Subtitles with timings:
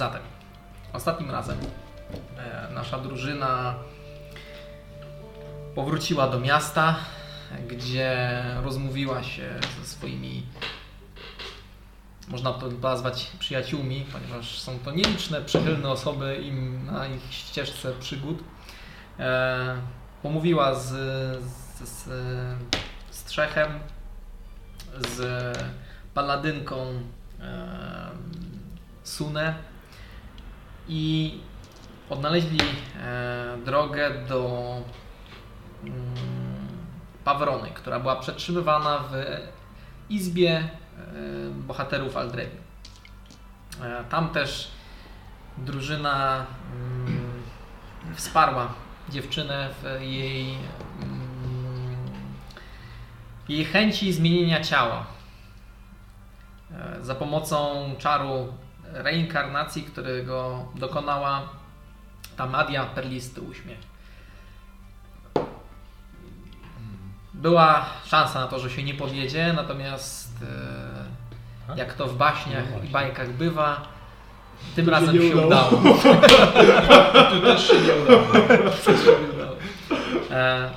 [0.00, 0.22] Zatem,
[0.92, 1.58] ostatnim razem
[2.38, 3.74] e, nasza drużyna
[5.74, 6.96] powróciła do miasta,
[7.68, 10.46] gdzie rozmówiła się ze swoimi,
[12.28, 18.38] można to nazwać przyjaciółmi, ponieważ są to nieliczne, przychylne osoby im na ich ścieżce przygód.
[19.18, 19.76] E,
[20.22, 20.88] pomówiła z,
[21.42, 22.08] z, z,
[23.10, 23.80] z Trzechem,
[25.08, 25.58] z
[26.14, 26.86] paladynką
[27.40, 28.10] e,
[29.04, 29.69] Sunę
[30.90, 31.38] i
[32.10, 34.66] odnaleźli e, drogę do
[35.84, 35.94] mm,
[37.24, 39.12] Pawrony, która była przetrzymywana w
[40.08, 40.68] izbie e,
[41.50, 42.56] bohaterów Aldrewi.
[43.82, 44.70] E, tam też
[45.58, 47.42] drużyna mm,
[48.14, 48.68] wsparła
[49.08, 50.54] dziewczynę w jej,
[51.02, 51.96] mm,
[53.48, 55.06] jej chęci zmienienia ciała.
[57.00, 58.52] Za pomocą czaru
[58.92, 61.42] reinkarnacji, którego dokonała
[62.36, 63.78] Tamadia Perlisty Uśmiech.
[67.34, 70.32] Była szansa na to, że się nie powiedzie, natomiast
[71.68, 73.80] e, jak to w baśniach i bajkach bywa,
[74.76, 75.68] tym To się razem nie się udało.
[75.68, 75.94] udało.
[77.30, 78.22] Tu też się nie udało.
[80.30, 80.70] E,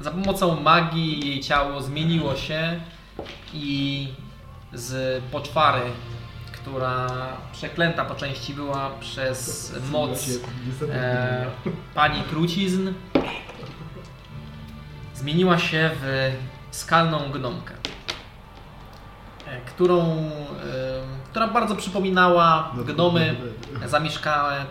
[0.00, 2.80] za pomocą magii jej ciało zmieniło się
[3.54, 4.08] i
[4.72, 5.80] z poczwary,
[6.60, 7.06] która
[7.52, 10.28] przeklęta po części była przez moc
[10.90, 11.46] e,
[11.94, 12.92] pani trucizn,
[15.14, 16.32] zmieniła się w
[16.70, 17.74] skalną gnomkę,
[19.46, 20.30] e, którą, e,
[21.30, 23.36] która bardzo przypominała gnomy
[23.86, 24.64] zamieszkałe e,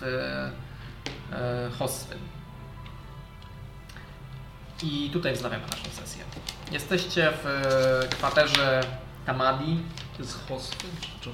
[0.00, 0.02] w
[1.32, 2.18] e, Hoswyn.
[4.82, 6.24] I tutaj wznawiamy naszą sesję.
[6.72, 8.80] Jesteście w e, kwaterze
[9.26, 9.78] Tamadi.
[10.20, 11.30] To jest Hoswyn czy?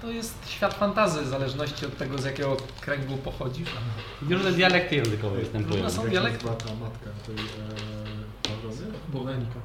[0.00, 3.68] To jest świat fantazy, w zależności od tego, z jakiego kręgu pochodzisz.
[4.30, 5.90] Różne dialekty językowe występują.
[5.90, 6.46] są dialekty.
[6.46, 7.38] Matka, matka tej e?
[9.08, 9.60] Bowenika.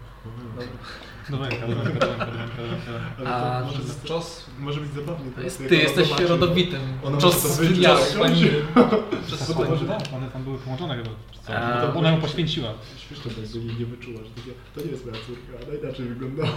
[1.29, 5.31] Domenka, domenka, domenka, może być czos, może być zabawnie.
[5.31, 6.27] To jest, ty jesteś zobaczy.
[6.27, 6.81] rodowitym.
[7.21, 7.59] Czos
[9.39, 9.51] z
[10.13, 11.09] one tam były połączone chyba.
[11.59, 12.73] A, ona ją poświęciła.
[13.07, 14.29] Śmieszne to jej nie wyczuła, że
[14.75, 16.49] to nie jest moja córka, ona inaczej wyglądała.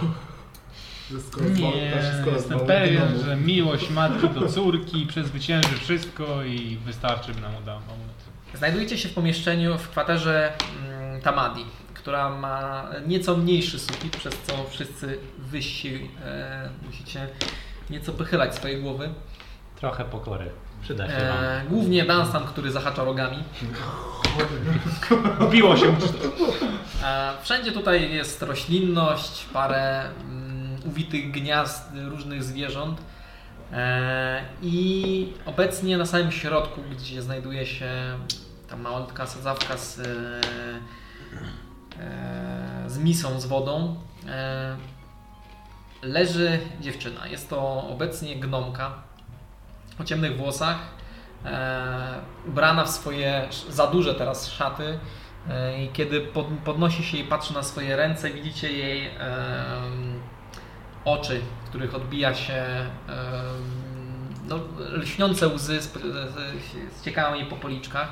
[1.17, 1.91] Skoro Nie,
[2.33, 7.81] jestem pewien, że miłość matki do córki przezwycięży wszystko i wystarczy, by nam udało.
[8.53, 10.53] Znajdujecie się w pomieszczeniu w kwaterze
[10.87, 17.27] mm, Tamadi, która ma nieco mniejszy sufit, przez co wszyscy wysi e, musicie
[17.89, 19.09] nieco pochylać swoje głowy.
[19.75, 20.49] Trochę pokory.
[20.81, 21.43] Przyda się wam.
[21.43, 23.43] E, głównie Dunstan, który zahacza rogami.
[25.51, 25.95] Biło się.
[27.03, 30.48] E, wszędzie tutaj jest roślinność, parę mm,
[30.85, 33.01] uwitych gniazd różnych zwierząt.
[33.73, 37.89] E, I obecnie na samym środku, gdzie znajduje się
[38.69, 40.03] ta malutka sadzawka z, e,
[41.99, 43.95] e, z misą z wodą,
[46.03, 47.27] leży dziewczyna.
[47.27, 48.91] Jest to obecnie gnomka
[49.99, 50.77] o ciemnych włosach,
[52.47, 54.99] ubrana w swoje za duże teraz szaty.
[55.79, 59.09] I kiedy pod, podnosi się i patrzy na swoje ręce, widzicie jej
[61.05, 62.65] oczy, w których odbija się
[64.47, 64.59] no,
[64.91, 65.79] lśniące łzy,
[67.01, 68.11] ściekają jej po policzkach.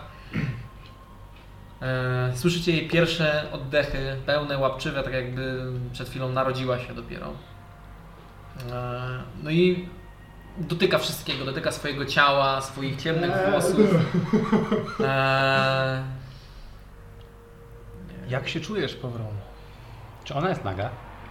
[1.82, 7.28] E, Słyszycie jej pierwsze oddechy, pełne, łapczywe, tak jakby przed chwilą narodziła się dopiero.
[8.72, 9.90] E, No i
[10.58, 13.90] dotyka wszystkiego, dotyka swojego ciała, swoich ciemnych włosów.
[15.00, 16.04] E,
[18.30, 19.28] Jak się czujesz, Pawron?
[20.24, 20.90] Czy ona jest naga?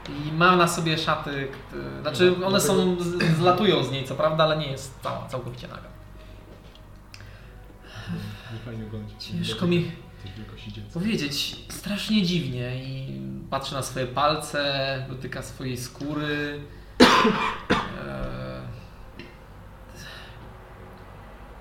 [0.08, 1.48] I ma na sobie szaty,
[2.02, 2.96] znaczy one są,
[3.38, 5.88] zlatują z niej co prawda, ale nie jest cała, całkowicie naga.
[9.18, 9.90] Ciężko mi
[10.94, 13.20] powiedzieć, strasznie dziwnie i
[13.50, 16.60] patrzy na swoje palce, dotyka swojej skóry.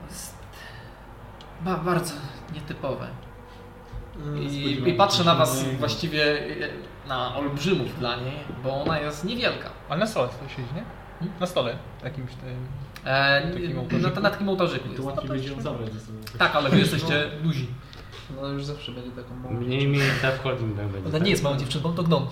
[0.09, 0.33] Jest
[1.62, 2.13] ba, bardzo
[2.53, 3.07] nietypowe.
[4.39, 6.24] I, I patrzę na was właściwie
[6.65, 6.69] e,
[7.07, 9.69] na olbrzymów dla niej, bo ona jest niewielka.
[9.90, 10.84] Ale na stole to siedzi, nie?
[11.40, 12.68] Na stole jakimś tym.
[13.06, 14.22] E, Takim na, ołtarzyku?
[14.22, 16.18] na takim ołtarzyku To łatwiej będzie ją zabrać ze sobą.
[16.38, 17.68] Tak, ale wy jesteście luzi.
[18.42, 19.54] No już zawsze będzie taką małą.
[19.56, 21.10] Mniej mi self holding będzie.
[21.10, 22.28] Ona nie jest małą dziewczynką, to gnom.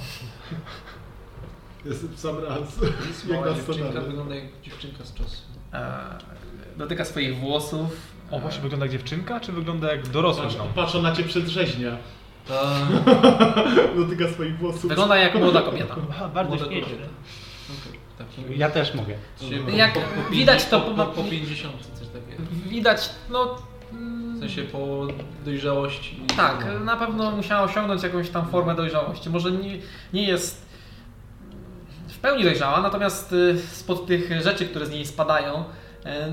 [1.85, 2.59] Jest w sam raz.
[3.07, 5.41] Jest Jak mała na dziewczynka, wygląda jak dziewczynka z czasu.
[5.73, 5.95] E,
[6.77, 8.13] dotyka swoich włosów.
[8.31, 10.67] O, właśnie wygląda jak dziewczynka, czy wygląda jak dorosły Patrz, gnom?
[10.75, 11.97] patrz, ona cię przedrzeźnia.
[13.97, 14.85] Dotyka swoich włosów.
[14.85, 15.95] Wygląda jak młoda kobieta.
[16.33, 16.83] Bardzo Młode świeci.
[16.91, 17.09] kobiety.
[17.87, 17.99] Okej.
[18.17, 19.13] Taki, Ja też mogę.
[19.75, 19.99] Jak
[20.31, 22.43] widać, to po, po- po, po 50 coś takiego.
[22.65, 23.55] Widać, no...
[23.91, 25.07] W mm, sensie po
[25.45, 26.19] dojrzałości.
[26.37, 26.79] Tak, no.
[26.79, 29.29] na pewno musiała osiągnąć jakąś tam formę dojrzałości.
[29.29, 29.77] Może nie,
[30.13, 30.65] nie jest
[32.07, 35.63] w pełni dojrzała, natomiast y, spod tych rzeczy, które z niej spadają,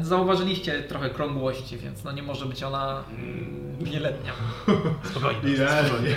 [0.02, 4.32] zauważyliście trochę krągłości, więc no nie może być ona mm, wieloletnia.
[5.11, 5.50] Spokojnie.
[5.55, 6.17] Idealnie.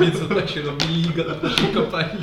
[0.00, 2.10] Więc to tak się robi liga do naszej kopalni.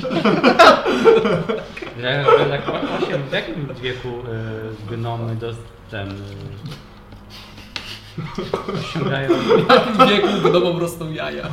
[3.30, 5.52] W jakim wieku y, gnomy do
[5.90, 6.14] ten, y,
[8.80, 11.48] osiągają, W takim wieku gnomom rosną jaja.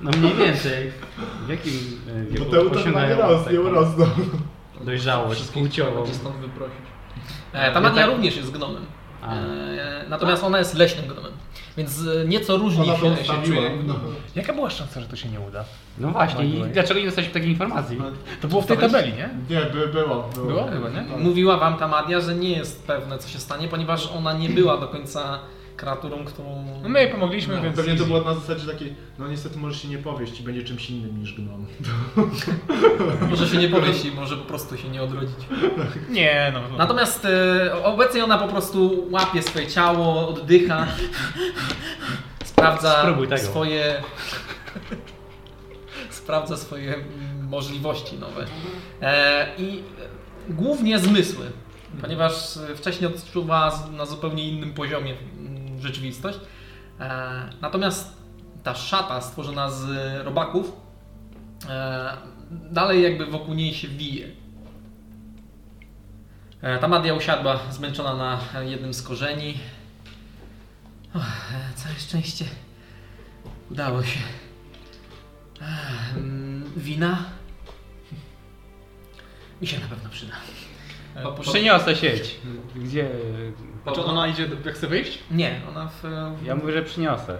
[0.00, 0.92] no mniej więcej,
[1.46, 1.72] w jakim
[2.08, 4.06] y, Bo wieku te tak nie osiągają rosną, nie taką rosną.
[4.80, 5.96] dojrzałość płciową?
[5.96, 6.95] będzie stąd wyprosić.
[7.56, 8.82] E, Ta Ja magia tak- również jest gnomem.
[9.22, 9.34] A.
[9.34, 11.32] E, Natomiast ona jest leśnym gnomem.
[11.76, 13.70] Więc e, nieco różni się, się czuje.
[13.86, 13.94] No.
[14.34, 15.64] Jaka była szansa, że to się nie uda?
[15.98, 17.98] No właśnie, i dlaczego nie dostaliśmy takiej informacji?
[18.40, 19.28] To było w tej tabeli, nie?
[19.50, 20.64] Nie, by, było, było.
[20.64, 21.02] Było nie?
[21.24, 24.76] Mówiła wam ta Madia, że nie jest pewne co się stanie, ponieważ ona nie była
[24.76, 25.38] do końca
[25.76, 26.64] kreaturą, którą...
[26.82, 27.76] No my jej pomogliśmy, No, więc...
[27.76, 30.90] pewnie to było na zasadzie takiej, no niestety możesz się nie powieść i będzie czymś
[30.90, 31.66] innym niż gnom.
[33.30, 35.36] Może się nie powieści, może po prostu się nie odrodzić.
[36.08, 36.60] Nie, no.
[36.70, 36.76] no.
[36.78, 40.86] Natomiast e, obecnie ona po prostu łapie swoje ciało, oddycha,
[42.44, 43.42] sprawdza Spróbuj tego.
[43.42, 44.02] swoje.
[46.10, 48.46] sprawdza swoje mm, możliwości nowe.
[49.02, 49.82] E, I
[50.48, 51.46] głównie zmysły,
[52.00, 55.14] ponieważ e, wcześniej odczuwa z- na zupełnie innym poziomie
[55.86, 56.38] rzeczywistość.
[57.00, 58.16] E, natomiast
[58.62, 59.84] ta szata stworzona z
[60.24, 60.72] robaków
[61.68, 62.16] e,
[62.50, 64.28] dalej jakby wokół niej się wije.
[66.62, 69.58] E, Ta Madia usiadła zmęczona na jednym z korzeni.
[71.14, 71.18] E,
[71.74, 72.44] całe szczęście
[73.70, 74.20] udało się.
[76.16, 77.18] Mm, Wina?
[79.60, 80.34] Mi się na pewno przyda.
[81.22, 82.36] Po- Przyniosę sieć.
[82.76, 83.10] Gdzie?
[83.94, 85.18] Czy ona idzie, jak chce wyjść?
[85.30, 86.02] Nie, ona w,
[86.44, 87.38] Ja mówię, że przyniosę.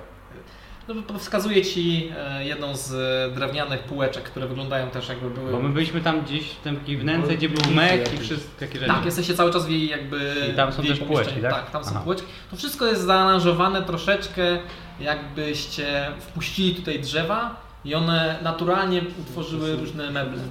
[0.89, 5.53] no, wskazuje ci e, jedną z e, drewnianych półeczek, które wyglądają też jakby były.
[5.53, 8.79] Bo my byliśmy tam gdzieś w tym takiej wnęce, gdzie był mek i wszystkie takie
[8.79, 8.93] rzeczy.
[8.93, 10.35] Tak, jesteście cały czas w jej jakby.
[10.53, 11.53] I tam są też półeczki, tak?
[11.53, 12.01] Tak, tam są Aha.
[12.05, 12.29] półeczki.
[12.51, 14.59] To wszystko jest zaaranżowane troszeczkę,
[15.01, 20.43] jakbyście wpuścili tutaj drzewa i one naturalnie utworzyły różne meble.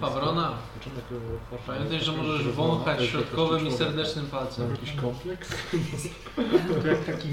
[0.00, 0.50] Pawrona,
[1.66, 4.70] pamiętaj, że możesz wąchać środkowym i serdecznym palcem.
[4.70, 5.50] Jakiś kompleks?
[6.88, 7.28] Jak taki...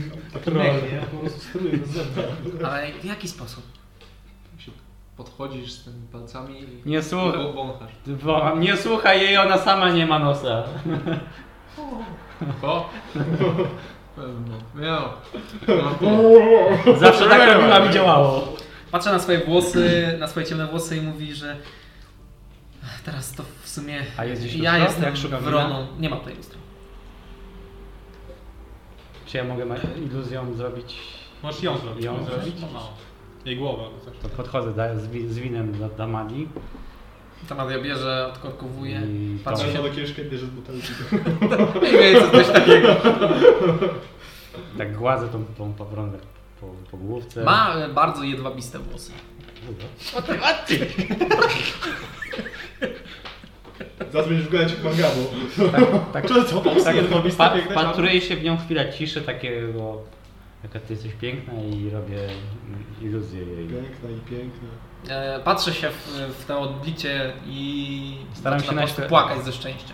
[1.12, 2.70] Po prostu do zęba.
[2.70, 3.64] Ale w jaki sposób?
[5.18, 7.54] Podchodzisz z tymi palcami i Nie i słuchaj.
[7.56, 7.92] wąchasz.
[8.24, 10.64] Bo nie słuchaj jej, ona sama nie ma nosa.
[12.64, 12.90] O!
[14.16, 14.58] Pewno.
[14.76, 15.04] Miał.
[17.00, 18.48] Zawsze tak robiła mi działało.
[18.92, 21.58] Patrzę na swoje włosy, na swoje ciemne włosy i mówi, że "Ech,
[23.08, 25.88] teraz to w sumie A jest gdzieś ja jestem Jak szukam wroną.
[26.00, 26.58] Nie ma tutaj lustra.
[29.26, 29.66] Czy ja mogę
[29.98, 30.98] iluzją zrobić?
[31.44, 32.06] Możesz ją zrobić.
[32.06, 32.56] Ją zrobić?
[32.74, 32.90] No.
[33.46, 33.84] Jej głowę.
[34.22, 36.48] To podchodzę da, z, wi- z winem do, do Madi
[37.50, 39.84] Ta Madia bierze, odkorkowuje, i patrzy to, się.
[39.84, 40.88] do kieszki bierze z butelki.
[41.82, 42.96] Mniej więcej coś takiego.
[44.78, 46.18] tak gładzę tą, tą pawronę
[46.62, 47.44] po, po główce.
[47.44, 49.12] Ma bardzo jedwabiste włosy.
[54.12, 55.22] Zaraz będziesz wyglądać jak mangabu.
[56.14, 56.62] Tak, Co, co?
[56.84, 60.02] tak, jedwabiste, pa, piękne patruję się w nią chwilę ciszy, takiego,
[60.64, 62.18] jaka ty jesteś piękna i robię
[63.02, 63.68] iluzję jej.
[63.68, 64.68] Piękna i piękna.
[65.10, 66.08] E, Patrzę się w,
[66.40, 69.94] w to odbicie i Staram się po prostu naśle- płakać ze szczęścia.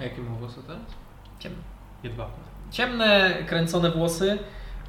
[0.00, 0.82] A jakie ma włosy teraz?
[1.38, 1.58] Ciemne.
[2.02, 2.44] Jedwabne.
[2.70, 4.38] Ciemne, kręcone włosy.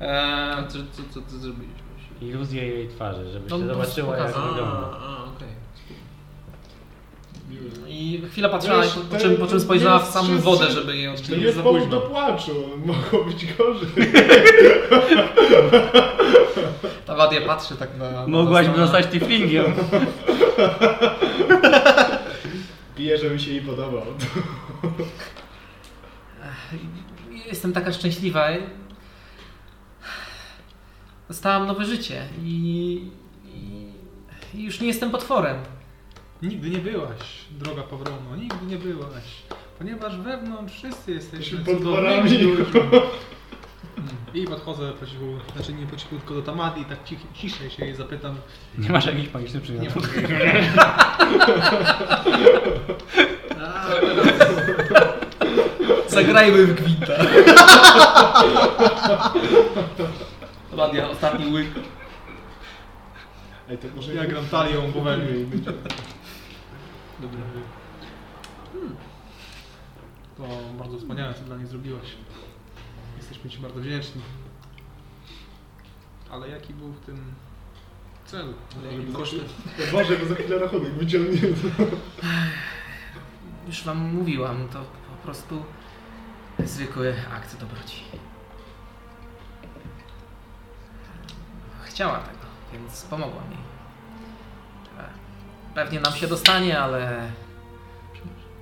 [0.01, 1.88] E, co, co, co ty zrobiłeś właśnie?
[2.22, 5.00] Iluzję jej twarzy, żeby No, się prostu zobaczyła jak wygląda.
[7.88, 11.40] I chwilę patrzyła, Wiesz, po czym, po czym spojrzała w samą wodę, żeby jej odczynić.
[11.42, 12.52] nie jest powód do płaczu.
[12.86, 13.90] Mogło być gorzej.
[17.06, 18.12] Ta Wadia patrzy tak na...
[18.12, 19.74] na Mogłaś by zostać tiflingiem.
[22.96, 24.04] Pije, że mi się jej podobał.
[27.48, 28.48] Jestem taka szczęśliwa.
[31.29, 33.01] Dostałam nowe życie i,
[33.45, 33.88] i,
[34.59, 35.57] i już nie jestem potworem.
[36.41, 39.24] Nigdy nie byłaś, droga Pawrono, nigdy nie byłaś.
[39.77, 42.38] Ponieważ wewnątrz wszyscy jesteśmy potworami.
[42.38, 42.65] ludźmi.
[44.41, 47.69] I podchodzę po cichu, znaczy nie po cichu, tylko do Tamadi i tak cich, ciszej
[47.69, 48.36] się jej zapytam.
[48.77, 50.09] Nie masz jakichś magicznych Nie przedmiotów?
[56.07, 57.13] Zagrajmy w gwinta.
[60.72, 61.68] Wadia, ostatni łyk.
[63.70, 65.46] Ej, to może Ja gram talią, bo we mnie.
[67.22, 67.42] Dobra.
[70.38, 70.44] To
[70.80, 72.16] bardzo wspaniałe, co dla nich zrobiłeś.
[73.18, 74.22] Jesteśmy Ci bardzo wdzięczni.
[76.32, 77.34] Ale jaki był w tym
[78.26, 78.54] cel?
[78.78, 79.40] Ale jakim kosztem?
[79.92, 81.40] Boże, bo za chwilę rachunek wyciągnie.
[83.68, 85.64] Już wam mówiłam, to po prostu
[86.66, 88.04] zwykły akt dobroci.
[92.00, 93.58] Chciała tego, więc pomogła mi.
[95.75, 97.32] Pewnie nam się dostanie, ale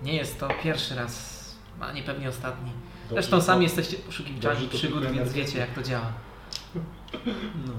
[0.03, 1.43] nie jest to pierwszy raz,
[1.81, 2.71] ani pewnie ostatni.
[3.09, 6.11] Zresztą sami jesteście poszukiwaczami dobrze przygód, więc wiecie jak to działa.
[7.67, 7.73] No.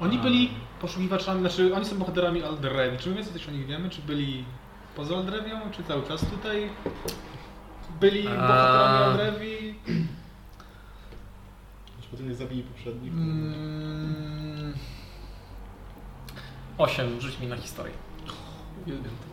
[0.00, 0.50] Oni byli
[0.80, 2.98] poszukiwaczami, znaczy oni są bohaterami Aldrevi.
[2.98, 3.90] Czy my więcej coś o nich wiemy?
[3.90, 4.44] Czy byli
[4.96, 6.70] poza Aldrewią, czy cały czas tutaj
[8.00, 8.30] byli A.
[8.30, 9.74] bohaterami Aldrevi?
[12.10, 13.12] Potem nie zabili poprzednich.
[13.12, 14.74] Mm,
[16.78, 17.92] Osiem, rzuć mi na historię.
[18.82, 19.30] Uwielbiam to.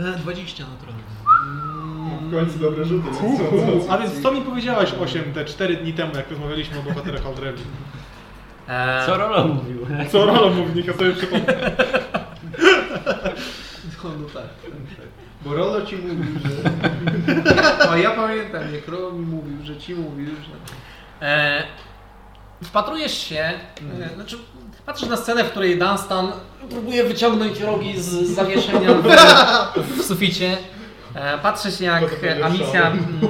[0.00, 1.02] E, 20 naturalnie.
[2.20, 3.08] W końcu dobre rzuty.
[3.10, 3.20] no co-
[3.80, 6.82] co- co- A więc co mi powiedziałaś 8 te 4 dni temu, jak rozmawialiśmy o
[6.82, 7.62] bohaterach Aldrevi?
[8.68, 9.86] E, Co Rolo mówił?
[10.10, 11.70] Co Rolo mówi, niech ja sobie przypomnę.
[14.04, 14.44] No, no tak.
[15.44, 16.70] Bo Rolo ci mówił, że...
[17.90, 21.26] A ja pamiętam, jak Rolo mi mówił, że ci mówił, że...
[21.26, 21.62] E,
[22.64, 23.52] wpatrujesz się,
[24.00, 24.38] e, znaczy
[24.86, 26.32] patrzysz na scenę, w której Dunstan
[26.70, 29.08] próbuje wyciągnąć rogi z zawieszenia w,
[29.96, 30.56] w suficie.
[31.14, 32.04] E, patrzysz jak
[32.42, 33.20] Amicia mm,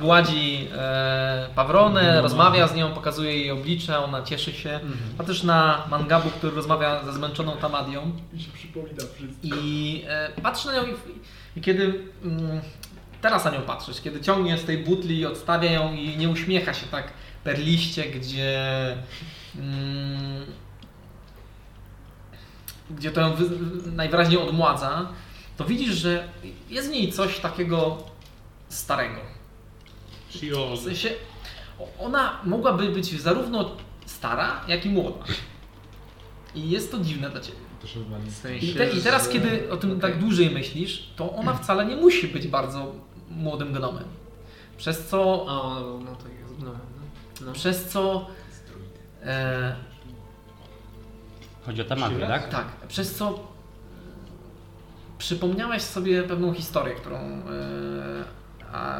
[0.00, 4.80] gładzi e, Pawronę, rozmawia z nią, pokazuje jej oblicze, ona cieszy się.
[5.18, 8.12] Patrzysz na Mangabu, który rozmawia ze zmęczoną Tamadią.
[8.32, 9.56] Mi się przypomina wszystko.
[9.56, 10.94] I e, patrzysz na nią i,
[11.58, 12.60] i kiedy mm,
[13.20, 16.86] teraz na nią patrzysz, kiedy ciągnie z tej butli, odstawia ją i nie uśmiecha się
[16.86, 17.12] tak
[17.44, 18.96] per liście, gdzie
[19.56, 20.46] mm,
[22.90, 23.44] gdzie to ją wy,
[23.92, 25.08] najwyraźniej odmładza,
[25.56, 26.28] to widzisz, że
[26.68, 27.98] jest w niej coś takiego
[28.68, 29.39] starego.
[30.30, 30.76] Shio.
[30.76, 31.10] W sensie
[31.98, 33.70] ona mogłaby być zarówno
[34.06, 35.24] stara, jak i młoda.
[36.54, 37.58] I jest to dziwne dla Ciebie.
[38.26, 40.00] W sensie, I, te, I teraz, że- kiedy o tym Okej.
[40.00, 42.92] tak dłużej myślisz, to ona wcale nie musi być bardzo
[43.30, 44.04] młodym gnomem.
[44.76, 46.58] Przez co, A, no, no to jest...
[46.58, 47.46] No, no.
[47.46, 47.52] no.
[47.52, 48.26] przez co,
[49.24, 49.76] e,
[51.66, 52.48] Chodzi o tematy, tak?
[52.48, 53.46] tak, przez co
[55.18, 57.42] przypomniałeś sobie pewną historię, którą, e,
[58.72, 58.98] a,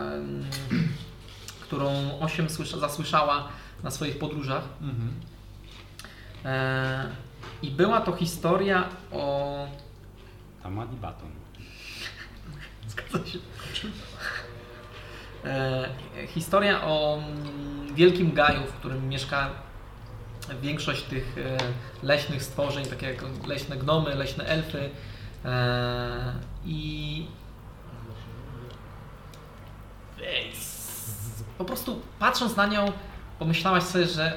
[1.74, 3.48] którą Osiem słysza, zasłyszała
[3.82, 4.62] na swoich podróżach.
[4.80, 5.14] Mhm.
[6.44, 7.08] E,
[7.62, 9.66] I była to historia o
[10.62, 11.30] Tamat i baton.
[12.88, 13.38] Zgadza się.
[15.44, 15.88] E,
[16.28, 19.50] historia o mm, wielkim gaju, w którym mieszka
[20.62, 21.56] większość tych e,
[22.06, 24.90] leśnych stworzeń, takie jak leśne gnomy, leśne elfy.
[25.44, 26.32] E,
[26.64, 27.26] I
[30.52, 30.69] s-
[31.60, 32.92] po prostu patrząc na nią,
[33.38, 34.32] pomyślałaś sobie, że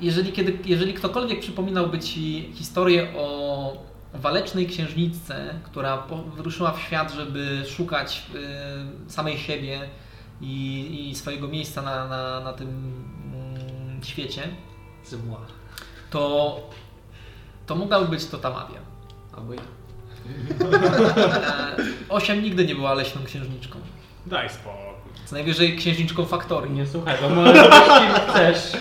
[0.00, 3.72] jeżeli, kiedy, jeżeli ktokolwiek przypominałby Ci historię o
[4.14, 8.26] walecznej księżniczce, która wyruszyła w świat, żeby szukać
[9.06, 9.88] y, samej siebie
[10.40, 14.42] i, i swojego miejsca na, na, na tym mm, świecie,
[16.10, 16.60] to,
[17.66, 18.80] to mogłaby być to Tamadia.
[19.36, 19.60] Albo ja.
[20.60, 21.76] E,
[22.08, 23.78] Osiem nigdy nie była leśną księżniczką.
[24.28, 24.78] Daj spokój.
[25.26, 26.72] Co najwyżej księżniczką faktorii.
[26.72, 28.72] Nie słuchaj, bo kim chcesz.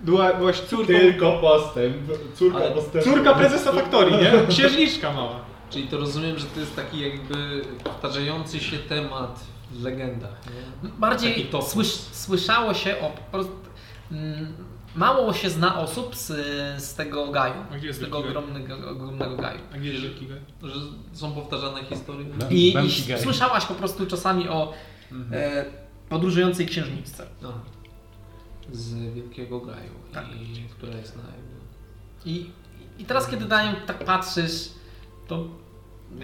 [0.00, 1.96] Była, byłaś córką, Tylko postęp.
[2.34, 3.10] Córka Ale postępu.
[3.10, 4.32] córka prezesa faktorii, nie?
[4.54, 5.40] Księżniczka mała.
[5.70, 10.40] Czyli to rozumiem, że to jest taki jakby powtarzający się temat w legendach,
[10.82, 10.88] nie?
[10.90, 13.10] Bardziej słysz, słyszało się o.
[13.10, 13.52] Po prostu,
[14.12, 14.54] mm,
[14.96, 16.26] mało się zna osób z,
[16.82, 17.54] z tego gaju.
[17.72, 18.28] A gdzie jest z tego gaj?
[18.30, 19.60] ogromnego, ogromnego gaju.
[19.74, 20.38] A gdzie jest wielki gaj?
[20.62, 20.74] Że
[21.12, 22.26] są powtarzane historie.
[22.50, 24.72] I, i słyszałaś po prostu czasami o
[25.32, 25.64] e,
[26.08, 27.26] podróżującej księżniczce.
[27.42, 27.52] No.
[28.72, 30.24] Z Wielkiego Gaju, Tak.
[30.34, 31.54] i, która jest na jakby...
[32.30, 32.50] I,
[32.98, 34.68] I teraz, kiedy na nią tak patrzysz,
[35.28, 35.44] to,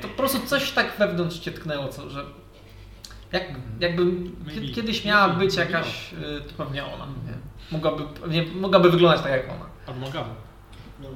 [0.02, 2.24] to po prostu coś tak wewnątrz cię tknęło, co, że
[3.32, 3.44] jak,
[3.80, 4.50] jakby Maybe.
[4.52, 7.06] kie- kiedyś miała być jakaś, y, to pewnie ona.
[7.06, 7.34] Nie?
[7.72, 9.66] Mogłaby, nie, mogłaby wyglądać tak jak ona.
[9.86, 10.30] Albo Magabu.
[11.02, 11.08] No,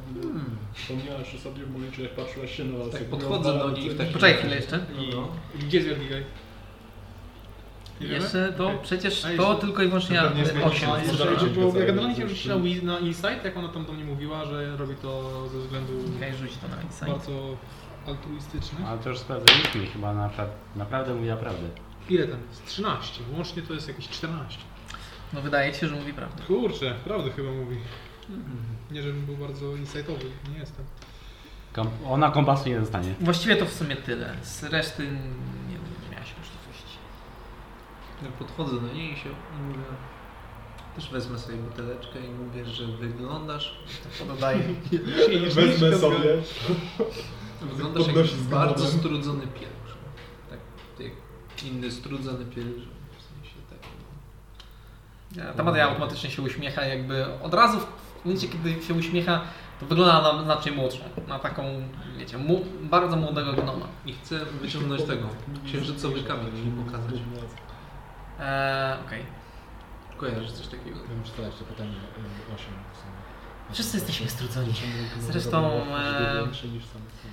[0.75, 2.91] Wspomniałeś o sobie w momencie, jak patrzyłaś się na nas.
[2.91, 4.79] Tak jak podchodzę była do nich, tak- Poczekaj chwilę jeszcze.
[5.15, 5.29] No.
[5.55, 6.25] Gdzie jest wielki gaj?
[8.01, 8.23] Nie wiemy?
[8.23, 8.79] Jeszcze to Okej.
[8.83, 10.89] przecież A to tylko i wyłącznie ja, zmieni się 8.
[10.89, 11.31] na A Dobra.
[11.31, 12.47] jeszcze, bo ja generalnie chciałem rzucić
[12.83, 16.35] na, na insight, jak ona tam do mnie mówiła, że robi to ze względu Okej,
[16.37, 17.07] rzuć to na insight.
[17.07, 17.57] bardzo
[18.07, 18.87] altruistyczny.
[18.87, 21.69] Ale to już sprawdzaliśmy, chyba napra- naprawdę mówi naprawdę.
[22.11, 22.67] Ile tam jest?
[22.67, 23.23] 13.
[23.37, 24.59] Łącznie to jest jakieś 14.
[25.33, 26.43] No wydaje ci się, że mówi prawdę.
[26.43, 27.77] Kurczę, prawdę chyba mówi.
[28.91, 30.85] Nie, żebym był bardzo insightowy, nie jestem.
[31.73, 33.15] Kom- ona kompasu nie dostanie.
[33.21, 34.35] Właściwie to w sumie tyle.
[34.43, 36.99] Z reszty nie, nie miałaś możliwości.
[38.23, 39.79] Ja podchodzę do niej i się i mówię,
[40.97, 43.79] też wezmę sobie buteleczkę i mówię, że wyglądasz,
[44.19, 44.63] To dodaję.
[45.55, 46.43] Wezmę sobie.
[47.63, 49.99] wyglądasz jak bardzo strudzony pielgrzym.
[50.51, 50.59] Tak
[51.01, 51.13] jak
[51.73, 52.94] inny strudzony pielgrzym.
[55.57, 59.41] Ta Maria automatycznie się uśmiecha, jakby od razu w momencie, kiedy się uśmiecha,
[59.81, 61.01] to wygląda na znacznie młodszą.
[61.29, 61.63] Na taką,
[62.19, 63.87] wiecie, mu, bardzo młodego gnoma.
[64.07, 65.29] I chcę wyciągnąć tego,
[65.67, 67.15] księżycowy kamień i pokazać.
[68.41, 69.23] Eee, Okej.
[70.17, 70.97] Kojarzysz coś takiego?
[71.11, 71.91] Ja muszę zadać to pytanie
[72.55, 73.13] 8 w sumie.
[73.73, 74.75] Wszyscy jesteśmy strudzoni.
[74.75, 74.93] Czemu
[75.33, 77.31] Zresztą, e, większe niż sam sam.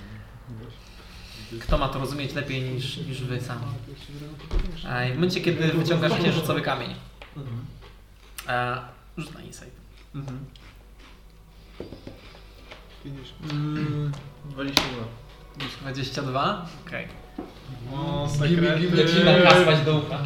[1.60, 3.60] Kto ma to rozumieć lepiej niż, niż wy sami?
[4.88, 6.94] Eee, w momencie, kiedy wyciągasz księżycowy kamień,
[7.36, 7.64] Mhm.
[8.48, 8.78] Eee,
[9.18, 9.70] rzut na insight.
[10.14, 10.38] Mhm.
[13.52, 14.12] Mm,
[14.44, 15.04] 22.
[15.80, 16.66] 22?
[16.86, 17.06] Okej.
[17.94, 18.96] O, sekrety.
[19.08, 20.18] Zaczyna kaspać do ucha.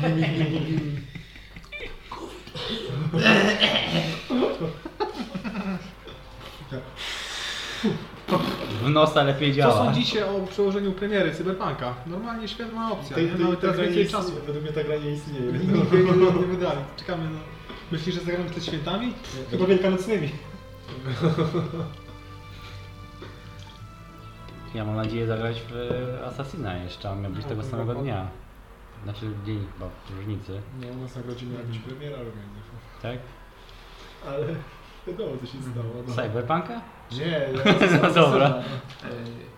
[8.83, 9.75] W nosa lepiej Co działa.
[9.85, 11.95] sądzicie o przełożeniu premiery Cyberpunka?
[12.07, 13.15] Normalnie świetna opcja.
[13.17, 13.33] Tej, nie?
[13.33, 14.35] tej, Mamy teraz gra nie więcej istnieje, czasu.
[14.47, 15.53] według mnie ta gra nie istnieje.
[15.53, 16.81] Nigdy nie, nie wydali.
[16.97, 17.39] Czekamy na...
[17.93, 19.12] Myślisz, że zagramy przed świętami?
[19.50, 20.31] Chyba wielkanocnymi.
[24.75, 25.73] Ja mam nadzieję zagrać w
[26.23, 28.28] e, Assassina jeszcze, a miał być tego samego dnia.
[29.05, 32.81] Znaczy dzień chyba różnicy, No u nas na godzinę miała być premiera organizowana.
[33.02, 33.19] tak?
[34.28, 34.47] Ale
[35.07, 35.88] wiadomo co się stało.
[36.09, 36.14] No.
[36.14, 36.81] Cyberpunka?
[37.12, 38.63] Nie, ja No dobra.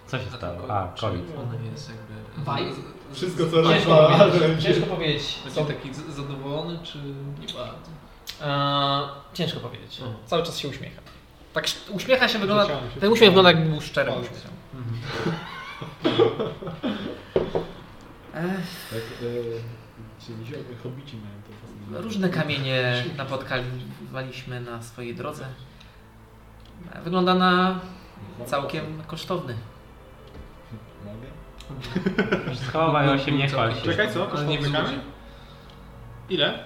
[0.07, 0.71] Co się stało?
[0.71, 1.23] A, COVID.
[1.39, 2.75] Ona jest jakby...
[2.75, 5.45] Z- Wszystko co Ciężko dwa, powiedzieć, ale ciężko powiedzieć co...
[5.65, 6.99] Będzie taki z- zadowolony, czy
[7.41, 7.91] nie bardzo?
[8.43, 10.01] Eee, ciężko powiedzieć.
[10.01, 10.29] O.
[10.29, 11.01] Cały czas się uśmiecha.
[11.53, 12.67] Tak uśmiecha się, wygląda...
[12.67, 13.01] Się.
[13.01, 14.51] Ten uśmiech wygląda jakby był szczerym uśmiechem.
[18.35, 21.35] Ech, Tak, e, ci zio- hobbici mają
[21.97, 22.03] to.
[22.03, 25.47] Różne kamienie napotkaliśmy na swojej drodze.
[26.93, 27.81] E, Wygląda na
[28.47, 29.55] całkiem kosztowny.
[31.05, 31.29] Mogę?
[32.57, 33.83] Schowaj się, nie chwal się.
[33.83, 34.27] Czekaj, co?
[34.27, 35.01] Kosztowny kamień?
[36.31, 36.59] Ile?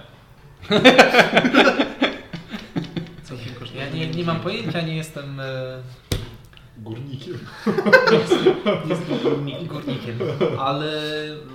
[3.23, 3.85] Całkiem kosztowne.
[3.85, 5.43] Ja nie, nie mam pojęcia, nie jestem e,
[6.77, 7.39] Górnikiem.
[9.67, 10.19] górnikiem.
[10.59, 10.91] Ale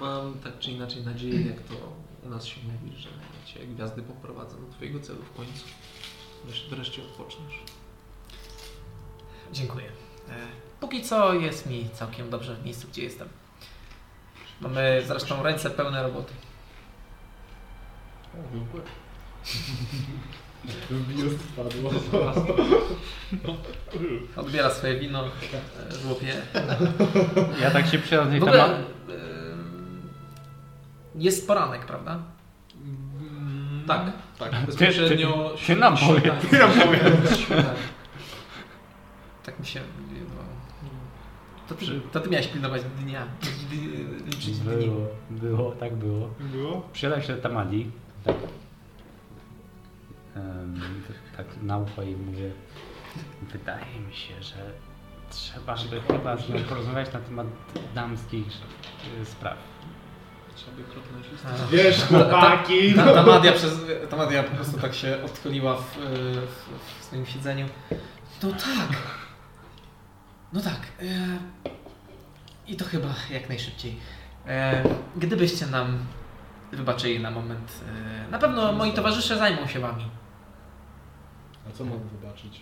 [0.01, 1.75] mam tak czy inaczej nadzieję, jak to
[2.27, 3.09] u nas się mówi, że
[3.47, 5.65] cię gwiazdy poprowadzą do twojego celu w końcu.
[6.45, 7.55] Wreszcie, wreszcie odpoczniesz.
[9.53, 9.87] Dziękuję.
[10.29, 10.33] E,
[10.81, 13.29] Póki co jest mi całkiem dobrze w miejscu, gdzie jestem.
[14.61, 16.33] Mamy zresztą ręce pełne roboty.
[21.09, 21.91] Bio spadło.
[24.37, 26.33] Odbiera swoje wino, e, żłopie.
[27.63, 28.81] Ja tak się przyjrzę tej W ogóle temat.
[28.81, 28.83] e,
[31.15, 32.19] jest poranek, prawda?
[33.87, 34.03] Tak,
[34.39, 34.67] Tak.
[34.67, 35.55] bezpośrednio...
[35.67, 36.35] ty nam powiedz.
[36.51, 36.71] Ty nam.
[37.39, 37.69] Świątanie.
[39.45, 39.81] Tak mi się...
[41.69, 43.27] To, ty, to ty miałeś pilnować dnia.
[44.27, 44.87] Liczyć dni.
[44.87, 46.31] Było, było, tak było.
[46.41, 46.89] Było?
[46.93, 47.91] Przyjadłem się do Tamadi,
[48.25, 48.37] tak,
[50.37, 51.03] em,
[51.37, 52.51] tak na ucho i mówię,
[53.53, 54.73] wydaje mi się, że
[55.31, 57.47] trzeba by chyba z nią porozmawiać na temat
[57.95, 58.47] damskich
[59.23, 59.59] y, spraw.
[60.55, 61.47] Trzeba by kropnąć list.
[61.47, 61.67] A.
[61.67, 62.95] Wiesz, chłopaki!
[62.95, 63.73] Ta, ta, Madia przez,
[64.11, 67.67] ta Madia po prostu tak się odchyliła w, w, w swoim siedzeniu.
[68.43, 68.97] No tak.
[70.53, 70.81] No tak.
[71.03, 71.05] E,
[72.67, 73.97] I to chyba jak najszybciej.
[74.47, 74.83] E,
[75.17, 75.99] gdybyście nam
[76.73, 77.73] wybaczyli na moment.
[78.27, 80.05] E, na pewno moi towarzysze zajmą się wami.
[81.69, 82.61] A co mam wybaczyć?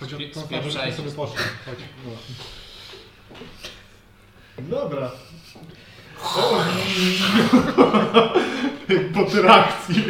[0.00, 0.96] Chodź o Spie- tą spieprzajcie.
[0.96, 1.36] sobie poszli.
[1.66, 1.78] Chodź.
[2.06, 2.10] No.
[4.80, 5.10] Dobra.
[9.14, 10.04] Po trakcji.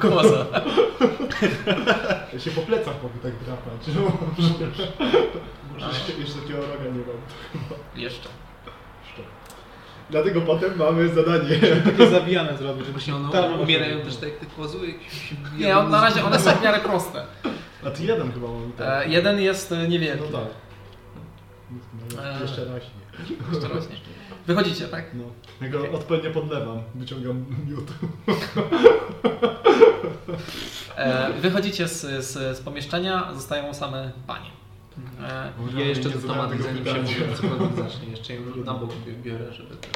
[0.00, 0.46] Koza.
[2.32, 3.80] Ja się po plecach mogę tak drapać.
[3.94, 7.20] No, Jeszcze, jeszcze takiego roga nie mam.
[7.96, 8.28] Jeszcze.
[10.10, 11.58] Dlatego potem mamy zadanie.
[11.84, 14.78] Takie zawijane zrobić, żeby się one tam umierają też tak jak te kozy,
[15.58, 17.24] Nie, on, na razie one są w miarę proste.
[17.86, 18.72] A ty jeden chyba mam.
[18.80, 20.24] E, jeden jest e, niewielki.
[20.32, 20.48] No tak.
[22.16, 22.42] No.
[22.42, 22.90] Jeszcze rośnie.
[23.52, 23.96] Jeszcze rośnie.
[24.46, 25.04] Wychodzicie, tak?
[25.14, 25.24] No.
[25.60, 26.82] Ja go odpowiednio podlewam.
[26.94, 27.88] Wyciągam miód.
[30.96, 34.50] E, wychodzicie z, z, z pomieszczenia, zostają same panie.
[35.22, 39.22] E, Ja jeszcze do tego zanim się może cokolwiek zacznie, jeszcze ją na bok bi-
[39.30, 39.76] biorę, żeby...
[39.76, 39.90] ten-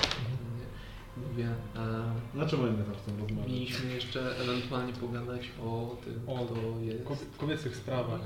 [1.30, 3.48] mówię, e, Na czym oni tam chcą rozmawiać?
[3.52, 7.04] mieliśmy jeszcze ewentualnie pogadać o tym, O, kto jest...
[7.04, 8.20] Ko- kobiecych sprawach.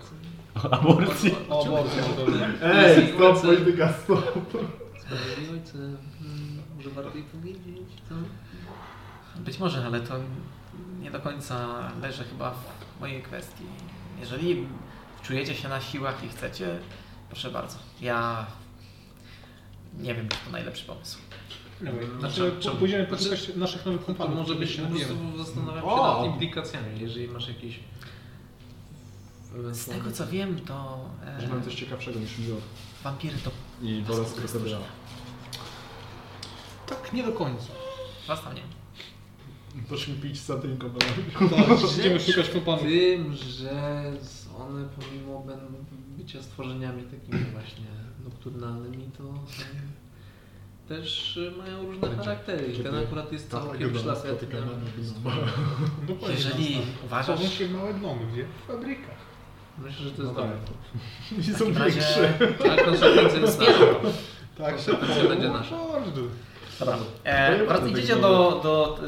[0.64, 1.34] O aborcji.
[1.48, 2.00] O, aborcji.
[2.62, 4.32] Ej, stop, polityka, stop.
[5.00, 8.14] Sprawiedliwy ojcem, hmm, może warto jej powiedzieć, co?
[9.40, 10.14] Być może, ale to
[11.02, 11.66] nie do końca
[12.02, 13.64] leży chyba w mojej kwestii.
[14.20, 14.66] Jeżeli
[15.28, 16.78] czujecie się na siłach i chcecie,
[17.28, 17.78] proszę bardzo.
[18.00, 18.46] Ja
[19.98, 21.18] nie wiem, czy to najlepszy pomysł.
[21.80, 22.76] Dobra, Znaczy, Znaczy, czemu?
[22.76, 24.36] pójdziemy Znaczy, poszukać naszych nowych kompanów.
[24.36, 26.18] może być, się po prostu zastanawiam się O!
[26.22, 27.80] nad implikacjami, jeżeli masz jakieś...
[29.72, 32.62] Z tego co wiem, to e, Że mam coś ciekawszego niż New York.
[33.04, 33.50] wampiry to
[33.82, 34.78] I z krokodyla.
[36.86, 37.66] Tak, nie do końca.
[38.28, 38.62] was tam nie.
[39.88, 41.56] Poszli pić z Santynką bananami.
[41.66, 42.82] Tak, idziemy szukać kompanów.
[42.82, 45.44] Tym, że z- one pomimo
[46.18, 47.86] bycia stworzeniami takimi właśnie
[48.24, 49.34] nokturnalnymi, to są
[50.88, 52.72] też mają różne charaktery.
[52.72, 54.30] I ten akurat jest Tak, całkiem szlachetny.
[54.30, 54.90] spotykamy na
[56.06, 56.36] Dokładnie.
[56.36, 58.44] Jeżeli uważasz, się małe gnomy, gdzie?
[58.44, 59.18] W fabrykach.
[59.78, 60.56] Myślę, że to jest No dobre.
[61.38, 62.38] I w są większe.
[62.70, 63.72] Ale konsekwencja jest nasza.
[64.58, 65.76] Tak, Konsekwencja będzie nasza.
[66.80, 66.96] Dobra.
[67.24, 68.98] E, wraz idziecie do, do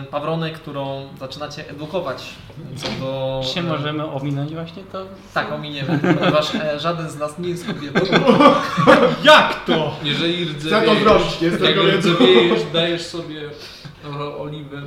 [0.00, 2.24] e, Pawrony, którą zaczynacie edukować
[2.76, 3.40] co do...
[3.44, 5.06] Czy się możemy ominąć właśnie to?
[5.34, 8.00] Tak, ominiemy, ponieważ e, żaden z nas nie jest kobietą.
[9.24, 9.96] Jak to?
[10.02, 11.98] Jeżeli Chcę to rdzewiejesz, zrobić, jestem jak kobietą.
[11.98, 13.40] rdzewiejesz, dajesz sobie
[14.18, 14.82] o, oliwę,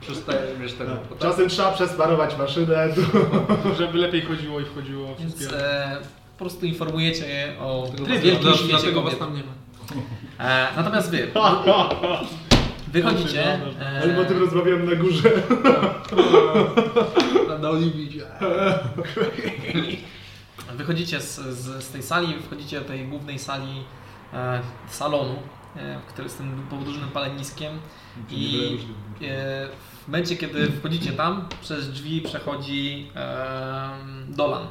[0.00, 0.90] przestajesz mieć tego.
[0.96, 1.18] Tak.
[1.18, 2.88] Czasem trzeba przesmarować maszynę.
[3.78, 5.58] Żeby lepiej chodziło i wchodziło Więc wszystkie.
[5.66, 5.96] e,
[6.38, 9.18] po prostu informujecie je o Dlatego wielkim was, świecie dlatego was kobiet.
[9.18, 9.52] tam nie ma.
[10.38, 11.28] E, natomiast wy
[12.92, 13.60] wychodzicie,
[14.02, 15.30] Ale o tym rozmawiałem na górze.
[17.60, 18.24] Na oliwie.
[20.76, 23.84] wychodzicie z, z, z tej sali, wchodzicie do tej głównej sali
[24.32, 25.34] e, salonu,
[25.76, 27.72] e, który z tym podłużnym paleniskiem
[28.30, 28.78] i
[29.22, 29.68] e,
[30.04, 33.90] w momencie, kiedy wchodzicie tam, przez drzwi przechodzi e,
[34.28, 34.66] Dolan.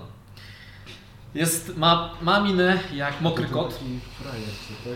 [1.36, 3.80] Jest, ma, ma minę jak mokry kot,
[4.24, 4.94] tak?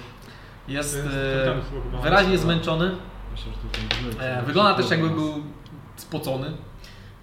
[0.68, 1.62] jest e,
[2.04, 2.96] wyraźnie zmęczony,
[4.20, 5.44] E, Wygląda też jakby był
[5.96, 6.52] spocony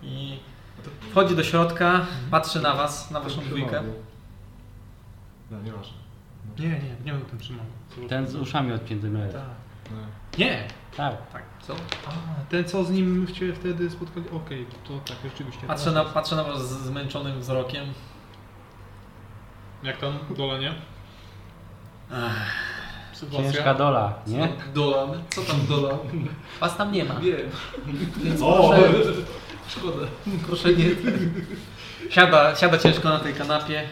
[0.03, 0.38] i
[1.11, 3.83] wchodzi do środka, patrzy na was, na waszą dwójkę.
[5.50, 5.94] No, nieważne.
[6.59, 7.68] Nie, nie, nie był ten trzymany.
[8.09, 9.18] Ten z uszami odciętymi.
[9.33, 9.42] Tak.
[9.90, 9.96] No.
[10.38, 10.68] Nie!
[10.96, 11.42] Tak.
[11.62, 11.74] Co?
[12.07, 12.11] A,
[12.50, 14.27] ten co z nim wtedy spotkali.
[14.31, 15.66] Okej, to tak, rzeczywiście.
[15.66, 17.85] Patrzę na, patrzę na was z zmęczonym wzrokiem.
[19.85, 20.75] Jak tam dolanie?
[22.12, 22.55] Ech,
[23.12, 23.53] Sytuacja.
[23.53, 24.49] Ciężka dola, nie?
[24.75, 25.23] Dolan?
[25.31, 25.99] Co tam dolan?
[26.61, 27.40] was tam nie ma, Wiem.
[28.16, 28.68] więc O!
[28.68, 29.12] proszę,
[29.68, 30.07] Szkoda.
[30.47, 30.85] proszę nie...
[32.11, 33.83] Siada, siada ciężko na tej kanapie.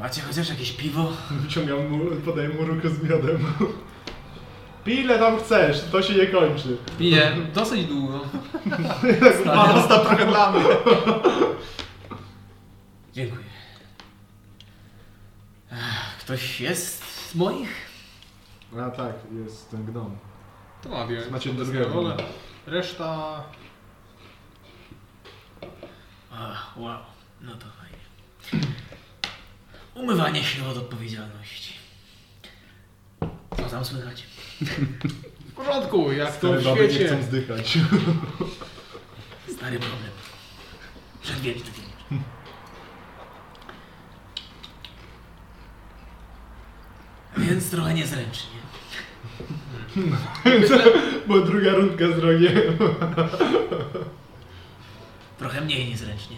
[0.00, 1.12] Macie chociaż jakieś piwo?
[1.30, 3.38] Wyciągam mu, podaję mu rukę z miodem.
[4.84, 6.76] Pij ile tam chcesz, to się nie kończy.
[6.98, 8.20] Piję dosyć długo.
[9.74, 10.64] Został trochę dla mnie.
[13.14, 13.44] Dziękuję.
[16.20, 17.70] Ktoś jest z moich?
[18.80, 19.12] A tak,
[19.44, 20.16] jest ten gnom.
[20.82, 21.22] To ma wie.
[21.54, 21.84] Drugiego.
[21.84, 22.16] te role.
[22.66, 23.44] Reszta.
[26.32, 26.98] Ach, wow,
[27.40, 28.66] no to fajnie.
[29.94, 31.72] Umywanie się od odpowiedzialności.
[33.56, 34.22] Co tam słychać?
[35.48, 37.06] W porządku, jak to w baby nie świecie.
[37.06, 37.78] chcą zdychać.
[39.56, 40.10] Stary problem.
[41.22, 41.83] Przedwieczny.
[47.36, 48.54] Więc trochę niezręcznie.
[51.26, 52.78] Bo druga rundka z rogiem.
[55.38, 56.36] Trochę mniej niezręcznie.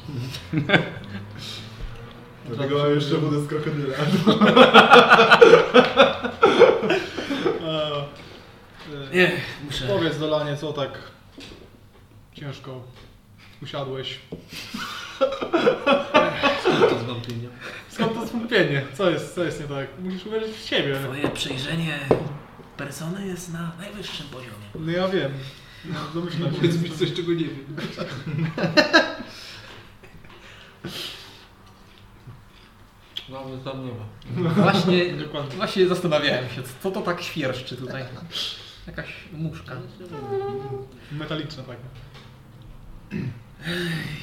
[2.46, 3.94] Dlatego mam jeszcze wodę z krokodyla.
[9.12, 9.32] Nie,
[9.64, 9.86] muszę.
[9.86, 10.90] Powiedz dolanie, co tak
[12.34, 12.82] ciężko
[13.62, 14.18] usiadłeś.
[16.90, 17.48] To z wątpienia.
[17.96, 18.82] Skąd to zwątpienie?
[18.94, 19.86] Co jest, co jest nie tak?
[20.02, 20.96] Musisz uwierzyć w siebie.
[21.04, 21.98] Twoje przejrzenie
[22.76, 24.66] persony jest na najwyższym poziomie.
[24.74, 25.32] No ja wiem.
[25.84, 26.56] No, domyślam się.
[26.56, 27.76] Powiedz mi coś, czego nie wiem.
[33.28, 34.50] No, ale tam nie ma.
[34.50, 35.56] Właśnie, Dokładnie.
[35.56, 38.04] właśnie zastanawiałem się, co to tak świerszczy tutaj.
[38.86, 39.76] Jakaś muszka.
[41.12, 41.82] Metaliczne takie.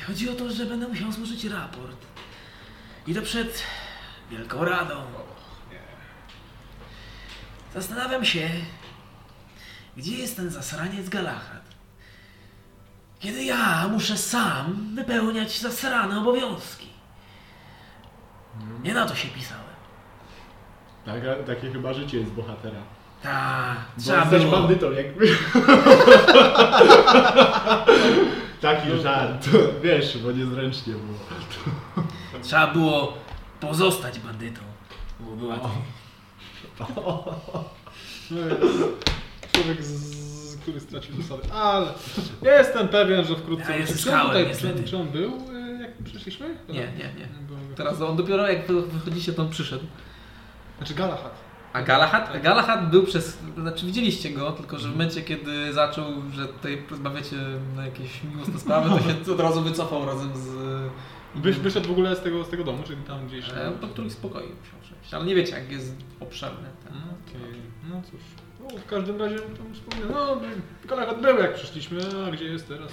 [0.07, 2.12] Chodzi o to, że będę musiał złożyć raport.
[3.07, 3.63] I to przed
[4.31, 4.95] Wielką Radą.
[7.73, 8.49] Zastanawiam się,
[9.97, 11.63] gdzie jest ten zasraniec Galahad?
[13.19, 16.87] Kiedy ja muszę sam wypełniać zasrane obowiązki.
[18.83, 19.63] Nie na to się pisałem.
[21.05, 22.79] Tak, takie chyba życie jest bohatera.
[23.23, 25.27] Ta, Bo trzeba jesteś było, bandytą jakby.
[28.61, 29.49] Taki żart.
[29.83, 31.17] Wiesz, bo niezręcznie było.
[32.43, 33.13] Trzeba było
[33.59, 34.61] pozostać bandytą.
[35.19, 35.71] Byłoby łatwiej.
[39.51, 41.53] Człowiek, z, który stracił zasady.
[41.53, 41.93] Ale
[42.41, 43.71] jestem pewien, że wkrótce...
[43.71, 44.79] Ja je czy, on tutaj, czy, niestety.
[44.79, 46.57] on, czy on był, y, jak przyszliśmy?
[46.69, 46.87] Nie, nie,
[47.19, 47.27] nie.
[47.49, 49.85] Bo- Teraz on dopiero jak wy- wychodzicie, to on przyszedł.
[50.77, 51.43] Znaczy Galahad.
[51.73, 52.41] A Galahad?
[52.41, 53.37] Galahad był przez...
[53.57, 57.35] Znaczy widzieliście go, tylko że w momencie, kiedy zaczął, że tutaj rozmawiacie
[57.75, 60.47] na jakieś miłosne sprawy, to się od razu wycofał razem z...
[61.35, 63.49] Wysz, wyszedł w ogóle z tego, z tego domu, czyli tam gdzieś...
[63.49, 65.13] E, Do których spokoi musiał przejść.
[65.13, 66.69] Ale nie wiecie, jak jest obszerny.
[66.83, 66.93] Ten.
[66.93, 68.21] No, Okej, no cóż.
[68.59, 70.41] No, w każdym razie tam wspomnę, no
[70.85, 72.91] Galahad był jak przyszliśmy, a gdzie jest teraz?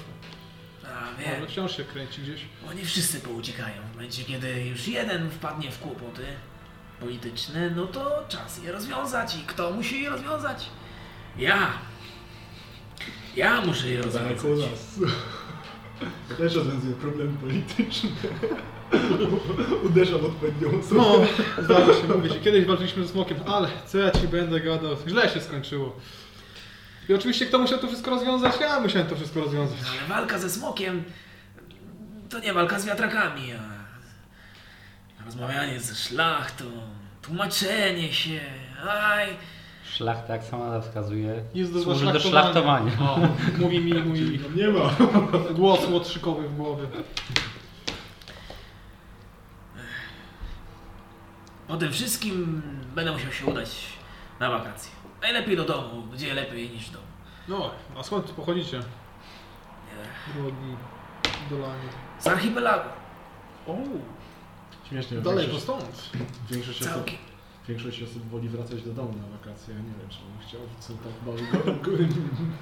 [0.83, 2.41] No, A Może wiem, wciąż się kręci gdzieś.
[2.71, 3.83] oni wszyscy pouciekają.
[3.93, 6.23] W momencie, kiedy już jeden wpadnie w kłopoty
[7.01, 9.37] polityczne, no to czas je rozwiązać.
[9.37, 10.67] I kto musi je rozwiązać?
[11.39, 11.69] Ja.
[13.37, 14.39] Ja muszę je rozwiązać.
[16.39, 18.11] też rozwiązuję problemy polityczne.
[19.87, 21.01] Uderzam odpowiednią osobę.
[21.01, 21.27] No,
[21.63, 22.33] zdarza się mówić.
[22.45, 24.97] Kiedyś walczyliśmy z smokiem, ale co ja ci będę gadał?
[25.09, 25.97] Źle się skończyło.
[27.09, 28.61] I oczywiście kto musiał to wszystko rozwiązać?
[28.61, 29.79] Ja musiałem to wszystko rozwiązać.
[29.91, 31.05] Ale walka ze smokiem
[32.31, 36.65] to nie walka z wiatrakami, a rozmawianie ze szlachtą,
[37.23, 38.41] tłumaczenie się,
[38.89, 39.29] aj.
[40.01, 42.93] Szlachta, jak sama nazwa wskazuje, Jest do służy do szlachtowania.
[43.01, 43.19] O,
[43.59, 44.91] mówi mi mój nie ma.
[45.55, 46.87] głos łotrzykowy w głowie.
[51.69, 52.63] Po tym wszystkim
[52.95, 53.71] będę musiał się udać
[54.41, 54.93] na wakacje.
[55.23, 57.05] Najlepiej do domu, gdzie lepiej niż w domu.
[57.49, 58.79] No, a skąd pochodzicie?
[58.79, 60.35] Nie.
[60.35, 60.77] Drogi
[61.51, 61.89] Dolanie.
[62.19, 62.89] Z archipelagu.
[63.67, 63.77] O,
[64.89, 65.19] Śmiesznie.
[65.19, 66.11] daleko stąd.
[66.51, 67.30] większość, osób, Całkiem.
[67.71, 69.75] Większość osób woli wracać do domu na wakacje.
[69.75, 70.61] Ja nie wiem, czy bym chciał.
[70.81, 71.13] Są tak
[71.83, 71.93] go,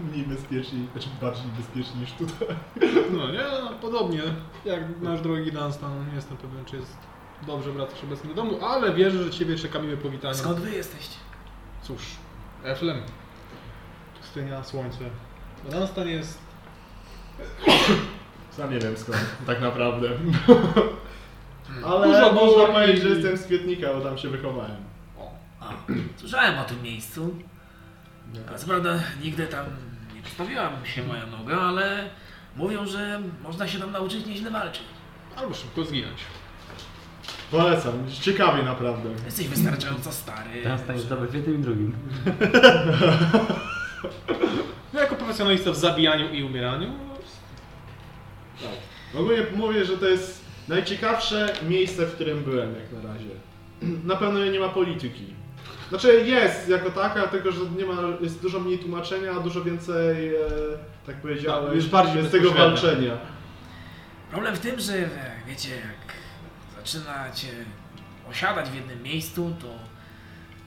[0.12, 2.56] mniej bezpieczni, znaczy bardziej bezpieczni niż tutaj.
[3.12, 4.22] No nie, no, podobnie
[4.64, 6.08] jak nasz drogi Dunstan.
[6.08, 6.96] Nie jestem pewien, czy jest
[7.46, 10.34] dobrze wracać obecnie do domu, ale wierzę, że Ciebie czeka miłe powitanie.
[10.34, 11.16] Skąd wy jesteście?
[11.82, 12.02] Cóż,
[12.64, 13.02] Eflem.
[14.20, 14.98] Pustynia, słońce.
[15.70, 16.38] Dunstan jest...
[18.50, 20.08] Sam nie wiem skąd, tak naprawdę.
[21.84, 24.87] Ale Dużo można powiedzieć, że jestem z Kwietnika, bo tam się wychowałem.
[26.16, 27.36] Słyszałem o tym miejscu.
[28.54, 29.66] A co prawda nigdy tam
[30.14, 32.10] nie postawiłam się moja noga, ale
[32.56, 34.82] mówią, że można się tam nauczyć nieźle walczyć.
[35.36, 36.18] Albo szybko zginąć.
[37.50, 39.08] Polecam, ciekawie naprawdę.
[39.24, 40.62] Jesteś wystarczająco stary.
[40.62, 41.92] Teraz staniesz dobry w jednym i drugim.
[44.92, 46.92] No, jako profesjonalista w zabijaniu i umieraniu,
[48.60, 49.20] Tak.
[49.20, 53.28] Ogólnie mówię, że to jest najciekawsze miejsce, w którym byłem jak na razie.
[54.04, 55.34] Na pewno nie ma polityki.
[55.88, 60.34] Znaczy jest jako taka, tylko że nie ma, jest dużo mniej tłumaczenia, a dużo więcej,
[60.34, 60.40] e,
[61.06, 63.18] tak powiedziałeś, Tak, jest bardziej jest tego walczenia.
[64.30, 65.08] Problem w tym, że e,
[65.46, 66.14] wiecie, jak
[66.76, 67.48] zaczynacie
[68.30, 69.68] osiadać w jednym miejscu, to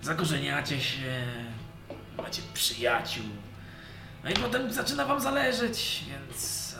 [0.01, 1.23] zakorzeniacie się,
[2.17, 3.25] macie przyjaciół.
[4.23, 6.75] No i potem zaczyna wam zależeć, więc...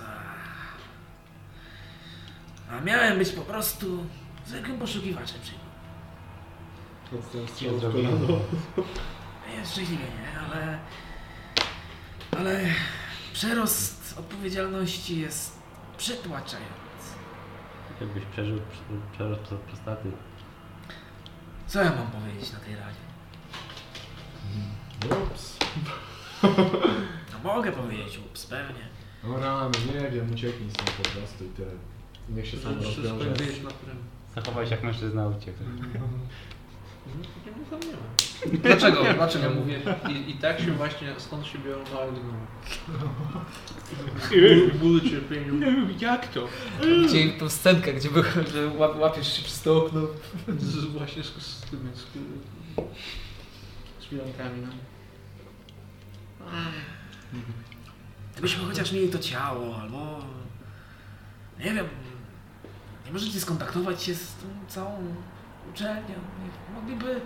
[2.71, 4.05] A, miałem być po prostu
[4.47, 5.60] zwykłym poszukiwaczem przyjmu.
[7.79, 8.19] Zrobiłem.
[8.19, 8.39] kolano.
[9.57, 10.39] Jest szczęśliwie, nie?
[10.39, 10.79] Ale...
[12.37, 12.61] Ale
[13.33, 15.57] przerost odpowiedzialności jest
[15.97, 16.71] przytłaczający.
[18.01, 20.11] Jakbyś przeżył prze- przerost pro- prostaty.
[21.67, 22.99] Co ja mam powiedzieć na tej radzie?
[25.23, 25.57] Ups.
[27.33, 28.87] No mogę powiedzieć, ups, pewnie.
[29.23, 31.71] O rany, nie wiem, ucieknij stąd po prostu i tyle.
[32.29, 33.45] Niech się sam rozwiąże.
[34.65, 35.57] się jak mężczyzna uciekł.
[37.07, 38.57] No, nie ma.
[38.57, 39.03] Dlaczego?
[39.13, 39.81] Dlaczego Ja mówię?
[40.09, 42.39] i, i tak się właśnie, stąd się biorą małe gnomy.
[45.09, 45.89] Cierpieniu.
[45.99, 46.47] jak to?
[47.07, 50.01] Gdzie tą scenkę, gdzie by, że łap, łapiesz się przez to okno.
[50.59, 52.05] Z, właśnie z, z tymi, z,
[54.03, 54.71] z filankami, no.
[58.33, 60.25] Gdybyśmy chociaż mieli to ciało, albo...
[61.59, 61.85] Nie wiem...
[63.05, 65.15] Nie możecie skontaktować się z tą całą
[65.73, 66.15] uczelnią.
[66.43, 67.21] Nie- Mogliby...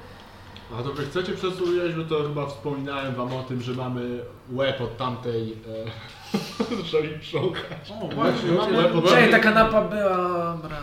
[0.79, 4.19] A to wy chcecie przesłuchać, bo to chyba wspominałem wam o tym, że mamy
[4.51, 5.51] łeb od tamtej...
[5.51, 6.75] E...
[6.84, 7.91] Zaczął mi prząkać.
[8.01, 10.58] O, właśnie, Mamy łeb od Wczoraj ta kanapa była...
[10.62, 10.77] Dobra.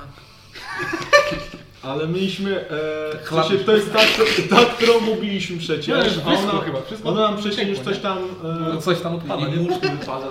[1.83, 2.71] Ale mieliśmy...
[2.71, 3.19] E...
[3.25, 3.47] Chlap.
[3.47, 3.99] sensie, to jest ta,
[4.51, 6.07] ta, którą mówiliśmy przecież.
[6.07, 8.19] Wszystko ona, chyba, wszystko ona nam przecież już coś tam...
[8.43, 8.79] No, E...
[8.79, 9.57] coś tam odpada, nie?
[9.57, 10.29] mózg wypada.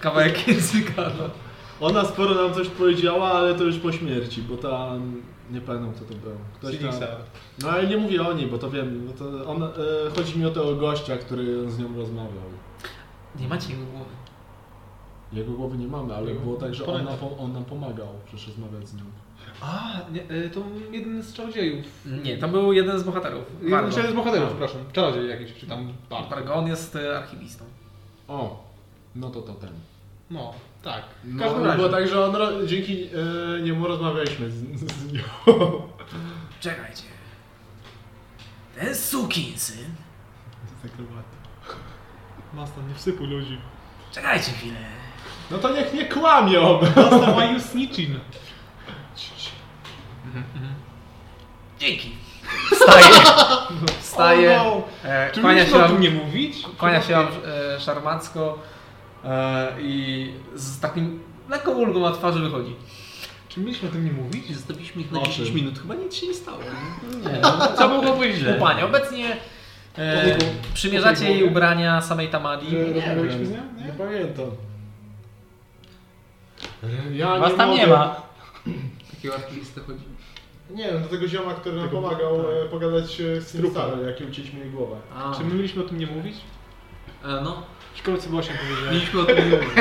[0.00, 1.30] Kawałek języka, no.
[1.86, 6.04] Ona sporo nam coś powiedziała, ale to już po śmierci, bo tam nie pamiętam kto
[6.04, 6.36] to był.
[6.54, 6.90] Ktoś tam...
[7.62, 9.68] No ale nie mówię o niej, bo to wiem, bo to on, e,
[10.16, 12.42] chodzi mi o tego gościa, który z nią rozmawiał.
[13.40, 14.10] Nie macie jego głowy.
[15.32, 18.88] Jego głowy nie mamy, ale było tak, że on nam, on nam pomagał przecież rozmawiać
[18.88, 19.02] z nią.
[19.60, 20.60] A, nie, y, to
[20.92, 21.86] jeden z czarodziejów.
[22.24, 23.44] Nie, to był jeden z bohaterów.
[23.62, 24.80] Jeden z bohaterów, przepraszam.
[24.92, 26.30] Czarodziej jakiś, czy tam bard.
[26.30, 27.64] Vargo, on jest e, archiwistą.
[28.28, 28.64] O,
[29.16, 29.70] no to to ten.
[30.30, 31.02] No, tak.
[31.24, 31.76] W No, każdym no razie.
[31.78, 33.04] było tak, że on, ro- dzięki
[33.58, 34.54] e, niemu rozmawialiśmy z,
[34.92, 35.22] z nią.
[36.60, 37.02] Czekajcie.
[38.80, 39.84] Ten sukinsyn.
[42.54, 43.58] Master, nie wsypuj ludzi.
[44.12, 44.76] Czekajcie chwilę.
[45.50, 46.80] No to niech nie kłamią!
[46.96, 48.16] Master, why you snitching?
[51.78, 52.10] Dzięki.
[52.72, 53.06] Wstaje.
[54.00, 54.60] Wstaje.
[54.62, 54.64] O
[55.04, 55.10] no.
[55.10, 56.56] E, Czy kłania się mieliśmy o tym wam, nie mówić?
[56.78, 57.26] kłania się wam
[57.76, 58.58] e, szarmacko
[59.80, 62.74] i z takim lekką ulgą na twarzy wychodzi.
[63.48, 64.50] Czy mieliśmy o tym nie mówić?
[64.50, 65.56] I zostawiliśmy ich na O 10 czym?
[65.56, 66.58] minut, chyba nic się nie stało.
[66.62, 67.32] Nie?
[67.32, 68.54] Nie, no, co mogło być źle?
[68.54, 69.36] Panie, obecnie
[69.98, 70.38] e,
[70.74, 72.66] przymierzacie jej ubrania samej Tamadi.
[72.94, 73.58] Rozmawialiśmy z nią?
[73.78, 73.92] Nie Nie?
[73.92, 74.46] pamiętam.
[77.12, 78.16] Ja Was tam nie mogę- ma.
[79.10, 80.04] Takiego archivistę chodzi.
[80.70, 82.46] Nie wiem, do tego zioma, który nam Tego- pomagał tak.
[82.66, 83.82] e, pogadać e, z Trupem.
[83.90, 84.96] trupem, jak ucięliśmy jej głowę.
[85.16, 86.36] A, Czy my mieliśmy o tym nie mówić?
[87.24, 87.62] e, no,
[88.30, 88.84] Było się powiedzieć.
[88.92, 89.68] mieliśmy o tym nie mówić.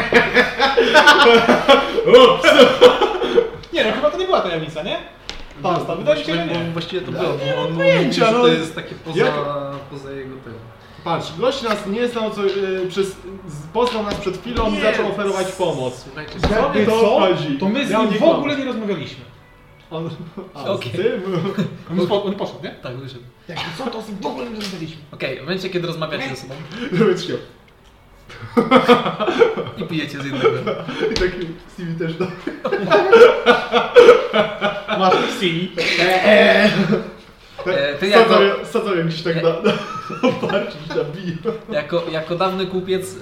[3.74, 4.98] Nie no, chyba to nie była tajemnica, nie?
[5.64, 6.72] Pasta, wydaje mi się, że Właściwie- nie.
[6.72, 7.30] Właściwie to było, bo
[7.62, 8.40] on mówił, pojęcia, że no.
[8.42, 9.34] to jest takie poza, Jak-
[9.92, 10.54] poza jego tym.
[11.04, 12.48] Patrz, gość nas nie znał, co, e,
[12.90, 13.08] przez,
[13.48, 16.04] z- poznał nas przed chwilą i zaczął oferować pomoc.
[16.06, 16.92] Słuchajcie, Jakby Co?
[16.92, 17.58] to chodzi?
[17.58, 18.36] To my z Ja nim nie w kłamę.
[18.38, 19.26] ogóle nie rozmawialiśmy.
[19.92, 20.10] On,
[20.56, 20.92] a, Okej.
[20.92, 21.22] z tym?
[22.00, 22.70] On, spo, on poszedł, nie?
[22.70, 23.24] Tak, wyszedł.
[23.48, 25.02] Jakby co, to z nim w ogóle nie rozmawialiśmy.
[25.12, 26.54] Okej, w momencie kiedy rozmawiacie ze sobą.
[29.78, 30.50] i pijecie z jednego.
[31.12, 32.28] I taki Stevie też da.
[35.00, 35.72] Masz Xili.
[37.66, 39.56] E, ty jako, Sadzą- gdzieś tak na, na
[40.96, 41.36] na biję.
[41.70, 43.18] jako, jako dawny kupiec e,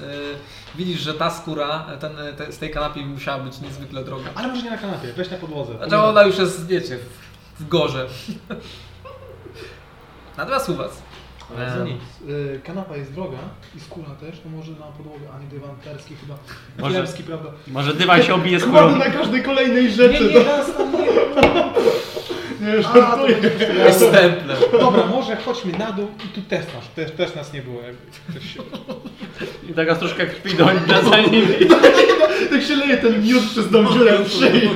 [0.76, 4.30] widzisz, że ta skóra ten, te, z tej kanapy musiała być niezwykle droga.
[4.36, 5.78] Ale może nie na kanapie, weź na podłodze.
[5.78, 8.08] Znaczy ona już jest, wiecie, w, w gorze.
[10.38, 11.02] Natomiast u was.
[11.58, 12.02] Ale za nic.
[12.30, 13.38] Y, kanapa jest droga
[13.78, 16.36] i skóra też, to może na podłogę, a nie dywan perski chyba.
[16.80, 17.50] Może- Kiepski, prawda?
[17.68, 18.96] Może dywan się obije Kładę skórą.
[18.96, 20.24] na każdej kolejnej Nie, rzeczy.
[20.34, 21.00] nie, raz tam nie.
[21.00, 21.10] Nie,
[21.40, 21.74] A,
[22.60, 23.38] to żartuję.
[23.86, 24.10] Jest raz.
[24.10, 24.56] stemple.
[24.80, 27.82] Dobra, może chodźmy na dół i tu też nasz, też, też nas nie było.
[28.40, 28.62] Się...
[29.70, 30.66] I taka troszkę krwi do
[31.10, 31.48] za nimi.
[32.50, 34.70] Tak się leje ten miód przez tą dziurę w szyi.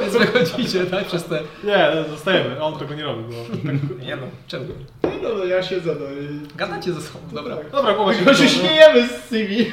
[0.00, 1.04] Więc wychodzicie, tak?
[1.04, 1.40] Przez te...
[1.64, 3.24] Nie, no, zostajemy, on tego nie robi.
[3.24, 3.72] Bo...
[4.04, 4.66] Nie no, czemu?
[5.02, 6.56] No, no ja siedzę, no i...
[6.56, 7.56] Gadacie ze sobą, dobra.
[7.72, 9.64] Dobra, głowa się Tylko się śmiejemy z Stevie.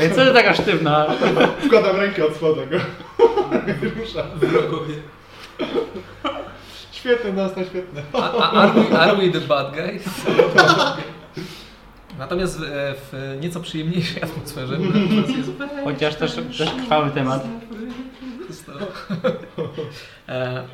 [0.00, 1.06] Ej, co ty taka sztywna?
[1.66, 2.78] Wkładam rękę od spodu go.
[4.00, 4.22] Rusza.
[4.34, 4.94] wrogowie.
[6.92, 8.02] Świetne, nasta, świetne.
[8.12, 10.02] A, a, are, we, are we the bad guys?
[12.18, 12.64] Natomiast w,
[13.12, 14.78] w nieco przyjemniejszej atmosferze
[15.84, 17.44] Chociaż też, też krwawy temat.
[20.28, 20.64] E,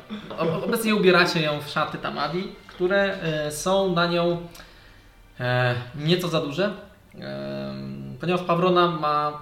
[0.65, 4.41] Obecnie ubieracie ją w szaty Tamadi, które e, są na nią
[5.39, 6.73] e, nieco za duże,
[7.19, 7.73] e,
[8.19, 9.41] ponieważ Pawrona ma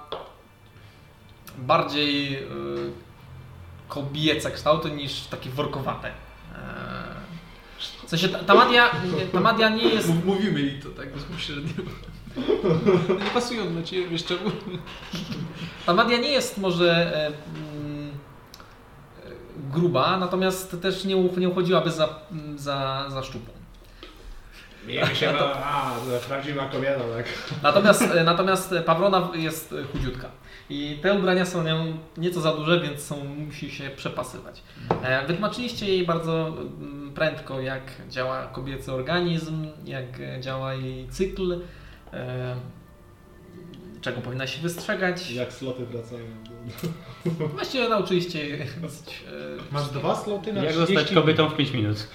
[1.68, 2.48] bardziej e,
[3.88, 6.08] kobiece kształty niż takie workowate.
[6.08, 6.12] E,
[8.06, 11.84] W sensie ta- Tamadia, nie- Tamadia nie jest Mów- Mówimy i to tak bezpośrednio.
[13.26, 14.52] Nie pasują na ciebie, wiesz czemu?
[15.86, 18.10] Tamadia nie jest może e, mm,
[19.26, 19.32] e,
[19.72, 22.20] gruba, natomiast też nie, nie uchodziłaby za,
[22.56, 23.54] za, za szczupłą.
[24.88, 25.40] Miejmy się na...
[25.40, 25.96] A,
[26.28, 27.26] prawdziwa kobieta, tak.
[27.64, 30.30] Natomiast, e, natomiast Pawrona jest e, chudziutka.
[30.70, 34.64] I te ubrania są nią nieco za duże, więc są, musi się przepasywać.
[35.04, 41.62] E, Wytłumaczyliście jej bardzo mm, prędko, jak działa kobiecy organizm, jak e, działa jej cykl,
[42.14, 42.56] e,
[44.02, 45.32] czego powinna się wystrzegać.
[45.32, 46.26] Jak sloty wracają.
[47.56, 52.08] Właściwie nauczyliście dosyć, e, Masz dwa sloty na Jak 30 zostać kobietą w 5 minut?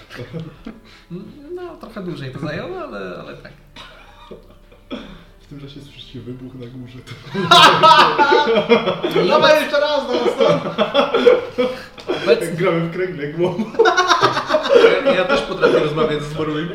[1.55, 3.51] No, trochę dłużej to zajęło, ale, ale tak.
[5.39, 6.99] W tym czasie słyszycie wybuch na górze.
[9.29, 10.83] Dawaj jeszcze raz na następny.
[12.23, 13.65] Obecnie, Jak gramy w kręgle głową.
[15.05, 16.69] Ja, ja też potrafię rozmawiać z zborowym.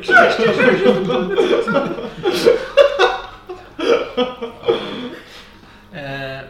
[5.95, 6.43] e,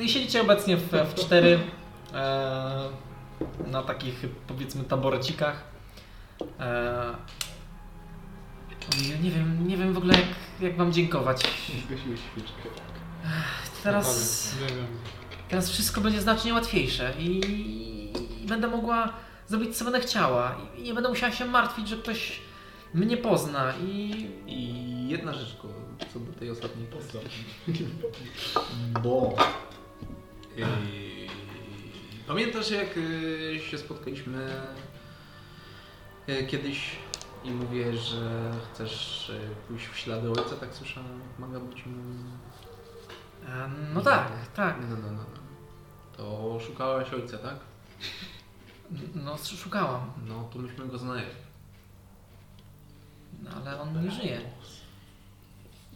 [0.00, 1.60] no i siedzicie obecnie w, w cztery
[2.14, 2.88] e,
[3.66, 5.64] na takich powiedzmy taborecikach.
[6.60, 7.14] E,
[9.22, 10.26] nie wiem, nie wiem w ogóle jak,
[10.60, 11.42] jak wam dziękować.
[11.86, 12.68] Zgasiłeś świeczkę.
[13.82, 14.50] Teraz,
[15.48, 17.40] teraz wszystko będzie znacznie łatwiejsze i,
[18.42, 19.12] i będę mogła
[19.46, 20.56] zrobić co będę chciała.
[20.78, 22.40] I nie będę musiała się martwić, że ktoś
[22.94, 25.56] mnie pozna i I jedna rzecz
[26.12, 27.18] co do tej ostatniej kwestii.
[29.02, 29.36] Bo
[32.26, 34.48] pamiętasz jak yy, się spotkaliśmy
[36.26, 36.90] yy, kiedyś
[37.44, 42.24] i mówię, że chcesz yy, pójść w ślady ojca, tak słyszałem, Maga ci mówił.
[43.48, 44.76] e, no tak, tak.
[44.80, 45.40] No, no, no, no.
[46.16, 47.56] To szukałaś ojca, tak?
[49.14, 51.22] No szukałam, No to myśmy go znali.
[53.42, 54.40] no, ale on nie żyje.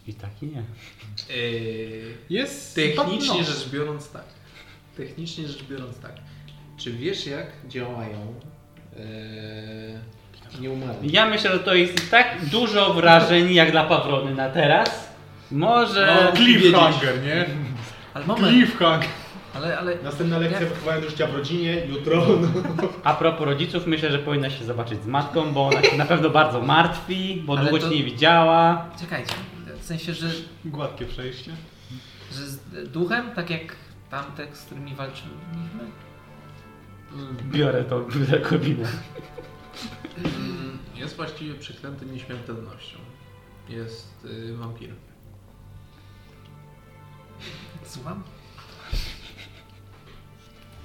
[0.06, 0.64] I tak i nie.
[1.36, 4.24] Yy, Jest Technicznie rzecz biorąc tak.
[4.96, 6.12] Technicznie rzecz biorąc tak.
[6.76, 8.34] Czy wiesz jak działają
[8.96, 11.12] e, nieumarli?
[11.12, 15.14] Ja myślę, że to jest tak dużo wrażeń jak dla Pawrony na teraz.
[15.50, 16.22] Może...
[16.24, 17.44] No, cliffhanger, nie?
[18.14, 19.08] Ale moment, Cliffhanger.
[19.54, 22.26] ale, ale Następna lekcja Jak- wychowania do życia w rodzinie, jutro.
[22.26, 22.88] No.
[23.04, 26.30] A propos rodziców, myślę, że powinna się zobaczyć z matką, bo ona się na pewno
[26.30, 28.88] bardzo martwi, bo Ale długo to- cię nie widziała.
[29.00, 29.34] czekajcie,
[29.80, 30.26] w sensie, że,
[30.64, 31.50] Gładkie przejście.
[32.32, 32.58] że z
[32.92, 33.60] duchem, tak jak
[34.10, 35.90] tamte, z którymi walczyliśmy?
[37.44, 38.06] Biorę tą
[38.48, 38.88] kobinę.
[40.18, 42.98] Mm, Jest właściwie przeklęty nieśmiertelnością.
[43.68, 44.96] Jest y, wampirem.
[47.84, 48.22] Słucham?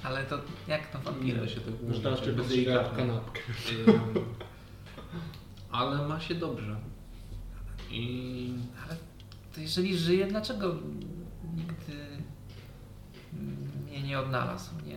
[0.02, 1.40] Ale to jak to Nie wampiry?
[1.40, 2.46] da się tego teraz cię bez
[2.96, 3.40] kanapkę.
[3.88, 4.00] Ym,
[5.70, 6.76] Ale ma się dobrze.
[7.90, 8.52] I
[8.84, 8.96] Ale
[9.54, 10.74] to jeżeli żyje, dlaczego
[14.10, 14.96] nie odnalazł, nie?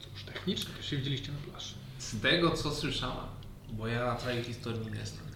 [0.00, 1.74] Cóż, technicznie to się widzieliście na plaży.
[1.98, 3.26] z tego co słyszałam,
[3.72, 5.26] bo ja całej historii nie znam.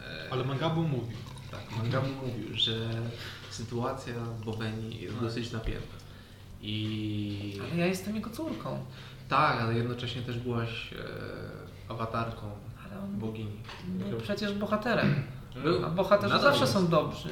[0.00, 1.16] e, Ale Mangabu mówił.
[1.50, 2.90] Tak, Mangabu mówił, że
[3.50, 5.96] sytuacja w Bowenii jest dosyć napięta.
[6.62, 8.84] I Ale ja jestem jego córką.
[9.28, 10.96] tak, ale jednocześnie też byłaś e,
[11.92, 12.50] awatarką
[12.86, 13.56] Ale on bogini.
[14.10, 15.14] był przecież bohaterem.
[15.64, 15.84] Był.
[15.86, 16.72] A bohaterzy Nadal zawsze jest.
[16.72, 17.28] są dobrzy.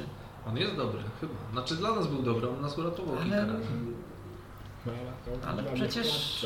[0.47, 1.33] On jest dobry, chyba.
[1.51, 3.65] Znaczy dla nas był dobry, on nas uratował kilka Ale, razy.
[5.47, 6.45] Ale przecież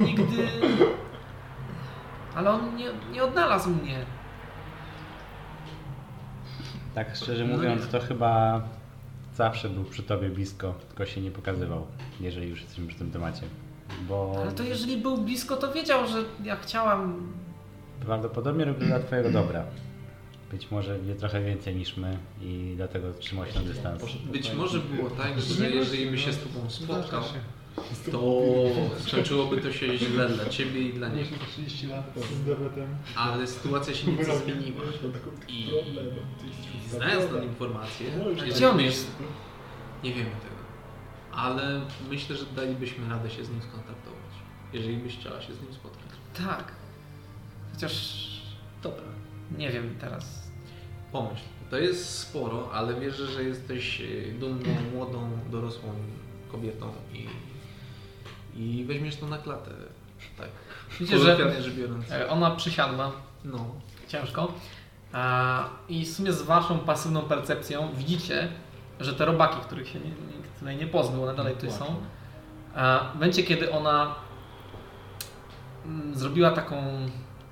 [0.06, 0.48] nigdy...
[2.34, 4.04] Ale on nie, nie odnalazł mnie.
[6.94, 8.62] Tak szczerze No mówiąc, to chyba
[9.34, 11.86] zawsze był przy tobie blisko, tylko się nie pokazywał,
[12.20, 13.42] jeżeli już jesteśmy przy tym temacie.
[14.08, 17.32] Bo Ale to jeżeli był blisko, to wiedział, że ja chciałam...
[18.00, 19.64] prawdopodobnie robił dla twojego dobra.
[20.50, 24.02] Być może wie trochę więcej niż my i dlatego trzymał się na dystans.
[24.32, 27.22] Być może było tak, że jeżeli by się z tobą spotkał.
[28.12, 28.42] To
[28.98, 31.28] skończyłoby to się źle dla ciebie i dla niego.
[31.52, 32.04] 30 lat.
[33.16, 34.82] Ale sytuacja się nieco zmieniła.
[35.48, 38.06] I, i znając tę informację,
[38.36, 39.06] Gdzie jeżeli on byś- jest?
[40.04, 40.54] Nie wiemy tego.
[41.32, 44.20] Ale myślę, że dalibyśmy radę się z nim skontaktować.
[44.72, 46.10] Jeżeli byś chciała się z nim spotkać.
[46.46, 46.72] Tak.
[47.74, 48.24] Chociaż
[48.82, 49.04] Dobra.
[49.58, 50.50] nie wiem teraz.
[51.12, 51.42] Pomyśl.
[51.70, 55.94] To jest sporo, ale wierzę, że jesteś e, dumną, młodą, dorosłą
[56.52, 57.26] kobietą i,
[58.56, 59.70] i weźmiesz to na klatę.
[60.38, 60.48] Tak.
[61.00, 61.36] Widzicie, że
[61.76, 62.12] biorąc.
[62.12, 63.12] e, ona przysiadła
[63.44, 63.66] No.
[64.08, 64.52] ciężko.
[65.12, 68.48] A, I w sumie z waszą pasywną percepcją widzicie,
[69.00, 71.96] że te robaki, których się nikt tutaj nie pozbył, one dalej tutaj są.
[72.74, 74.14] A w momencie, kiedy ona
[75.86, 76.76] mm, zrobiła taką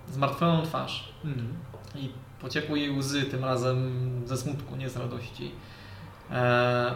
[0.08, 1.54] zmartwioną twarz Mhm.
[1.94, 5.52] i pociekły jej łzy, tym razem ze smutku, nie z radości,
[6.30, 6.94] e,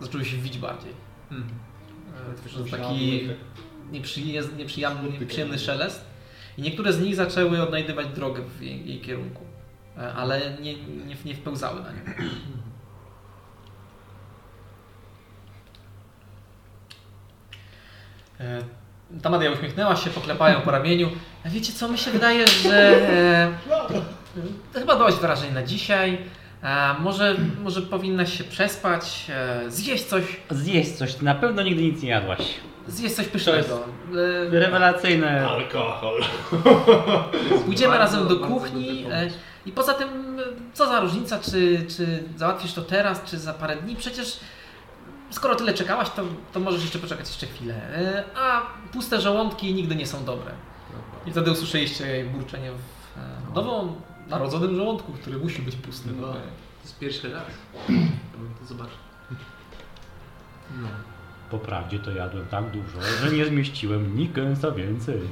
[0.00, 0.92] zaczęły się wić bardziej.
[1.30, 1.58] Mhm.
[2.16, 3.28] E, jest taki
[3.92, 6.04] nieprzyjemny, nieprzyjemny, szelest.
[6.58, 9.44] I niektóre z nich zaczęły odnajdywać drogę w jej, jej kierunku,
[9.98, 12.00] e, ale nie, nie, nie wpełzały na nią.
[18.40, 18.62] E,
[19.22, 21.10] Tamadia uśmiechnęła się, poklepała ją po ramieniu.
[21.46, 23.52] A wiecie co, mi się wydaje, że e,
[24.72, 26.18] to chyba dość wrażeń na dzisiaj.
[26.66, 31.82] E, może, może powinnaś się przespać, e, zjeść coś, Zjeść coś, ty na pewno nigdy
[31.82, 32.40] nic nie jadłaś.
[32.88, 33.84] zjeść coś pysznego.
[34.46, 35.48] E, Rewelacyjne.
[35.48, 36.22] Alkohol.
[37.64, 39.30] Pójdziemy Bardzo, razem do bardzo kuchni e,
[39.66, 40.08] i poza tym,
[40.38, 40.42] e,
[40.74, 43.96] co za różnica, czy, czy załatwisz to teraz, czy za parę dni?
[43.96, 44.40] Przecież
[45.30, 47.74] skoro tyle czekałaś, to, to możesz jeszcze poczekać jeszcze chwilę.
[47.74, 48.62] E, A
[48.92, 50.50] puste żołądki nigdy nie są dobre.
[51.26, 53.94] I wtedy usłyszeliście jej burczenie w e, nową,
[54.28, 56.08] narodzonym żołądku, który musi być pusty.
[56.20, 56.26] No.
[56.26, 56.38] bo- To
[56.82, 57.44] jest pierwszy raz.
[58.68, 58.74] To.
[60.82, 60.88] No.
[61.50, 65.20] Po prawdzie to jadłem tak dużo, że nie zmieściłem ni kęsa więcej.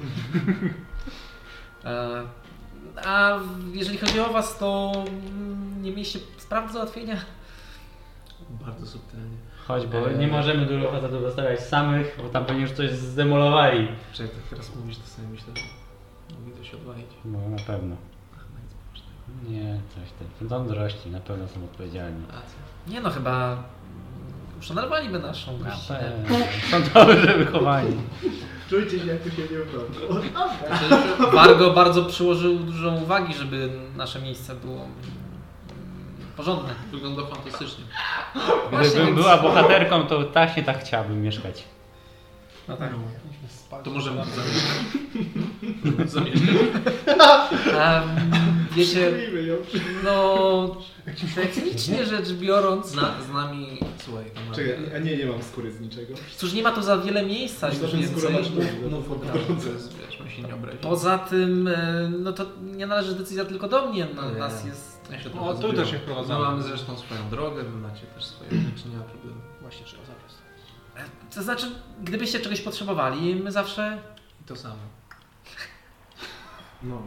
[1.84, 2.22] E,
[3.04, 3.38] A
[3.72, 4.92] jeżeli chodzi o Was, to
[5.82, 7.16] nie mieliście spraw do załatwienia.
[8.50, 9.36] Bardzo subtelnie.
[9.66, 10.18] Chodź, bo Eee.
[10.18, 13.88] nie możemy dużo facetów zostawiać samych, bo tam pewnie już coś zdemolowali.
[14.12, 15.62] Czekaj, tak teraz mówisz, to sobie myślę, że
[16.38, 17.06] mogli coś odwalić.
[17.24, 17.96] No na pewno.
[18.36, 19.33] Ach, no nic poważnego.
[19.48, 20.04] Nie, coś
[20.38, 20.48] tam.
[20.48, 22.22] Są mądrości, na pewno są odpowiedzialni.
[22.26, 22.58] Racja.
[22.88, 23.62] Nie no, chyba
[24.60, 26.12] uszanowaliby naszą Na gościnę.
[26.70, 27.96] Są dobrze wychowani.
[28.70, 30.20] Czujcie się, jak tu się nie wrodzą.
[31.32, 34.86] Wargo bardzo przyłożył dużą uwagi, żeby nasze miejsce było
[36.36, 36.74] porządne.
[36.92, 37.84] Wygląda fantastycznie.
[38.70, 41.64] Właśnie, Gdybym więc- była bohaterką, to tak nie tak chciałabym mieszkać.
[42.68, 42.90] No tak.
[43.82, 46.10] To możemy tu zamieszkać.
[46.10, 46.48] zamieszkać.
[48.76, 49.10] Wiecie,
[49.46, 49.56] ją.
[50.04, 50.76] no
[51.34, 55.80] technicznie rzecz biorąc, Zna, z nami, słuchaj, mamy- Czekaj, a nie, nie mam skóry z
[55.80, 56.14] niczego.
[56.36, 58.42] cóż nie ma tu za wiele miejsca już więcej.
[58.82, 60.82] mów, mów od razu, to jest, wiesz, się nie obrazimy.
[60.82, 64.38] Poza tym, e, no to nie należy decyzja tylko do mnie, no, Nie.
[64.38, 64.94] nas jest...
[65.10, 66.40] Ja się O, tu też się wprowadzamy.
[66.44, 69.40] My mamy zresztą swoją drogę, wy macie też swoje rzeczy, nie ma problemu.
[69.62, 70.02] Właśnie trzeba.
[71.34, 71.66] To znaczy,
[72.02, 73.98] gdybyście czegoś potrzebowali, my zawsze...
[74.40, 74.76] I to samo.
[76.82, 77.02] No.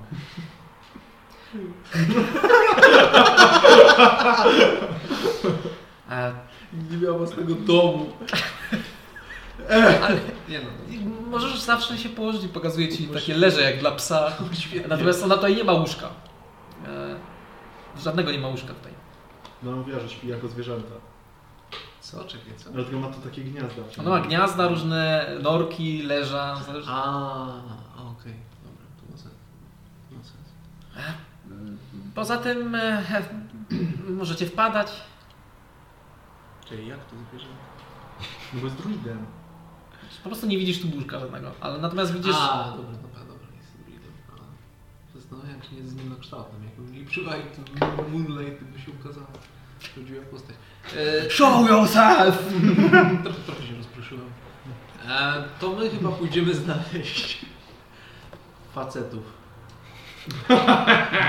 [6.12, 6.34] E,
[6.92, 8.06] Nie miał własnego domu.
[10.04, 10.20] ale
[10.50, 10.70] Nie no,
[11.30, 14.32] możesz zawsze się położyć i pokazuje ci takie leże jak dla psa.
[14.54, 14.88] świetnie.
[14.88, 16.10] Natomiast ona tutaj nie ma łóżka.
[16.88, 17.16] E,
[18.02, 18.92] żadnego nie ma łóżka tutaj.
[19.64, 20.92] No mówiła, że śpi jako zwierzęta.
[22.12, 22.24] Co?
[22.24, 22.70] Czekaj, co?
[22.72, 23.82] Dlatego ma tu takie gniazda.
[24.00, 26.56] Ona ma gniazda, różne norki, leża.
[26.66, 27.44] zależy- A,
[27.96, 28.34] okej,
[28.64, 29.34] dobra, to ma sens.
[30.12, 30.48] Ma sens.
[32.16, 33.04] Poza tym e,
[34.10, 34.92] możecie wpadać.
[36.70, 37.48] Czyli jak to zwierzę?
[38.54, 39.26] No bo jest druidem.
[40.24, 41.52] Po prostu nie widzisz tu łóżka żadnego.
[41.62, 42.36] Ale natomiast widzisz...
[42.40, 44.12] A, dobra, dobra, dobra, jest druidem.
[44.34, 46.64] A, Zastanawiam się, nie jest z nim kształtem.
[46.64, 49.28] Jakby mi przywali ten Moonlight, to by się ukazała
[49.94, 50.56] prawdziwa postać.
[50.96, 52.38] E, Show yourself!
[53.24, 54.26] trochę, trochę się rozproszyłem.
[55.10, 57.46] E, to my chyba pójdziemy znaleźć
[58.76, 59.24] facetów.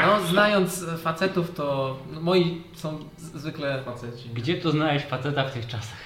[0.07, 3.83] No, znając facetów, to no, moi są z- zwykle...
[3.85, 4.29] Faceci.
[4.35, 5.99] Gdzie tu znaleźć faceta w tych czasach?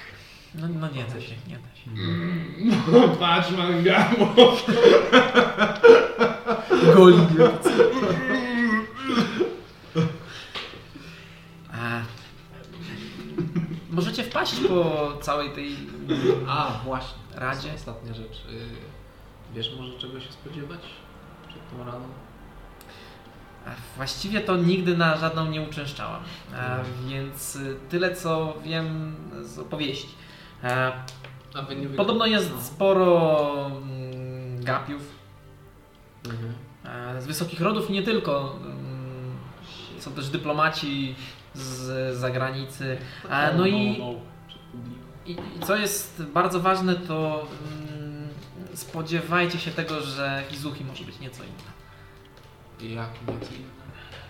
[0.55, 1.89] No, no nie da się, nie da się.
[3.19, 4.33] Patrz mangamo.
[6.95, 7.17] Goli
[11.73, 12.01] A,
[13.91, 15.75] Możecie wpaść po całej tej...
[16.47, 17.17] A, właśnie.
[17.35, 17.73] Radzie?
[17.75, 18.41] Ostatnia rzecz.
[19.55, 20.79] Wiesz może czego się spodziewać
[21.47, 22.05] przed tą raną?
[23.97, 26.21] Właściwie to nigdy na żadną nie uczęszczałam,
[27.07, 30.09] więc y, tyle co wiem z opowieści.
[31.97, 35.01] Podobno jest sporo mm, gapiów
[36.25, 37.21] Mhm.
[37.21, 38.55] z wysokich rodów i nie tylko.
[38.61, 39.37] mm,
[39.99, 41.15] Są też dyplomaci
[41.53, 42.97] z zagranicy.
[43.57, 44.01] No i.
[45.25, 47.47] I, I co jest bardzo ważne, to
[47.81, 48.27] mm,
[48.73, 51.73] spodziewajcie się tego, że Izuchi może być nieco inna.
[53.01, 53.83] Jak nieco inne?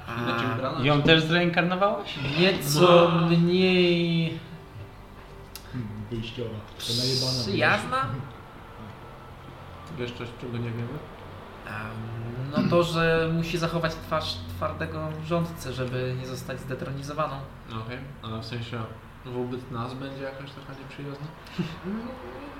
[0.07, 0.85] A Inaczej ubrana?
[0.85, 2.15] Ją też zreinkarnowałaś?
[2.39, 4.39] nieco mniej
[6.11, 6.49] Wyjściowa.
[6.49, 7.41] To najebana.
[7.41, 8.05] przyjazna.
[9.97, 10.87] Wiesz coś, czego nie wiemy?
[11.67, 11.73] Em,
[12.51, 17.35] No to, że musi zachować twarz twardego rządcy, żeby nie zostać zdetronizowaną.
[17.85, 18.79] Okej, ale w sensie
[19.25, 21.27] wobec nas będzie jakaś taka nieprzyjazna?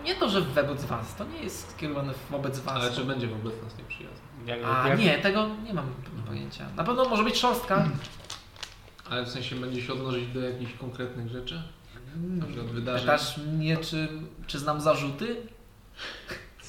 [0.04, 2.76] Nie to, że wobec was, to nie jest skierowane wobec was.
[2.76, 4.28] Ale czy będzie wobec nas nieprzyjazna?
[4.46, 5.86] Jak, A jak, nie, tego nie mam
[6.28, 6.66] pojęcia.
[6.76, 7.86] Na pewno może być szorstka.
[9.10, 11.64] Ale w sensie będzie się odnosić do jakichś konkretnych rzeczy?
[12.16, 13.02] Na przykład wydarzeń?
[13.02, 14.08] Pytasz mnie, czy,
[14.48, 15.36] czy znam zarzuty?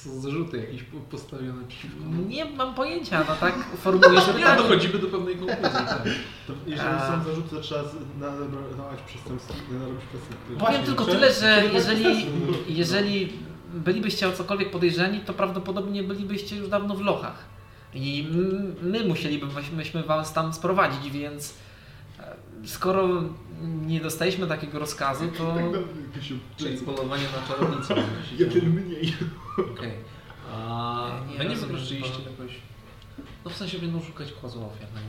[0.05, 2.29] Są zarzuty jakieś po- postawione przeciwko nam?
[2.29, 4.61] Nie mam pojęcia, no tak Nie, pytanie.
[4.63, 5.61] dochodzimy do pewnej konkluzji.
[5.87, 6.03] Tak.
[6.47, 7.17] To jeżeli A.
[7.17, 7.81] są zarzuty, to trzeba
[8.19, 9.53] narobić przestępstwo.
[9.71, 10.65] Narobić przestępstwo.
[10.65, 12.25] Powiem tylko tyle, że jeżeli,
[12.67, 13.33] jeżeli
[13.73, 17.45] bylibyście o cokolwiek podejrzeni, to prawdopodobnie bylibyście już dawno w lochach.
[17.93, 18.27] I
[18.81, 21.53] my musielibyśmy was tam sprowadzić, więc
[22.65, 23.23] skoro
[23.61, 25.55] nie dostaliśmy takiego rozkazu, to
[26.13, 26.21] Tak
[26.57, 27.95] Czyli polowanie na czarownicę.
[28.39, 29.13] Jeden mniej.
[29.73, 29.93] Okej.
[30.53, 31.09] A
[31.39, 32.55] Nie, wykroczyliście bo- jakoś...
[33.45, 35.07] No w sensie będą szukać kozła ofiarnego.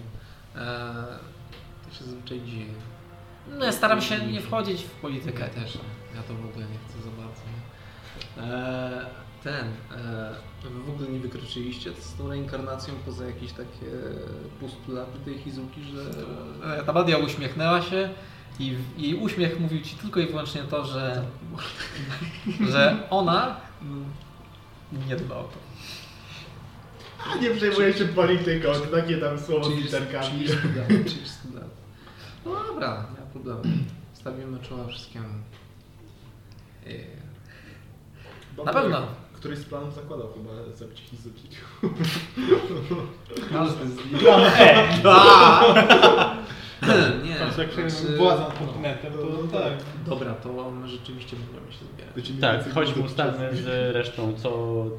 [0.56, 1.18] Eee,
[1.88, 2.66] to się zazwyczaj dzieje.
[3.58, 5.48] no, ja staram się nie wchodzić w politykę.
[5.48, 6.16] Też nie.
[6.16, 7.42] Ja to w ogóle nie chcę za bardzo.
[7.46, 8.42] Nie?
[8.54, 9.06] Eee,
[9.42, 9.66] ten...
[10.70, 13.86] Wy w ogóle nie wykroczyliście z tą reinkarnacją poza jakieś takie
[14.60, 16.02] postulaty tej Hizuki, że...
[16.78, 18.08] E, Ta Badia uśmiechnęła się
[18.58, 21.24] i jej uśmiech mówił ci tylko i wyłącznie to, że,
[22.72, 23.56] że ona
[25.08, 25.58] nie dba o to.
[27.32, 30.46] A nie przejmuję się polityką, takie tam słowo z literkami.
[30.46, 31.70] that.
[32.44, 33.62] No dobra, ja problemu.
[34.12, 35.28] Stawimy czoła wszystkiemu.
[38.64, 39.06] Na pewno.
[39.46, 41.48] Któryś z planów zakładał chyba zabić Hizuki.
[47.24, 49.72] Nie, jak się znaczy- władza nad kontynentem, to tak.
[50.06, 52.64] Dobra, to my rzeczywiście będziemy się zbierać.
[52.64, 54.50] Tak, chodźmy ustalmy z resztą, co,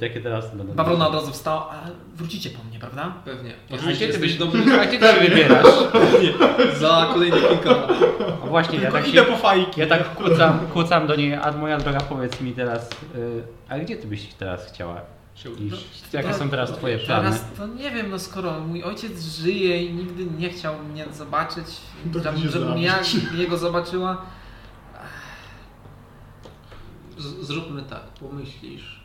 [0.02, 0.74] jakie teraz będą.
[0.74, 3.14] Bawrona od razu wstała, ale wrócicie po mnie, prawda?
[3.26, 3.54] Pewnie.
[3.72, 5.66] A gdzie ty byś dobry A gdzie ty się wybierasz?
[6.80, 7.92] za kolejne kilka lat.
[8.44, 9.26] A właśnie, ja tak Idę się...
[9.26, 9.80] po fajki.
[9.82, 13.98] Ja tak kłócam, kłócam do niej, a moja droga powiedz mi teraz, y, a gdzie
[13.98, 15.02] ty byś teraz chciała
[15.38, 15.86] Się iść?
[16.14, 17.24] Jakie są teraz twoje plany?
[17.30, 21.66] Teraz to nie wiem, no skoro mój ojciec żyje i nigdy nie chciał mnie zobaczyć,
[22.14, 23.00] To żebym, ja
[23.34, 24.22] jego zobaczyła.
[27.18, 29.00] Z- Zróbmy tak, pomyślisz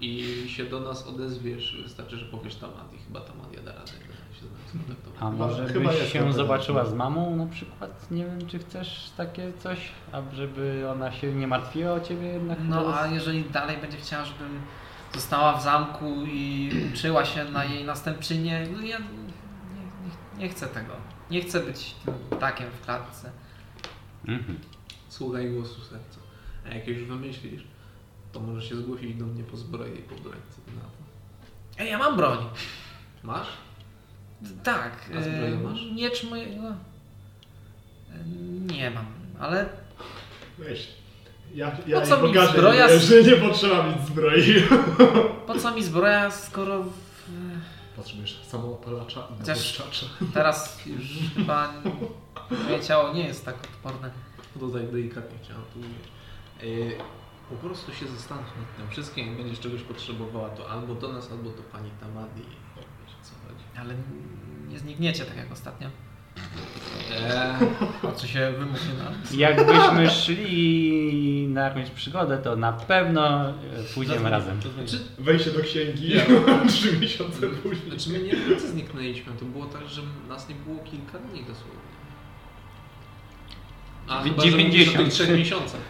[0.00, 1.76] i się do nas odezwiesz.
[1.82, 3.94] Wystarczy, że powiesz Tamad i chyba Tamadia da radę się
[4.40, 5.18] z nami skontaktować.
[5.20, 8.10] A może Chyba byś się to zobaczyła z mamą na przykład?
[8.10, 9.78] Nie wiem, czy chcesz takie coś,
[10.12, 12.58] a żeby ona się nie martwiła o ciebie jednak?
[12.68, 12.98] No teraz?
[13.02, 14.60] a jeżeli dalej będzie chciała, żebym
[15.14, 20.66] została w zamku i uczyła się na jej następczynie, no ja nie, nie, nie chcę
[20.66, 20.92] tego.
[21.30, 23.30] Nie chcę być tym ptakiem w klatce.
[24.28, 24.58] Mhm.
[25.08, 26.20] Słuchaj głosu serca.
[26.66, 27.62] A jak już wymyślisz,
[28.32, 30.38] to możesz się zgłosić do mnie po zbroję i po broń.
[30.76, 31.82] Na to?
[31.82, 32.38] Ej, ja mam broń.
[33.22, 33.48] Masz?
[34.64, 35.10] Tak.
[35.18, 35.80] A zbroję e, masz?
[35.96, 36.62] Miecz mojego...
[36.68, 38.24] e,
[38.74, 39.06] Nie mam,
[39.40, 39.68] ale
[40.58, 40.88] Weź.
[41.54, 44.62] Ja, Po ja co jej mi pokażę, zbroja że- z- że nie potrzeba mieć zbroi.
[45.46, 46.92] po co mi zbroja, skoro w...
[47.96, 50.06] Potrzebujesz samoopalacza i napuszczacza.
[50.34, 51.02] teraz już
[51.36, 51.72] chyba
[52.64, 54.10] moje ciało nie jest tak odporne.
[54.60, 56.04] To tak delikatnie chciałem tu mówić.
[56.62, 56.96] Yy,
[57.50, 59.26] po prostu się zastanów nad tym wszystkim.
[59.28, 62.42] Jak będziesz czegoś potrzebowała, to albo do nas, albo do pani Tamadi.
[62.76, 63.64] Wiesz co chodzi.
[63.80, 63.94] Ale
[64.68, 65.88] nie znikniecie tak jak ostatnio.
[66.36, 67.66] Eee,
[68.02, 69.36] Patrzy się wymównie na...
[69.36, 73.52] Jakbyśmy szli na jakąś przygodę, to na pewno
[73.94, 74.60] pójdziemy razem.
[74.62, 76.12] znaczy, Wejście do księgi
[76.68, 77.90] trzy miesiące później.
[77.90, 79.32] znaczy my nie wszyscy zniknęliśmy.
[79.32, 81.84] To było tak, że nas nie było kilka dni dosłownie.
[84.08, 84.96] A chyba, że mówisz o 90.
[85.04, 85.80] tych trzech miesiącach.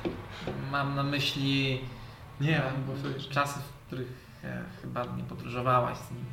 [0.71, 1.81] Mam na myśli
[2.41, 4.09] Nie, bo to czasy, w których
[4.45, 6.25] e, chyba nie podróżowałaś z nim.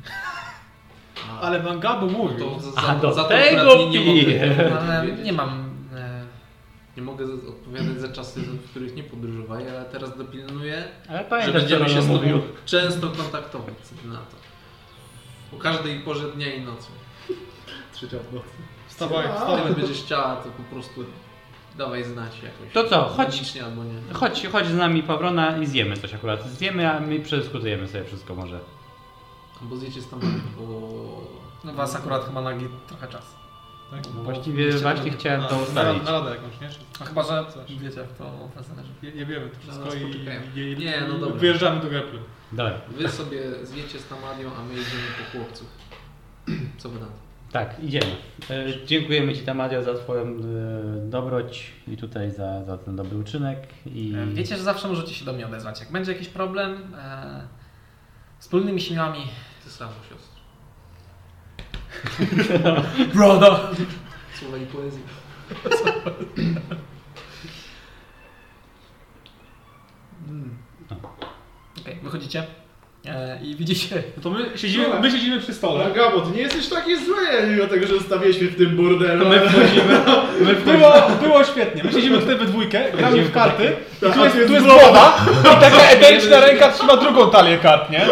[1.40, 2.38] Ale Mangabu mówił.
[2.38, 4.46] To za, A za, do za to tego akurat nie, nie pije.
[4.46, 5.24] mogę Ale odpowiedzieć.
[5.26, 5.70] nie mam...
[5.96, 6.22] E,
[6.96, 11.88] Nie mogę odpowiadać za czasy, w których nie podróżowałem, ale teraz dopilnuję, Ale że będziemy
[11.88, 12.40] się z tobą mówił?
[12.66, 13.74] często kontaktować.
[13.82, 14.36] Co ty na to?
[15.56, 16.88] O każdej porze dnia i nocy.
[17.92, 18.46] Trzecia w nocy.
[18.88, 19.32] Wstawaj, A.
[19.34, 19.62] wstawaj.
[19.62, 21.04] Kiedy będziesz chciała, to po prostu
[21.78, 22.72] dawaj znać jakoś.
[22.74, 23.58] To co, chodź.
[23.64, 24.14] Albo nie.
[24.14, 26.48] Chodź, chodź z nami Pawrona i zjemy coś akurat.
[26.50, 28.60] Zjemy, a my przedyskutujemy sobie wszystko może.
[29.62, 30.64] Albo zjecie z tamami, bo...
[31.64, 33.42] no was akurat chyba nagli trochę czas.
[33.90, 34.00] Tak?
[34.14, 36.04] No właściwie właśnie chciałem A, to na, ustalić.
[36.04, 36.68] na radę jakąś, nie?
[37.00, 37.78] No chyba, że Coś.
[37.78, 38.24] wiecie jak to
[38.62, 38.92] zależy.
[39.02, 41.36] Je, to wszystko i, i, Nie, no dobra.
[41.36, 42.18] wyjeżdżamy do Geplu.
[42.52, 45.66] Dobra, Wy sobie zjecie z tamadią, a my jedziemy po chłopców.
[46.78, 47.12] Co wy na to?
[47.52, 48.16] tak, idziemy.
[48.50, 50.36] E, dziękujemy Ci Tamadio za Twoją e,
[51.10, 53.58] dobroć i tutaj za, za ten dobry uczynek.
[53.86, 54.14] I...
[54.16, 55.80] E, Wiecie, że zawsze możecie się do mnie odezwać.
[55.80, 57.40] Jak będzie jakiś problem, e,
[58.38, 59.18] wspólnymi siłami.
[59.78, 60.42] Samo, siostro.
[63.14, 63.70] Brodo!
[64.38, 65.02] Słowa i poezji.
[71.80, 72.61] Okej, wychodzicie
[73.06, 74.02] e, i widzicie.
[74.16, 75.84] No to my siedzimy, my siedzimy przy stole.
[75.84, 77.16] Ale Gabo, ty nie jesteś taki zły,
[77.48, 79.26] mimo tego, że zostawiliśmy w tym burdelu.
[79.30, 80.00] My wchodzimy.
[80.40, 80.92] My było,
[81.22, 81.84] było świetnie.
[81.84, 83.72] My siedzimy tutaj we dwójkę, gramy w karty.
[84.08, 88.06] I tu jest, tu jest woda i taka eteryczna ręka trzyma drugą talię kart, nie?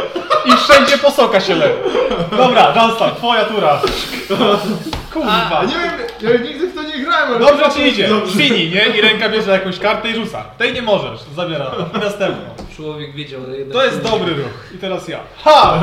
[0.47, 1.75] I wszędzie posoka się leje.
[2.37, 3.81] Dobra, Dunstan, twoja tura.
[5.13, 5.63] Kurwa.
[5.65, 5.91] Nie wiem,
[6.21, 7.39] ja nigdy w to nie grałem, ale...
[7.39, 8.09] Dobrze ci idzie.
[8.37, 8.87] Fini, nie?
[8.87, 10.45] I ręka bierze jakąś kartę i rzuca.
[10.45, 11.75] Tej nie możesz, zabiera.
[11.97, 12.67] I następną.
[12.77, 13.77] Człowiek wiedział, że jednak...
[13.77, 14.73] To jest dobry ruch.
[14.75, 15.21] I teraz ja.
[15.45, 15.81] Ha!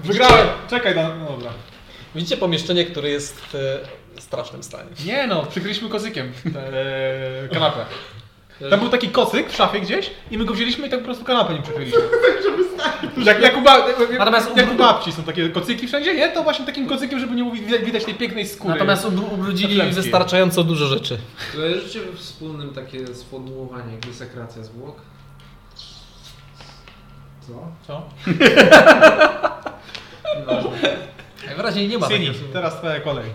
[0.00, 0.46] Wygrałem.
[0.70, 1.50] Czekaj, no, no dobra.
[2.14, 4.90] Widzicie pomieszczenie, które jest w e, strasznym stanie.
[5.06, 7.84] Nie no, przykryliśmy kocykiem e, kanapę.
[8.70, 11.24] Tam był taki kocyk w szafie gdzieś i my go wzięliśmy i tak po prostu
[11.24, 12.00] kanapę nim przykryliśmy.
[13.24, 13.84] Jak, jak, u ba,
[14.18, 16.28] Natomiast jak u babci są takie kocyki wszędzie, nie?
[16.28, 18.74] To właśnie takim kocykiem, żeby nie było widać, widać tej pięknej skóry.
[18.74, 20.02] Natomiast ubru- ubrudzili Szaflemskiej.
[20.02, 21.18] Wystarczająco dużo rzeczy.
[21.56, 24.96] Kojarzycie we wspólnym takie sformułowanie jak desekracja zwłok?
[27.48, 27.66] Co?
[27.86, 28.02] Co?
[30.38, 30.70] Nieważne.
[31.46, 32.44] Najwyraźniej nie ma Syni, takiego.
[32.52, 33.30] teraz twoja kolej.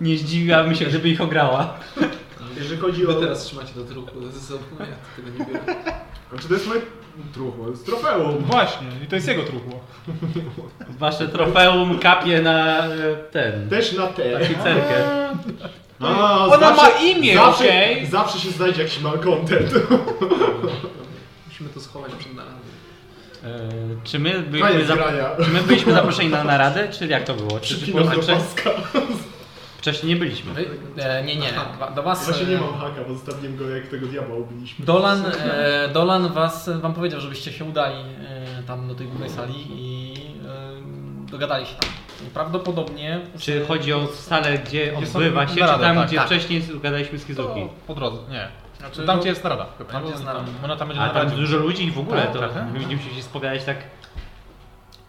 [0.00, 1.74] Nie zdziwiłabym się, gdyby ich ograła.
[2.56, 3.20] Jeżeli chodzi Wy o...
[3.20, 4.86] teraz trzymacie do trupu ze sobą, ja
[5.16, 5.74] tego nie biorę.
[6.30, 6.80] Znaczy to jest moje
[7.34, 8.38] truchło, to jest trofeum.
[8.44, 9.80] Właśnie, i to jest jego truchło.
[10.98, 13.68] Wasze trofeum kapie na e, ten.
[13.70, 14.40] Też na Na te.
[14.40, 15.04] pizzerkę.
[16.00, 18.06] A, Ona zawsze- ma imię, zawsze, okej?
[18.06, 19.70] Zawsze się znajdzie jakiś malcontent.
[21.48, 22.56] Musimy to schować przed naradą.
[23.44, 23.68] E,
[24.04, 24.96] czy, my byliśmy Koniec zap...
[24.96, 25.30] grania.
[25.44, 27.60] czy my byliśmy zaproszeni na naradę, czy jak to było?
[27.60, 28.70] Czy, czy Przypinam do wcześniej, paska.
[29.82, 30.52] Wcześniej nie byliśmy?
[30.54, 30.66] Wy,
[30.96, 31.52] e, nie, nie.
[31.94, 32.24] Do was.
[32.24, 34.84] Właśnie nie e, mam haka, bo zostawiłem go jak tego diabła ubiliśmy.
[34.84, 39.54] Dolan, e, Dolan was, wam powiedział, żebyście się udali e, tam do tej głównej sali
[39.70, 40.14] i
[41.26, 41.90] e, dogadali się tam.
[42.26, 43.20] I prawdopodobnie.
[43.38, 46.26] Czy chodzi o salę, gdzie odbywa się, czy narady, tam, tak, gdzie tak.
[46.26, 47.60] wcześniej gadaliśmy z Kizuki?
[47.60, 48.48] To po drodze, nie.
[48.78, 49.64] Znaczy, Tam no- gdzie jest narada.
[49.92, 50.46] Tam, gdzie jest narada.
[50.64, 52.66] Ona tam będzie A na tam dużo ludzi i w ogóle Tak, to trochę.
[52.72, 53.76] będziemy się spogadać tak.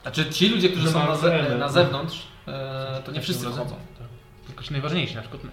[0.01, 3.75] Znaczy ci ludzie, którzy są na, ze, na zewnątrz, e, to nie wszyscy wchodzą.
[4.63, 5.51] Ci najważniejsi, na przykład my.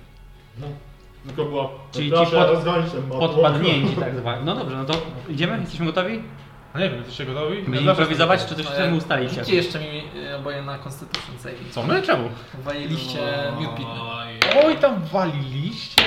[1.27, 3.19] Tylko było, Czyli ci pod-.
[3.19, 4.45] Podpadnięci tak zwani.
[4.45, 4.95] No dobrze, no to
[5.29, 5.61] idziemy?
[5.61, 6.23] Jesteśmy gotowi?
[6.75, 7.57] No nie wiem, jesteście gotowi?
[7.57, 9.33] Będziemy Ja improwizować, czy coś E, chcemy ustalić?
[9.33, 11.71] Rzućcie jeszcze mi e, oboje na Constitution Saving.
[11.71, 12.03] Co my?
[12.03, 12.29] Czemu?
[12.65, 13.19] Wajeliście
[13.61, 14.01] miód pitny.
[14.65, 16.03] Oj, tam waliliście.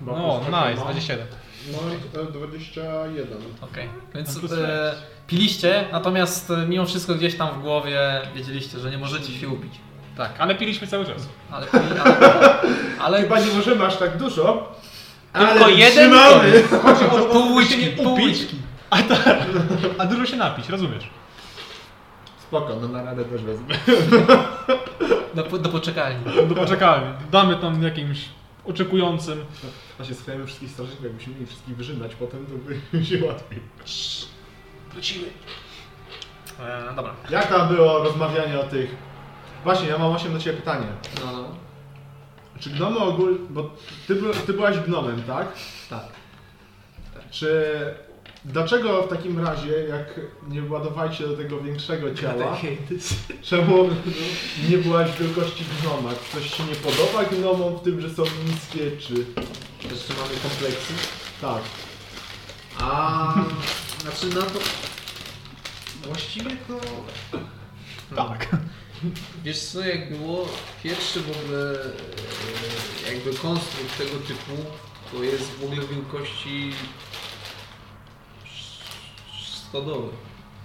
[0.00, 0.74] No, nice, mam.
[0.76, 1.26] 27.
[1.72, 1.78] No
[2.22, 3.26] i e, 21.
[3.60, 4.94] Okej, więc No plus e,
[5.26, 8.00] piliście, natomiast e, mimo wszystko gdzieś tam w głowie
[8.34, 9.72] wiedzieliście, że nie możecie się upić.
[10.16, 11.28] Tak, ale piliśmy cały czas.
[11.50, 12.16] Ale, pili, ale,
[13.00, 14.72] ale Chyba nie możemy aż tak dużo.
[15.32, 16.62] Tylko ale jeden trzymamy.
[16.82, 18.56] Chodzi o pół nie pół łyżki.
[18.90, 19.14] a, to,
[19.98, 21.10] a dużo się napić, rozumiesz?
[22.42, 23.74] Spoko, no na radę też wezmę.
[25.34, 26.24] do, do poczekalni.
[26.48, 27.06] Do poczekalni.
[27.30, 28.18] Damy tam jakimś
[28.66, 29.44] oczekującym.
[29.96, 32.52] Właśnie schowajmy wszystkich strażników, jakbyśmy mieli wszystkich wyżynać potem, to
[32.92, 33.60] by się łatwiej.
[34.92, 35.26] Wrócimy.
[36.60, 37.14] E, dobra.
[37.30, 39.13] Jak tam było rozmawianie o tych...
[39.64, 40.86] Właśnie, ja mam właśnie do Ciebie pytanie.
[41.24, 41.48] No, no.
[42.60, 43.38] Czy gnomy ogólnie...
[43.50, 43.70] Bo
[44.06, 45.48] ty, ty byłaś gnomem, tak?
[45.90, 46.04] Tak.
[47.30, 47.74] Czy...
[48.44, 52.56] Dlaczego w takim razie, jak nie ładowaliście do tego większego ciała,
[53.42, 53.88] czemu
[54.70, 56.10] nie byłaś wielkości gnoma?
[56.10, 59.14] Czy coś się nie podoba gnomom w tym, że są niskie, czy...
[59.90, 60.92] Jeszcze mamy kompleksy.
[61.40, 61.62] Tak.
[62.80, 63.34] A
[64.00, 64.58] znaczy na to.
[66.08, 66.80] Właściwie to.
[68.16, 68.48] Tak.
[69.44, 70.48] Wiesz co, jak było
[70.82, 71.72] pierwszy w ogóle
[73.08, 74.64] e, jakby konstrukt tego typu,
[75.12, 76.72] to jest w ogóle wielkości
[79.44, 80.08] stodoły.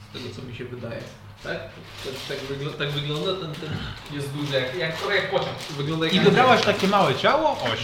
[0.10, 1.02] Z tego co mi się wydaje.
[1.44, 1.58] Tak?
[2.04, 3.70] Tak, tak, wygl- tak wygląda ten, ten.
[4.12, 5.58] Jest duży, jak, jak, trochę jak pociąg.
[5.78, 7.58] Wygląda jak I wybrałaś takie małe ciało?
[7.64, 7.76] 8.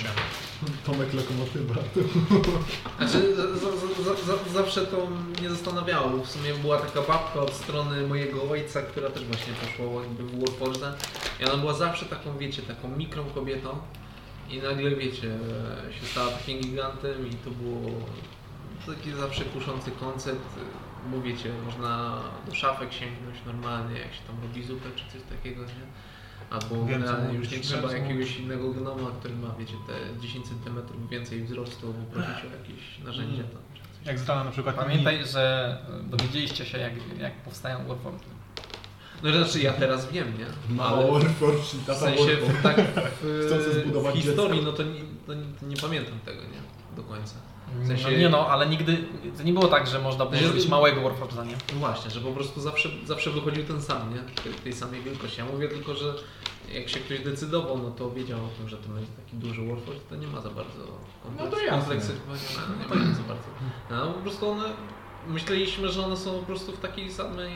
[0.86, 1.76] Tomek lokomotywa.
[2.98, 5.08] Znaczy, za, za, za, za, zawsze to
[5.40, 9.54] mnie zastanawiało, bo w sumie była taka babka od strony mojego ojca, która też właśnie
[9.54, 11.08] poszła jakby w Warforged
[11.40, 13.70] i ona była zawsze taką, wiecie, taką mikrą kobietą
[14.50, 15.22] i nagle, wiecie,
[16.02, 17.92] się stała takim gigantem i to było
[18.96, 20.46] taki zawsze kuszący koncept,
[21.12, 25.62] bo wiecie, można do szafek sięgnąć normalnie, jak się tam robi zupę czy coś takiego,
[25.62, 25.86] nie?
[26.50, 27.04] Albo Wiem,
[27.34, 31.94] już nie wiem, trzeba jakiegoś innego gnoma, który ma, wiecie, te 10 cm więcej wzrostu,
[32.12, 33.62] prosić o jakieś narzędzia tam.
[33.74, 34.06] czy coś.
[34.08, 34.76] Jak z rana na przykład.
[34.76, 38.28] Pamiętaj, że dowiedzieliście się jak, jak powstają Warforged.
[39.24, 40.82] No znaczy ja teraz wiem, nie?
[40.84, 42.78] Ale Warforged, w sensie w, tak
[43.22, 46.96] w, w historii, no to nie, to nie, nie pamiętam tego, nie?
[46.96, 47.36] Do końca.
[47.84, 48.98] W sensie- No, nie no, ale nigdy,
[49.38, 51.56] to nie było tak, że można było zrobić małego Warforgeda, nie?
[51.74, 54.20] No właśnie, że po prostu zawsze, zawsze wychodził ten sam, nie?
[54.44, 55.40] Tej, tej samej wielkości.
[55.40, 56.14] Ja mówię tylko, że
[56.74, 60.10] jak się ktoś decydował, no to wiedział o tym, że to będzie taki duży Warforged,
[60.10, 60.80] to nie ma za bardzo
[61.24, 61.96] kompleks, No to jasne.
[61.96, 63.48] chyba nie ma, nie ma nic za bardzo.
[63.92, 64.64] No po prostu one,
[65.28, 67.52] myśleliśmy, że one są po prostu w takiej samej,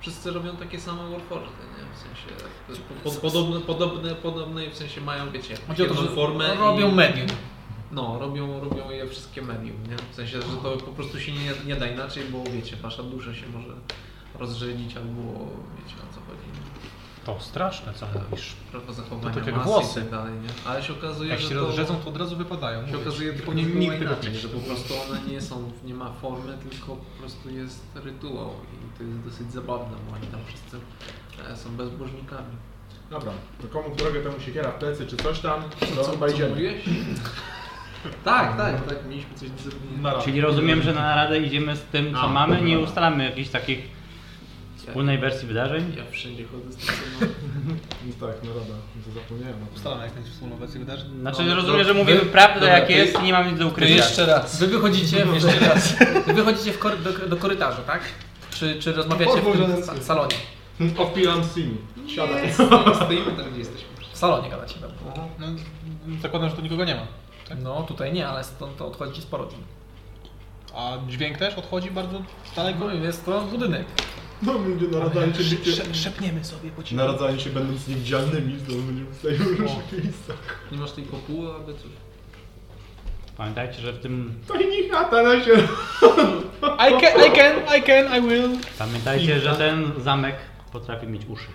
[0.00, 1.94] wszyscy robią takie same Warforgedy, nie?
[1.94, 2.44] W sensie,
[3.04, 6.94] po, po, podobne, podobne, podobne, w sensie mają, wiecie, Chodzi o to, formę robią i-
[6.94, 7.26] medium.
[7.92, 9.96] No, robią, robią je wszystkie medium, nie?
[10.12, 13.34] W sensie, że to po prostu się nie, nie da inaczej, bo wiecie, wasza dusza
[13.34, 13.74] się może
[14.38, 15.22] rozrzelić albo
[15.76, 16.50] wiecie o co chodzi.
[17.24, 18.52] To straszne, co mówisz.
[18.70, 20.00] Prawo zachowania To tak jak masy włosy.
[20.00, 20.48] i tak dalej, nie?
[20.70, 22.80] Ale się okazuje, Jak że się to rozrzedzą, to od razu wypadają.
[22.80, 25.40] się mówię okazuje tylko nie, nie nikt tego inaczej, nie że po prostu one nie
[25.40, 30.16] są, nie ma formy, tylko po prostu jest rytuał i to jest dosyć zabawne, bo
[30.16, 30.76] oni tam wszyscy
[31.52, 32.56] e, są bezbożnikami.
[33.10, 33.32] Dobra,
[33.62, 35.62] to komu drogę temu siekiera w plecy, czy coś tam,
[35.96, 36.50] to Co, chyba co idziemy.
[36.50, 36.84] mówiłeś?
[38.24, 39.48] Tak, tak, tak, mieliśmy coś.
[40.02, 40.12] Na.
[40.22, 44.00] Czyli rozumiem, że na naradę idziemy z tym, co A, mamy, nie ustalamy jakichś takich
[44.76, 45.92] wspólnej wersji wydarzeń.
[45.96, 47.30] Ja wszędzie chodzę z tym, co mam.
[48.20, 48.74] No tak, no rada,
[49.06, 49.56] to zapomniałem.
[49.76, 51.20] Ustalamy jak będzie wspólną wersję wydarzeń.
[51.20, 53.50] Znaczy No, rozumiem, no, że mówimy wy- prawdę dobra, jak ty- jest i nie mamy
[53.50, 54.26] nic do ukrycia.
[54.26, 54.60] raz.
[54.60, 55.94] Wy wychodzicie, jeszcze raz.
[56.26, 58.00] Wy wychodzicie w kory, do, do korytarza, tak?
[58.50, 60.34] Czy, czy rozmawiacie w tym sa- salonie?
[60.98, 61.76] Odpilam Simi.
[62.08, 62.52] Siadaj.
[62.94, 63.88] Stoimy tam, gdzie jesteśmy.
[64.12, 65.24] W salonie gadacie, dobra.
[65.38, 65.46] No,
[66.22, 67.06] zakładam, że tu nikogo nie ma.
[67.58, 69.62] No tutaj nie, ale stąd to odchodzicie sporo drzwi.
[70.74, 72.22] A dźwięk też odchodzi bardzo
[72.56, 72.78] daleko?
[72.78, 73.86] No jest to budynek.
[74.42, 76.96] No ludzie naradzają się, bycie, Sze- szepniemy sobie po cichu.
[76.96, 80.36] naradzają się będąc niewidzialnymi, to będziemy stali w różnych miejscach.
[80.72, 81.90] Nie masz tej kopuły, aby coś.
[83.36, 84.34] Pamiętajcie, że w tym.
[84.48, 85.52] To i nie chata na się.
[86.88, 88.50] I can, I can, I can, I will.
[88.78, 90.36] Pamiętajcie, że ten zamek
[90.72, 91.46] potrafi mieć uszy.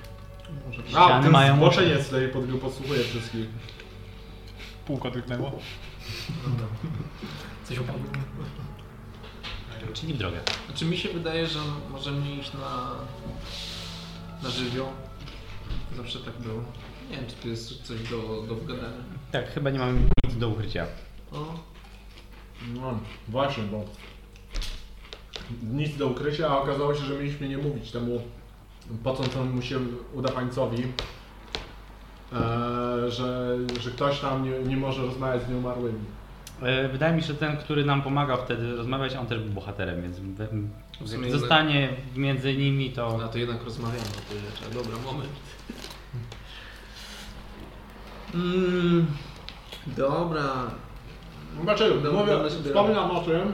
[0.88, 3.46] A, Ściany ten mają zboczeniec tutaj pod, podsłuchuje wszystkich.
[4.88, 5.52] Półko drgnęło.
[7.64, 8.02] Coś upadło.
[9.94, 10.38] Czyli w drogę.
[10.68, 11.60] Znaczy mi się wydaje, że
[11.92, 12.92] możemy iść na,
[14.44, 14.88] na żywioł.
[15.98, 16.62] Zawsze tak było.
[17.12, 18.18] Nie wiem, czy tu jest coś do,
[18.48, 19.04] do wgadania.
[19.32, 20.86] Tak, chyba nie mamy nic do ukrycia.
[21.32, 21.60] O,
[22.74, 23.86] No, właśnie, bo
[25.64, 28.22] nic do ukrycia, a okazało się, że mieliśmy nie mówić temu
[29.04, 29.80] pocącemu się
[30.14, 30.84] udawańcowi,
[33.10, 36.00] że, że ktoś tam nie, nie może rozmawiać z nieumarłymi.
[36.62, 40.02] E, Wydaje mi się, że ten, który nam pomagał wtedy rozmawiać, on też był bohaterem,
[40.02, 40.48] więc we-
[41.02, 44.74] W sumie jak zostanie między nimi, to no to jednak rozmawiamy o tych rzeczach.
[44.74, 45.30] Dobra, moment.
[48.34, 49.06] Mm,
[49.88, 50.44] dobra.
[51.64, 52.34] Znaczy, mówię,
[52.66, 53.54] wspominam o tym,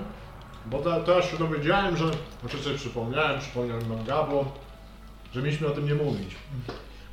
[0.66, 2.06] bo te, też dowiedziałem, że,
[2.42, 4.52] znaczy sobie przypomniałem, przypomniałem nam Gabo,
[5.34, 6.36] że mieliśmy o tym nie mówić.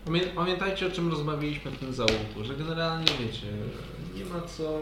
[0.07, 3.47] Pamię- Pamiętajcie o czym rozmawialiśmy w tym załogu, że generalnie wiecie,
[4.15, 4.81] nie ma co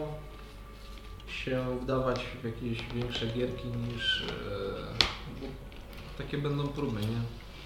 [1.27, 7.21] się wdawać w jakieś większe gierki niż e, takie będą próby, nie?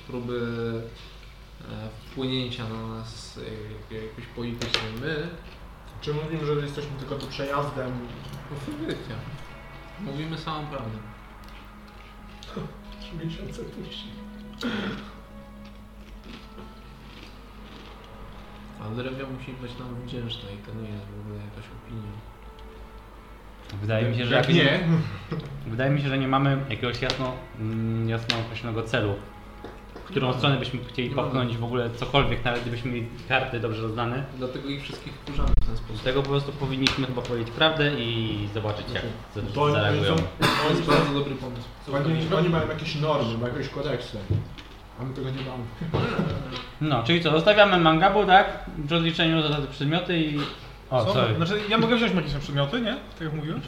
[0.08, 0.42] Próby
[1.62, 3.42] e, wpłynięcia na nas e,
[3.94, 4.82] jak- jakoś politycznie.
[5.02, 5.28] My,
[6.02, 7.92] Czy mówimy, że jesteśmy tylko tu przejazdem?
[8.52, 9.16] no wiecie,
[10.00, 10.98] mówimy samą prawdę.
[13.02, 14.14] Trzy miesiące później.
[18.82, 22.12] A drewno musi być nam wdzięczna i to nie jest w ogóle jakaś opinia.
[23.82, 24.80] wydaje mi się, że Jak nie,
[25.68, 29.14] Wydaje mi się, że nie mamy jakiegoś jasno, mm, jasno określonego celu,
[29.96, 34.24] w którą stronę byśmy chcieli popchnąć w ogóle cokolwiek, nawet gdybyśmy mieli karty dobrze rozdane.
[34.38, 35.96] Dlatego ich wszystkich wkurzamy w ten sposób.
[35.96, 39.04] Dlatego po prostu powinniśmy chyba powiedzieć prawdę i zobaczyć jak
[39.36, 40.16] za- to zareagują.
[40.16, 41.68] To jest bardzo dobry pomysł.
[42.06, 44.18] oni, oni mają jakieś normy, mają jakieś kodeksy.
[45.02, 45.64] A my tego nie mamy.
[46.82, 48.66] No, czyli co, zostawiamy mangabu, tak?
[48.78, 50.40] W rozliczeniu za te przedmioty i...
[50.90, 51.14] O, Co?
[51.14, 51.36] sorry.
[51.36, 52.94] Znaczy, ja mogę wziąć magiczne przedmioty, nie?
[53.14, 53.62] Tak jak mówiłeś.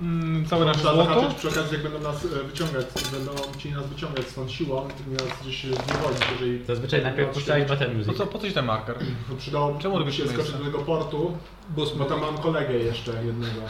[0.00, 1.14] Mm, całe nasze Trzeba złoto.
[1.14, 5.40] zahaczyć przy okazji, jak będą nas e, wyciągać, będą chcieli nas wyciągać stąd siłą, nas
[5.42, 6.64] gdzieś zniewolić, jeżeli...
[6.64, 8.16] Zazwyczaj najpierw puszczali battle Po music.
[8.16, 8.96] co, po co ci ten marker?
[9.38, 10.64] Przydało Czemu mi robisz się to skoczyć miejsce?
[10.64, 11.36] do tego portu,
[11.68, 13.60] bo tam mam kolegę jeszcze jednego.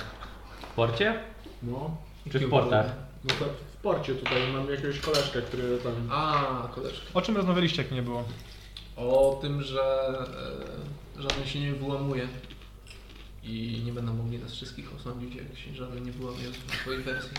[0.71, 1.15] W porcie?
[1.63, 1.97] No,
[2.33, 2.87] Czy w portach?
[3.25, 5.93] no to w porcie tutaj mam jakiegoś koleżkę, który tam...
[6.11, 7.07] A, koleżka.
[7.15, 8.25] O czym rozmawialiście, jak nie było?
[8.97, 10.09] O tym, że
[11.17, 12.29] e, żaden się nie wyłamuje
[13.43, 17.31] i nie będą mogli nas wszystkich osądzić, jak się żaden nie wyłamie w swojej wersji.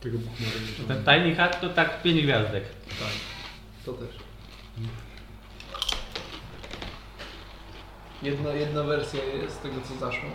[0.00, 2.64] Tego buchmara nie Ten Tiny Hat to tak 5 gwiazdek.
[2.88, 3.12] Tak,
[3.84, 4.16] to też.
[8.22, 10.30] Jedna, jedna wersja jest z tego, co zaszło.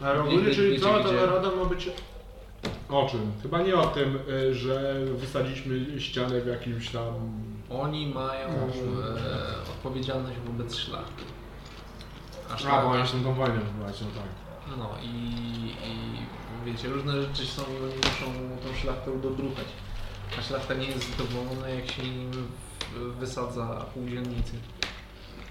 [0.00, 1.16] Ale ogólnie, czyli wiecie cała ta gdzie?
[1.16, 1.88] narada ma być...
[2.88, 3.32] O czym?
[3.42, 7.04] Chyba nie o tym, y, że wysadziliśmy ścianę w jakimś tam...
[7.70, 8.80] Oni mają Dobrze.
[8.80, 11.22] e, odpowiedzialność wobec szlachty.
[12.50, 14.78] A A, szlachta, bo oni się tą wojnę no tak.
[14.78, 15.16] no i,
[15.88, 16.16] i
[16.64, 18.26] wiecie, różne rzeczy są i oni muszą
[18.68, 19.66] tą szlachtę dodrukać.
[20.38, 22.30] A szlachta nie jest zadowolona, jak się im
[23.18, 24.52] wysadza pół dzielnicy.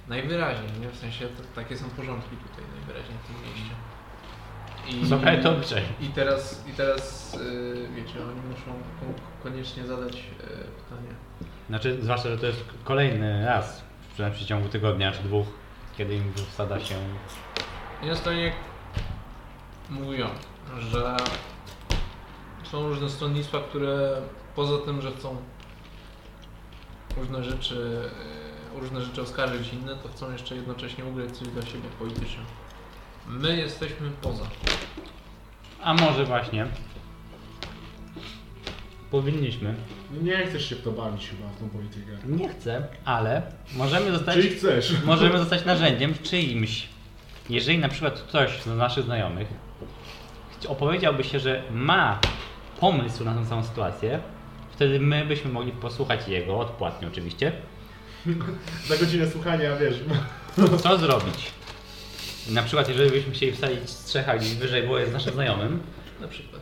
[0.07, 0.89] Najwyraźniej, nie?
[0.89, 3.76] W sensie to, takie są porządki tutaj najwyraźniej w tym mieście.
[4.88, 5.81] I, Słuchaj, dobrze.
[6.01, 8.65] I teraz, i teraz y, wiecie, oni muszą
[8.99, 9.13] kon-
[9.43, 11.09] koniecznie zadać y, pytanie.
[11.69, 15.47] Znaczy, zwłaszcza, że to jest kolejny raz, przynajmniej w przeciągu tygodnia czy dwóch,
[15.97, 16.95] kiedy im wsada się...
[18.03, 18.53] Jest to jak
[19.89, 20.27] mówią,
[20.79, 21.17] że
[22.63, 24.21] są różne stronnictwa, które
[24.55, 25.38] poza tym, że chcą
[27.17, 28.09] różne rzeczy,
[28.75, 32.43] e, różne rzeczy oskarżyć inne, to chcą jeszcze jednocześnie ugrać coś dla siebie politycznie.
[33.28, 34.43] My jesteśmy poza.
[35.82, 36.67] A może właśnie...
[39.11, 39.76] Powinniśmy.
[40.21, 42.11] Nie chcesz się w to bawić chyba, w tą politykę.
[42.26, 43.41] Nie chcę, ale
[43.76, 44.36] możemy zostać...
[44.36, 44.93] Czyli chcesz.
[45.05, 46.88] możemy zostać narzędziem czyimś.
[47.49, 49.47] Jeżeli na przykład ktoś z naszych znajomych
[50.67, 52.19] opowiedziałby się, że ma
[52.80, 54.19] pomysł na tę całą sytuację,
[54.71, 57.51] wtedy my byśmy mogli posłuchać jego, odpłatnie oczywiście,
[58.88, 59.95] Za godzinę słuchania, wiesz,
[60.84, 61.51] co zrobić.
[62.49, 65.83] Na przykład, jeżeli byśmy chcieli wsadzić strzecha gdzieś wyżej, bo jest naszym znajomym,
[66.21, 66.61] Na przykład.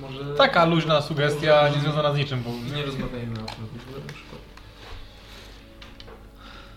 [0.00, 2.50] Może Taka luźna sugestia, nie związana z niczym, bo...
[2.76, 3.68] nie rozmawiajmy o tym
[4.06, 4.40] na przykład.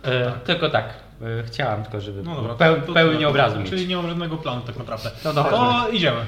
[0.03, 0.93] e, tylko tak,
[1.39, 2.53] e, chciałam tylko, żeby No dobra.
[2.55, 3.69] peł, to- pełni to- obrazu mieć.
[3.69, 5.11] Czyli nie mam żadnego planu tak naprawdę.
[5.25, 5.51] No dobra.
[5.51, 6.25] To idziemy.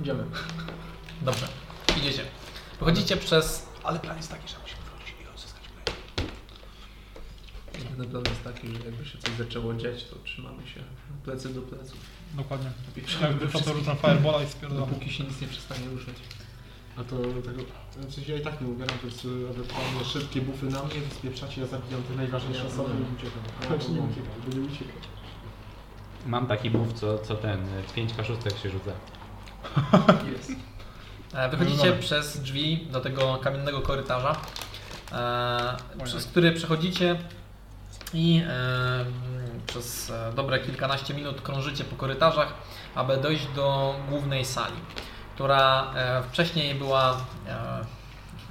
[0.00, 0.24] Idziemy.
[1.22, 1.46] Dobrze,
[1.98, 2.22] idziecie.
[2.78, 3.66] Wychodzicie przez...
[3.84, 5.96] Ale plan jest taki, że musimy wrócić i odzyskać klej.
[8.02, 10.80] Jedyny plan jest taki, że jakby się coś zaczęło dziać, to trzymamy się
[11.24, 11.96] plecy do pleców.
[12.34, 12.70] Dokładnie.
[12.94, 14.88] Pieprzamy Jak we wyszło to rzucam firebola i spierdolam.
[14.88, 16.14] dopóki się nic nie przestanie ruszać.
[16.96, 17.62] A to tego,
[18.08, 21.60] w sensie ja i tak nie ubieram, to jest ewentualnie szybkie bufy na mnie, spieprzacie,
[21.60, 23.42] ja zabijam te najważniejsze osoby i uciekam.
[23.66, 24.96] Znaczy nie uciekam, bo nie uciekam.
[26.26, 28.90] Mam taki move, co, co ten, y, 5 kaszustek się rzuca.
[30.32, 30.52] Jest.
[31.34, 34.36] E, Wychodzicie przez drzwi do tego kamiennego korytarza,
[35.12, 37.16] e, przez który przechodzicie
[38.14, 38.42] i
[39.66, 42.54] przez e, dobre kilkanaście minut krążycie po korytarzach,
[42.94, 44.76] aby dojść do głównej sali,
[45.34, 47.84] która e, wcześniej była e,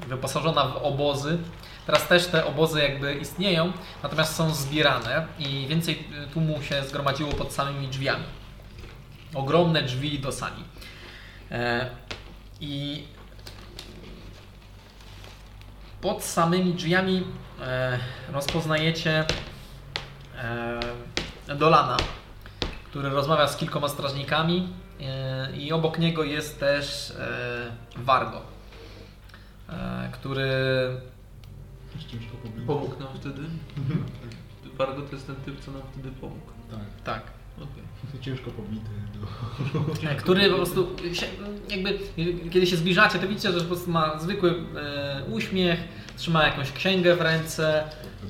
[0.08, 1.38] wyposażona w obozy.
[1.86, 3.72] Teraz też te obozy jakby istnieją,
[4.04, 8.24] natomiast są zbierane i więcej tłumu się zgromadziło pod samymi drzwiami.
[9.34, 10.64] Ogromne drzwi do sali.
[12.62, 13.04] I
[16.02, 17.24] pod samymi drzwiami
[18.32, 19.26] rozpoznajecie
[21.56, 21.98] Dolana,
[22.86, 24.70] który rozmawia z kilkoma strażnikami
[25.02, 28.42] e, i obok niego jest też e, Wargo,
[29.70, 30.50] e, który.
[32.68, 33.42] Pomógł nam wtedy?
[34.78, 36.52] Wargo to jest ten typ, co nam wtedy pomógł.
[36.72, 37.24] Tak, tak,
[37.58, 38.22] Okej.
[38.22, 38.90] ciężko pobity.
[40.08, 41.26] E, który po prostu się,
[41.70, 42.00] jakby
[42.52, 45.80] kiedy się zbliżacie, to widzicie, że po prostu ma zwykły e, uśmiech,
[46.18, 47.84] trzyma jakąś księgę w ręce,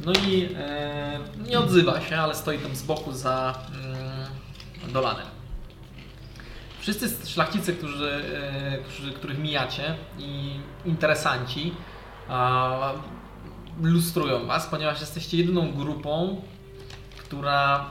[0.05, 1.19] no i e,
[1.49, 5.25] nie odzywa się, ale stoi tam z boku za mm, Dolanem.
[6.79, 11.73] Wszyscy szlachcicy, którzy, e, którzy, których mijacie i interesanci
[12.29, 12.93] a,
[13.81, 16.41] lustrują was, ponieważ jesteście jedyną grupą,
[17.17, 17.85] która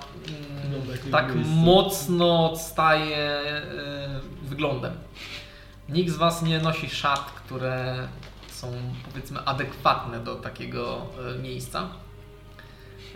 [0.68, 1.54] mm, tak miejsce.
[1.54, 3.60] mocno odstaje e,
[4.42, 4.92] wyglądem.
[5.88, 8.08] Nikt z was nie nosi szat, które
[8.60, 8.72] są
[9.12, 11.06] powiedzmy adekwatne do takiego
[11.36, 11.88] e, miejsca.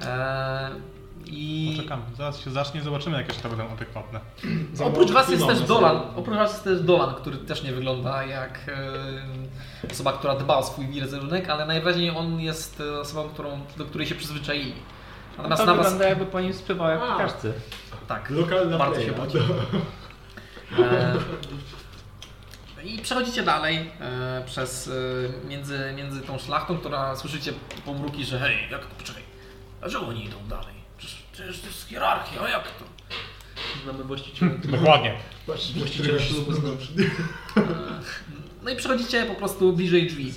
[0.02, 0.70] E,
[1.26, 2.02] I Poczekamy.
[2.16, 4.20] Zaraz się zacznie, zobaczymy jakie to będą adekwatne.
[4.88, 8.60] oprócz was jest też Dolan, oprócz was jest też Dolan, który też nie wygląda jak
[8.68, 14.06] e, osoba, która dba o swój wizerunek, ale najwyraźniej on jest osobą, którą, do której
[14.06, 14.72] się przyzwyczaili.
[15.36, 17.52] Natomiast to na was wygląda jakby po nim spływał jak w kaszce.
[18.08, 18.30] tak.
[18.30, 19.06] Lokalna Bardzo playa.
[19.06, 19.38] się poci.
[22.84, 27.52] I przechodzicie dalej e, przez e, między, między tą szlachtą, która słyszycie
[27.84, 29.22] pomruki, że hej, jak to, poczekaj,
[29.80, 30.74] dlaczego oni idą dalej?
[30.98, 32.84] Przecież, przecież to jest hierarchia, a jak to?
[33.84, 34.52] Znamy właściciela.
[34.78, 35.14] Dokładnie.
[35.46, 36.76] Właściciela ślubu znamy.
[37.56, 37.62] E,
[38.62, 40.32] no i przechodzicie po prostu bliżej drzwi.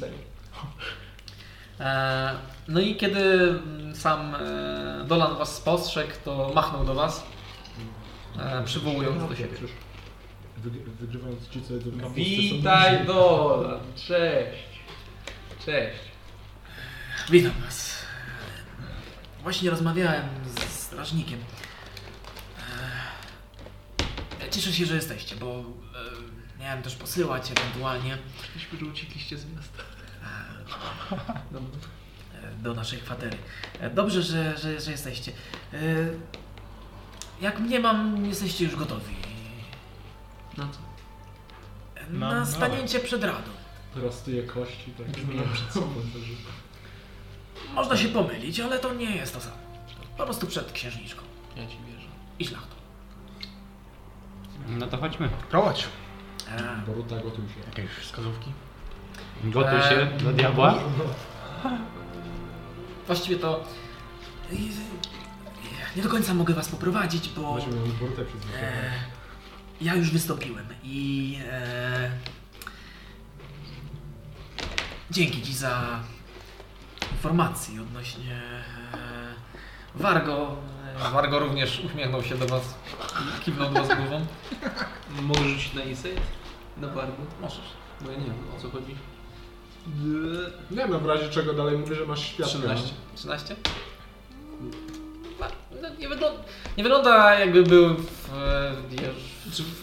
[1.80, 2.32] E,
[2.68, 7.24] no i kiedy mm, sam e, Dolan was spostrzegł, to machnął do was,
[8.40, 9.58] e, przywołując do siebie.
[10.64, 13.06] Wyg- Wygrywając ci, co jedzą kapustę, są Witaj.
[13.06, 14.64] Dolan, cześć.
[15.66, 16.00] Cześć.
[17.30, 17.98] Witam was.
[19.44, 20.24] Właśnie rozmawiałem
[20.58, 21.40] z strażnikiem.
[24.42, 28.18] E, Cieszę się, że jesteście, bo e, miałem też posyłać ewentualnie
[28.56, 29.84] Myśmy, że uciekliście z miasta.
[31.52, 31.80] Dobra.
[32.44, 33.38] e, do naszej kwatery.
[33.80, 35.32] E, Dobrze, że, że, że jesteście.
[35.74, 35.78] E,
[37.42, 39.16] Jak mnie mam, jesteście już gotowi.
[40.58, 40.80] Na co?
[42.10, 42.46] Na no.
[42.46, 43.52] stanięcie przed radą.
[43.94, 45.08] Prostuję kości, tak.
[45.08, 45.88] Brzmi jak przed sobą.
[47.74, 49.56] Można się pomylić, ale to nie jest to samo.
[50.18, 51.22] Po prostu przed księżniczką
[51.56, 52.08] Ja ci wierzę.
[52.40, 52.76] i szlachtą.
[54.68, 55.30] No to chodźmy.
[55.50, 55.88] Prowadź.
[56.50, 57.82] E, Boruta, gotuj się.
[57.82, 58.52] Jakieś wskazówki?
[59.44, 60.80] Gotuj Eee, się do diabła.
[63.08, 63.64] Właściwie to
[65.96, 68.92] nie do końca mogę was poprowadzić, bo Weźmy Borutę przez e,
[69.82, 72.12] ja już wystąpiłem i e,
[75.12, 76.00] dzięki ci za
[77.12, 78.42] informacje odnośnie
[78.94, 78.98] e,
[79.96, 80.56] Wargo.
[81.00, 82.76] E, Wargo również uśmiechnął się do was
[83.46, 84.26] kiwnął do was głową.
[85.22, 86.22] Możesz rzucić na insight?
[86.78, 87.18] Na bardzo?
[87.42, 87.62] Możesz.
[88.02, 88.96] Bo ja nie wiem o co chodzi.
[90.72, 92.60] Nie wiem, w razie czego dalej mówię, że masz światło.
[92.60, 92.94] 13.
[93.16, 93.56] 13?
[95.82, 96.40] No, nie, wygląda,
[96.78, 98.30] nie wygląda jakby był w,
[98.90, 99.16] wiesz,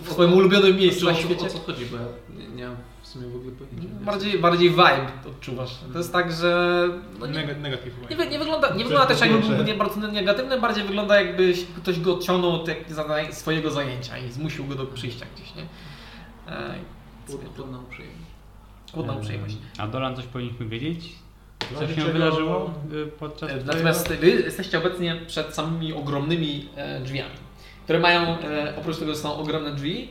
[0.02, 1.56] w swoim ulubionym miejscu na Znaczy, o, co- świecie.
[1.56, 2.02] o co chodzi, bo ja
[2.38, 3.88] nie, nie mam w sumie w ogóle pojęcia.
[4.04, 5.70] Bardziej, bardziej vibe odczuwasz.
[5.92, 6.88] To jest tak, że
[7.18, 7.94] no nie, Negatyw.
[8.18, 12.00] nie, nie, wygląda, nie wygląda też jakby był nie bardzo negatywny, bardziej wygląda jakbyś ktoś
[12.00, 12.68] go odciągnął od
[13.30, 15.62] swojego zajęcia i zmusił go do przyjścia gdzieś, nie?
[16.52, 16.74] E,
[17.26, 18.24] Pod, pod nam przyjemność.
[18.92, 19.56] Kłodną przyjemność.
[19.78, 21.12] A Dolan coś powinniśmy wiedzieć?
[21.78, 26.68] Co się czego- wydarzyło y, podczas E, twojego- Natomiast wy jesteście obecnie przed samymi ogromnymi
[26.76, 27.30] e, drzwiami,
[27.84, 30.08] które mają, e, oprócz tego, że są ogromne drzwi,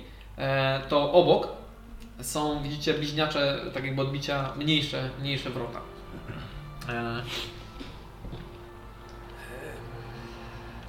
[0.90, 1.48] to obok
[2.22, 5.80] są, widzicie, bliźniacze, tak jakby odbicia, mniejsze, mniejsze wrota.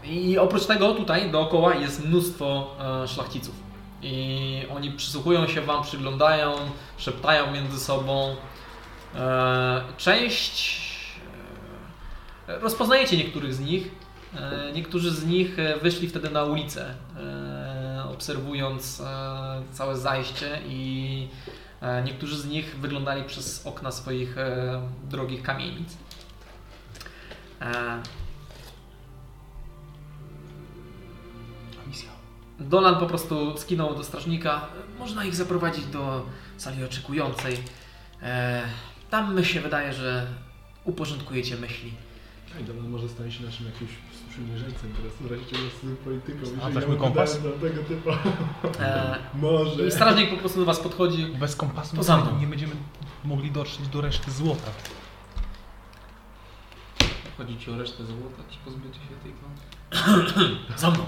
[0.04, 3.54] I oprócz tego tutaj dookoła jest mnóstwo szlachciców.
[4.02, 6.52] I oni przysłuchują się Wam, przyglądają,
[6.96, 8.36] szeptają między sobą.
[9.16, 10.78] E, Część
[12.48, 13.90] e, rozpoznajecie niektórych z nich.
[14.36, 16.94] E, Niektórzy z nich wyszli wtedy na ulicę,
[18.10, 19.02] obserwując
[19.72, 21.28] całe zajście i
[22.04, 24.36] niektórzy z nich wyglądali przez okna swoich
[25.08, 25.96] drogich kamienic.
[32.60, 34.66] Dolan po prostu skinął do strażnika.
[34.98, 37.58] Można ich zaprowadzić do sali oczekującej.
[39.14, 40.26] Tam mi się wydaje, że
[40.84, 41.92] uporządkujecie myśli.
[42.58, 43.90] Ej, dobra, może stanie się naszym jakimś
[44.28, 46.38] sprzymierzeńcem teraz, wreszcie jest polityką.
[46.64, 47.38] A, jeżeli mój kompas?
[47.44, 48.10] na tego typa.
[48.84, 49.86] E, Może.
[49.86, 51.26] I strażnik po prostu do Was podchodzi.
[51.26, 52.38] Bez kompasu To za mną.
[52.40, 52.72] nie będziemy
[53.24, 54.70] mogli dotrzeć do reszty złota.
[57.38, 60.56] Chodzi ci o resztę złota, czy pozbycie się tej klątwy?
[60.82, 61.04] Za mną.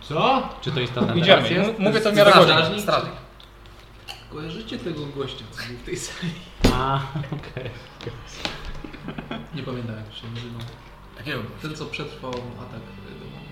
[0.00, 0.48] Co?
[0.60, 1.42] Czy to istotne Idziemy.
[1.42, 1.70] teraz jest?
[1.70, 2.80] M- Mówię to w miarę Strażnik.
[2.80, 3.12] Strażnik.
[4.32, 6.32] Kojarzycie tego gościa, co był w tej sali?
[6.74, 7.00] A,
[7.36, 7.70] okej.
[9.54, 10.60] Nie pamiętam jak się nazywał.
[11.16, 11.38] Jakiego?
[11.62, 13.46] Ten, co przetrwał atak y, demonu.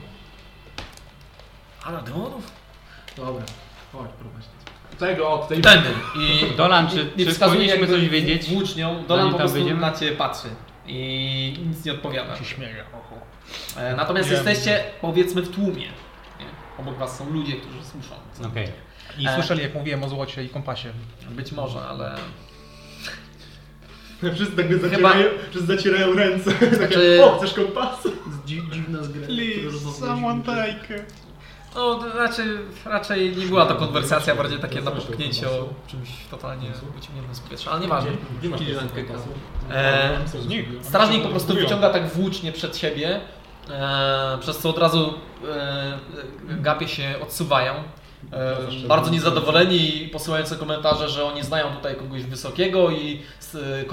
[1.85, 2.51] Ala demonów?
[3.17, 3.45] Dobra,
[3.93, 4.45] chodź, prowadź.
[4.99, 5.61] Tego, od tej...
[5.61, 5.89] Tędy.
[6.19, 8.51] I Dolan, czy, nie czy wskazuje powinniśmy jakby coś wiedzieć?
[8.51, 9.05] Włócznią.
[9.09, 9.81] Dolan Zanim po tam prostu wyjdziemy?
[9.81, 10.49] na Ciebie patrzy.
[10.87, 12.37] I nic nie odpowiada.
[12.37, 12.85] się śmieję.
[12.93, 13.17] Ho, ho.
[13.81, 14.37] E, Natomiast Wiem.
[14.37, 15.87] jesteście powiedzmy w tłumie.
[16.41, 16.47] Nie?
[16.79, 18.15] Obok Was są ludzie, którzy słyszą.
[18.33, 18.69] co Okej.
[19.19, 19.35] I E.
[19.35, 20.93] słyszeli, jak mówiłem o złocie i kompasie.
[21.31, 22.17] Być może, ale
[24.35, 26.51] Wszyscy tak zacierają, wszyscy zacierają ręce.
[26.77, 28.09] Znaczy- Takie, o, chcesz kompas?
[28.47, 29.27] Dzi dziwna zgra.
[30.47, 31.05] take
[31.75, 32.47] No, raczej,
[32.85, 37.81] raczej nie była to konwersacja, bardziej takie napomknięcie o czymś totalnie wyciągniętym z powietrza, ale
[37.81, 38.11] nieważne.
[38.43, 38.61] Nie masz.
[39.71, 40.85] E, Nikt.
[40.87, 43.21] strażnik po prostu wyciąga tak włócznie przed siebie,
[43.71, 45.15] e, przez co od razu
[45.51, 45.99] e,
[46.49, 47.75] gapie się odsuwają.
[48.33, 53.23] E, bardzo niezadowoleni i posyłający komentarze, że oni znają tutaj kogoś wysokiego i
[53.55, 53.85] e, e,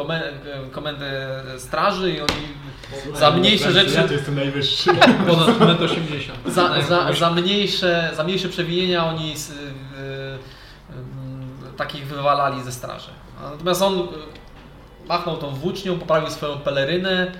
[0.71, 2.47] komendę straży i oni
[3.15, 4.89] za mniejsze rzeczy Ja to jestem najwyższy.
[5.27, 5.97] Ponad 1,80
[6.45, 6.51] m.
[6.51, 9.61] za, za, za, mniejsze, za mniejsze przewinienia oni z, y, y, y,
[11.77, 13.09] takich wywalali ze straży.
[13.51, 14.03] Natomiast on y,
[15.07, 17.31] machnął tą włócznią, poprawił swoją pelerynę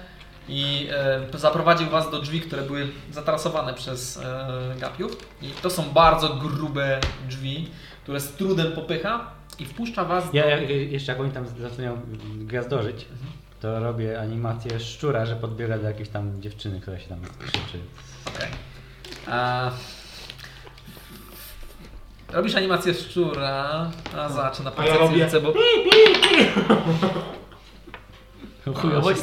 [0.51, 0.89] i
[1.35, 4.21] y, zaprowadził was do drzwi, które były zatrasowane przez y,
[4.79, 5.17] gapiów.
[5.41, 6.99] I to są bardzo grube
[7.29, 7.67] drzwi,
[8.03, 10.37] które z trudem popycha i wpuszcza was do...
[10.37, 12.01] Ja, ja jeszcze jak oni tam zaczynają
[12.35, 13.05] gwiazdorzyć,
[13.61, 17.79] to robię animację szczura, że podbiega do jakiejś tam dziewczyny, która się tam krzyczy.
[18.35, 18.49] Okej.
[19.27, 19.71] A,
[22.33, 25.53] Robisz animację szczura, a zaczyna A ja robię- bo
[28.81, 29.21] Chujowo się-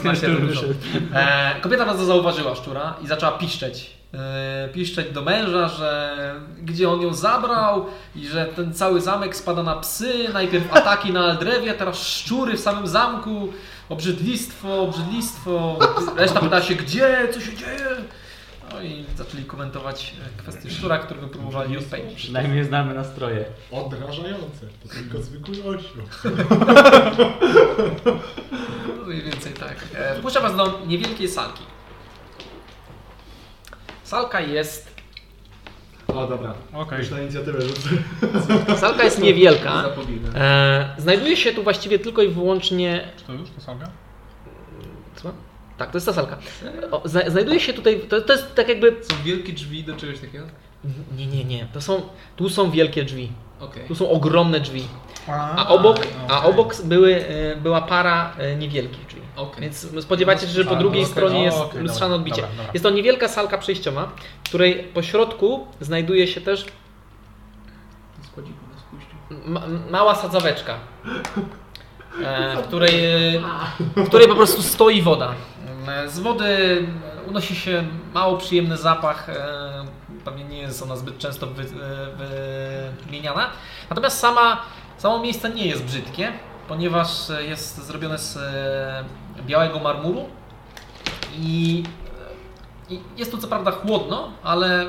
[0.54, 0.66] się.
[1.14, 3.90] E, kobieta bardzo zauważyła szczura i zaczęła piszczeć.
[4.14, 6.14] E, piszczeć do męża, że
[6.62, 7.86] gdzie on ją zabrał
[8.16, 12.60] i że ten cały zamek spada na psy, najpierw ataki na Aldrewie, teraz szczury w
[12.60, 13.48] samym zamku,
[13.88, 15.78] obrzydlistwo, obrzydlistwo.
[16.16, 17.86] Reszta pyta się gdzie, co się dzieje.
[18.72, 22.18] No i zaczęli komentować e, kwestię szczura, którego próbowali odpędzić.
[22.18, 23.44] Przynajmniej znamy nastroje.
[23.70, 24.66] Odrażające.
[24.82, 26.02] To tylko zwykły osioł.
[28.96, 29.76] No Mniej więcej tak.
[29.94, 31.62] E, Wpuszczam Was do niewielkiej salki.
[34.04, 34.98] Salka jest.
[36.08, 36.54] O, dobra.
[36.72, 36.98] Okej.
[36.98, 37.88] Już na inicjatywę rzucę.
[38.76, 39.84] Salka jest niewielka.
[40.34, 43.08] E, znajduje się tu właściwie tylko i wyłącznie.
[43.16, 43.90] Czy to już, to salga?
[45.78, 46.38] Tak, to jest ta salka.
[46.90, 48.00] O, zna, znajduje się tutaj.
[48.00, 48.96] To, to jest tak jakby.
[49.02, 50.44] Są wielkie drzwi do czegoś takiego?
[51.16, 51.66] Nie, nie, nie.
[51.72, 52.02] To są,
[52.36, 53.32] tu są wielkie drzwi.
[53.60, 53.88] Okej.
[53.88, 54.84] Tu są ogromne drzwi.
[55.28, 55.96] A obok,
[56.28, 59.20] a obok były, e, była para e, niewielkich drzwi.
[59.36, 59.60] Okej.
[59.60, 62.42] Więc spodziewacie się, że po drugiej okej, stronie jest okej, lustrzane odbicie.
[62.42, 62.72] dobra, dobra.
[62.74, 64.10] Jest to niewielka salka przejściowa,
[64.44, 66.66] w której po środku znajduje się też
[69.44, 70.74] ma mała sadzaweczka,
[72.24, 72.92] e, w, której,
[73.96, 75.34] w której po prostu stoi woda.
[75.88, 76.86] E, Z wody
[77.28, 77.84] unosi się
[78.14, 79.34] mało przyjemny zapach, e,
[80.24, 81.50] pewnie nie jest ona zbyt często e,
[83.04, 83.50] wymieniana.
[83.90, 84.62] Natomiast sama,
[84.98, 86.32] samo miejsce nie jest brzydkie,
[86.68, 87.08] ponieważ
[87.40, 88.38] jest zrobione z
[89.46, 90.28] białego marmuru
[91.38, 91.84] i,
[93.16, 94.86] jest tu co prawda chłodno, ale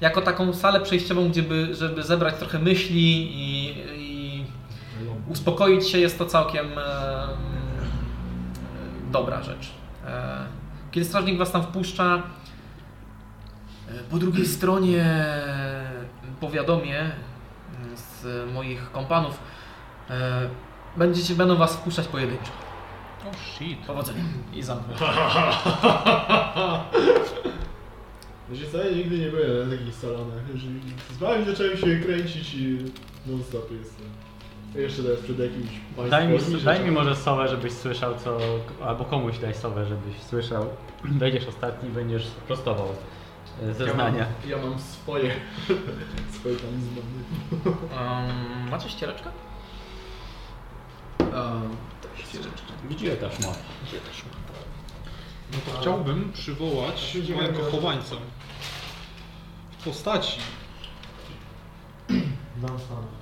[0.00, 4.44] jako taką salę przejściową, gdzie by, żeby zebrać trochę myśli i, i
[5.28, 6.66] uspokoić się, jest to całkiem
[9.10, 9.81] dobra rzecz.
[10.06, 10.46] E,
[10.90, 12.22] kiedy strażnik was tam wpuszcza,
[13.88, 15.04] e, po drugiej stronie
[16.40, 19.38] powiadomię mm, z moich kompanów.
[20.10, 20.48] E,
[20.96, 22.52] będziecie, będą was wpuszczać pojedynczo.
[23.26, 23.78] Oh shit.
[23.78, 24.24] Powodzenia.
[24.54, 24.94] I zamknę.
[28.50, 30.48] Wiecie co, ja nigdy nie byłem na takich salonach.
[30.54, 30.80] Jeżeli
[31.10, 32.78] z wami zacząłem się kręcić i
[33.26, 34.06] non stop jestem.
[34.74, 35.70] Jeszcze teraz przed jakimś.
[36.10, 38.38] Daj mi, daj mi może sowę, żebyś słyszał co,
[38.84, 40.66] albo komuś daj sowę, żebyś słyszał.
[41.04, 42.88] Wejdziesz ostatni, będziesz prostował
[43.62, 44.18] e, zeznania.
[44.18, 45.34] Ja mam, ja mam swoje,
[46.38, 47.22] swoje talizmany.
[47.92, 49.30] Um, macie ściereczkę?
[52.90, 53.58] Gdzie ta szmata?
[55.52, 58.16] No to chciałbym przywołać mojego chowańca.
[59.78, 60.40] W postaci
[62.62, 63.21] Dam sam.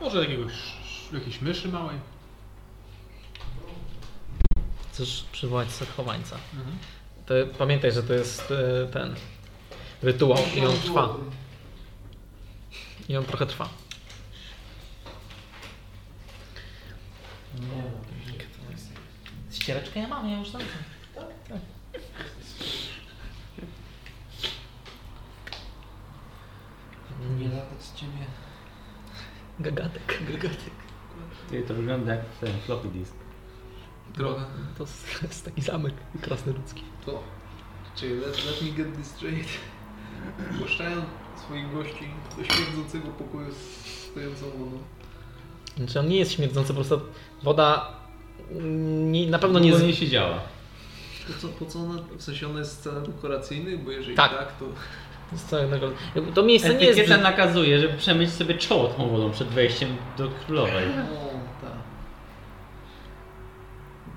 [0.00, 0.52] Może jakiegoś,
[1.12, 1.96] jakiejś myszy małej.
[4.92, 6.36] Chcesz przywołać chowańca.
[6.54, 6.78] Mhm.
[7.26, 9.14] To pamiętaj, że to jest e, ten
[10.02, 11.16] rytuał i on trwa.
[13.08, 13.68] I on trochę trwa.
[19.52, 20.62] Ściereczkę ja mam, ja już znam.
[27.38, 28.26] Nie latać z ciebie.
[29.60, 30.18] Gagatek.
[30.32, 30.74] Gagatek.
[31.50, 33.14] Ty, to wygląda jak ten floppy disk.
[34.14, 34.46] Droga.
[34.78, 34.84] To
[35.22, 36.82] jest, taki zamek krasnoludzki.
[37.06, 37.22] To.
[37.96, 39.48] Czyli let, let me get this straight.
[40.58, 41.02] Puszczają
[41.36, 44.78] swoich gości do śmierdzącego pokoju z stojącą wodą.
[45.76, 47.00] Znaczy on nie jest śmierdzący, po prostu
[47.42, 47.96] woda
[48.50, 49.82] nie, na pewno nie jest...
[49.82, 50.40] nie siedziała.
[51.26, 54.38] Po co, po co ona, w sensie ona jest scena dekoracyjna, bo jeżeli Tak.
[54.38, 54.64] tak, to...
[55.32, 55.90] z całego-
[56.34, 56.98] To miejsce nie jest...
[56.98, 60.84] Etykieta nakazuje, żeby przemyć sobie czoło tą wodą przed wejściem do królowej.
[61.62, 61.70] Tak.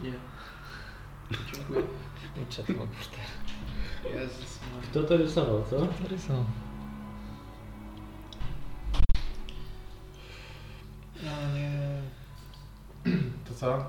[0.04, 0.12] Nie.
[1.54, 1.82] Dziękuję.
[2.56, 4.60] To- Jezus.
[4.92, 5.88] Kto to rysował, co?
[6.10, 6.46] Rysą.
[11.24, 12.02] Ja nie...
[13.48, 13.86] To co?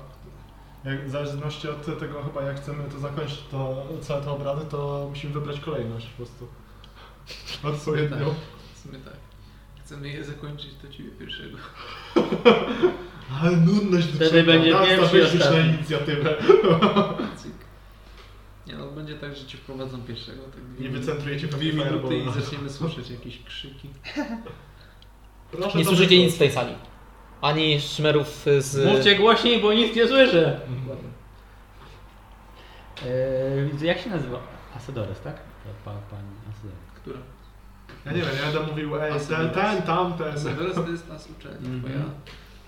[0.85, 5.07] Jak, w zależności od tego chyba jak chcemy to zakończyć to, całe te obrady, to
[5.09, 6.47] musimy wybrać kolejność po prostu.
[7.63, 8.35] Odpowiednią.
[8.73, 9.13] W sumie tak.
[9.85, 11.57] Chcemy je zakończyć, to ciebie pierwszego.
[13.41, 14.75] Ale nudność do Wtedy będzie
[15.11, 16.35] pierwszy na inicjatywę.
[18.67, 20.43] Nie no, będzie tak, że cię wprowadzą pierwszego.
[20.43, 23.89] Tak dwie Nie wycentrujecie Dwie minuty i zaczniemy słyszeć jakieś krzyki.
[25.51, 26.75] Proszę Nie słyszycie nic z tej sali.
[27.41, 28.85] Ani szmerów z...
[28.85, 30.59] Mówcie głośniej, bo nic nie słyszę.
[33.05, 34.39] Eee, jak się nazywa?
[34.75, 35.35] Asedores, tak?
[35.85, 36.30] Pa, pani?
[38.05, 40.39] Ja nie wiem, ja będę mówił ej, ten, ten, tamten.
[40.39, 41.81] Severus to jest nas uczelnia, Mhm.
[41.81, 42.05] twoja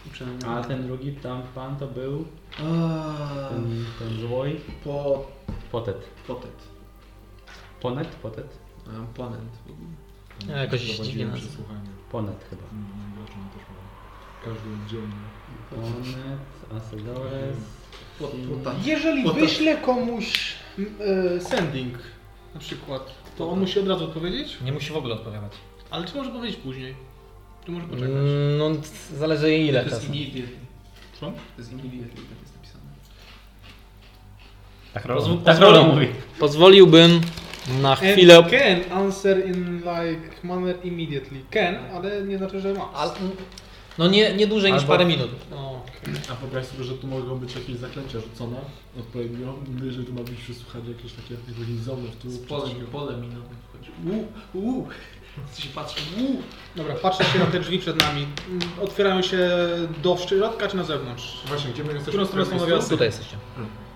[0.07, 0.47] uczelnia.
[0.57, 2.25] A ten drugi tam pan to był
[2.59, 4.59] A, ten, ten złoj?
[4.83, 5.25] po...
[5.71, 5.97] Potet.
[6.27, 6.67] Potet.
[7.81, 8.07] Ponet?
[8.07, 8.57] Potet?
[8.87, 9.51] A, ponent.
[10.49, 11.27] Ja jakoś dziwnie.
[12.11, 12.63] Ponet chyba.
[12.71, 12.85] Mm,
[13.15, 13.23] mam.
[14.45, 15.13] Każdy oddzielnie.
[15.69, 17.57] Ponet, Asedores.
[18.19, 18.31] Pot.
[18.85, 20.53] Jeżeli Potem- wyślę komuś
[20.99, 21.97] e, sending
[22.53, 24.57] na przykład, to on musi od razu odpowiedzieć?
[24.65, 25.51] Nie musi w ogóle odpowiadać.
[25.91, 26.95] Ale czy może powiedzieć później?
[27.65, 28.09] Czy może poczekać?
[28.09, 28.69] Mm, No,
[29.17, 30.13] zależy ile To jest czasu.
[30.13, 30.55] immediately.
[31.19, 31.25] Co?
[31.25, 32.83] To jest immediately, tak jest napisane.
[34.93, 36.07] Tak Rolo, tak pozwól- Rolo mówi.
[36.39, 37.21] Pozwoliłbym
[37.81, 38.43] na And chwilę...
[38.43, 41.39] can answer in like manner immediately.
[41.51, 42.93] Can, ale nie znaczy, że ma.
[42.93, 43.11] Al-
[43.97, 45.29] No nie, nie dłużej niż Albo- parę minut.
[45.51, 45.81] No,
[46.31, 48.57] A wyobraź sobie, że tu mogą być jakieś zaklęcia rzucone
[48.99, 49.53] odpowiednio,
[49.83, 51.35] jeżeli tu ma być przesłuchanie jakieś takie
[51.83, 52.29] zone w tu.
[52.31, 53.91] Z pole, pole minowe wchodzi.
[54.05, 54.87] Uuu, uuu.
[55.51, 56.41] Co się patrzy, uuu.
[56.75, 58.27] Dobra, patrzę się na te drzwi przed nami.
[58.81, 59.49] Otwierają się
[60.03, 61.43] do środka czy na zewnątrz?
[61.47, 62.11] Właśnie, gdzie my jesteśmy?
[62.11, 62.89] którą stronę są nawiasy?
[62.89, 63.37] Tutaj jesteście.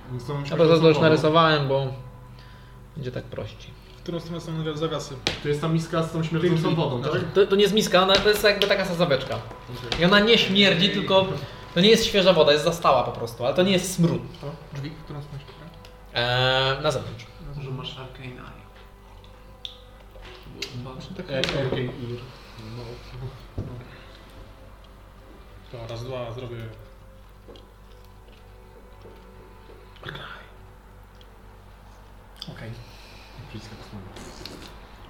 [0.09, 1.01] To musimy Ja po prostu już zastosować.
[1.01, 1.93] narysowałem, bo
[2.95, 3.76] będzie tak prościej.
[4.07, 5.15] Którą stronę są zawiasy?
[5.43, 7.11] To jest ta miska z tą śmierdzącą wodą, tak?
[7.33, 9.39] To, to nie jest miska, ona- to jest jakby taka sadzaweczka.
[9.99, 11.27] I ona nie śmierdzi, tylko
[11.73, 14.21] to nie jest świeża woda, jest zastała po prostu, ale to nie jest smród.
[14.73, 15.69] Drzwi, w którą otwierają?
[16.13, 17.25] Eee, na zewnątrz.
[17.55, 18.67] Może masz Arcane Eye.
[21.17, 21.91] Tak, Arcane Ear.
[22.77, 22.83] No.
[25.71, 26.55] To raz, dwa, zrobię.
[32.51, 32.71] Okej.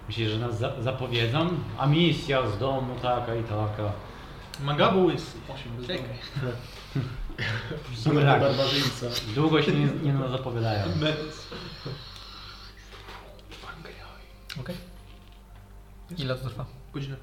[0.08, 1.50] Myślisz, że nas za zapowiedzą?
[1.78, 3.92] A misja z domu taka i taka.
[4.62, 5.38] Magabu łysy.
[5.88, 6.20] Czekaj.
[8.04, 8.42] tak.
[8.42, 9.06] Barbarzyńca.
[9.36, 10.86] Długo się nie, nie nas zapowiadają.
[14.60, 14.76] Okej.
[16.18, 16.66] Ile to trwa?
[16.94, 17.16] Godzinę.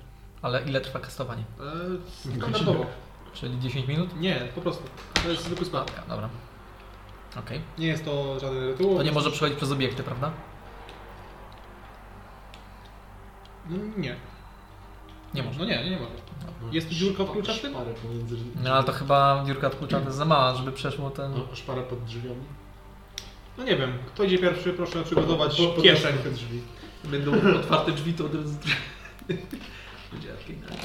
[0.42, 1.44] Ale ile trwa kastowanie?
[1.60, 2.86] Eee, standardowo.
[3.34, 4.20] Czyli 10 minut?
[4.20, 4.82] Nie, po prostu.
[5.22, 5.86] To jest zwykły spad.
[5.86, 6.28] Dobra, dobra.
[7.36, 7.60] Okej.
[7.78, 8.96] Nie jest to żaden rytuał.
[8.96, 10.30] To nie może przechodzić przez obiekty, prawda?
[13.70, 14.16] No nie.
[15.34, 15.58] Nie może.
[15.58, 16.12] No nie, nie może.
[16.72, 17.72] Jest tu dziurka w klucza w tym?
[17.72, 18.36] Szparę pomiędzy...
[18.64, 21.32] No ale to chyba dziurka od klucza to jest za mała, żeby przeszło ten...
[21.32, 22.44] No, szparę pod drzwiami.
[23.58, 23.92] No nie wiem.
[24.06, 26.14] Kto idzie pierwszy, proszę przygotować Po- po- kieszeń.
[26.32, 26.60] drzwi.
[27.04, 28.54] Będą otwarte drzwi, to od razu...
[30.12, 30.76] Będzie Arcane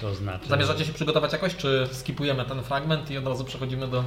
[0.00, 0.48] To znaczy...
[0.48, 4.04] Zamierzacie się przygotować jakoś, czy skipujemy ten fragment i od razu przechodzimy do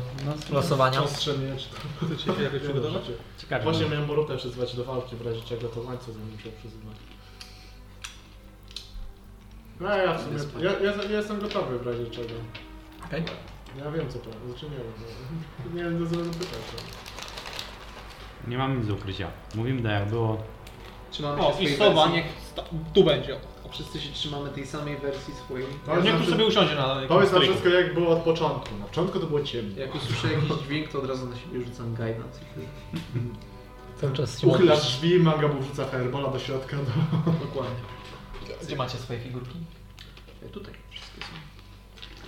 [0.52, 1.04] losowania?
[1.04, 1.68] Ostrze miecz.
[1.68, 3.04] to- Chcecie się jakoś przygotować?
[3.38, 3.64] Ciekawe.
[3.64, 6.96] Właśnie miałem Borutę przyzwać do walki, w razie czego to łańcuch musiał przyzywać.
[9.80, 12.34] No ja w sumie, ja, ja, ja jestem gotowy w razie czego.
[13.06, 13.24] Okej.
[13.78, 15.76] Ja wiem co to, znaczy nie wiem, no.
[15.78, 16.62] nie wiem co zrobić pytać.
[18.48, 19.28] Nie mamy nic do ukrycia.
[19.56, 20.44] Mówimy tak jak było.
[21.12, 22.64] Trzymamy O, się i niech sta-
[22.94, 23.38] tu będzie.
[23.72, 25.68] Wszyscy się trzymamy tej samej wersji swojej.
[25.68, 27.54] Niech tu znaczy- sobie usiądzie na jakimś Powiedz na stoliku.
[27.54, 28.76] wszystko jak było od początku.
[28.78, 29.80] Na początku to było ciemno.
[29.80, 32.40] Jak usłyszę jakiś dźwięk, to od razu na siebie rzucam guidance.
[34.02, 36.78] Cały czas się Uchylasz drzwi, manga mu wrzuca firebola do środka.
[36.78, 37.32] Do...
[37.46, 37.76] Dokładnie.
[38.64, 39.58] Gdzie macie swoje figurki?
[40.46, 41.28] E, Tutaj wszystkie są.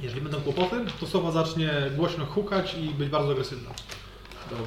[0.03, 3.69] Jeżeli będą kłopoty, to sowa zacznie głośno hukać i być bardzo agresywna.
[4.49, 4.65] Dobra.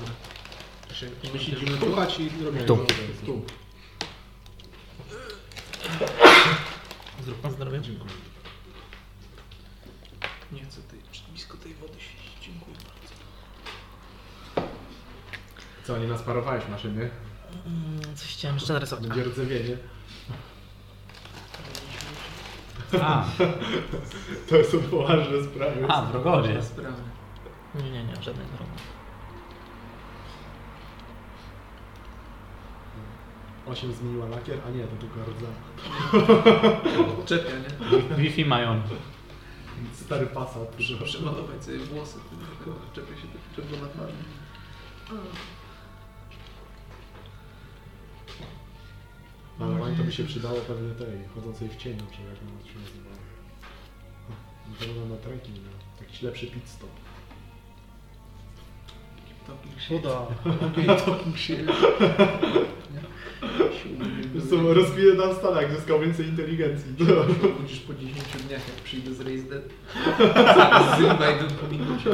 [1.22, 2.64] I my siedzimy hukać i robimy.
[2.64, 2.76] Tu.
[3.26, 3.42] Tu.
[7.24, 7.80] Zrób pan zdrowie.
[7.80, 8.10] Dziękuję.
[10.52, 11.00] Nie chcę tej,
[11.30, 12.32] blisko tej wody siedzieć.
[12.42, 13.14] Dziękuję bardzo.
[15.84, 17.10] Co, nie nasparowałeś maszyny?
[18.14, 19.06] Coś chciałem jeszcze narysować.
[19.06, 19.76] Będzie rdzewienie.
[23.02, 23.24] A,
[24.48, 25.86] To są poważne sprawy.
[25.88, 26.62] a wrogowie.
[26.62, 27.02] Sprawy.
[27.74, 28.72] Nie, nie, nie, żadnej drogi.
[33.66, 35.46] Osiem zmieniła lakier, a nie, to tylko rdza.
[37.26, 38.16] Czepia, nie?
[38.16, 38.82] Wi-Fi mają.
[39.92, 40.78] Stary pasat.
[40.78, 42.18] Muszę przemalować sobie włosy.
[42.58, 44.10] tylko Czepia się tak czerwona twarz.
[49.58, 53.10] Malowanie to by się przydało pewnie tej, chodzącej w cieniu, czy jak ona się nazywa.
[54.28, 54.34] No
[54.78, 55.70] To wygląda na trekking, no.
[56.00, 56.90] Jakiś lepszy pit stop.
[59.46, 60.02] Talking shit.
[60.02, 60.26] Cuda.
[61.04, 61.66] Talking shit.
[64.36, 66.92] Zresztą rozkminę tam Stanach, jak zyskał więcej inteligencji.
[67.60, 69.62] Budzisz po 10 dniach, jak przyjdę z Race Dead.
[70.98, 72.10] Z Invaden po minucie.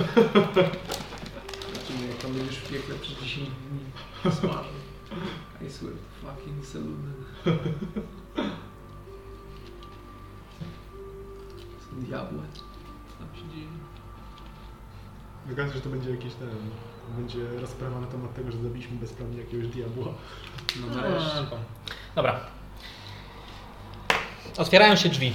[1.75, 4.33] Zobaczymy, jak tam będziesz w piekle przez 10 dni.
[4.33, 4.69] Smażę.
[5.67, 7.13] I swear to fucking saloon.
[11.91, 12.39] Są diabły.
[13.09, 13.69] Co tam się dzieje?
[15.47, 16.49] Wygląda, że to będzie jakiś ten...
[17.09, 20.15] Będzie rozprawa na temat tego, że zabiliśmy bezprawnie jakiegoś diabła.
[20.81, 21.57] No nareszcie.
[22.15, 22.41] Dobra.
[24.59, 25.33] Otwierają się drzwi.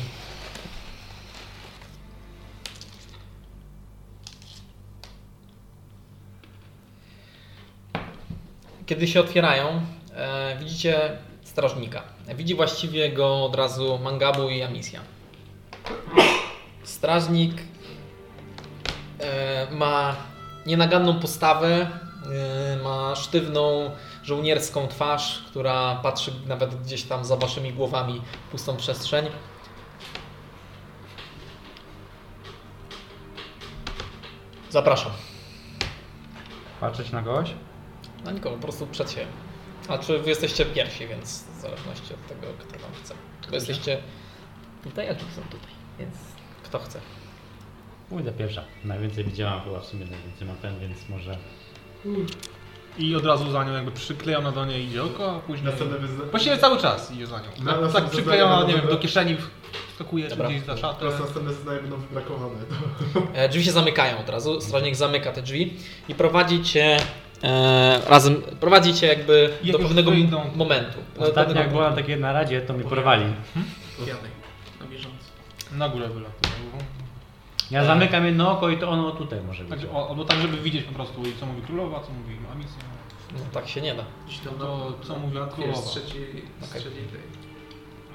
[8.85, 9.81] Kiedy się otwierają,
[10.15, 12.03] e, widzicie strażnika.
[12.35, 15.01] Widzi właściwie go od razu Mangabu i Amisja.
[16.83, 17.53] Strażnik
[19.19, 20.15] e, ma
[20.67, 21.89] nienaganną postawę,
[22.71, 23.91] e, ma sztywną,
[24.23, 29.25] żołnierską twarz, która patrzy nawet gdzieś tam za waszymi głowami w pustą przestrzeń.
[34.69, 35.11] Zapraszam.
[36.79, 37.53] Patrzeć na kogoś?
[38.23, 39.27] Na nikogo, po prostu przed siebie.
[39.87, 43.13] A czy wy jesteście pierwsi, więc w zależności od tego, kto wam chce.
[43.49, 44.01] Bo jesteście
[44.83, 46.15] tutaj, a czy są tutaj, więc
[46.63, 46.99] kto chce.
[48.09, 48.63] Pójdę pierwsza.
[48.85, 51.37] Najwięcej widziałam chyba w sumie, najwięcej ma ten, więc może...
[52.97, 55.65] I od razu za nią jakby przyklejona do niej idzie oko, a później...
[55.71, 55.97] Następne.
[56.31, 57.45] Właściwie cały czas idzie za nią.
[57.63, 59.37] Na- tak, na- tak na- przyklejona, na- nie wiem, do kieszeni
[59.91, 60.47] wskakuje czy Dobra.
[60.47, 60.99] gdzieś za szatę.
[60.99, 62.55] Teraz następne zeznania będą wybrakowane.
[63.33, 65.73] E, Drzwi się zamykają od razu, strażnik zamyka te drzwi
[66.09, 66.97] i prowadzi cię
[67.43, 70.41] e, razem, prowadzi cię jakby Jak do już pewnego wyjdą.
[70.55, 70.97] momentu.
[71.15, 73.25] Do Ostatnio pewnego jak byłem na takiej naradzie, to mnie porwali.
[73.99, 74.31] Jadaj.
[74.79, 75.17] Na bieżąco.
[75.71, 76.53] Na górę wylatuje.
[77.71, 79.85] Ja zamykam jedno oko i to ono tutaj może być.
[79.93, 82.77] O, albo tak, żeby widzieć po prostu, co mówi królowa, co mówi Amisja.
[83.33, 84.03] No tak się nie da.
[84.43, 85.81] To na, co wiesz, królowa?
[85.81, 86.81] z trzeciej, z Okej.
[86.81, 87.47] trzeciej tej.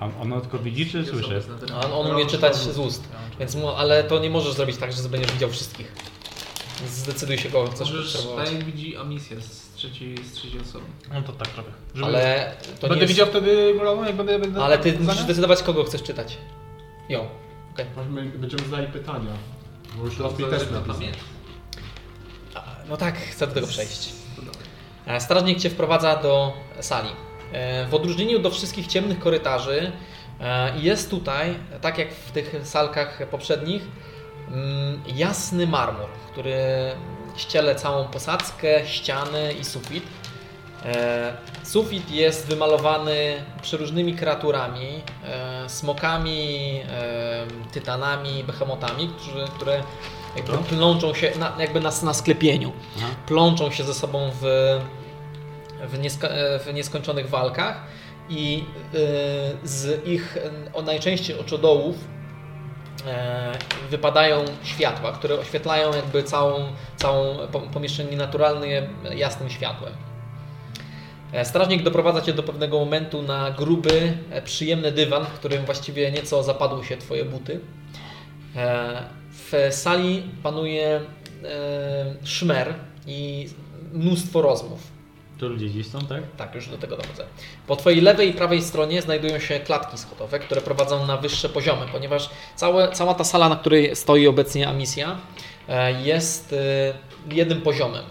[0.00, 1.42] A ono tylko widzi czy słyszy?
[1.74, 3.08] A on, on umie czytać z ust,
[3.38, 5.92] więc mu, ale to nie możesz zrobić tak, że będziesz widział wszystkich.
[6.86, 10.84] Zdecyduj się, kogo chcesz Możesz, tak widzi Amisja z trzeciej, z trzeciej osoby.
[11.14, 11.70] No to tak robię.
[11.94, 12.06] Żeby...
[12.06, 13.12] Ale to Będę nie jest...
[13.12, 14.38] widział wtedy królową, jak będę...
[14.38, 16.38] będę Ale ty musisz zdecydować, kogo chcesz czytać.
[17.08, 17.26] Jo.
[17.74, 17.86] Okej.
[18.10, 19.30] My Będziemy znali pytania.
[19.96, 20.52] Bo już napisał.
[20.52, 21.20] jest.
[22.54, 24.12] A, No tak, chcę do tego przejść.
[24.36, 25.16] Dawaj.
[25.16, 27.08] E, Strażnik cię wprowadza do sali.
[27.52, 29.92] E, W odróżnieniu do wszystkich ciemnych korytarzy
[30.40, 33.82] e, jest tutaj, tak jak w tych salkach poprzednich,
[34.48, 36.56] mm, jasny marmur, który
[37.36, 40.04] ściele całą posadzkę, ściany i sufit.
[40.84, 41.32] E,
[41.62, 49.10] Sufit jest wymalowany przeróżnymi kreaturami, e, smokami, e, tytanami, behemotami,
[49.54, 49.82] które
[50.36, 52.72] jakby plączą się na, jakby na, na sklepieniu.
[52.98, 53.06] Aha.
[53.26, 54.78] Plączą się ze sobą w,
[55.88, 56.28] w, niesko,
[56.66, 57.84] w nieskończonych walkach
[58.28, 58.64] i
[59.64, 60.38] z ich
[60.74, 61.96] o, najczęściej oczodołów
[63.90, 69.92] wypadają światła, które oświetlają jakby całą, całą po- pomieszczenie naturalnie jasnym światłem.
[71.32, 76.10] E, Strażnik doprowadza cię do pewnego momentu na gruby, e, przyjemny dywan, w którym właściwie
[76.10, 77.60] nieco zapadły się twoje buty.
[78.56, 81.00] E, W sali panuje
[82.24, 82.74] szmer
[83.06, 83.48] i
[83.92, 84.80] mnóstwo rozmów.
[85.38, 86.22] To ludzie gdzieś są, tak?
[86.36, 87.24] Tak, już do tego dochodzę.
[87.66, 91.86] Po twojej lewej i prawej stronie znajdują się klatki schodowe, które prowadzą na wyższe poziomy,
[91.92, 95.16] ponieważ całe, cała ta sala, na której stoi obecnie Amisja,
[96.04, 96.54] jest
[97.30, 98.04] jednym poziomem.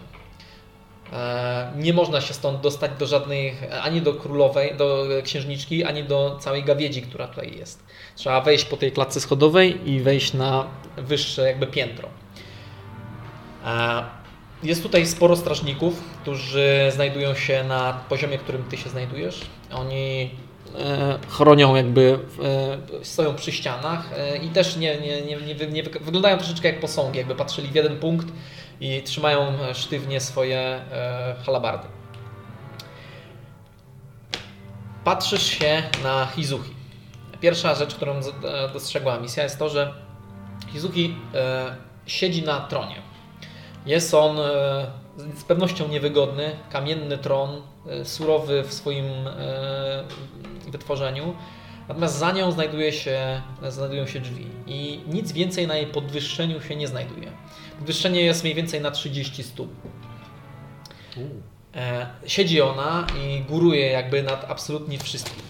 [1.13, 6.37] E, Nie można się stąd dostać do żadnej, ani do królowej, do księżniczki, ani do
[6.39, 7.83] całej gawiedzi, która tutaj jest.
[8.15, 10.67] Trzeba wejść po tej klatce schodowej i wejść na
[10.97, 12.07] wyższe jakby piętro.
[13.65, 14.03] E,
[14.63, 19.41] Jest tutaj sporo strażników, którzy znajdują się na poziomie, którym ty się znajdujesz.
[19.73, 20.29] Oni
[20.79, 22.19] e, chronią jakby,
[23.03, 24.09] stoją przy ścianach
[24.43, 27.67] i też nie, nie, nie, nie, wy- nie wy- wyglądają troszeczkę jak posągi, jakby patrzyli
[27.67, 28.27] w jeden punkt
[28.81, 31.87] i trzymają e, sztywnie swoje e, halabardy.
[35.03, 36.69] Patrzysz się na Hizuki.
[37.41, 38.21] Pierwsza rzecz, którą e,
[38.73, 39.93] dostrzegła misja jest to, że
[40.73, 41.15] Hizuki
[42.05, 42.95] siedzi na tronie.
[43.85, 44.37] Jest on
[45.35, 47.61] z pewnością niewygodny, kamienny tron,
[48.03, 49.05] surowy w swoim
[50.67, 51.35] wytworzeniu.
[51.87, 56.75] Natomiast za nią znajduje się, znajdują się drzwi i nic więcej na jej podwyższeniu się
[56.75, 57.31] nie znajduje.
[57.85, 59.71] Podwyższenie jest mniej więcej na 30 stóp.
[61.75, 65.43] E, siedzi ona i góruje jakby nad absolutnie wszystkim.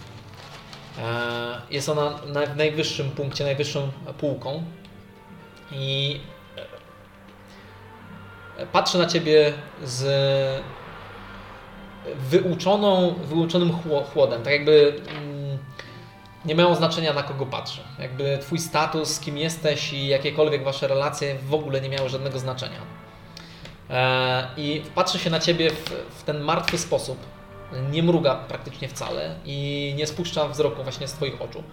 [1.00, 4.64] E, jest ona na w najwyższym punkcie, najwyższą półką
[5.72, 6.20] i
[8.58, 9.54] e, patrzy na ciebie
[9.84, 10.04] z
[12.30, 14.44] wyuczoną, wyuczonym chło- chłodem.
[14.44, 15.31] Tak jakby mm,
[16.46, 17.82] nie miało znaczenia na kogo patrzy.
[18.00, 22.80] Jakby twój status, kim jesteś i jakiekolwiek wasze relacje w ogóle nie miały żadnego znaczenia.
[23.90, 25.90] E, I patrzy się na ciebie w,
[26.20, 27.18] w ten martwy sposób.
[27.92, 31.64] Nie mruga praktycznie wcale i nie spuszcza wzroku właśnie z twoich oczu.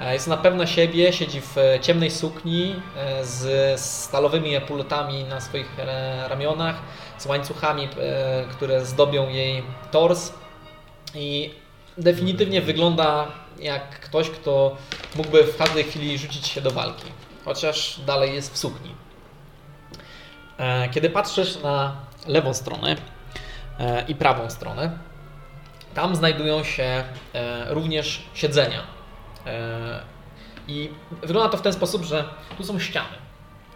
[0.00, 5.70] E, Jest na pewno siebie, siedzi w ciemnej sukni e, z stalowymi epuletami na swoich
[6.28, 6.76] ramionach,
[7.18, 7.88] z łańcuchami,
[8.50, 10.32] które zdobią jej tors
[11.14, 11.54] i
[11.98, 13.26] definitywnie wygląda
[13.58, 14.76] jak ktoś, kto
[15.16, 17.06] mógłby w każdej chwili rzucić się do walki,
[17.44, 18.94] chociaż dalej jest w sukni.
[20.58, 22.96] E, Kiedy patrzysz na lewą stronę
[23.78, 24.98] e, i prawą stronę,
[25.94, 27.04] tam znajdują się
[27.34, 28.82] e, również siedzenia.
[30.68, 30.90] I
[31.22, 32.24] wygląda to w ten sposób, że
[32.56, 33.16] tu są ściany.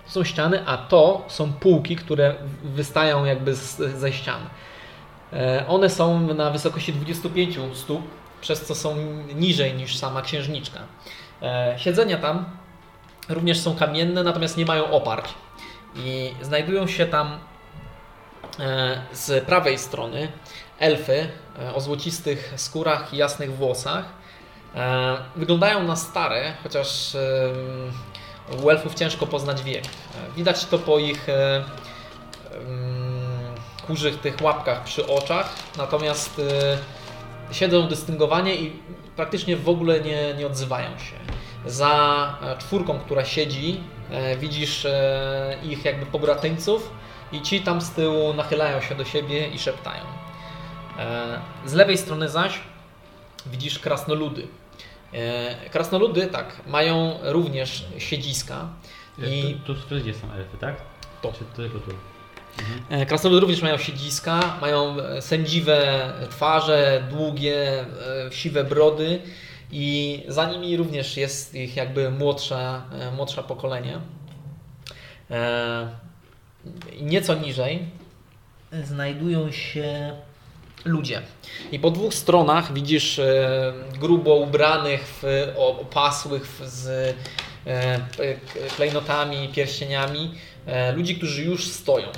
[0.04, 4.40] Tu są ściany, a to są półki, które wystają jakby ze ścian.
[5.68, 8.02] One są na wysokości 25 stóp,
[8.42, 8.96] przez co są
[9.34, 10.80] niżej niż sama księżniczka.
[11.42, 12.44] E, Siedzenia tam
[13.28, 15.26] również są kamienne, natomiast nie mają oparć.
[15.96, 17.38] I znajdują się tam
[18.58, 20.32] e, z prawej strony
[20.78, 21.28] elfy
[21.58, 24.04] e, o złocistych skórach i jasnych włosach.
[25.36, 27.16] Wyglądają na stare, chociaż
[28.62, 29.84] u elfów ciężko poznać wiek.
[30.36, 31.26] Widać to po ich
[33.86, 36.40] kurzych tych łapkach przy oczach, natomiast
[37.52, 38.72] siedzą dystyngowanie i
[39.16, 41.14] praktycznie w ogóle nie, nie odzywają się.
[41.66, 43.80] Za e, czwórką, która siedzi,
[44.10, 46.92] e, widzisz e, ich jakby pobratyńców
[47.32, 50.02] i ci tam z tyłu nachylają się do siebie i szeptają.
[51.66, 52.60] Z lewej strony zaś
[53.46, 54.48] widzisz krasnoludy.
[55.70, 58.68] Krasnoludy, tak, mają również siedziska.
[59.18, 59.56] I.
[59.66, 60.76] Tu, tu, gdzie są elfy, tak?
[61.22, 61.32] To.
[61.32, 61.90] Czy tylko tu?
[62.90, 67.86] E, Krasnoludy również mają siedziska, mają e, sędziwe twarze, długie, e,
[68.32, 69.22] siwe brody
[69.70, 74.00] i za nimi również jest ich jakby młodsza, e, młodsza pokolenie.
[77.00, 77.86] Nieco niżej
[78.84, 80.16] znajdują się
[80.84, 81.22] ludzie.
[81.72, 83.20] I po dwóch stronach widzisz
[84.00, 87.14] grubo ubranych, w, opasłych z
[88.76, 90.34] klejnotami, pierścieniami,
[90.96, 92.08] ludzi, którzy już stoją.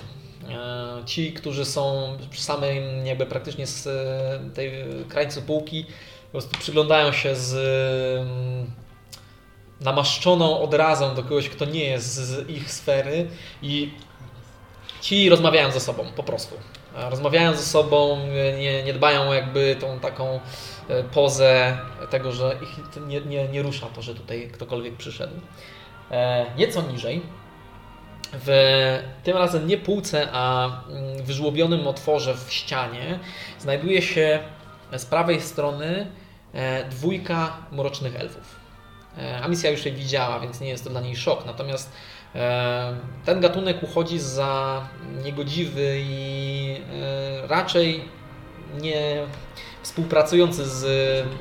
[0.51, 4.73] E, Ci, którzy są przy samym jakby praktycznie z e, tej
[5.09, 5.85] krańcu półki,
[6.25, 7.55] po prostu przyglądają się z
[8.21, 8.71] mm,
[9.81, 13.29] namaszczoną odrazą do kogoś, kto nie jest z ich sfery
[13.62, 13.91] i
[15.01, 16.57] ci rozmawiają ze sobą po prostu.
[16.95, 18.19] Rozmawiają ze sobą,
[18.59, 20.41] nie, nie dbają jakby tą taką
[20.89, 21.79] e, pozę
[22.11, 25.35] tego, że ich nie, nie, nie rusza to, że tutaj ktokolwiek przyszedł.
[26.57, 27.23] Nieco niżej,
[28.44, 33.19] w tym razem nie półce, a mm, wyżłobionym otworze w ścianie
[33.59, 34.39] znajduje się
[34.97, 36.06] z prawej strony
[36.55, 38.65] e, dwójka mrocznych elfów.
[39.19, 41.47] E, Amisja już je widziała, więc nie jest to dla niej szok.
[41.47, 41.93] Natomiast
[42.35, 44.89] e, ten gatunek uchodzi za
[45.24, 46.77] niegodziwy i
[47.43, 48.05] e, raczej
[48.81, 49.27] nie
[49.82, 50.85] współpracujący z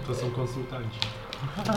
[0.07, 0.99] To są konsultanci.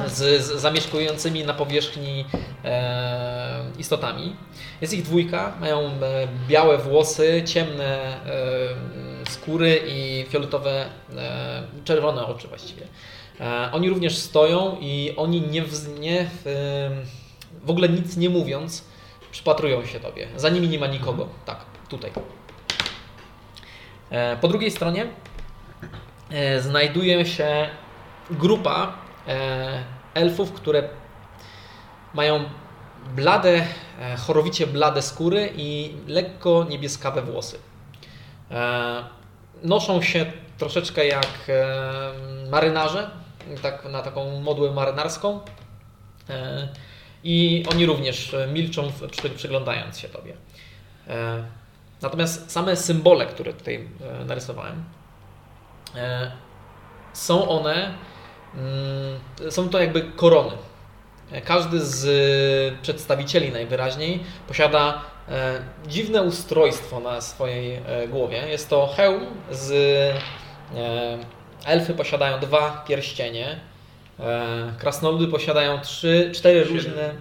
[0.06, 2.24] Z, z zamieszkującymi na powierzchni
[2.64, 4.36] e, istotami.
[4.80, 5.93] Jest ich dwójka, mają e,
[6.48, 8.20] białe włosy, ciemne
[9.24, 10.86] e, skóry i fioletowe,
[11.16, 12.86] e, czerwone oczy właściwie.
[13.40, 16.51] E, oni również stoją i oni nie, wz, nie w,
[17.64, 18.84] w ogóle nic nie mówiąc
[19.36, 20.28] przypatrują się Tobie.
[20.36, 21.28] Za nimi nie ma nikogo.
[21.44, 22.10] Tak, tutaj.
[24.10, 25.06] E, po drugiej stronie
[26.30, 27.68] e, znajduje się
[28.30, 29.05] grupa e,
[30.15, 30.89] elfów, które
[32.15, 32.44] mają
[33.15, 33.66] blade,
[34.01, 37.59] e, chorowicie blade skóry i lekko niebieskawe włosy.
[38.51, 39.05] E,
[39.62, 40.27] noszą się
[40.59, 41.66] troszeczkę jak e,
[42.51, 43.11] marynarze,
[43.62, 45.40] tak, na taką modłę marynarską.
[46.31, 46.69] E,
[47.24, 48.93] I oni również e, milczą,
[49.36, 50.36] przyglądając się Tobie.
[51.09, 51.44] E,
[52.03, 53.89] natomiast same symbole, które tutaj
[54.20, 54.85] e, narysowałem,
[55.94, 56.32] e,
[57.12, 57.94] są one
[59.50, 60.52] Są to jakby korony.
[61.44, 68.48] Każdy z przedstawicieli najwyraźniej posiada e, dziwne ustrojstwo na swojej e, głowie.
[68.48, 69.70] Jest to hełm z.
[70.76, 73.60] e, Elfy posiadają dwa pierścienie.
[74.78, 76.74] Krasnoludy posiadają trzy, cztery Siedem.
[76.76, 77.14] różne.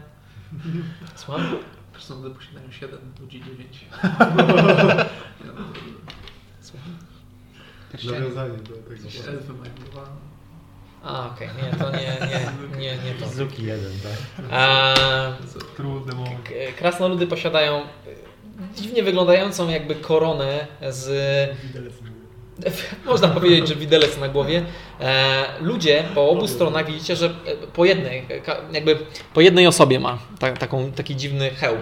[1.15, 1.57] Słucham?
[1.93, 3.85] Krasnoludy posiadają 7, ludzi 9.
[8.03, 9.29] Nawiązanie do tego.
[9.29, 10.01] Elfy mają dwa.
[11.05, 13.29] A, okej, nie, to nie, nie, nie, nie to.
[13.29, 14.51] Zuki jeden, tak.
[15.75, 16.49] Trudny moment.
[16.77, 17.85] Krasnoludy posiadają e,
[18.75, 21.09] dziwnie wyglądającą jakby koronę z...
[23.05, 24.65] Można powiedzieć, że widelec na głowie.
[25.01, 28.25] E, ludzie po obu stronach widzicie, że e, po jednej,
[28.71, 28.97] jakby
[29.33, 31.81] po jednej osobie ma ta, taką, taki dziwny hełm.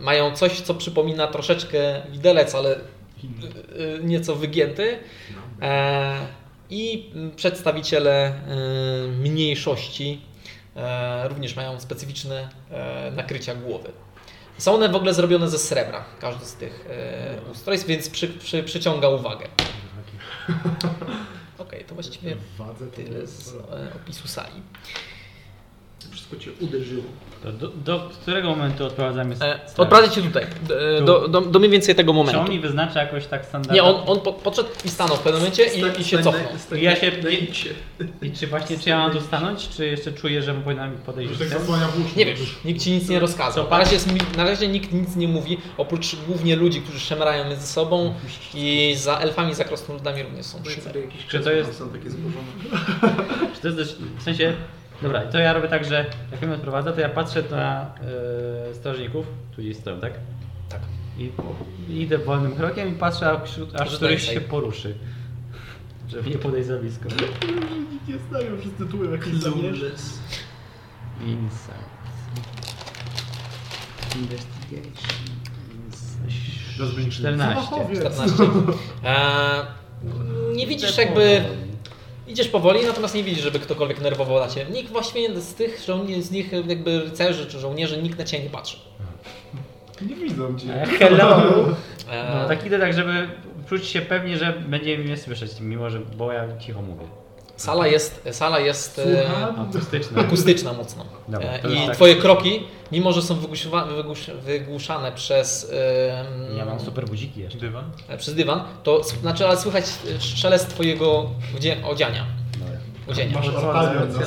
[0.00, 2.80] Mają coś, co przypomina troszeczkę widelec, ale
[4.02, 4.98] nieco wygięty.
[6.70, 8.34] I mm, przedstawiciele e,
[9.08, 10.20] mniejszości
[10.76, 13.92] e, również mają specyficzne e, nakrycia głowy.
[14.58, 18.62] Są one w ogóle zrobione ze srebra, każdy z tych e, ustrojstw, więc przy, przy,
[18.62, 19.48] przyciąga uwagę.
[21.58, 22.36] Okej, to właściwie
[22.94, 23.54] tyle z
[23.96, 24.62] opisu sali.
[26.16, 27.02] Wszystko cię uderzyło.
[27.42, 31.70] To do, do którego momentu odprowadzamy E, odprowadzę Cię tutaj, d- do, do, do mniej
[31.70, 32.52] więcej tego Czy on momentu.
[32.52, 33.74] mi wyznacza jakoś tak standardowo?
[33.74, 36.44] Nie, on, on po, podszedł i stanął w pewnym momencie i, i się cofnął.
[36.80, 37.74] Ja się- X-ie.
[38.22, 41.30] I czy właśnie, czy ja mam tu stanąć, czy jeszcze czuję, że powinna mi podejść
[41.30, 41.88] Już tak zasłania.
[42.16, 43.70] Nie wiesz, nikt ci nic nie rozkazał.
[43.70, 47.66] Na razie, jest, na razie nikt nic nie mówi, oprócz głównie ludzi, którzy szemrają między
[47.66, 48.14] sobą
[48.54, 50.58] i za elfami, za krasnoludami również są
[51.28, 52.46] Czy to jest- są takie złożone.
[53.54, 54.52] Czy to jest w sensie,
[55.02, 57.94] dobra, to ja robię tak, że jak mnie odprowadza, to ja patrzę na
[58.70, 60.12] e, strażników, tu gdzieś stoją, tak?
[60.68, 60.80] Tak.
[61.18, 61.30] I,
[61.88, 64.94] I idę wolnym krokiem i patrzę, aż, aż któryś się poruszy.
[66.08, 67.08] Żeby nie podejść za blisko.
[68.08, 69.78] Nie znają wszyscy tu jakieś zamierz.
[69.78, 70.18] Clueless.
[71.20, 71.96] Insight.
[74.16, 75.16] Investigation.
[76.78, 77.54] Rozmienić 14.
[77.54, 78.00] Zachowiec.
[78.00, 78.44] 14.
[79.04, 79.66] E,
[80.54, 81.44] nie widzisz jakby...
[82.28, 84.72] Idziesz powoli, natomiast nie widzisz, żeby ktokolwiek nerwował na Ciebie.
[84.72, 88.50] Nikt właściwie z tych żołnierzy, z nich jakby rycerzy czy żołnierzy, nikt na Ciebie nie
[88.50, 88.76] patrzy.
[90.02, 90.82] Nie widzą cię.
[90.82, 91.40] E, Hello!
[92.34, 93.28] No tak idę tak, żeby
[93.68, 97.06] czuć się pewnie, że będzie mnie słyszeć, mimo że, bo ja cicho mówię.
[97.56, 99.68] Sala jest, sala jest e, Słucham?
[99.70, 100.20] Akustyczne.
[100.20, 101.04] akustyczna mocno.
[101.28, 101.94] Dobra, E, to I tak.
[101.96, 102.62] Twoje kroki,
[102.92, 103.68] mimo że są wygłusz,
[104.44, 105.72] wygłuszane przez,
[106.50, 107.58] em, Ja mam super budziki jeszcze.
[107.58, 107.84] Dywan?
[108.08, 109.84] e, przez dywan, to znaczy, ale słychać
[110.18, 112.26] szelest Twojego odzie- odziania.
[112.58, 112.78] Dobra.
[113.08, 113.34] Odzienia.
[113.34, 113.46] Masz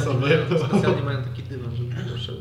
[0.03, 0.37] sobie.
[0.67, 2.31] Specjalnie mają taki dywan, żeby proszę.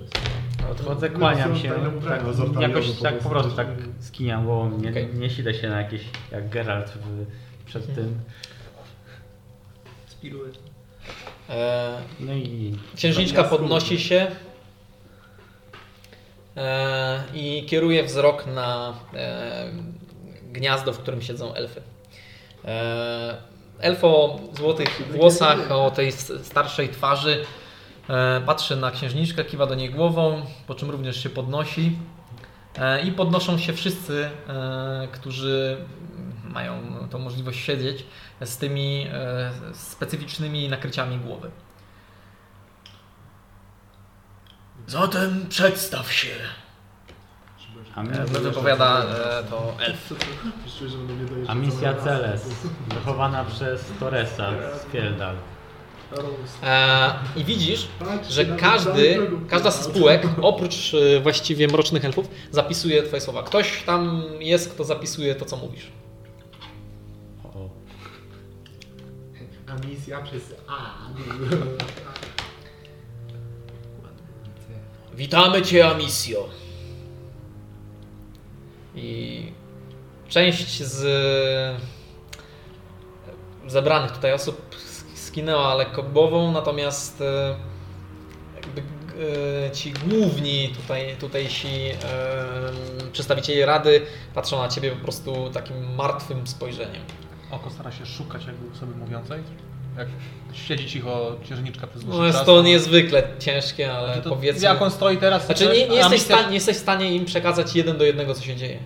[0.68, 1.72] Podchodzę, kłaniam się,
[2.08, 3.50] tak, jakoś po tak po prostu.
[3.52, 3.66] tak
[4.00, 5.08] skiniam głową, nie, Okej.
[5.14, 6.02] nie silę się na jakieś,
[6.32, 7.26] jak Geralt w,
[7.66, 8.18] przed tym.
[10.06, 10.58] Spiruet.
[11.50, 14.26] E, No i Księżniczka podnosi się
[16.56, 19.70] e, i kieruje wzrok na e,
[20.52, 21.82] gniazdo, w którym siedzą elfy.
[23.80, 26.12] Elf o złotych włosach, o tej
[26.42, 27.44] starszej twarzy
[28.46, 31.98] patrzy na księżniczkę, kiwa do niej głową, po czym również się podnosi
[33.04, 34.30] I podnoszą się wszyscy,
[35.12, 35.76] którzy
[36.48, 36.80] mają
[37.10, 38.06] tą możliwość siedzieć
[38.44, 41.50] z tymi e, specyficznymi nakryciami głowy.
[44.86, 46.28] Zatem przedstaw się.
[47.94, 50.12] A, E, Wypowiada e, to elf.
[51.48, 52.48] A misja Celes,
[52.94, 55.36] wychowana przez Torresa z Fieldal.
[56.62, 57.88] E, I widzisz,
[58.28, 63.42] że każdy, każda z spółek, oprócz e, właściwie mrocznych elfów, zapisuje twoje słowa.
[63.42, 65.90] Ktoś tam jest, kto zapisuje to, co mówisz.
[69.70, 70.94] A misja przez A.
[75.14, 76.48] Witamy Cię, Amisjo.
[78.94, 79.52] I
[80.28, 81.80] część z
[83.66, 84.76] zebranych tutaj osób
[85.14, 87.56] skinęła lekko głową, natomiast e,
[88.54, 88.82] jakby
[89.66, 96.46] e, ci główni tutaj, tutejsi e, przedstawiciele Rady patrzą na Ciebie po prostu takim martwym
[96.46, 97.02] spojrzeniem.
[97.50, 99.42] Oko stara się szukać jakby osoby mówiącej.
[99.98, 100.08] Jak
[100.52, 102.46] siedzi cicho księżniczka przez dłuższy No jest czas.
[102.46, 104.62] to niezwykle ciężkie, ale Znaczy to powiedzmy...
[104.62, 105.46] Jak on stoi teraz...
[105.46, 107.98] Znaczy nie, nie, a jesteś w misja- stanie, nie jesteś w stanie im przekazać jeden
[107.98, 108.78] do jednego, co się dzieje.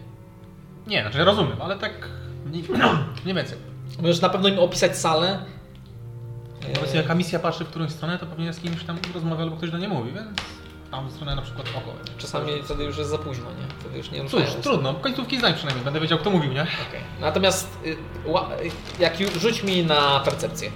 [0.86, 2.09] Nie, znaczy ja rozumiem, ale tak
[2.47, 2.64] mniej,
[3.24, 3.59] mniej więcej.
[4.01, 5.44] Możesz na pewno im opisać salę.
[6.78, 9.70] Obecnie jaka misja patrzy w którąś stronę, to pewnie z kimś tam rozmawia albo ktoś
[9.70, 10.28] do niej mówi, więc
[10.93, 11.94] tam w stronę na przykład oko.
[12.19, 13.66] Czasami wtedy już jest za późno, nie?
[13.81, 16.62] Wtedy już nie Cóż, trudno, końcówki znań przynajmniej, będę wiedział kto mówił, nie?
[16.62, 17.01] Okej.
[17.20, 17.97] Natomiast y,
[18.27, 18.48] ła-
[18.98, 20.70] jak już, rzuć mi na percepcję.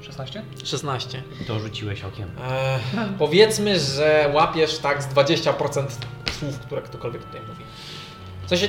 [0.00, 0.42] 16?
[0.64, 1.22] 16.
[1.46, 2.30] to rzuciłeś okiem.
[2.50, 2.78] E,
[3.18, 5.86] powiedzmy, że łapiesz tak z 20%
[6.38, 7.64] słów, które ktokolwiek tutaj mówi.
[8.46, 8.68] W sensie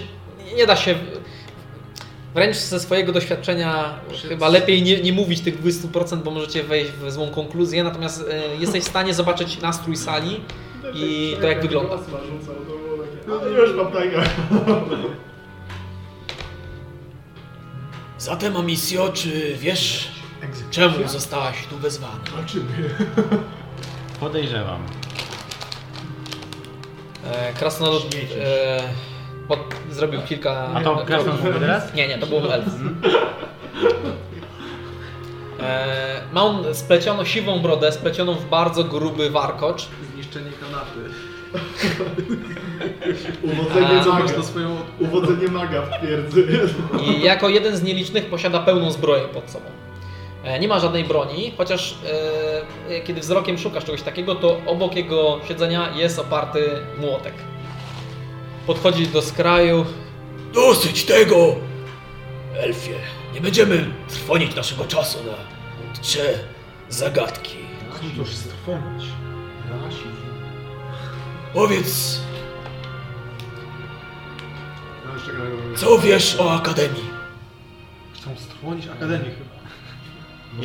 [0.55, 0.95] nie da się.
[2.33, 3.99] Wręcz ze swojego doświadczenia
[4.29, 8.55] chyba lepiej nie, nie mówić tych 20%, bo możecie wejść w złą konkluzję, natomiast e,
[8.59, 10.39] jesteś w stanie zobaczyć nastrój sali
[10.93, 11.97] i to jak wygląda.
[11.97, 13.91] Rzucał, to było takie, "A, już mam.
[18.17, 20.07] Zatem, Amisjo, czy wiesz,
[20.71, 22.19] czemu zostałaś tu wezwana?
[22.35, 22.89] Walczymy.
[24.19, 24.81] Podejrzewam.
[27.25, 28.03] E, Krasnolud
[28.39, 28.81] e,
[29.51, 30.67] pod, zrobił kilka...
[30.75, 31.93] A to krasnolud teraz?
[31.93, 32.65] Nie, nie, to był elf.
[35.59, 39.87] E, ma on splecioną siwą brodę, splecioną w bardzo gruby warkocz.
[40.13, 41.09] Zniszczenie kanapy.
[43.53, 44.77] Uwodzenie Co masz to swoją...
[44.99, 46.47] Uwodzenie maga w twierdzy.
[47.03, 49.65] I jako jeden z nielicznych posiada pełną zbroję pod sobą.
[50.43, 51.95] E, Nie ma żadnej broni, chociaż
[52.89, 56.69] e, kiedy wzrokiem szukasz czegoś takiego, to obok jego siedzenia jest oparty
[56.99, 57.33] młotek.
[58.67, 59.85] Podchodzi do skraju.
[60.53, 61.55] Dosyć tego!
[62.57, 62.95] Elfie,
[63.33, 65.33] nie będziemy trwonić naszego czasu na
[66.01, 66.39] trzy
[66.89, 67.57] zagadki.
[68.17, 69.03] Cóż strwonić?
[69.69, 70.21] Rasizm.
[71.53, 72.19] Powiedz,
[75.05, 77.09] No co wiesz o Akademii?
[78.15, 79.61] Chcą strwonić Akademię chyba.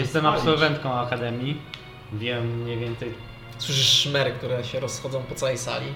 [0.00, 1.60] Jestem absolwentką Akademii.
[2.12, 3.14] Wiem mniej więcej.
[3.58, 5.86] Słyszysz szmery, które się rozchodzą po całej sali.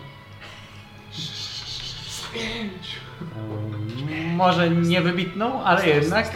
[2.36, 6.26] E, może niewybitną, ale jednak.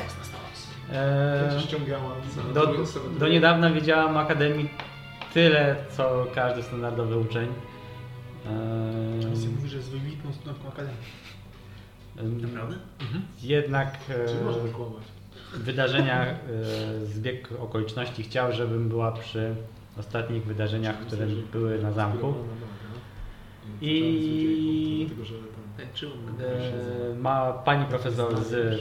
[0.93, 1.61] E,
[2.55, 2.67] do,
[3.19, 4.71] do niedawna wiedziałam Akademii
[5.35, 7.49] tyle, co każdy standardowy uczeń.
[9.31, 10.99] Misja E, mówi, że jest wybitną studentką Akademii.
[12.43, 12.77] Naprawdę?
[13.43, 15.03] jednak e, Czy można kłamać?
[15.55, 16.37] wydarzenia, e,
[17.07, 19.55] zbieg okoliczności chciał, żebym była przy
[19.99, 22.35] ostatnich wydarzeniach, które były na zamku.
[23.81, 25.09] I-
[25.79, 28.81] E, ma pani profesor z,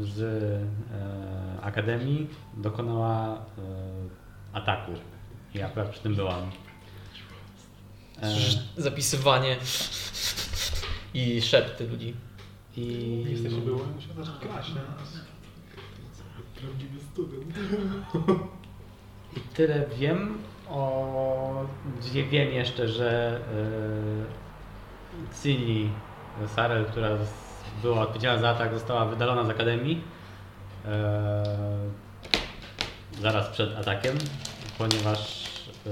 [0.00, 3.38] z e, Akademii dokonała e,
[4.52, 4.92] ataku.
[5.54, 6.50] Ja akurat przy tym byłam.
[8.22, 8.30] E,
[8.76, 9.56] zapisywanie
[11.14, 12.14] i szepty ludzi.
[12.76, 15.18] I Jesteś byłem, musiał zacząć grać na nas.
[16.60, 17.54] Prawdziwy student.
[19.36, 20.38] I tyle wiem
[20.68, 21.66] o.
[22.12, 23.40] wie- Wiem jeszcze, że
[25.30, 25.90] e, Cini
[26.46, 27.08] Sarel, która
[27.82, 30.04] była odpowiedzialna za atak, została wydalona z akademii.
[30.84, 31.44] E,
[33.20, 34.18] zaraz przed atakiem,
[34.78, 35.46] ponieważ
[35.86, 35.90] e,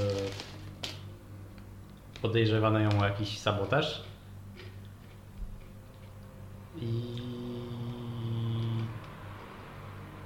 [2.23, 4.03] podejrzewano ją o jakiś sabotaż.
[6.81, 7.03] I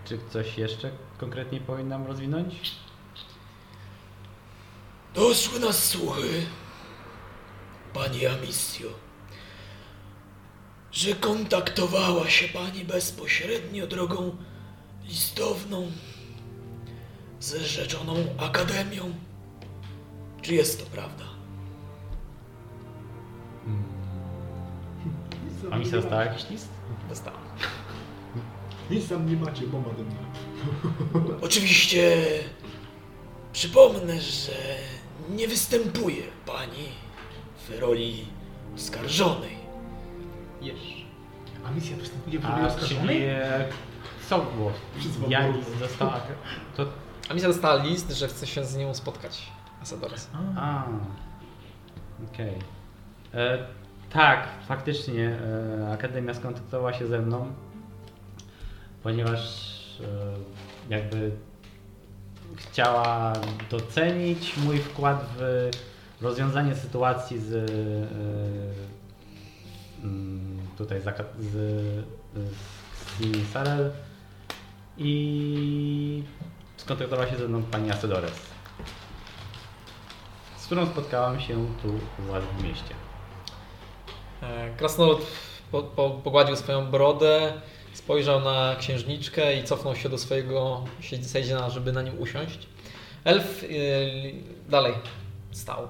[0.05, 2.77] czy coś jeszcze konkretnie powinnam rozwinąć?
[5.15, 6.47] Doszły nas słuchy,
[7.95, 8.89] pani Amisjo,
[10.93, 14.37] że kontaktowała się pani bezpośrednio drogą
[15.05, 15.91] listowną
[17.41, 19.15] z rzeczoną akademią.
[20.43, 21.25] Czy jest to prawda?
[25.71, 26.69] A mi się dostała jakiś list?
[27.09, 27.41] Dostałem.
[28.91, 30.21] Nic tam nie macie, bomba dymna.
[31.47, 32.17] Oczywiście
[33.53, 34.53] przypomnę, że
[35.31, 36.89] nie występuje pani
[37.69, 38.27] w roli
[38.75, 39.60] oskarżonej.
[40.61, 41.05] Jesz.
[41.67, 43.23] A misja występuje w roli oskarżonej?
[44.29, 44.73] co było?
[44.99, 45.57] Przyzwał Ja Boga.
[45.59, 46.21] list dostała.
[46.77, 46.87] To,
[47.31, 49.43] A misja dostała list, że chce się z nią spotkać.
[49.83, 50.31] Asadores.
[50.57, 50.85] a,
[52.33, 52.55] okej.
[53.35, 53.59] E,
[54.13, 55.39] Tak, faktycznie
[55.81, 57.53] e, Akademia skontaktowała się ze mną,
[59.03, 59.41] ponieważ
[60.01, 60.05] e,
[60.95, 61.31] jakby
[62.57, 63.33] chciała
[63.71, 65.71] docenić mój wkład w
[66.21, 69.00] rozwiązanie sytuacji z e,
[70.79, 71.07] tutaj z,
[71.39, 71.55] z,
[73.19, 73.93] z Sarel
[74.99, 76.23] i
[76.77, 78.41] skontaktowała się ze mną pani Asedores,
[80.57, 82.95] z którą spotkałam się tu u was w mieście.
[84.43, 85.27] E, Krasnolud
[85.73, 87.53] po, po, pogładził swoją brodę,
[87.93, 92.69] spojrzał na księżniczkę i cofnął się do swojego siedzi- siedziana, żeby na nim usiąść.
[93.25, 93.67] Elf e,
[94.71, 94.95] dalej
[95.51, 95.89] stał.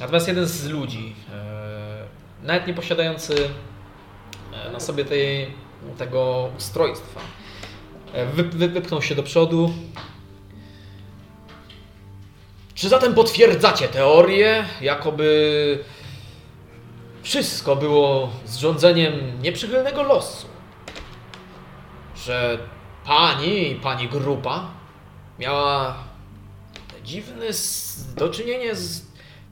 [0.00, 2.06] Natomiast jeden z ludzi, e,
[2.42, 3.50] nawet nie posiadający
[4.52, 5.54] e, na sobie tej,
[5.98, 7.20] tego ustrojstwa,
[8.12, 9.72] e, wy, wy, wypchnął się do przodu,
[12.74, 15.84] czy zatem potwierdzacie teorię, jakoby
[17.22, 20.46] wszystko było zrządzeniem nieprzychylnego losu?
[22.16, 22.58] Że
[23.04, 24.70] pani i pani grupa
[25.38, 25.96] miała
[27.04, 27.46] dziwne
[28.16, 29.07] do czynienia z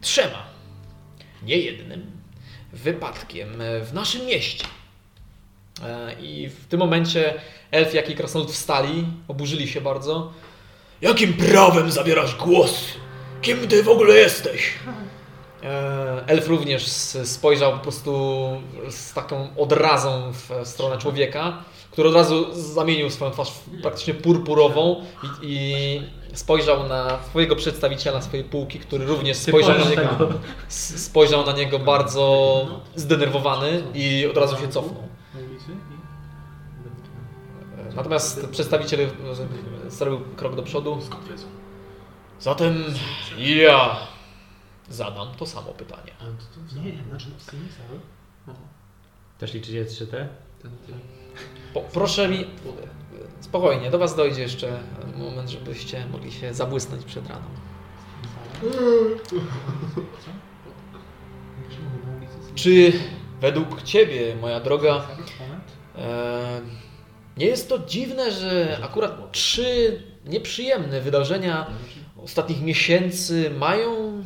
[0.07, 0.47] trzema,
[1.43, 2.11] nie jednym,
[2.73, 4.65] wypadkiem w naszym mieście.
[5.83, 7.35] E, I w tym momencie
[7.71, 10.33] elf, jak i krasnolud wstali, oburzyli się bardzo.
[11.01, 12.85] Jakim prawem zabierasz głos?
[13.43, 14.73] Kim ty w ogóle jesteś?
[15.63, 16.87] E, Elf również
[17.25, 18.13] spojrzał po prostu
[18.91, 21.65] z taką odrazą w stronę człowieka,
[21.97, 28.23] który od razu zamienił swoją twarz w praktycznie purpurową i, i spojrzał na swojego przedstawiciela
[28.23, 30.29] swojej półki, który również spojrzał na niego,
[30.69, 35.03] spojrzał na niego bardzo zdenerwowany i od razu się cofnął.
[37.95, 40.99] Natomiast przedstawiciel e, zrobił krok do przodu.
[42.41, 42.85] Zatem
[43.39, 43.97] ja
[44.89, 46.13] zadam to samo pytanie.
[46.85, 48.01] Nie, znaczy cały?
[49.39, 50.27] Też liczycie 3T?
[51.77, 52.47] Po, proszę mi.
[53.41, 54.79] Spokojnie, do Was dojdzie jeszcze
[55.17, 57.45] moment, żebyście mogli się zabłysnąć przed raną.
[62.55, 62.93] Czy
[63.41, 65.07] według Ciebie, moja droga,
[65.97, 66.61] e,
[67.37, 71.67] nie jest to dziwne, że akurat trzy nieprzyjemne wydarzenia
[72.25, 74.23] ostatnich miesięcy mają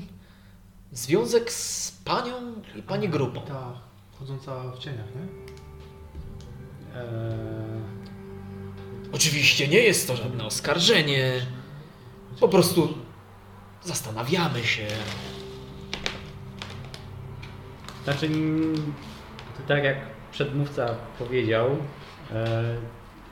[0.92, 2.34] związek z Panią
[2.76, 3.40] i Pani grupą?
[3.40, 3.72] Ta
[4.18, 5.49] chodząca w cieniach, nie?
[6.96, 7.70] Eee,
[9.12, 11.32] Oczywiście nie jest to żadne oskarżenie.
[12.40, 12.94] Po prostu
[13.82, 14.86] zastanawiamy się.
[18.04, 18.28] Znaczy,
[19.68, 19.96] tak jak
[20.32, 21.76] przedmówca powiedział,
[22.32, 22.76] e,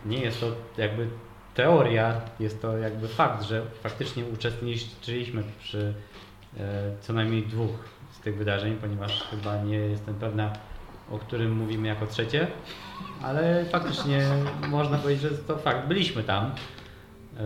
[0.07, 1.09] nie jest to jakby
[1.55, 5.95] teoria, jest to jakby fakt, że faktycznie uczestniczyliśmy przy
[6.59, 7.71] e, co najmniej dwóch
[8.13, 10.53] z tych wydarzeń, ponieważ chyba nie jestem pewna,
[11.11, 12.47] o którym mówimy jako trzecie,
[13.23, 14.23] ale faktycznie
[14.69, 15.89] można powiedzieć, że to fakt.
[15.89, 16.45] Byliśmy tam.
[17.41, 17.43] E,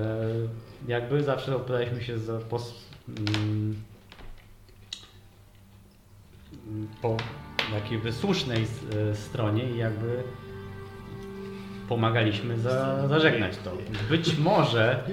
[0.88, 2.74] Jakby zawsze opowiadaliśmy się za pos,
[3.08, 3.76] mm,
[7.02, 7.16] po
[7.90, 10.22] jakby słusznej e, stronie i jakby
[11.88, 13.72] pomagaliśmy za, zażegnać to.
[14.10, 15.04] Być może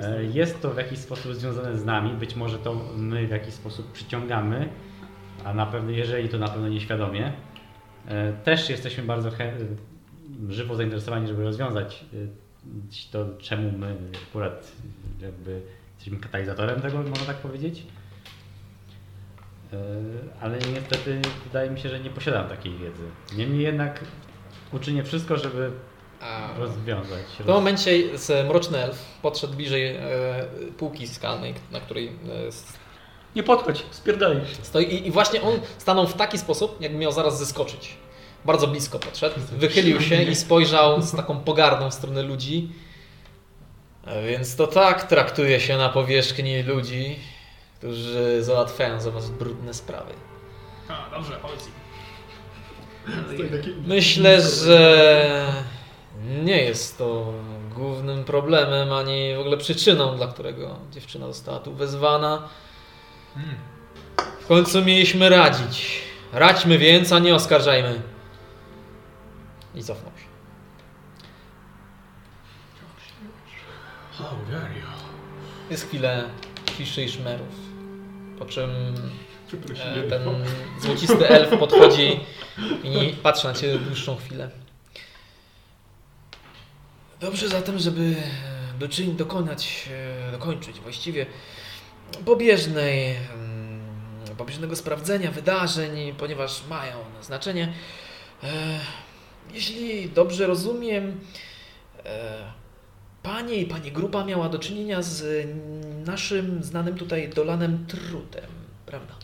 [0.00, 3.54] e, jest to w jakiś sposób związane z nami, być może to my w jakiś
[3.54, 4.68] sposób przyciągamy,
[5.44, 7.32] a na pewno, jeżeli to na pewno nieświadomie,
[8.44, 9.52] też jesteśmy bardzo chę-
[10.48, 12.16] żywo zainteresowani, żeby rozwiązać e,
[13.12, 13.96] to, czemu my
[14.28, 14.72] akurat
[15.20, 15.60] jakby
[15.94, 17.82] jesteśmy katalizatorem tego, można tak powiedzieć.
[19.72, 19.76] E,
[20.40, 23.02] Ale niestety wydaje mi się, że nie posiadam takiej wiedzy.
[23.36, 24.00] Niemniej jednak
[24.72, 25.70] uczynię wszystko, żeby
[26.58, 27.22] rozwiązać.
[27.34, 27.90] w tym momencie
[28.48, 30.00] mroczny elf podszedł bliżej e,
[30.78, 32.12] półki skalnej, na której e,
[33.36, 34.40] Nie podchodź, spierdalaj.
[34.62, 37.96] stoi i, i właśnie on stanął w taki sposób, jakby miał zaraz zeskoczyć.
[38.44, 42.68] Bardzo blisko podszedł, wychylił się i spojrzał z taką pogardą w stronę ludzi.
[44.06, 47.18] A więc to tak traktuje się na powierzchni ludzi,
[47.78, 50.12] którzy załatwiają za was brudne sprawy.
[50.88, 51.68] A, dobrze, powiedz.
[53.86, 55.52] Myślę, że
[56.44, 57.32] Nie jest to
[57.74, 62.48] głównym problemem, ani w ogóle przyczyną, dla którego dziewczyna została tu wezwana.
[64.40, 66.02] W końcu mieliśmy radzić.
[66.32, 68.02] Radźmy więc, a nie oskarżajmy.
[69.74, 70.32] I cofnął się.
[75.70, 76.24] Jest chwilę
[76.78, 77.48] ciszy i szmerów.
[78.38, 78.70] Po czym
[79.78, 80.22] e, ten
[80.80, 82.20] złocisty elf podchodzi
[82.84, 84.50] i patrzy na ciebie dłuższą chwilę.
[87.20, 88.14] Dobrze zatem, żeby
[88.78, 89.88] doczyń, dokonać,
[90.28, 91.26] e, dokończyć właściwie
[92.24, 97.72] pobieżnej, mm, pobieżnego sprawdzenia wydarzeń, ponieważ mają one znaczenie.
[98.42, 98.48] E,
[99.54, 101.20] Jeśli dobrze rozumiem,
[102.04, 102.52] e,
[103.22, 105.46] Panie i Pani grupa miała do czynienia z
[106.06, 108.50] naszym znanym tutaj Dolanem Trutem,
[108.86, 109.14] prawda?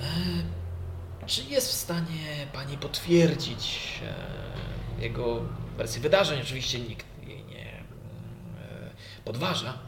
[0.00, 4.00] E, Czy jest w stanie Pani potwierdzić
[5.00, 5.40] jego
[5.76, 6.40] wersję wydarzeń?
[6.40, 7.84] Oczywiście nikt jej nie mm,
[9.24, 9.78] podważa.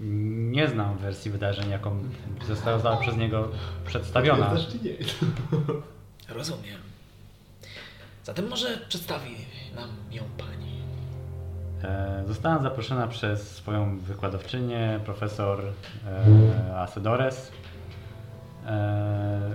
[0.00, 2.02] Nie znam wersji wydarzeń, jaką
[2.48, 3.48] została przez niego
[3.86, 4.50] przedstawiona.
[4.50, 4.94] Znasz czy nie?
[6.38, 6.80] Rozumiem.
[8.24, 9.36] Zatem może przedstawi
[9.74, 10.82] nam ją Pani.
[11.82, 15.62] E, Zostałam zaproszona przez swoją wykładowczynię, profesor
[16.06, 17.52] e, Asedores,
[18.66, 19.54] e,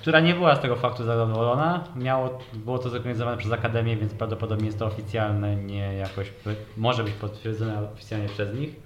[0.00, 1.84] która nie była z tego faktu zadowolona.
[1.96, 6.32] Miało, było to zorganizowane przez Akademię, więc prawdopodobnie jest to oficjalne, nie jakoś,
[6.76, 8.76] może być potwierdzone oficjalnie przez nich.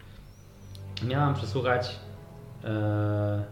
[1.09, 1.97] Miałam przesłuchać
[2.65, 3.45] e,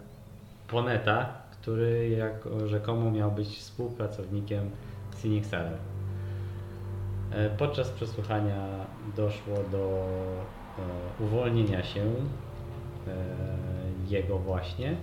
[0.69, 4.71] Poneta, który jako rzekomo miał być współpracownikiem
[5.17, 5.71] Sinixara.
[7.31, 8.67] E, Podczas przesłuchania
[9.17, 10.07] doszło do
[11.19, 12.13] e, uwolnienia się e,
[14.09, 14.97] jego właśnie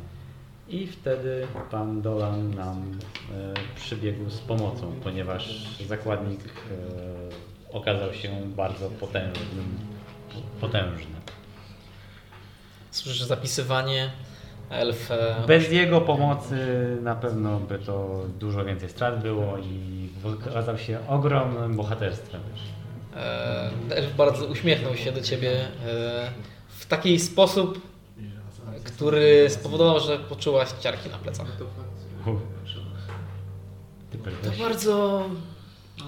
[0.69, 2.99] i wtedy pan Dolan nam
[3.31, 9.79] e, przybiegł z pomocą, ponieważ zakładnik e, okazał się bardzo potężnym,
[10.61, 11.15] potężny.
[12.91, 14.11] Słyszę zapisywanie.
[14.69, 15.09] Elf.
[15.47, 16.57] Bez jego pomocy
[17.01, 22.41] na pewno by to dużo więcej strat było i okazał się ogromnym bohaterstwem.
[23.15, 26.31] E, Elf bardzo uśmiechnął się do ciebie e,
[26.67, 27.88] w taki sposób,
[29.09, 31.47] który spowodował, że poczułaś ciarki na plecach.
[34.41, 35.25] To bardzo
[35.99, 36.05] No.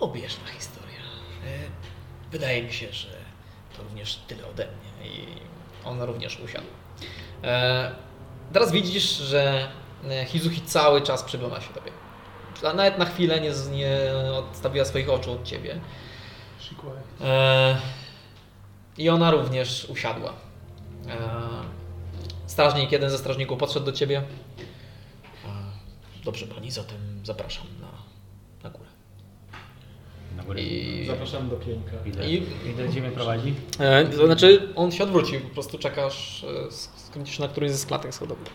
[0.00, 0.98] obieżna historia.
[1.46, 1.58] E,
[2.32, 3.08] Wydaje mi się, że
[3.76, 5.26] to również tyle ode mnie i
[5.84, 6.66] on również usiadł.
[7.44, 7.90] E,
[8.52, 9.68] Teraz widzisz, że
[10.10, 11.90] e, Hizuki cały czas przygląda się tobie.
[12.70, 13.52] A Nawet na chwilę nie
[14.34, 15.80] odstawiła swoich oczu od ciebie.
[17.20, 17.76] E,
[18.98, 20.32] I ona również usiadła.
[21.08, 21.18] E,
[22.46, 24.18] Strażnik, jeden ze strażników podszedł do ciebie.
[24.18, 24.24] E,
[26.24, 27.88] Dobrze pani, zatem zapraszam na,
[28.64, 28.88] na górę.
[30.36, 30.62] Na górę.
[30.62, 31.92] I, Zapraszam do pięka.
[32.06, 32.42] Ile, i
[32.74, 33.54] ile gdzie mnie prowadzi?
[33.78, 38.14] e, to znaczy on się odwrócił, po prostu czekasz, sk- skręcisz na którymś ze klatek
[38.14, 38.48] schodowych.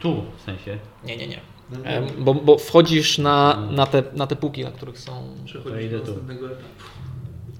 [0.00, 0.78] Tu w sensie.
[1.04, 1.40] Nie, nie, nie.
[1.84, 5.36] E, bo, bo wchodzisz na, na, te, na te półki, na których są...
[5.86, 6.10] Idę do tu.
[6.10, 6.62] następnego etapu.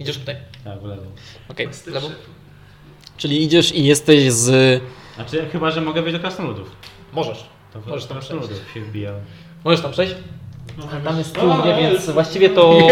[0.02, 0.36] Idziesz tutaj.
[0.64, 1.02] Tak, w lewo.
[1.48, 2.08] Okej, Master lewo.
[3.16, 4.82] Czyli idziesz i jesteś z...
[5.14, 6.70] Znaczy, chyba, że mogę wejść do krasnoludów.
[7.12, 7.44] Możesz.
[7.72, 8.80] To w Możesz tam krasnoludów się.
[9.64, 10.14] Możesz tam przejść?
[11.04, 12.78] Tam jest studnia, więc właściwie to...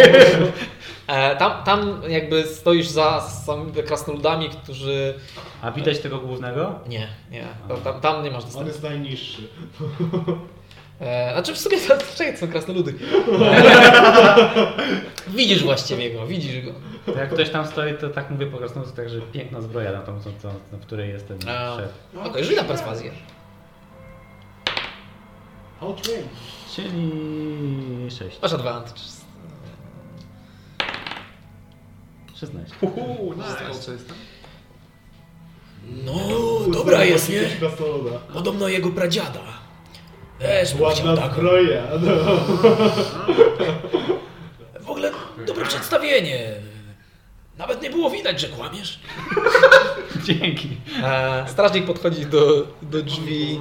[1.06, 5.14] E, tam, tam jakby stoisz za samymi krasnoludami, którzy...
[5.62, 6.80] A widać tego głównego?
[6.88, 7.46] Nie, nie.
[7.84, 8.68] Tam, tam, nie masz On dostępu.
[8.68, 9.42] jest najniższy.
[11.00, 12.94] E, znaczy w sumie to, czekaj, to są krasnoludy.
[15.36, 16.72] widzisz właściwie go, widzisz go.
[17.06, 20.00] To jak ktoś tam stoi, to tak mówię po krasnoludów, tak, że piękna zbroja na
[20.00, 21.76] tą, co, co, w której jest ten A.
[21.76, 21.92] szef.
[22.24, 23.10] Okej, rzuć na perswazję.
[25.80, 26.28] Outrange.
[26.76, 28.42] Czyli 6.
[28.42, 29.00] Masz advantage.
[32.40, 32.76] 16.
[32.80, 33.96] Uuu, nice.
[36.04, 36.14] No,
[36.72, 37.42] dobra jest, nie?
[38.32, 39.59] Podobno jego pradziada.
[40.40, 41.34] Chciał Ładna taką.
[41.34, 41.82] zbroja.
[42.00, 42.10] No.
[44.80, 45.10] W ogóle
[45.46, 46.52] dobre przedstawienie.
[47.58, 49.00] Nawet nie było widać, że kłamiesz.
[50.24, 50.76] Dzięki.
[51.02, 53.60] E, strażnik podchodzi do, do drzwi,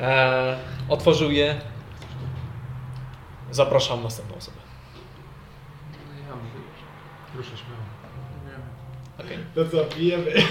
[0.00, 0.58] e,
[0.88, 1.60] otworzył je.
[3.50, 4.56] Zapraszam następną osobę.
[6.28, 6.36] No.
[7.36, 7.82] Ruszę śmiało.
[8.46, 9.24] Nie.
[9.24, 9.38] Okej.
[9.54, 10.32] To co, pijemy?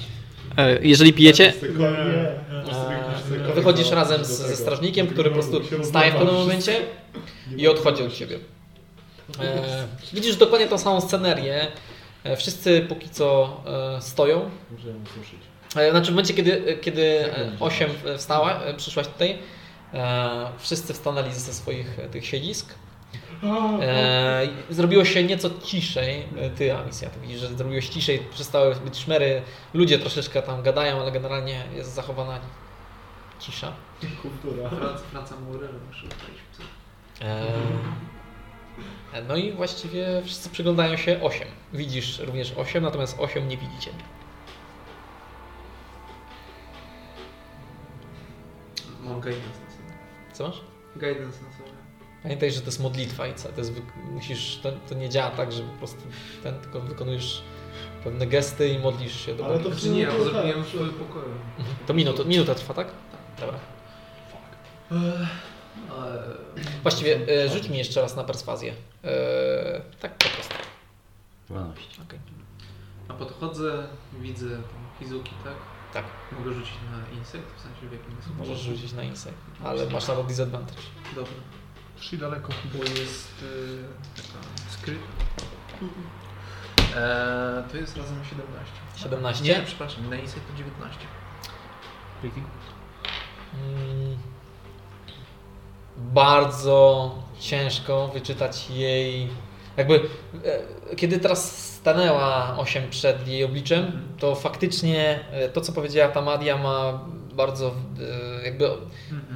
[0.56, 1.52] E, Jeżeli pijecie,
[3.54, 6.76] wychodzisz razem z, ze strażnikiem, który po prostu staje w pewnym momencie
[7.56, 8.38] i odchodzi od ciebie.
[9.40, 11.66] E, widzisz dokładnie tą samą scenerię.
[12.24, 13.56] E, Wszyscy póki co
[13.96, 14.50] e, stoją.
[15.76, 17.02] E, Znaczy w momencie, kiedy, kiedy
[17.36, 19.38] e, 8 wstała, przyszłaś tutaj,
[19.94, 20.28] e,
[20.58, 22.74] wszyscy wstanęli ze swoich tych siedzisk.
[23.80, 26.24] E, zrobiło się nieco ciszej.
[26.38, 29.42] E, Ty, Amisja, to widzisz, że zrobiło się ciszej, przestały być szmery.
[29.74, 32.40] Ludzie troszeczkę tam gadają, ale generalnie jest zachowana
[33.38, 33.72] cisza.
[34.22, 34.70] Kultura.
[35.10, 36.70] Franca Maurera muszę przejść.
[39.12, 41.48] E, no i właściwie wszyscy przyglądają się 8.
[41.72, 43.90] Widzisz również 8, natomiast 8 nie widzicie.
[49.04, 49.92] Mam guidance na sobie.
[50.32, 50.60] Co masz?
[50.96, 51.49] Guidance na sobie.
[52.22, 53.48] Pamiętaj, że to jest modlitwa i co?
[53.48, 53.72] To jest,
[54.10, 56.00] musisz, to, to nie działa tak, że po prostu
[56.42, 57.42] ten, tylko wykonujesz
[58.04, 59.64] pewne gesty i modlisz się do Ale Boga.
[59.70, 61.34] to Znaczy nie, ja tak, zrobiłem w swoim pokoju.
[61.86, 62.88] To minuta, minuta trwa, tak?
[63.40, 63.58] Dobra.
[66.82, 68.74] Właściwie e, rzuć mi jeszcze raz na perswazję.
[69.04, 70.54] E, tak po prostu.
[71.48, 71.82] 12.
[72.02, 72.18] Okej.
[73.08, 73.86] A podchodzę,
[74.20, 74.46] widzę
[74.98, 75.54] Hizuki, tak?
[75.92, 76.04] Tak,
[76.38, 79.34] Mogę rzucić na insekt, w sensie w jakim jest możesz rzucić na insight,
[79.64, 80.80] ale masz na to disadvantage.
[81.14, 81.32] Dobra.
[82.00, 82.52] Szli daleko.
[82.74, 84.98] Bo jest y, taka skryt.
[86.96, 88.74] Eee, to jest razem 17.
[88.96, 89.44] 17?
[89.44, 90.98] Nie, przepraszam, na insekt to 19.
[93.54, 94.18] Mm,
[95.96, 99.28] bardzo ciężko wyczytać jej.
[99.76, 100.00] Jakby,
[100.92, 106.58] e, kiedy teraz stanęła 8 przed jej obliczem, to faktycznie e, to, co powiedziała Tamadia,
[106.58, 107.00] ma
[107.32, 107.74] bardzo,
[108.40, 108.70] e, jakby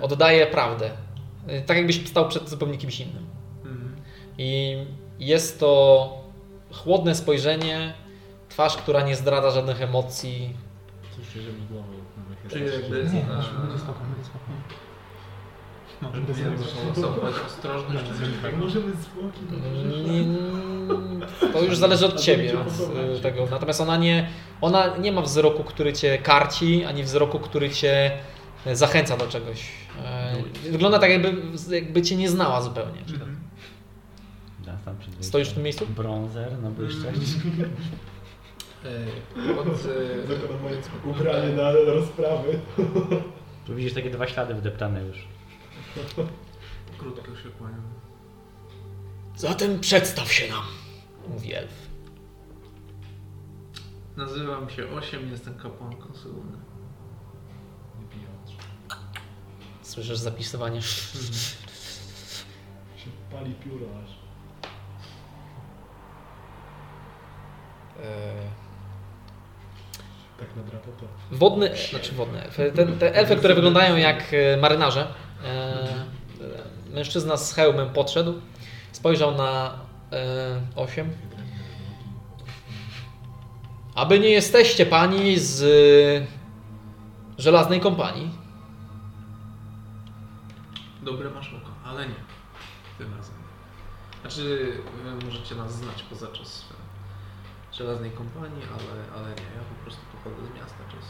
[0.01, 0.91] oddaje prawdę.
[1.47, 3.27] E, Tak jakbyś stał przed zupełnie kimś innym.
[3.65, 3.97] Mhm.
[4.39, 4.77] I
[5.19, 6.25] jest to
[6.73, 7.95] chłodne spojrzenie,
[8.49, 10.57] twarz, która nie zdradza żadnych emocji.
[11.17, 11.89] Coś się mi głową.
[12.49, 13.11] Czyli jakby...
[13.13, 13.25] Nie,
[16.11, 18.65] będzie będzie zastosować ostrożność czy coś takiego.
[18.65, 19.41] Możemy zwłoki
[20.13, 22.69] Nie- To już zależy od ciebie, od
[23.19, 23.47] y, tego.
[23.51, 24.29] Natomiast ona nie,
[24.61, 28.11] ona nie ma wzroku, który cię karci, ani wzroku, który cię
[28.73, 29.69] zachęca do czegoś.
[30.05, 30.37] E,
[30.71, 31.35] Wygląda tak, jakby,
[31.77, 33.03] jakby cię nie znała zupełnie.
[34.65, 35.25] Teraz tam przed wyjściem.
[35.29, 35.87] Stoisz w tym miejscu?
[35.87, 37.15] Bronzer na błyszczeć.
[38.85, 42.59] Eee, Od, eee, Zakładam moje ubranie na rozprawy.
[43.67, 45.29] Tu widzisz takie dwa ślady wdeptane już.
[46.99, 47.83] Krótko się kłaniam.
[49.37, 50.65] Zatem przedstaw się nam,
[51.29, 51.73] mówi elf.
[54.17, 56.54] Nazywam się Osiem, jestem kapłanką Syluny.
[59.85, 60.83] Słyszysz zapisywanie.
[60.83, 60.91] Się
[63.33, 64.11] pali pióro aż.
[68.05, 68.35] E,
[70.39, 71.07] Tak na drapotę.
[71.31, 72.73] Wodny, znaczy wodne elfy.
[72.77, 75.07] Te, te elfy, które wyglądają jak e, marynarze.
[75.45, 75.87] E,
[76.91, 78.35] mężczyzna z hełmem podszedł,
[78.93, 79.79] spojrzał na
[80.13, 81.11] e, osiem.
[83.95, 85.65] Aby nie jesteście pani z
[87.39, 88.44] żelaznej kompanii.
[91.05, 92.15] Dobre masz oko, ale nie.
[92.99, 93.35] Tym razem.
[94.21, 94.73] Znaczy,
[95.25, 96.65] możecie nas znać poza czas
[97.73, 99.43] e, żelaznej kompanii, ale, ale nie.
[99.43, 101.05] Ja po prostu pochodzę z miasta czas.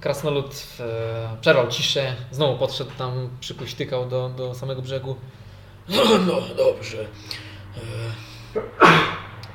[0.00, 5.16] Krasnolud e, przerwał ciszę, znowu podszedł tam, przypuśtykał do, do samego brzegu.
[5.88, 7.02] No, no dobrze.
[7.76, 8.35] E,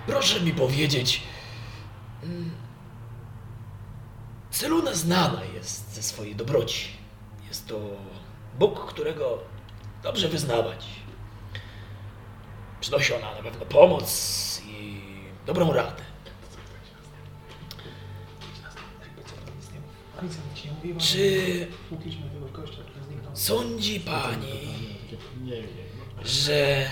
[0.08, 1.24] proszę mi powiedzieć.
[2.24, 2.52] mm,
[4.52, 6.88] Seluna znana jest ze swojej dobroci.
[7.48, 7.80] Jest to
[8.60, 9.40] Bóg, którego
[10.04, 10.86] dobrze wyznawać.
[12.82, 15.02] Przynosi ona na pewno pomoc i
[15.46, 16.04] dobrą radę.
[20.98, 21.68] Czy
[23.34, 24.60] sądzi pani,
[26.24, 26.90] że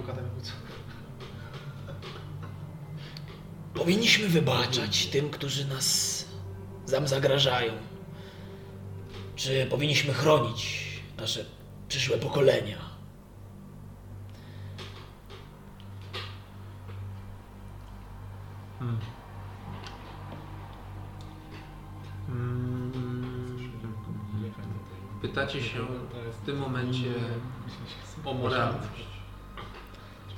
[0.00, 0.30] adwokatem,
[3.74, 6.24] powinniśmy wybaczać tym, którzy nas
[6.92, 7.72] nam zagrażają?
[9.36, 10.86] Czy powinniśmy chronić
[11.16, 11.44] nasze
[11.88, 12.90] przyszłe pokolenia?
[25.22, 25.78] Pytacie się
[26.42, 27.14] w tym momencie
[28.24, 29.09] o moralność.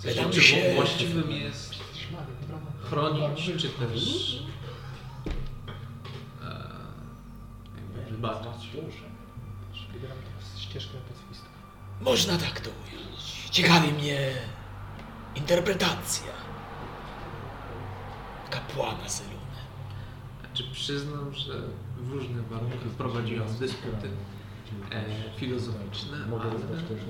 [0.03, 1.75] Pytam czy się- właściwym jest
[2.85, 4.05] chronić, czy też
[6.43, 6.69] e,
[10.61, 11.49] ścieżkę pacyfistów.
[12.01, 13.49] Można tak to ująć.
[13.51, 14.31] Ciekawi mnie
[15.35, 16.33] interpretacja
[18.51, 19.37] kapłana Seluny.
[20.43, 21.55] Czy Znaczy przyznam, że
[21.97, 24.11] w różnych warunkach prowadziłem dysputy
[24.93, 25.05] e,
[25.41, 27.01] filozoficzne, Mogę ale zostać też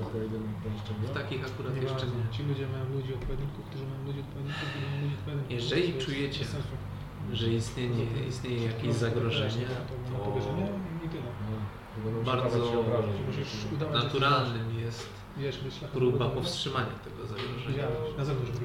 [0.62, 1.08] pomieszczenia?
[1.08, 2.22] w takich akurat Nie jeszcze nie.
[2.36, 5.52] Ci ludzie mają ludzi odpowiedników, którzy mają ludzi odpowiedników, którzy mają ludzi odpowiedników.
[5.58, 6.44] Jeżeli czujecie.
[7.32, 10.40] Że istnieje, istnieje jakieś zagrożenie, To to
[12.20, 12.84] i Bardzo
[13.92, 15.21] naturalnym jest
[15.92, 17.88] próba powstrzymania tego zagrożenia.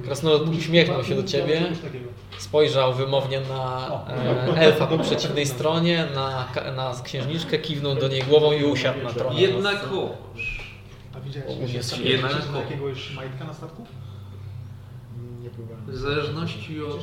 [0.03, 1.61] Krasnolud uśmiechnął się do ciebie.
[2.38, 8.52] Spojrzał wymownie na e, elfa po przeciwnej stronie, na, na księżniczkę, kiwnął do niej głową
[8.52, 9.41] i usiadł na tronie.
[9.41, 10.72] Jednakowoż
[11.15, 11.73] A widziałeś,
[12.56, 13.85] jakiegoś majtka na statku?
[15.41, 15.85] Nie pływałem.
[15.88, 16.99] w zależności od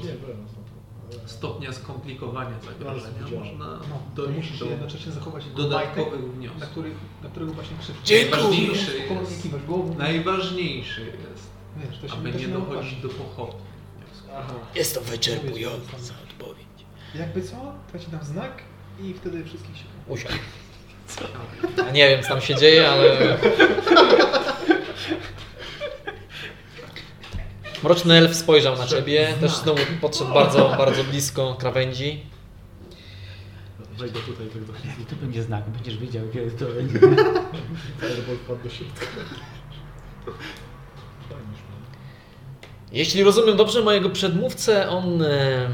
[1.27, 6.63] Stopnia skomplikowania zagrożenia można No, to dojść do jednocześnie zachować dodatkowych majtek, na, wniosków.
[6.63, 6.91] który,
[7.23, 8.91] na którego właśnie Spokojnie jest,
[9.67, 9.95] głową.
[9.99, 13.53] najważniejsze jest, Wiesz, to się aby to nie dochodzić do pochodu
[13.97, 14.77] wniosków.
[14.77, 16.67] Jest to wyczerpująca odpowiedź.
[17.15, 17.57] Jakby co,
[17.93, 18.63] to ci dam znak
[19.01, 19.85] i wtedy wszystkich się...
[20.09, 20.35] Usiadł.
[21.77, 23.37] Ja nie wiem, co tam się dzieje, ale...
[27.85, 32.27] Mroczny elf spojrzał na ciebie, też znowu podszedł bardzo, bardzo blisko krawędzi.
[33.99, 36.99] Wejdę tutaj tak do I tu będzie znak, będziesz wiedział, kiedy to będzie.
[38.01, 39.07] Fireball wpadł do środka.
[42.93, 45.71] Jeśli rozumiem dobrze mojego przedmówcę, on e,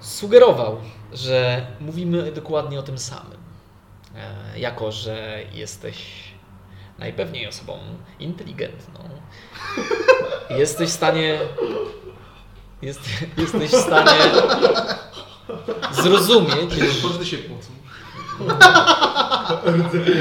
[0.00, 0.80] sugerował,
[1.12, 3.38] że mówimy dokładnie o tym samym.
[4.16, 6.33] E, jako, że jesteś
[6.98, 7.78] najpewniej osobą
[8.18, 9.08] inteligentną,
[10.50, 11.38] jesteś w stanie.
[12.82, 13.00] Jest,
[13.36, 14.10] jesteś w stanie
[15.92, 16.70] zrozumieć,
[17.02, 17.70] Każdy się pocą.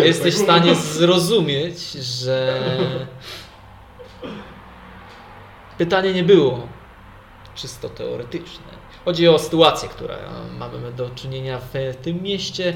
[0.05, 2.59] Jesteś w stanie zrozumieć, że
[5.77, 6.67] pytanie nie było
[7.55, 8.73] czysto teoretyczne.
[9.05, 10.17] Chodzi o sytuację, która
[10.57, 12.75] mamy do czynienia w tym mieście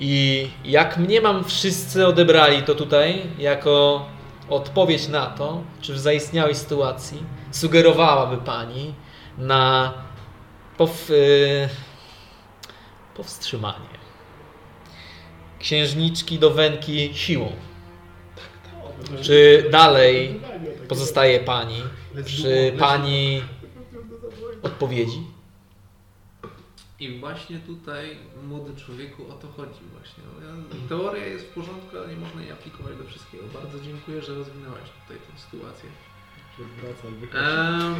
[0.00, 4.06] i jak mnie mam wszyscy odebrali to tutaj jako
[4.48, 8.94] odpowiedź na to, czy w zaistniałej sytuacji sugerowałaby Pani
[9.38, 9.92] na
[10.76, 11.68] pow, y,
[13.16, 13.94] powstrzymanie
[15.58, 17.52] księżniczki do Wenki siłą.
[19.22, 20.40] Czy dalej
[20.88, 21.82] pozostaje pani
[22.24, 23.42] przy pani
[24.62, 25.33] odpowiedzi?
[27.04, 28.16] I właśnie tutaj,
[28.48, 30.22] młody człowieku, o to chodzi właśnie.
[30.26, 33.44] No, ja- Teoria jest w porządku, ale nie można jej aplikować do wszystkiego.
[33.54, 35.88] Bardzo dziękuję, że rozwinęłaś tutaj tę sytuację.
[36.58, 37.34] Wychodź.
[37.34, 37.94] Ehm,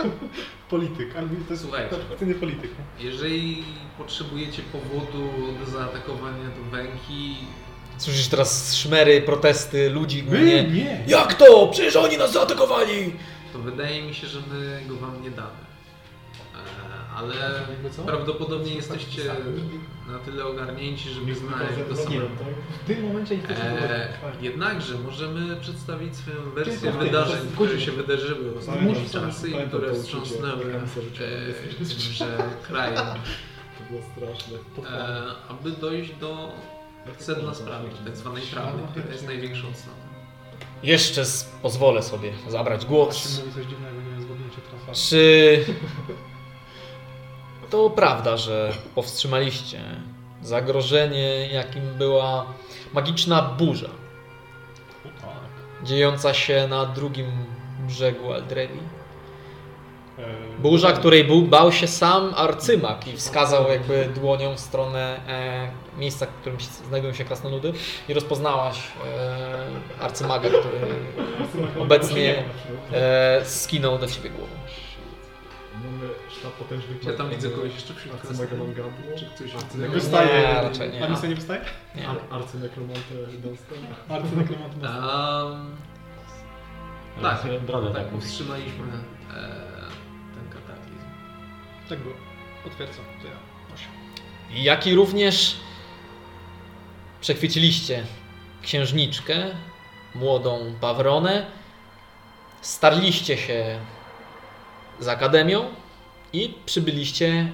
[0.70, 1.96] Polityk, ale to jest Słuchajcie.
[1.96, 2.70] perfekcyjny polityk.
[2.98, 3.04] nie?
[3.04, 3.64] jeżeli
[3.98, 5.28] potrzebujecie powodu
[5.64, 7.36] do zaatakowania do Węki,
[7.98, 10.64] Słyszysz teraz szmery, protesty ludzi głównie.
[10.64, 11.04] nie!
[11.06, 11.68] Jak to?
[11.68, 13.12] Przecież oni nas zaatakowali!
[13.52, 15.65] to wydaje mi się, że my go wam nie damy.
[17.16, 17.34] Ale
[17.70, 18.02] Jakby co?
[18.02, 19.22] prawdopodobnie jesteście
[20.08, 22.16] na tyle ogarnięci, żeby znaleźć to samo.
[22.84, 24.08] W tym momencie ich też E,
[24.40, 29.94] nie jednakże możemy przedstawić swoją wersję wydarzeń, które się wydarzyły w ostatnim czasy i które
[29.94, 30.64] wstrząsnęły
[30.94, 31.30] sobie,
[32.12, 32.38] że
[32.68, 32.96] krajem,
[33.78, 34.58] To było straszne.
[34.90, 36.52] e, aby dojść do
[37.18, 40.06] sedna sprawy, tak zwanej prawdy, która jest największą cnodą.
[40.82, 41.24] Jeszcze
[41.62, 43.42] pozwolę sobie zabrać głos.
[44.92, 45.64] Czy
[47.70, 49.80] to prawda, że powstrzymaliście
[50.42, 52.46] zagrożenie, jakim była
[52.92, 53.88] magiczna burza
[55.82, 57.26] dziejąca się na drugim
[57.80, 58.78] brzegu Aldrewi?
[60.58, 65.68] Burza, której był, bał się sam arcymak i wskazał jakby dłonią w stronę e,
[65.98, 67.72] miejsca, w którym się- znajdują się krasnoludy
[68.08, 68.78] i rozpoznałaś
[69.98, 70.78] e, arcymaga, który
[71.82, 72.44] obecnie
[72.92, 74.52] e, skinął do ciebie głową.
[75.86, 78.78] Mamy sztab potężnych Ja tam widzę kogoś jeszcze wśród Arcymega krasnoludów.
[78.86, 79.18] Mangabu.
[79.18, 80.48] Czy ktoś Nie wystaje.
[80.48, 81.04] Nie, raczej nie.
[81.04, 81.60] A misja nie wystaje?
[81.94, 82.08] Nie.
[82.08, 83.78] Ar- Arcynekromantę Dunstan.
[84.08, 85.76] Arcynekromat Um,
[87.22, 88.06] tak, tak, tak.
[88.06, 88.84] powstrzymaliśmy
[89.30, 89.42] e,
[90.34, 91.06] ten kataklizm.
[91.88, 92.14] Tak było.
[92.64, 93.34] Potwierdzam, to ja.
[93.74, 93.90] Osiem.
[94.50, 95.56] Jak i również
[97.20, 98.04] przechwyciliście
[98.62, 99.44] księżniczkę,
[100.14, 101.46] młodą Pawronę,
[102.60, 103.78] starliście się
[105.00, 105.64] z Akademią
[106.32, 107.52] i przybyliście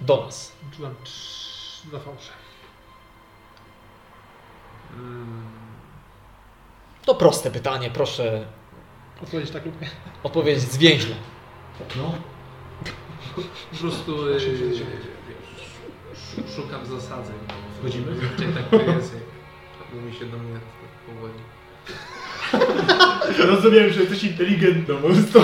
[0.00, 0.52] do nas.
[0.76, 0.94] Czułem
[1.84, 2.30] dwa fałsze.
[7.04, 8.46] To proste pytanie, proszę
[9.22, 9.90] Odpowiedzieć tak lub nie?
[10.22, 11.14] odpowiedzieć zwięźle.
[11.96, 12.14] No.
[13.70, 14.82] po prostu sz-
[16.56, 17.36] szukam zasadzeń.
[17.78, 18.16] Wchodzimy?
[18.54, 21.32] Tak to jest, jak mówi się do mnie tak powoli.
[23.38, 25.40] Rozumiem, że jesteś inteligentną, prostu.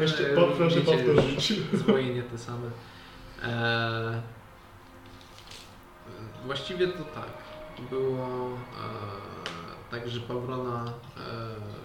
[0.00, 1.52] Jeszcze po, proszę powtórzyć.
[1.72, 2.70] Zwojenie te same.
[3.42, 4.22] E,
[6.46, 7.30] właściwie to tak.
[7.90, 10.84] Było e, tak, że Pawrona
[11.16, 11.80] e,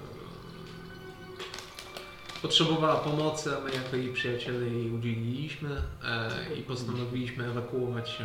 [2.41, 5.69] potrzebowała pomocy, a my jako jej przyjaciele jej udzieliliśmy
[6.03, 8.23] e, i postanowiliśmy ewakuować się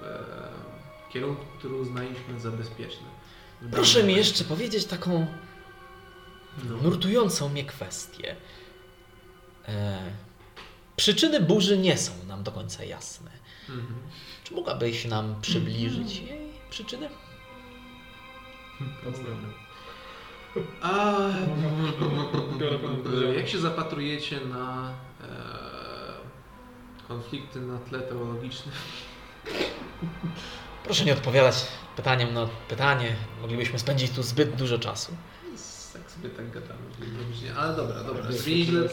[0.00, 3.06] w e, kierunku, który uznaliśmy za bezpieczny.
[3.70, 5.26] Proszę mi jeszcze powiedzieć taką
[6.64, 6.76] No.
[6.76, 8.36] nurtującą mnie kwestię.
[9.68, 9.98] E,
[10.96, 13.30] przyczyny burzy nie są nam do końca jasne.
[13.68, 13.94] Mhm.
[14.44, 17.08] Czy mogłabyś nam przybliżyć jej przyczyny?
[20.82, 20.90] A
[22.00, 23.36] pan odpowiedzialność.
[23.36, 24.90] jak się zapatrujecie na
[25.22, 25.26] e,
[27.08, 28.74] konflikty na tle teologicznym?
[30.84, 31.66] Proszę nie odpowiadać
[31.96, 33.16] pytaniem na pytanie.
[33.40, 35.16] Moglibyśmy spędzić tu zbyt dużo czasu.
[35.92, 36.80] Tak sobie tak gadamy.
[37.58, 38.32] Ale dobra, dobra.
[38.32, 38.88] Zmienić le,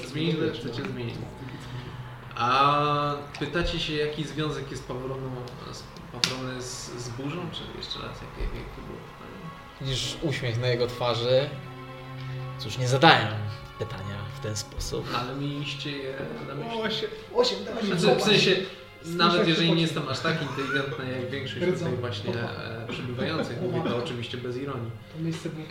[0.51, 1.15] chcecie zmienić.
[2.35, 5.31] A pytacie się, jaki związek jest Pawroną,
[5.71, 7.41] z, Pawrony z, z burzą?
[7.51, 9.49] Czy jeszcze raz, jakie, jakie to było pytanie?
[9.81, 11.49] Widzisz uśmiech na jego twarzy.
[12.59, 13.27] Cóż, nie zadałem
[13.79, 15.05] pytania w ten sposób.
[15.15, 16.15] Ale mieliście je
[16.47, 16.79] na myśli.
[16.81, 17.09] Osiem.
[17.35, 17.57] Osiem,
[17.97, 18.55] Znaczy, w sensie,
[19.05, 23.97] nawet jeżeli nie jestem aż tak inteligentny jak większość tutaj właśnie e, przybywających, mówię to
[23.97, 24.91] oczywiście bez ironii,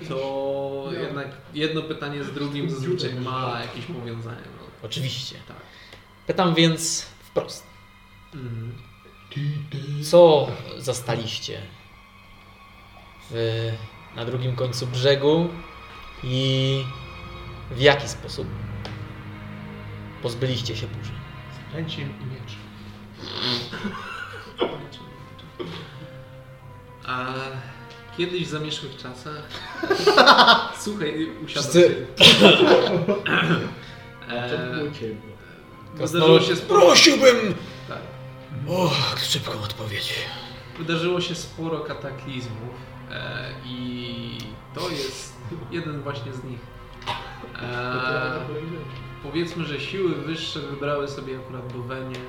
[0.09, 4.43] to jednak jedno pytanie z drugim zazwyczaj ma jakieś powiązanie.
[4.61, 5.37] No, Oczywiście.
[5.49, 5.57] tak.
[6.27, 7.67] Pytam więc wprost.
[8.35, 8.73] Mhm.
[10.05, 10.49] Co
[10.79, 11.61] zastaliście
[13.31, 13.73] w,
[14.17, 15.49] na drugim końcu brzegu
[16.25, 16.85] i
[17.71, 18.47] w jaki sposób
[20.23, 21.13] pozbyliście się burzy?
[21.75, 22.62] Ręciem i miecz.
[27.07, 27.27] A
[28.17, 29.43] kiedyś w zamieszłych czasach...
[30.85, 31.85] Słuchaj, usiadłem
[34.29, 35.17] E, wydarzyło
[35.97, 36.81] Krasnolud, się sporo...
[36.81, 37.55] prosiłbym
[37.89, 37.99] Tak.
[38.69, 40.15] o szybką odpowiedź.
[40.79, 42.75] Wydarzyło się sporo kataklizmów
[43.11, 44.39] e, i
[44.75, 45.37] to jest
[45.71, 46.61] jeden właśnie z nich.
[47.63, 48.41] E,
[49.23, 52.21] powiedzmy, że siły wyższe wybrały sobie akurat Bowenię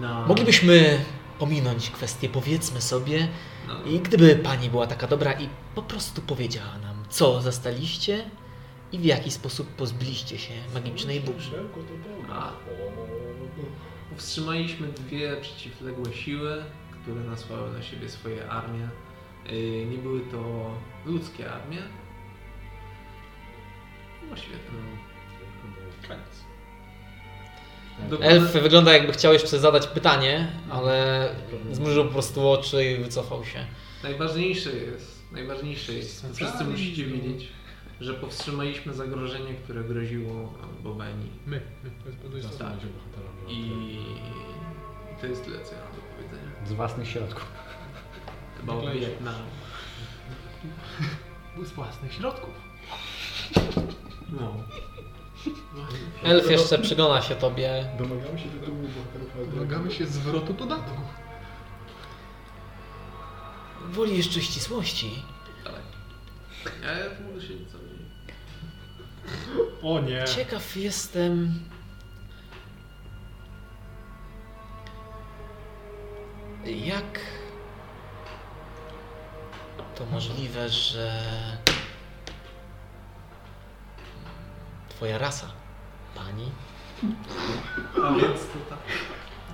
[0.00, 0.26] na...
[0.26, 1.04] Moglibyśmy
[1.38, 3.28] pominąć kwestię, powiedzmy sobie,
[3.68, 8.24] No, i gdyby pani była taka dobra i po prostu powiedziała nam, co zastaliście
[8.92, 11.64] i w jaki sposób pozbyliście się magicznej burzy.
[12.32, 12.52] A.
[14.10, 16.64] Powstrzymaliśmy dwie przeciwległe siły,
[17.02, 18.88] które nasłały na siebie swoje armie.
[19.46, 20.70] Yy, Nie były to
[21.06, 21.78] ludzkie armie.
[24.30, 24.78] No świetnie.
[28.20, 31.28] Elf wygląda jakby chciał jeszcze zadać pytanie, ale
[31.72, 33.66] zmrużył po prostu oczy i wycofał się.
[34.02, 37.48] Najważniejsze jest, najważniejsze jest, wszyscy musicie wiedzieć,
[38.00, 40.52] że powstrzymaliśmy zagrożenie, które groziło
[40.82, 41.30] Bowenii.
[41.46, 41.60] My.
[41.84, 41.90] My.
[42.02, 42.66] To jest bardzo istotne.
[42.66, 43.50] Tak.
[43.50, 43.98] I
[45.20, 46.66] to jest tyle, co ja mam do powiedzenia.
[46.66, 47.46] Z własnych środków.
[48.60, 49.34] Chyba o Wietnam.
[51.56, 52.54] Był z własnych środków.
[54.40, 54.56] No.
[56.22, 57.84] Elf jeszcze przygląda się tobie.
[57.98, 61.00] Domagamy się tytułu bohaterów Domagamy się zwrotu dodatku.
[63.84, 65.22] Woli jeszcze ścisłości.
[65.64, 65.82] Dalej.
[67.16, 68.02] Tu mogę się co dzieje.
[69.82, 70.24] O nie.
[70.24, 71.60] Ciekaw jestem.
[76.64, 77.20] Jak
[79.94, 81.20] to możliwe, że
[85.02, 85.46] Twoja rasa,
[86.14, 86.46] pani,
[88.04, 88.78] A więc to tak.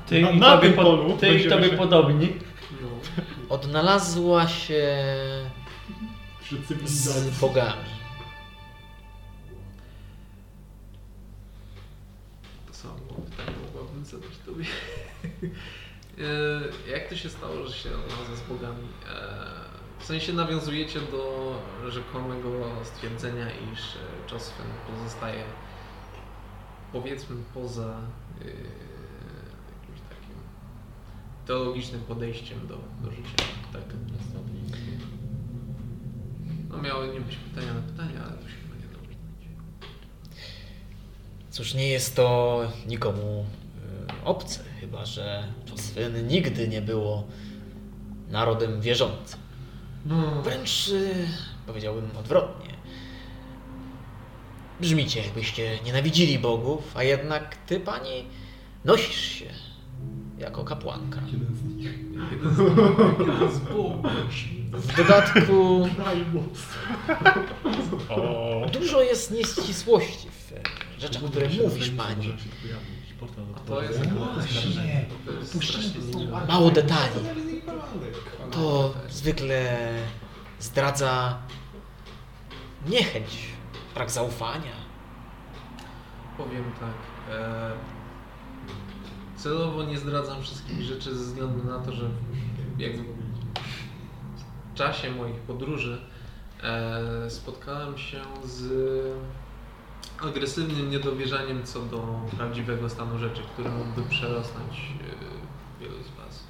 [0.06, 2.36] Ty Na- i na tobie, tym po, polu ty i będziemy tobie się- podobni.
[2.82, 2.88] No.
[3.48, 5.04] odnalazła się
[6.40, 7.88] Wśród z bogami.
[12.66, 12.94] To samo
[13.30, 14.64] pytanie mogłabym zadać tobie.
[16.88, 18.82] E, Jak to się stało, że się odnalazła z bogami?
[19.10, 19.57] E,
[20.08, 21.54] sensie nawiązujecie do
[21.88, 22.48] rzekomego
[22.84, 25.42] stwierdzenia, iż e, Jocelyn pozostaje
[26.92, 30.36] powiedzmy poza e, jakimś takim
[31.46, 33.44] teologicznym podejściem do, do życia.
[33.72, 33.82] Tak.
[36.70, 39.16] No miały nie być pytania na pytania, ale to się chyba nie uznać.
[41.50, 43.46] Cóż, nie jest to nikomu
[44.20, 47.24] y, obce, chyba że Czoswyn nigdy nie było
[48.30, 49.47] narodem wierzącym.
[50.08, 51.28] No, Wręcz y,
[51.66, 52.74] powiedziałbym odwrotnie.
[54.80, 58.24] Brzmicie, jakbyście nienawidzili bogów, a jednak ty, pani,
[58.84, 59.46] nosisz się
[60.38, 61.20] jako kapłanka.
[61.32, 61.84] Jeden z nich.
[62.30, 62.58] jeden z,
[63.20, 64.06] jeden z bogów.
[64.72, 65.88] W dodatku
[68.72, 72.32] dużo jest nieścisłości w rzeczach, o których mówisz, pani.
[73.56, 74.08] A to jest...
[74.08, 75.06] Właśnie.
[75.26, 76.46] To jest niemiłe.
[76.48, 77.20] Mało detali.
[78.50, 79.78] To zwykle
[80.60, 81.38] zdradza
[82.86, 83.48] niechęć,
[83.94, 84.72] brak zaufania.
[86.36, 87.34] Powiem tak.
[87.36, 87.70] E,
[89.36, 92.10] celowo nie zdradzam wszystkich rzeczy ze względu na to, że
[92.78, 93.04] jakby
[94.72, 96.02] w czasie moich podróży
[96.62, 98.72] e, spotkałem się z
[100.20, 104.92] agresywnym niedowierzaniem co do prawdziwego stanu rzeczy, który mógłby przerosnąć
[105.80, 106.42] e, wielu z Was.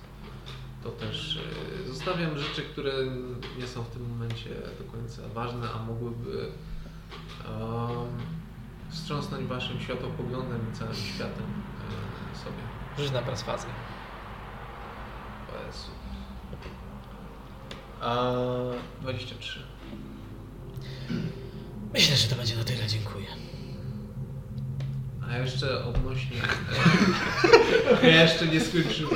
[0.82, 1.40] To też
[1.84, 2.92] e, zostawiam rzeczy, które
[3.58, 6.52] nie są w tym momencie do końca ważne, a mogłyby
[7.44, 7.52] em,
[8.90, 11.46] wstrząsnąć Waszym światopoglądem i całym światem
[12.34, 12.62] e, sobie.
[12.98, 13.70] Rzuć na perswazję.
[15.66, 15.90] Jezu.
[18.00, 18.32] A
[19.02, 19.62] 23.
[21.92, 22.86] Myślę, że to będzie na tyle.
[22.86, 23.47] Dziękuję.
[25.30, 26.36] A jeszcze odnośnie.
[28.02, 29.14] ja jeszcze nie skończyłem.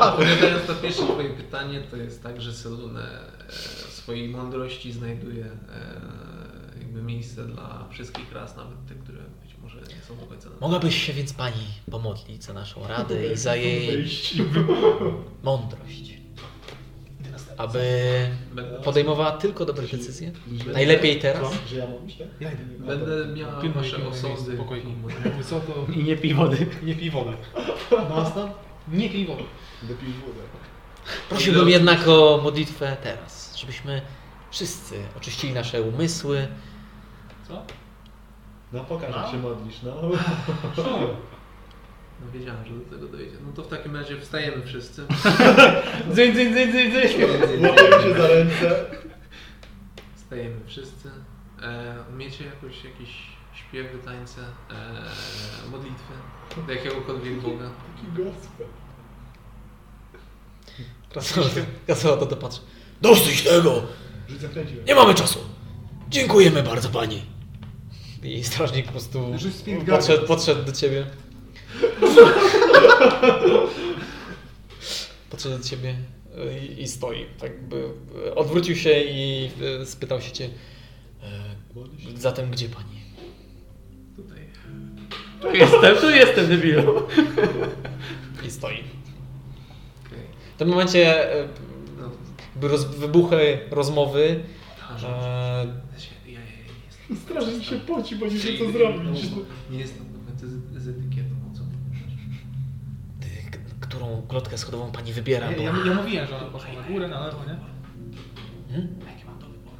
[0.00, 5.44] Odpowiadając na pierwsze Twoje pytanie, to jest tak, że Selune e, w swojej mądrości znajduje
[5.44, 5.50] e,
[6.78, 11.06] jakby miejsce dla wszystkich ras, nawet te, które być może nie są do końca Mogłabyś
[11.06, 14.06] się więc pani pomodlić za naszą radę i za jej
[15.42, 16.21] mądrość.
[17.56, 17.80] Aby
[18.84, 20.32] podejmowała tylko dobre decyzje.
[20.72, 21.52] Najlepiej teraz.
[21.68, 21.86] Że ja
[22.18, 22.26] tak?
[22.40, 22.62] Ja idę.
[22.78, 24.58] będę miała Pilnuj, Wasze osądy.
[25.40, 25.86] i- co to...
[25.92, 26.66] I nie pij wody.
[26.82, 27.32] Nie pij wody.
[28.88, 30.40] Nie pij wody.
[31.28, 34.02] Prosiłbym jednak o modlitwę teraz, żebyśmy
[34.50, 36.48] wszyscy oczyścili nasze umysły.
[37.48, 37.62] Co?
[38.72, 39.92] No pokaż, jak się modlisz, no.
[42.24, 43.36] No wiedziałem, że do tego dojdzie.
[43.46, 45.06] No to w takim razie wstajemy wszyscy.
[46.14, 47.10] Dzyń, dzyń, dzyń, dzyń, dzyń.
[47.62, 48.84] Łapiemy się za ręce.
[50.16, 51.10] Wstajemy wszyscy.
[51.62, 53.10] E, umiecie jakoś jakieś
[53.54, 56.12] śpiewy, tańce, e, modlitwy
[56.66, 57.70] do jakiegokolwiek Boga?
[57.96, 58.66] Taki gospel.
[61.86, 62.60] Kasowa to dopatrzy.
[63.02, 63.82] Dosyć tego!
[64.86, 65.38] Nie mamy czasu!
[66.08, 67.22] Dziękujemy bardzo pani!
[68.22, 69.32] I strażnik po prostu
[69.90, 71.06] podszedł, podszedł do ciebie.
[75.30, 75.94] Podszedł do ciebie
[76.76, 77.26] i, i stoi.
[77.38, 77.88] Tak by
[78.26, 79.50] e, odwrócił się i
[79.82, 80.48] e, spytał się cię.
[81.22, 81.28] E,
[82.16, 83.02] zatem gdzie pani?
[84.16, 84.38] Tutaj.
[85.42, 87.02] Tu jestem, tu jestem, debilu.
[88.46, 88.76] I stoi.
[90.54, 91.26] W tym momencie
[92.00, 92.10] No,
[92.56, 94.40] by roz, wybuchły rozmowy.
[94.98, 95.82] że- E.
[97.26, 99.22] Strażnik się poci, bo nie wie co zrobić.
[99.70, 101.62] Nie jestem do końca z, z etykietą, o co?
[103.20, 105.50] ty, k- którą klotkę schodową pani wybiera?
[105.50, 105.62] Ja, Bo...
[105.62, 107.56] ja, ja mówiłem, że ona poszła na górę, na lewo, nie?
[108.72, 108.96] Hmm?
[109.06, 109.76] Jakie mam do wyboru?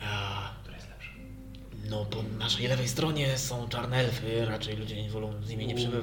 [0.00, 1.10] A, Które jest lepsze?
[1.90, 5.74] no po naszej lewej stronie są czarne elfy, raczej ludzie nie wolą z nimi nie
[5.74, 5.88] nie.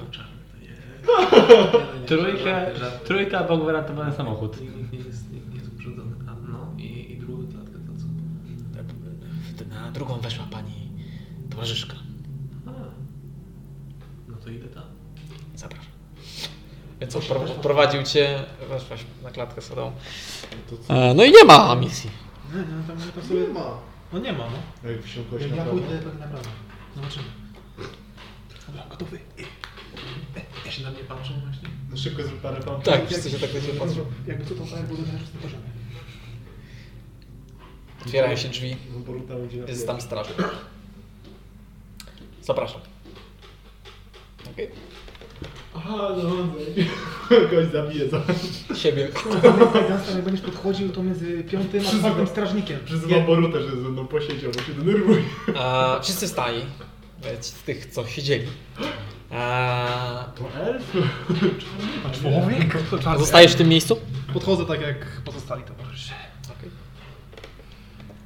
[2.07, 2.65] Trójka,
[3.05, 4.61] trójka albo gwarantowany samochód.
[4.61, 6.15] Nikt nie jest, nikt nie jest uprzedzony.
[6.27, 8.05] A no i, i drugą klatkę to co?
[9.55, 10.89] Wtedy Na drugą weszła pani
[11.49, 11.95] towarzyszka.
[12.65, 12.69] A,
[14.27, 14.83] no to idę tam.
[15.55, 15.91] Zapraszam.
[16.99, 19.91] Więc odpro- odprowadził cię, weszłaś na klatkę schodową.
[20.87, 20.93] Co?
[20.93, 22.09] E, no i nie ma misji.
[22.53, 23.53] Nie, nie, tam, tam Nie sobie...
[23.53, 23.77] ma.
[24.13, 24.43] No nie ma,
[24.83, 24.89] no.
[24.91, 25.79] Jak wsiąkłeś Ja, na ja prawo.
[25.79, 26.49] pójdę tak naprawdę.
[26.95, 27.25] Zobaczymy.
[28.67, 29.19] Dobra, gotowy.
[30.65, 31.69] Ja się na mnie patrzą właśnie.
[31.91, 32.85] No szybko zrób parę pompek.
[32.85, 34.05] Tak, wszyscy się tak na ciebie patrzą.
[34.27, 35.63] Jakby co to tak było na szóstym poziomie.
[38.05, 38.75] Otwierają się drzwi,
[39.07, 39.13] No,
[39.63, 40.27] na jest tam straż.
[42.41, 42.81] Zapraszam.
[44.51, 44.69] Okej.
[45.77, 46.29] Aha, no
[47.29, 48.21] Kogoś zabije za...
[48.75, 49.07] Siebie.
[49.89, 52.79] Jasne, jak będziesz podchodził, to między piątym a czwartym strażnikiem.
[52.85, 55.21] Przyzywam Borutę, że ze mną posiedział, bo się denerwuje.
[55.57, 56.61] A, wszyscy wstali.
[57.25, 58.47] e, Z tych, co siedzieli.
[59.31, 60.93] A, To elf?
[62.05, 62.77] A człowiek?
[63.19, 63.97] Zostajesz w tym miejscu?
[64.33, 66.13] Podchodzę tak jak pozostali towarzysze.
[66.59, 66.69] Okej.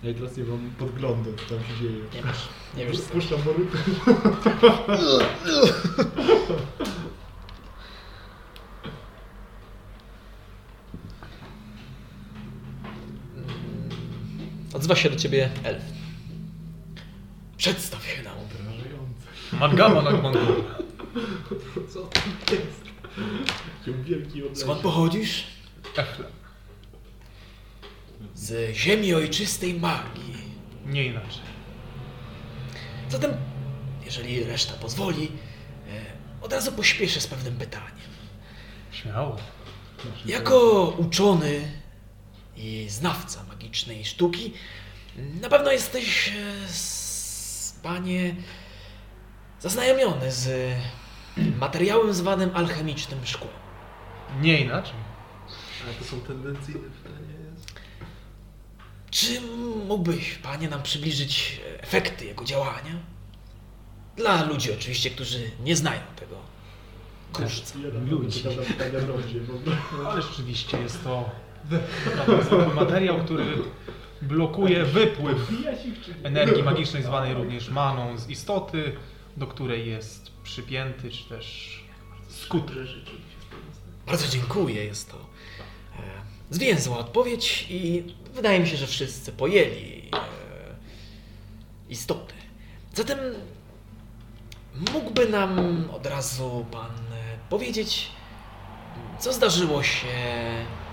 [0.04, 2.00] Ja teraz nie mam podglądu, co tam się dzieje.
[2.16, 2.48] Nie wiesz.
[2.78, 3.00] Nie wiesz.
[3.02, 3.14] co.
[3.14, 3.78] Puszczam Borutę.
[14.82, 15.84] Odzywa się do ciebie elf.
[17.58, 18.34] Przedstaw się nam.
[19.60, 20.40] Mangama na mangu.
[21.94, 22.10] Co?
[22.46, 24.60] Taki wielki obraz.
[24.60, 25.44] Skąd pochodzisz?
[28.36, 30.36] Z ziemi ojczystej magii.
[30.86, 31.42] Nie inaczej.
[33.10, 33.32] Zatem,
[34.06, 35.32] jeżeli reszta pozwoli,
[35.90, 38.12] e, od razu pośpieszę z pewnym pytaniem.
[38.92, 39.38] Śmiało.
[40.26, 41.72] Jako uczony
[42.58, 44.54] i znawca magicznej sztuki,
[45.42, 48.36] na pewno jesteś, e, panie,
[49.60, 50.74] zaznajomiony z
[51.60, 53.54] materiałem zwanym alchemicznym szkłem.
[54.42, 54.96] Nie inaczej.
[55.84, 57.18] Ale to są tendencyjne pytania.
[57.50, 57.74] jest.
[59.12, 59.42] Czy
[59.88, 62.96] mógłbyś, panie, nam przybliżyć efekty jego działania?
[64.18, 66.36] Dla ludzi oczywiście, którzy nie znają tego
[67.34, 67.80] kruszca.
[67.80, 68.44] Jeden Ludzi.
[70.08, 71.30] Ale rzeczywiście jest to
[72.42, 73.46] zwykły materiał, który
[74.22, 75.50] blokuje wypływ
[76.24, 78.96] energii magicznej zwanej również maną z istoty,
[79.38, 81.80] do której jest przypięty, czy też
[82.30, 82.74] skuty.
[84.08, 86.02] Bardzo dziękuję, jest to e,
[86.50, 88.04] zwięzła odpowiedź i
[88.36, 90.18] wydaje mi się, że wszyscy pojęli e,
[91.90, 92.34] istotę.
[92.94, 93.20] Zatem
[94.94, 98.10] mógłby nam od razu pan e, powiedzieć,
[99.20, 100.08] co zdarzyło się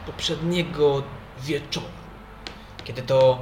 [0.08, 1.02] poprzedniego
[1.40, 1.86] wieczoru,
[2.84, 3.38] kiedy to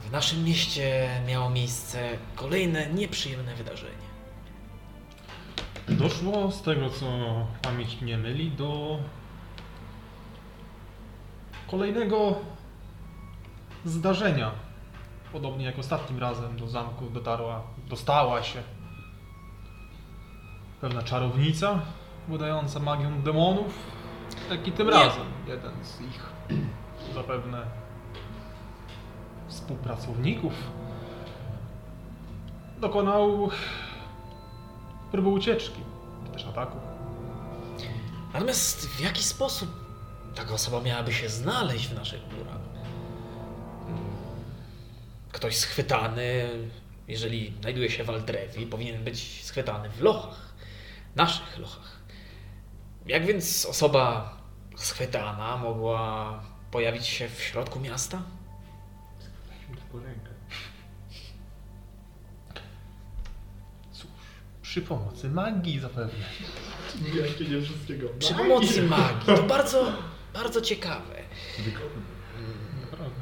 [0.00, 4.02] w naszym mieście miało miejsce kolejne nieprzyjemne wydarzenie.
[5.88, 7.06] Doszło z tego, co
[7.62, 8.98] pamięć nie myli, do
[11.70, 12.34] kolejnego
[13.84, 14.50] zdarzenia.
[15.32, 18.62] Podobnie jak ostatnim razem do zamku dotarła, dostała się
[20.80, 21.80] pewna czarownica
[22.28, 24.01] władająca magią demonów,
[24.52, 24.92] jak i tym Nie.
[24.92, 26.26] razem jeden z ich
[27.14, 27.66] zapewne
[29.48, 30.52] współpracowników
[32.80, 33.50] dokonał
[35.12, 35.80] próby ucieczki,
[36.26, 36.76] czy też ataku.
[38.32, 39.70] Natomiast w jaki sposób
[40.34, 42.56] taka osoba miałaby się znaleźć w naszych górach?
[43.88, 44.00] Mm,
[45.32, 46.50] Ktoś schwytany,
[47.08, 50.52] jeżeli znajduje się w Aldrewi, powinien być schwytany w lochach,
[51.16, 51.96] naszych lochach.
[53.06, 54.36] Jak więc osoba
[54.82, 58.22] schwytana mogła pojawić się w środku miasta?
[63.92, 64.10] Cóż,
[64.62, 66.24] przy pomocy magii zapewne.
[67.28, 68.08] Jakie nie wszystkiego.
[68.18, 69.26] Przy pomocy magii.
[69.26, 69.92] To bardzo,
[70.34, 71.14] bardzo ciekawe.
[72.80, 73.20] Naprawdę.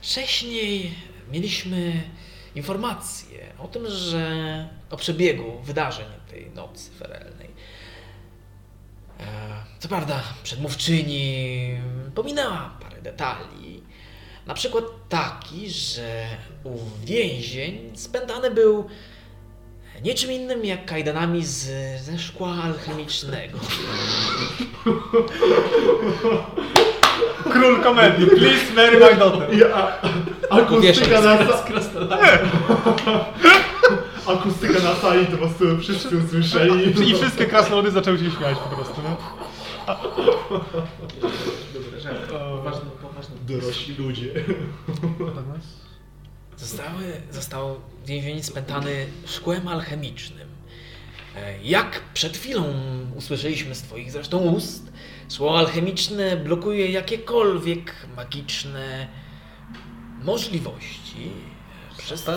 [0.00, 0.94] Wcześniej
[1.32, 2.10] mieliśmy
[2.54, 7.50] informację o tym, że o przebiegu wydarzeń tej nocy ferelnej.
[9.86, 11.70] Co prawda, przedmówczyni
[12.14, 13.82] pominęła parę detali.
[14.46, 16.24] Na przykład taki, że
[16.64, 18.88] ów więzień spętany był
[20.04, 21.64] niczym innym jak kajdanami z,
[22.02, 23.58] ze szkła alchemicznego.
[27.52, 29.54] Król komedii, please marry my daughter.
[29.54, 30.00] I a,
[30.50, 31.38] akustyka na,
[34.26, 37.10] akustyka na sali to po prostu wszyscy usłyszeli.
[37.10, 39.45] I wszystkie krasnoludy zaczęły się śmiać po prostu, no.
[41.74, 42.30] Dobra, żart.
[42.30, 43.36] Poważny, poważny.
[43.46, 44.32] Dorośli ludzie.
[46.56, 50.48] Zostały, został więzień spętany szkłem alchemicznym.
[51.36, 52.64] E, Jak przed chwilą
[53.16, 54.92] usłyszeliśmy z Twoich zresztą ust,
[55.30, 59.06] szkło alchemiczne blokuje jakiekolwiek magiczne
[60.22, 61.30] możliwości.
[61.98, 62.32] Przez co...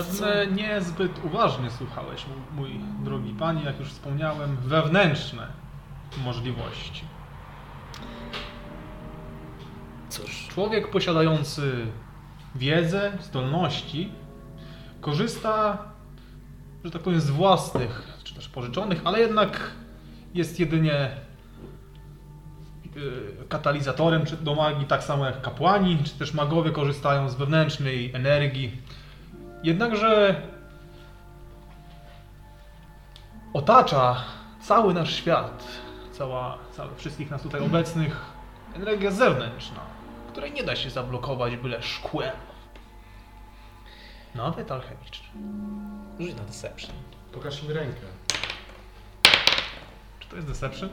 [0.52, 5.46] Niezbyt uważnie słuchałeś, mój, mój drogi panie, jak już wspomniałem, wewnętrzne
[6.24, 7.04] możliwości.
[10.10, 11.86] Cóż, Człowiek posiadający
[12.54, 14.12] wiedzę, zdolności,
[15.00, 15.78] korzysta,
[16.84, 19.70] że tak powiem, z własnych, czy też pożyczonych, ale jednak
[20.34, 21.10] jest jedynie
[22.96, 23.00] y,
[23.48, 28.82] katalizatorem do magii, tak samo jak kapłani, czy też magowie korzystają z wewnętrznej energii.
[29.62, 30.42] Jednakże
[33.52, 34.16] otacza
[34.62, 35.64] cały nasz świat,
[36.12, 38.40] cała, całe wszystkich nas tutaj obecnych
[38.74, 39.80] energia zewnętrzna,
[40.30, 42.32] której nie da się zablokować byle szkłem.
[44.34, 45.30] Nawet alchemicznym.
[46.20, 46.94] rzuć na deception.
[47.32, 48.00] Pokaż mi rękę.
[50.20, 50.88] Czy to jest deception?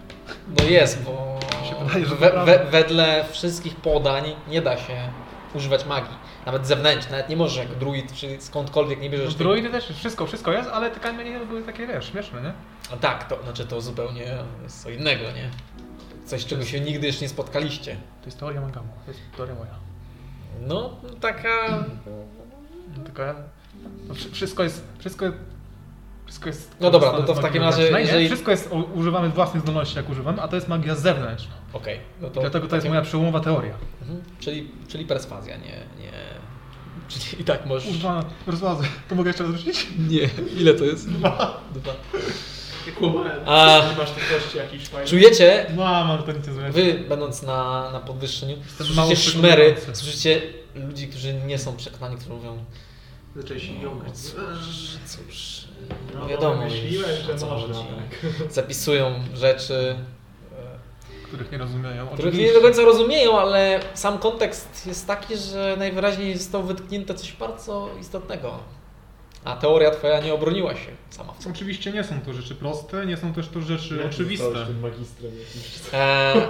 [0.47, 5.09] No jest, bo Mi się wydaje, że we, we, wedle wszystkich podań nie da się
[5.53, 6.15] używać magii.
[6.45, 10.25] Nawet zewnętrznej, nawet nie możesz jak druid czy skądkolwiek nie bierzesz tej- Druidy też, wszystko,
[10.27, 12.53] wszystko jest, ale te kamienie były takie, wiesz, śmieszne, nie?
[12.93, 15.49] A tak, to znaczy to zupełnie jest co innego, nie?
[16.27, 17.95] Coś, czego się nigdy jeszcze nie spotkaliście.
[18.21, 19.71] To jest teoria Mangamu, to jest teoria moja.
[20.67, 20.89] No,
[21.21, 21.49] taka...
[22.97, 23.35] No, ja...
[24.07, 25.25] No, wszy- wszystko jest, wszystko
[26.25, 26.75] wszystko jest...
[26.79, 30.41] No dobra, no to w takim razie, jeżeli- Wszystko jest, używamy własnych zdolności jak używamy,
[30.41, 31.53] a to jest magia zewnętrzna.
[31.73, 32.41] Okej, no to...
[32.41, 33.73] Dlatego to jest takim- moja przełomowa teoria.
[34.01, 34.21] Mhm.
[34.39, 35.63] Czyli, czyli perswazja, nie,
[35.99, 36.11] nie...
[37.07, 37.91] Czyli i tak możesz...
[37.93, 38.83] Kurwa, rozwadzę.
[39.09, 39.87] To mogę jeszcze raz rzucić?
[40.09, 40.29] Nie,
[40.61, 41.09] ile to jest?
[41.09, 41.61] Dwa.
[42.91, 43.41] Kłamałem.
[43.45, 44.31] A masz tych
[45.05, 46.71] czujecie, Mam, ale to nic nie zrobię.
[46.71, 48.57] wy będąc na, na podwyższeniu,
[48.95, 50.41] mało słyszycie szmery, słyszycie
[50.75, 52.57] ludzi, którzy nie są przekonani, którzy mówią
[53.35, 54.13] Zaczęli się jąkać.
[55.05, 55.67] Cóż,
[56.13, 57.87] No, no wiadomo myśliłem, już, że co można, chodzi.
[57.89, 58.51] tak.
[58.51, 59.95] Zapisują rzeczy,
[61.27, 62.07] Których nie rozumieją.
[62.07, 67.33] których nie do końca rozumieją, ale sam kontekst jest taki, że najwyraźniej zostało wytknięte coś
[67.33, 68.59] bardzo istotnego.
[69.43, 71.55] A teoria twoja nie obroniła się sama w sobie.
[71.55, 74.65] Oczywiście nie są to rzeczy proste, nie są też to rzeczy Jak oczywiste.
[74.65, 75.65] tym magistrem jakimś?
[75.93, 76.41] Eee,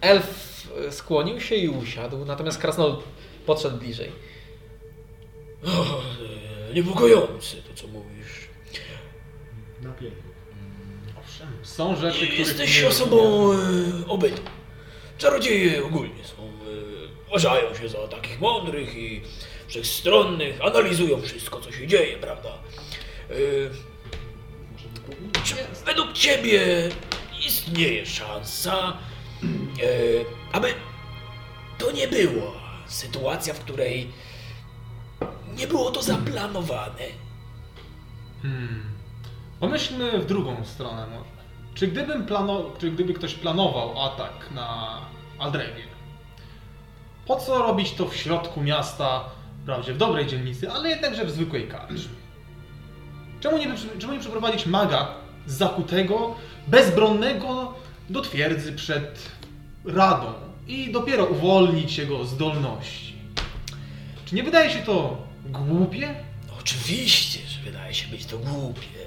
[0.00, 0.50] elf
[0.90, 3.00] skłonił się i usiadł, natomiast krasnolud
[3.46, 4.12] podszedł bliżej.
[5.66, 5.68] O,
[6.70, 8.48] e, niepokojące to, co mówisz.
[9.82, 10.30] Na pięknie.
[11.20, 13.56] Owszem, są rzeczy, których Jesteś nie osobą e,
[14.08, 14.42] obytą.
[15.18, 19.22] Czarodzieje ogólnie są, e, uważają się za takich mądrych i
[19.70, 22.50] wszechstronnych, analizują wszystko, co się dzieje, prawda?
[23.30, 23.34] E,
[25.44, 25.54] czy
[25.86, 26.88] według Ciebie
[27.46, 28.96] istnieje szansa,
[29.42, 29.46] e,
[30.52, 30.74] aby
[31.78, 32.52] to nie była
[32.86, 34.12] sytuacja, w której
[35.56, 37.04] nie było to zaplanowane?
[38.42, 38.84] Hmm.
[39.60, 41.40] Pomyślmy w drugą stronę może.
[41.74, 42.26] Czy gdybym
[42.78, 45.00] czy gdyby ktoś planował atak na
[45.38, 45.82] Aldrewie,
[47.26, 49.24] po co robić to w środku miasta,
[49.62, 52.14] wprawdzie w dobrej dzielnicy, ale jednakże w zwykłej karczmie?
[53.40, 53.66] Czemu nie,
[53.98, 55.14] czemu nie przeprowadzić maga
[55.46, 57.74] zakutego, bezbronnego
[58.10, 59.30] do twierdzy przed
[59.84, 60.32] Radą
[60.66, 63.14] i dopiero uwolnić jego zdolności?
[64.24, 66.14] Czy nie wydaje się to głupie?
[66.60, 69.00] Oczywiście, że wydaje się być to głupie.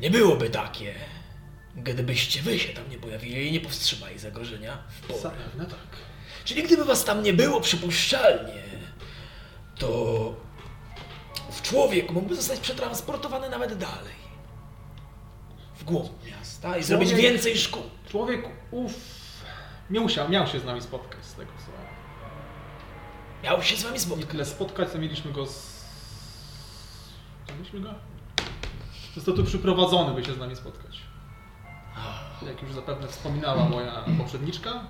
[0.00, 0.94] Nie byłoby takie,
[1.76, 5.20] gdybyście wy się tam nie pojawili i nie powstrzymali zagrożenia w pole.
[5.20, 6.11] Zapewne tak.
[6.44, 8.62] Czyli gdyby was tam nie było przypuszczalnie,
[9.78, 10.34] to
[11.50, 14.22] w człowiek mógłby zostać przetransportowany nawet dalej.
[15.76, 17.90] W głąb miasta i zrobić więcej szkód.
[18.10, 18.92] Człowiek ów
[19.90, 21.72] miał się, miał się z nami spotkać z tego co.
[23.44, 24.26] Miał się z wami Nie spotkać.
[24.30, 25.82] tyle spotkać, co mieliśmy go z.
[27.58, 27.94] Mieliśmy go?
[29.14, 30.98] Został tu przyprowadzony, by się z nami spotkać.
[32.46, 34.84] Jak już zapewne wspominała moja poprzedniczka,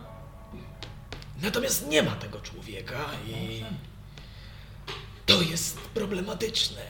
[1.42, 3.64] Natomiast nie ma tego człowieka i
[5.26, 6.82] to jest problematyczne.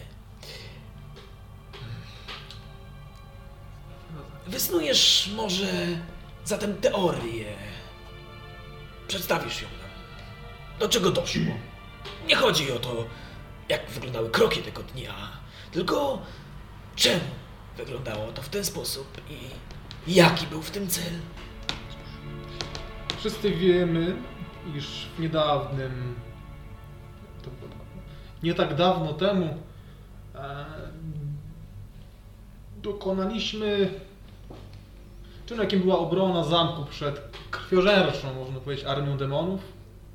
[4.47, 5.73] Wysnujesz może
[6.45, 7.57] zatem teorię.
[9.09, 9.91] Przedstawisz ją nam.
[10.79, 11.55] Do czego doszło?
[12.27, 13.07] Nie chodzi o to,
[13.69, 15.15] jak wyglądały kroki tego dnia,
[15.73, 16.23] tylko
[16.97, 17.25] czemu
[17.77, 19.39] wyglądało to w ten sposób i
[20.15, 21.13] jaki był w tym cel.
[23.19, 24.17] wszyscy wiemy,
[24.77, 26.15] iż w niedawnym.
[28.43, 29.57] Nie tak dawno temu
[30.35, 30.65] e,
[32.83, 33.91] dokonaliśmy
[35.47, 37.21] czynu, jakim była obrona zamku przed
[37.51, 39.61] krwiożerczą, można powiedzieć, armią demonów,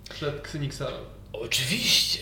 [0.09, 1.01] przed Ksynikserem.
[1.33, 2.21] Oczywiście.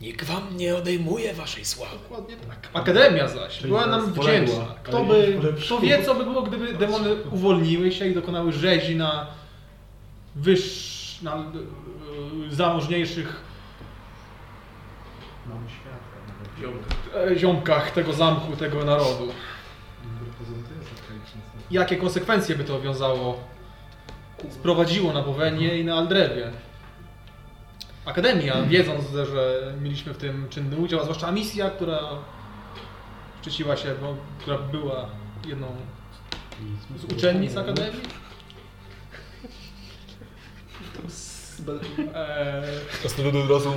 [0.00, 1.98] Nikt wam nie odejmuje waszej sławy.
[2.02, 2.68] Dokładnie tak.
[2.72, 4.74] Akademia zaś Czyli była nam wdzięczna.
[4.82, 9.26] Kto by, kto wie, co by było, gdyby demony uwolniły się i dokonały rzezi na
[10.34, 10.91] wyższ,
[11.22, 11.36] na
[12.50, 13.40] y, zamożniejszych
[15.46, 16.02] Mamy światło.
[16.60, 16.94] Ziomka.
[17.18, 19.28] e, ziomkach tego zamku, tego narodu.
[21.70, 23.40] Jakie konsekwencje by to wiązało,
[24.50, 26.50] sprowadziło na Bowenie i na Aldrewie?
[28.04, 31.98] Akademia, wiedząc, że mieliśmy w tym czynny udział, a zwłaszcza misja, która
[33.40, 35.06] szczyciła się, bo, która była
[35.46, 35.66] jedną
[36.96, 38.00] z uczennic Akademii.
[42.14, 42.62] E,
[43.00, 43.72] Krasnolud od razu.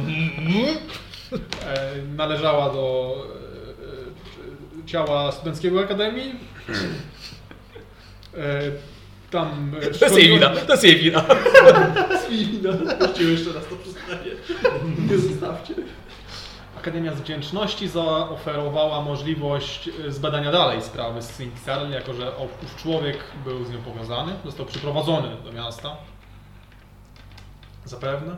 [1.66, 3.16] e, należała do
[4.84, 6.36] e, ciała studenckiego Akademii.
[8.38, 8.62] E,
[9.32, 11.24] tam To jest jej wina, to jest jej wina.
[13.14, 14.36] Chciałem jeszcze raz to przyznaję.
[15.10, 15.74] Nie zostawcie.
[16.78, 23.18] Akademia z Wdzięczności zaoferowała możliwość e, zbadania dalej sprawy z Sinksal, jako że ów człowiek
[23.46, 25.96] był z nią powiązany, został przyprowadzony do miasta.
[27.86, 28.36] Zapewne.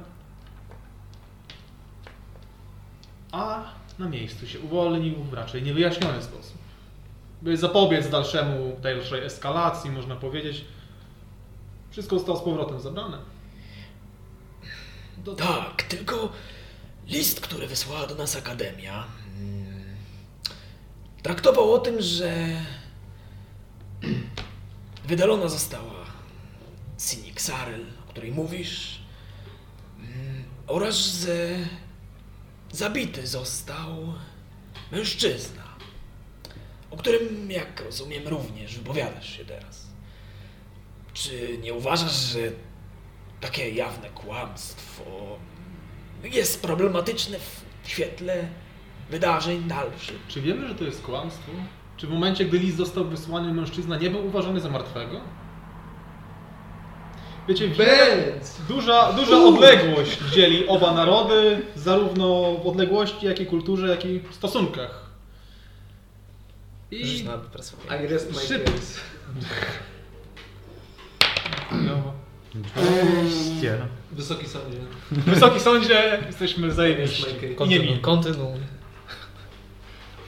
[3.32, 3.64] A
[4.00, 6.58] na miejscu się uwolnił w raczej niewyjaśniony sposób.
[7.42, 10.66] By zapobiec dalszemu, dalszej eskalacji, można powiedzieć,
[11.90, 13.18] wszystko zostało z powrotem zabrane.
[15.18, 15.36] Do...
[15.36, 16.30] Tak, tylko
[17.08, 19.04] list, który wysłała do nas Akademia,
[19.38, 19.84] mm,
[21.24, 22.48] traktował o tym, że
[25.08, 26.06] wydalona została
[27.00, 28.97] Sinik Sarel, o której mówisz,
[30.68, 31.56] oraz że
[32.72, 34.14] zabity został
[34.92, 35.64] mężczyzna,
[36.92, 39.88] o którym, jak rozumiem, również wypowiadasz się teraz.
[41.14, 42.40] Czy nie uważasz, że
[43.42, 45.40] takie jawne kłamstwo
[46.24, 48.48] jest problematyczne w świetle
[49.10, 50.20] wydarzeń dalszych.
[50.28, 51.52] Czy wiemy, że to jest kłamstwo?
[51.98, 55.22] Czy w momencie, gdy list został wysłany, mężczyzna nie był uważany za martwego?
[57.48, 57.70] Wiecie,
[58.70, 64.36] duża, duża odległość dzieli oba narody, zarówno w odległości, jak i kulturze, jak i w
[64.36, 65.08] stosunkach.
[66.92, 67.26] I.
[68.04, 68.72] I rest my Szybko.
[68.72, 69.00] case.
[71.72, 72.14] no,
[72.76, 73.78] Oczywiście.
[74.12, 74.78] Wysoki sądzie.
[75.12, 77.26] Wysoki sądzie, jesteśmy zajebiści.
[77.66, 78.60] I nie Kontynuuj.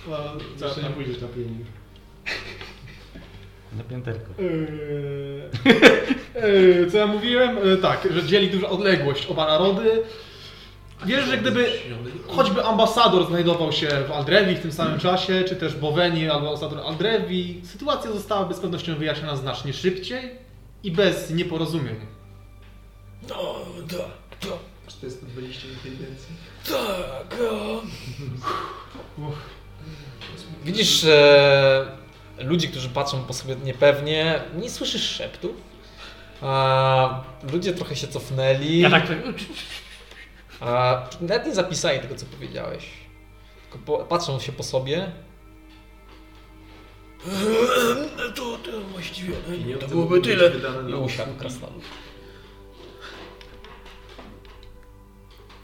[0.07, 0.17] No,
[0.67, 1.67] Jeszcze nie pójdziesz na pilnik.
[3.77, 4.29] Na pięterko.
[4.39, 4.45] Eee,
[6.35, 7.57] eee, co ja mówiłem?
[7.57, 10.03] Eee, tak, że dzieli duża odległość oba narody.
[11.05, 11.71] Wiesz, że gdyby
[12.27, 16.79] choćby ambasador znajdował się w Aldrewi w tym samym czasie, czy też Bowenii albo ambasador
[16.79, 20.31] Aldrewi, sytuacja zostałaby z pewnością wyjaśniona znacznie szybciej
[20.83, 21.95] i bez nieporozumień.
[23.29, 23.55] No,
[23.89, 23.99] tak,
[24.49, 26.35] tak, 420 inteligencji.
[26.69, 27.39] tak.
[30.65, 31.85] Widzisz e,
[32.39, 35.53] ludzi, którzy patrzą po sobie niepewnie, nie słyszysz szeptu.
[36.41, 38.79] A, ludzie trochę się cofnęli.
[38.79, 39.07] Ja tak,
[40.59, 42.85] A, nawet nie zapisali tego, co powiedziałeś.
[43.61, 45.11] Tylko po, patrzą się po sobie.
[48.35, 50.51] To, to właściwie no, Pieniądze to byłoby tyle.
[50.89, 51.83] I usiadł krasnolud.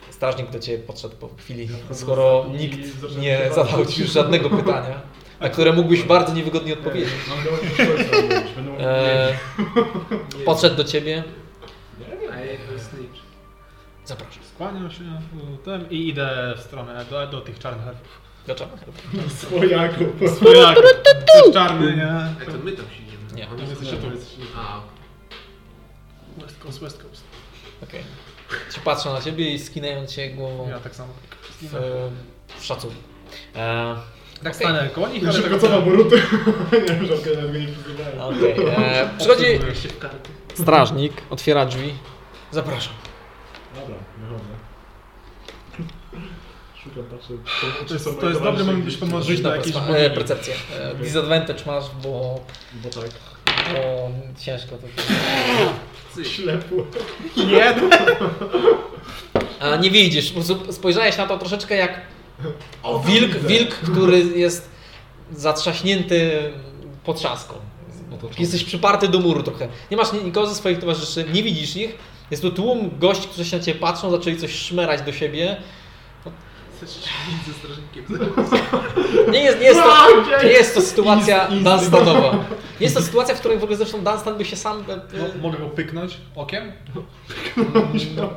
[0.10, 2.80] Strażnik do ciebie podszedł po chwili, skoro nikt
[3.18, 5.02] nie zadał ci już żadnego pytania,
[5.40, 7.14] na które mógłbyś bardzo niewygodnie odpowiedzieć.
[8.80, 9.38] E,
[10.46, 11.24] podszedł do ciebie.
[12.34, 13.26] A jak snitch.
[14.06, 14.44] Zapraszam.
[14.54, 18.22] Skłaniam się ku tem i idę w stronę do, do tych czarnych elfów.
[18.46, 18.72] Dlaczego?
[19.42, 20.08] swojaków.
[20.38, 22.12] Swojak, to jest czarny, nie?
[22.12, 23.24] A to my tam siedzimy.
[23.36, 23.46] Nie.
[23.46, 24.08] To jesteście tu.
[24.58, 24.82] A,
[26.38, 27.24] West Coast, West Coast.
[27.84, 28.04] Okej.
[28.74, 31.14] Ci patrzą na ciebie i skinają cię głową Ja tak samo.
[31.62, 32.10] w,
[32.60, 32.98] w szacunku.
[33.56, 33.96] E,
[34.46, 34.68] Tak Okej.
[34.68, 36.16] stanę koło nich, Ja ale szybko tak cofam buruty.
[36.72, 38.24] Nie wiem, że okej, nawet go nie.
[38.24, 38.66] Okej.
[38.78, 39.46] E, Przychodzi
[39.90, 40.30] w karty.
[40.54, 41.94] strażnik, otwiera drzwi.
[42.52, 42.94] Zapraszam.
[43.76, 44.46] Dobra, wychodzę.
[46.84, 47.34] Szukam, patrzę.
[47.88, 50.54] To jest, to jest dobry moment, byś pomóc Rzuć na na jakieś e, percepcję.
[50.80, 52.40] E, disadvantage masz, bo,
[52.84, 53.10] Bo tak.
[53.74, 54.10] bo
[54.40, 56.24] ciężko to.
[56.24, 56.86] Ślepło.
[57.38, 57.76] Nie,
[59.60, 62.15] A nie widzisz, po prostu spojrzałeś na to troszeczkę jak
[63.06, 64.70] wilk, wilk, który jest
[65.36, 66.32] zatrzaśnięty
[67.04, 67.54] potrzaską.
[68.40, 69.68] Jesteś przyparty do muru trochę.
[69.92, 71.96] Nie masz nikogo ze swoich towarzyszy, nie widzisz ich.
[72.32, 75.58] Jest tu tłum gości, którzy się na ciebie patrzą, zaczęli coś szmerać do siebie.
[77.48, 78.30] Ze strażnikiem.
[79.32, 82.32] Nie jest, nie jest, to, nie jest to sytuacja Dunstanowa.
[82.80, 84.78] Nie jest to sytuacja, w której w ogóle zresztą Dunstan by się sam...
[84.90, 86.72] e, No, mogę go pyknąć okiem?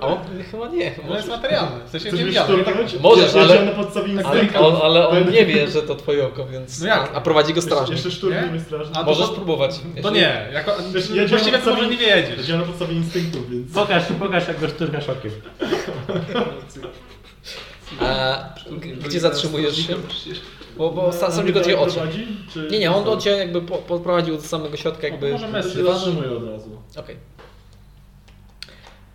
[0.01, 0.19] A on
[0.51, 0.91] chyba nie.
[0.91, 1.85] To jest materialne.
[1.87, 2.97] W sensie Chcesz nie mnie szturchnąć?
[3.01, 4.67] Możesz, ja, ale- Ja na podstawie Ale, instynktu.
[4.67, 6.81] on, ale on nie wie, że to twoje oko, więc...
[6.81, 7.11] No jak?
[7.15, 7.97] A prowadzi go Jeszcze, strażnik.
[7.99, 8.61] jeszcze szturchnie Nie?
[8.61, 8.97] strażnik.
[8.97, 9.79] A to Możesz próbować.
[9.79, 12.41] To jeśli- nie, jako, Wiesz, ja właściwie to może nie wiedzieć.
[12.47, 13.73] działam na podstawie instynktu, więc...
[13.75, 15.31] Pokaż, pokaż jak go szturkasz okiem.
[18.01, 18.39] A,
[19.01, 19.97] gdzie zatrzymujesz się?
[20.77, 22.01] Bo, bo sam, sam mnie go cię oczy.
[22.71, 25.33] Nie, nie, on do cię jakby po, poprowadził do samego środka jakby...
[25.33, 25.71] Może To mesy.
[25.71, 26.83] się zatrzymuję od razu.
[26.97, 27.17] Okej.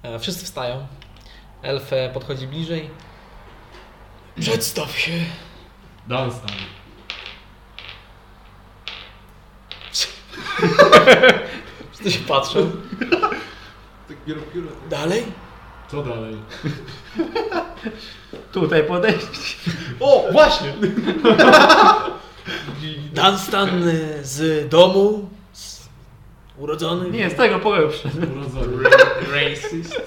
[0.04, 0.88] E, Wszyscy wstają.
[1.62, 2.90] Elf e, podchodzi bliżej.
[4.40, 5.12] Przedstaw się.
[6.08, 6.50] Dunstan.
[11.92, 12.72] Wszyscy się patrzą.
[14.08, 14.68] Tak biorą pióro.
[14.90, 15.24] Dalej?
[15.94, 16.36] Co dalej?
[18.52, 19.58] Tutaj podejść.
[20.00, 20.74] O, właśnie!
[23.14, 25.30] Dunstan e, z domu.
[25.54, 25.90] Z
[26.58, 27.12] urodzony.
[27.12, 27.90] Nie, z tego pokoju.
[28.36, 28.84] Urodzony.
[29.34, 30.02] Racist.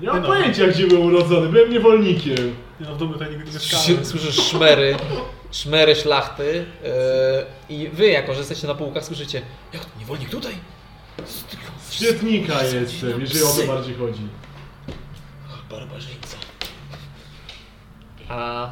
[0.00, 0.28] Nie mam No.
[0.28, 1.48] pojęcia, gdzie byłem urodzony.
[1.48, 2.54] Byłem niewolnikiem.
[2.80, 4.04] Nie no, w domu tutaj nigdy nie mieszkałem.
[4.04, 4.96] Słyszysz szmery,
[5.50, 10.54] szmery szlachty e, i wy, jako że jesteście na półkach, słyszycie jak to, niewolnik tutaj?
[11.88, 14.20] Z świetnika jestem, jeżeli o to bardziej chodzi.
[15.70, 16.36] Barbarzyńca.
[18.28, 18.70] A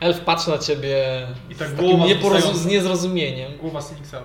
[0.00, 2.54] elf patrzy na ciebie I tak z głowa takim wystająca.
[2.58, 3.56] z niezrozumieniem.
[3.56, 4.16] Głowa Sinixa.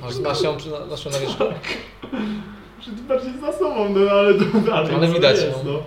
[0.00, 1.44] Masz, masz ją przy- na, masz ją na wierzchu?
[2.80, 4.94] Że ty bardziej za sobą, no ale to dalej.
[4.94, 5.64] Ale co widać jest, ją.
[5.72, 5.82] no.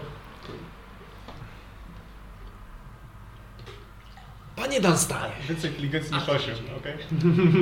[4.56, 6.94] Panie Dunstanie, Więcej inteligencji niż 8, okej?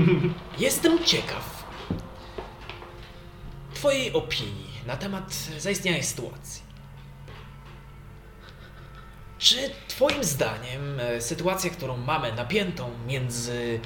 [0.66, 1.62] jestem ciekaw
[3.74, 6.71] Twojej opinii na temat zaistniałej sytuacji.
[9.42, 13.80] Czy Twoim zdaniem e, sytuacja, którą mamy napiętą między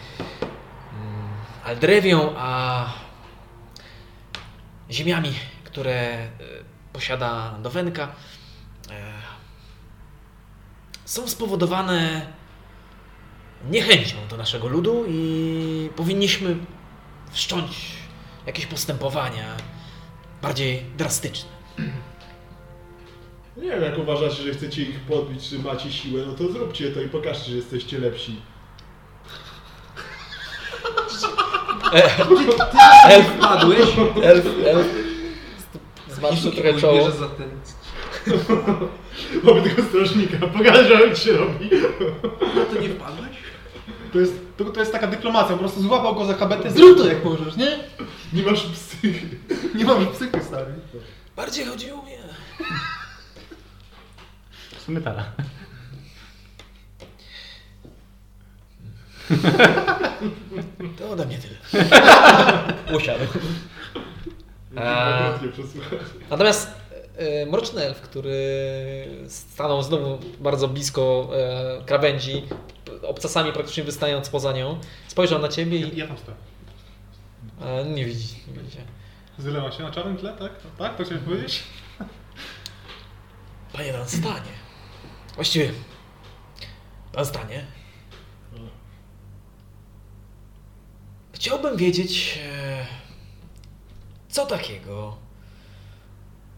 [0.93, 1.27] mm,
[1.64, 2.85] Aldrewią a
[4.92, 6.30] ziemiami, które e,
[6.93, 8.03] posiada Dowenka,
[8.90, 9.14] e,
[11.06, 12.27] są spowodowane
[13.69, 16.58] niechęcią do naszego ludu i powinniśmy
[17.32, 17.92] wszcząć
[18.45, 19.58] jakieś postępowania
[20.42, 21.50] bardziej drastyczne.
[23.58, 27.01] Nie wiem, jak uważacie, że chcecie ich podbić, czy macie siłę, no to zróbcie to
[27.01, 28.42] i pokażcie, że jesteście lepsi.
[33.09, 33.80] Elf, Wpadłeś
[34.24, 34.88] elf, elf.
[36.09, 36.93] Zmarszczył trochę czoło.
[36.98, 37.50] bierze za ten...
[39.43, 41.69] Mamy tego strażnika, pokażę, jak się robi.
[42.56, 43.35] No to nie wpadłeś?
[44.14, 47.08] To jest, to, to jest taka dyplomacja, po prostu złapał go za habetę, zrób to
[47.08, 47.80] jak możesz, nie?
[48.34, 49.27] Nie masz psychy.
[49.75, 50.74] Nie mam psychy, stary.
[51.35, 52.17] Bardziej chodzi o mnie.
[54.85, 55.15] Sumie tak.
[60.97, 61.55] To ode mnie tyle.
[62.97, 63.23] Usiadł.
[65.41, 65.99] Nie przesłuchać.
[66.30, 66.67] Natomiast
[67.17, 68.35] e, mroczny elf, który
[69.27, 72.43] stanął znowu bardzo blisko e, krawędzi,
[73.03, 76.38] obcasami praktycznie wystając poza nią, spojrzał na ciebie i Ja tam stoję.
[77.61, 78.77] e, nie widzi, nie widzi.
[79.39, 80.51] Zlewa się na czarnym tle, tak?
[80.77, 80.97] Tak?
[80.97, 81.64] To chciałeś powiedzieć?
[83.73, 84.65] Panie Danstanie.
[85.35, 85.72] Właściwie,
[87.14, 87.65] Danstanie.
[91.33, 92.85] Chciałbym wiedzieć, e,
[94.30, 95.17] co takiego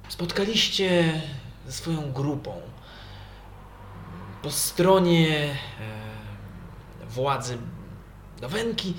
[0.09, 1.22] spotkaliście
[1.65, 2.61] ze swoją grupą
[4.41, 5.56] po stronie
[7.01, 7.57] e, władzy
[8.41, 8.93] Dowenki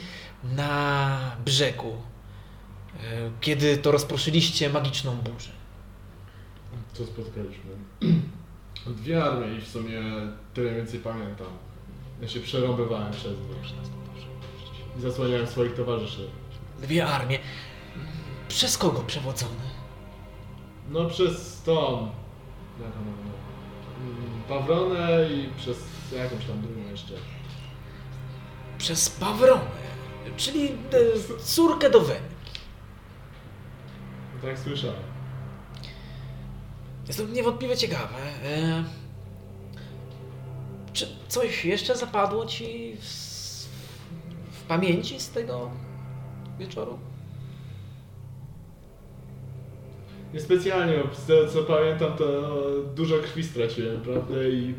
[0.44, 1.96] na brzegu,
[2.96, 5.50] e, kiedy to rozproszyliście magiczną burzę.
[6.92, 7.70] Co spotkaliśmy?
[8.88, 10.00] Dwie armie i w sumie
[10.54, 11.46] tyle więcej pamiętam.
[12.22, 13.88] Ja się przerąbywałem przez nie.
[14.98, 16.28] I zasłaniałem swoich towarzyszy.
[16.82, 17.38] Dwie armie.
[18.48, 19.68] Przez kogo przewodzone?
[20.90, 21.72] No przez tą...
[22.80, 23.38] Jak ona nazywa?
[24.00, 25.78] Mm, Pawronę i przez
[26.12, 27.14] jakąś tam drugą jeszcze.
[28.78, 29.60] Przez Pawronę,
[30.36, 32.22] czyli e, córkę do Wen.
[34.34, 35.17] No tak słyszałem.
[37.08, 38.18] Jest to niewątpliwie ciekawe.
[38.44, 38.84] E,
[40.92, 43.04] czy coś jeszcze zapadło ci w,
[44.52, 45.70] w pamięci z tego
[46.58, 46.98] wieczoru?
[50.34, 52.26] Niespecjalnie, bo z tego co pamiętam to
[52.94, 54.42] dużo krwi straciłem, prawda?
[54.48, 54.74] I...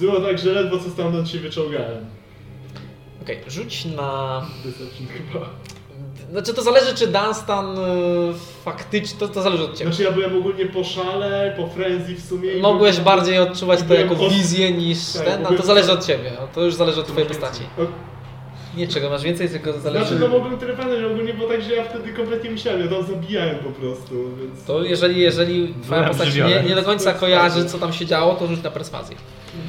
[0.00, 2.06] Było tak, że ledwo co stamtąd się wyczołgałem.
[3.22, 4.46] Okej, rzuć na...
[4.64, 5.50] Deception chyba.
[6.34, 7.82] Znaczy to zależy, czy Dunstan e,
[8.64, 9.18] faktycznie...
[9.18, 9.90] To, to zależy od ciebie.
[9.92, 12.50] Znaczy ja byłem ogólnie po szale, po frenzy w sumie.
[12.60, 16.06] Mogłeś byłem- bardziej odczuwać to jako wizję niż Tak, ten, a to byłem- zależy od
[16.06, 16.32] ciebie.
[16.40, 17.60] No, to już zależy od twojej postaci.
[18.76, 20.06] Nie czego masz więcej, tylko zależy...
[20.06, 23.06] Znaczy to mogłem tyle pamiętać, ogólnie było tak, że ja wtedy kompletnie myślałem, ja tam
[23.06, 24.64] zabijałem po prostu, więc...
[24.64, 28.34] To jeżeli, jeżeli twoja Byłem postać nie, nie do końca kojarzy, co tam się działo,
[28.34, 29.16] to rzuć na perswazję.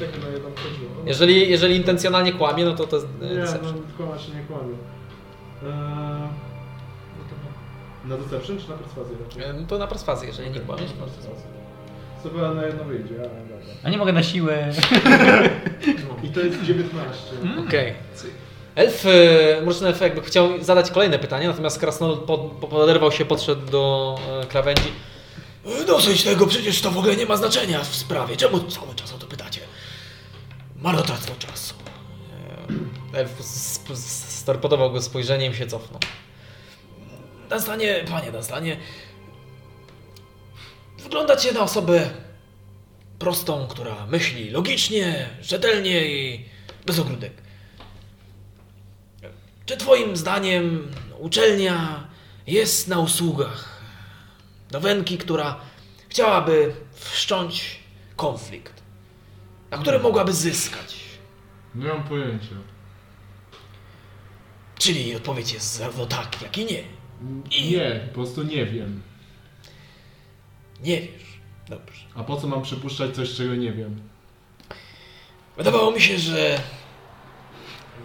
[0.00, 0.90] Tak na jedną chodziło.
[1.06, 3.28] Jeżeli, jeżeli intencjonalnie kłamie, no to to jest Nie,
[3.62, 4.74] no kłamać się nie kłamię.
[5.62, 6.45] Eee...
[8.08, 9.42] Na deception czy na perswazję raczej?
[9.44, 10.90] E, No to na perswazję, jeżeli nie kłamiesz.
[10.90, 11.56] Na perswazję.
[12.22, 13.74] Co chyba na jedno wyjdzie, ale dobra.
[13.84, 14.72] A nie mogę na siłę.
[16.24, 17.22] I to jest 19.
[17.68, 17.92] Okej.
[18.74, 23.24] Elf, e, mroczny elf jakby chciał zadać kolejne pytanie, natomiast Krasnolud pod, po- poderwał się,
[23.24, 24.92] podszedł do e, krawędzi.
[25.86, 28.36] Dosyć tego, przecież to w ogóle nie ma znaczenia w sprawie.
[28.36, 29.60] Czemu cały czas o to pytacie?
[30.82, 31.74] Marnotrawstwo czasu.
[33.12, 33.40] Elf
[33.76, 36.00] sp- s- storpedował go spojrzeniem i się cofnął.
[37.48, 38.76] Danstanie, panie Danstanie,
[40.98, 42.10] wyglądacie na osobę
[43.18, 46.44] prostą, która myśli logicznie, rzetelnie i
[46.86, 47.32] bez ogródek.
[49.66, 52.06] Czy twoim zdaniem uczelnia
[52.46, 53.82] jest na usługach
[54.70, 55.60] Dowenki, która
[56.08, 57.80] chciałaby wszcząć
[58.16, 58.82] konflikt,
[59.70, 60.96] na którym mogłaby zyskać?
[61.74, 62.54] Nie mam pojęcia.
[64.78, 66.95] Czyli odpowiedź jest zarówno tak, jak i nie.
[67.70, 69.02] Nie, po prostu nie wiem.
[70.82, 71.40] Nie wiesz.
[71.68, 72.02] Dobrze.
[72.14, 74.00] A po co mam przypuszczać coś, czego nie wiem?
[75.56, 76.60] Wydawało mi się, że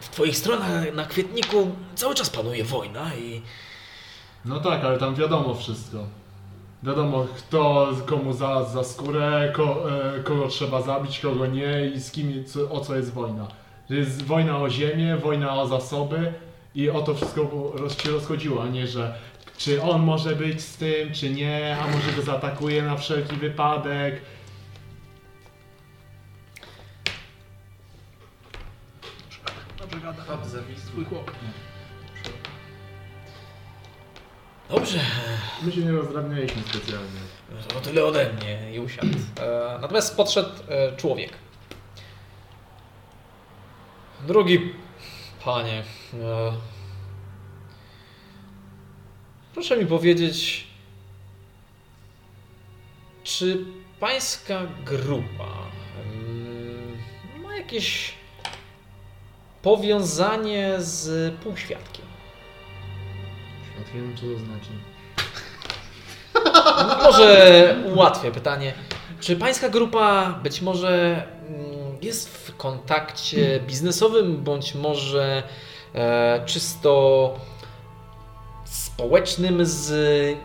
[0.02, 3.42] w twoich stronach na kwietniku cały czas panuje wojna i
[4.46, 6.06] No tak, ale tam wiadomo wszystko.
[6.84, 12.12] Wiadomo, kto komu za, za skórę, ko, e, kogo trzeba zabić, kogo nie i z
[12.12, 13.48] kim, co, o co jest wojna.
[13.90, 16.34] Jest wojna o ziemię, wojna o zasoby
[16.76, 19.16] i o to wszystko roz, się rozchodziło, a nie, że
[19.58, 24.22] czy on może być z tym, czy nie, a może go zaatakuje na wszelki wypadek.
[30.92, 31.32] Twój chłop.
[34.70, 35.00] Dobrze,
[35.64, 37.20] My się nie rozdrabnialiśmy specjalnie.
[37.74, 39.18] to tyle ode mnie i usiadł.
[39.42, 41.32] E, natomiast podszedł e, człowiek.
[44.28, 44.74] Drogi
[45.46, 46.52] panie, e,
[49.54, 50.68] proszę mi powiedzieć,
[53.24, 53.66] czy
[54.00, 55.54] pańska grupa
[56.14, 56.98] mm,
[57.44, 58.14] ma jakieś
[59.62, 62.06] powiązanie z półświadkiem?
[63.94, 64.70] Wiem, co to znaczy.
[67.04, 68.74] Może ułatwię pytanie.
[69.20, 75.44] Czy pańska grupa być może mm, jest w kontakcie biznesowym, bądź może
[75.96, 77.34] e, czysto
[78.66, 80.38] społecznym z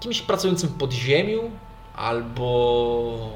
[0.00, 1.50] kimś pracującym w podziemiu?
[1.96, 3.30] Albo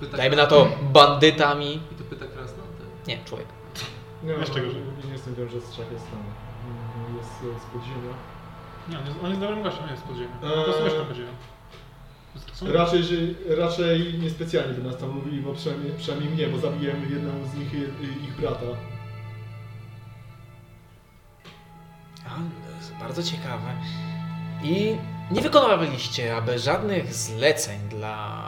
[0.00, 1.74] Pyta dajmy na to bandytami?
[1.92, 2.68] I to pyta krasnolud.
[3.06, 3.46] Nie, człowiek.
[4.22, 6.18] Nie, Wiesz czego, że- nie jestem wiem, że z trzech jest tam.
[6.18, 8.14] Mm, Jest z podziemia.
[8.88, 10.36] Nie, on jest, on jest dobrym gościem, on jest podziemny.
[10.42, 10.54] Eee.
[10.56, 11.28] Po prostu mieszka podziemia.
[12.62, 13.14] Raczej, że,
[13.56, 17.72] raczej niespecjalnie by nas tam mówili, bo przynajmniej, przynajmniej mnie, bo zabiłem jedną z nich,
[18.28, 18.66] ich brata.
[22.26, 22.34] A,
[22.70, 23.72] to jest bardzo ciekawe.
[24.62, 24.96] I
[25.30, 28.44] nie wykonywaliście aby żadnych zleceń dla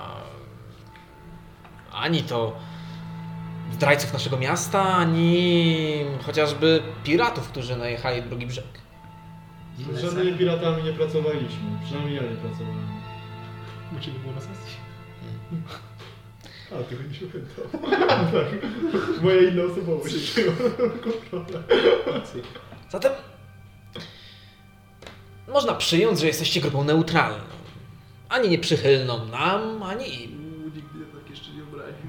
[1.92, 2.56] ani to
[3.72, 8.80] zdrajców naszego miasta, ani chociażby piratów, którzy najechali drugi brzeg.
[9.92, 11.78] Z żadnymi piratami nie pracowaliśmy.
[11.84, 12.99] Przynajmniej ja nie pracowałem.
[13.92, 14.76] Bo ciebie było na sesji.
[16.72, 17.90] A, tego nie się pamiętam.
[18.32, 19.22] tak.
[19.22, 20.14] Moja inna osobowość.
[22.90, 23.12] Zatem
[25.48, 27.44] można przyjąć, że jesteście grupą neutralną.
[28.28, 30.40] Ani nieprzychylną nam, ani im.
[30.64, 30.80] Nigdy
[31.14, 32.06] tak jeszcze nie obraził.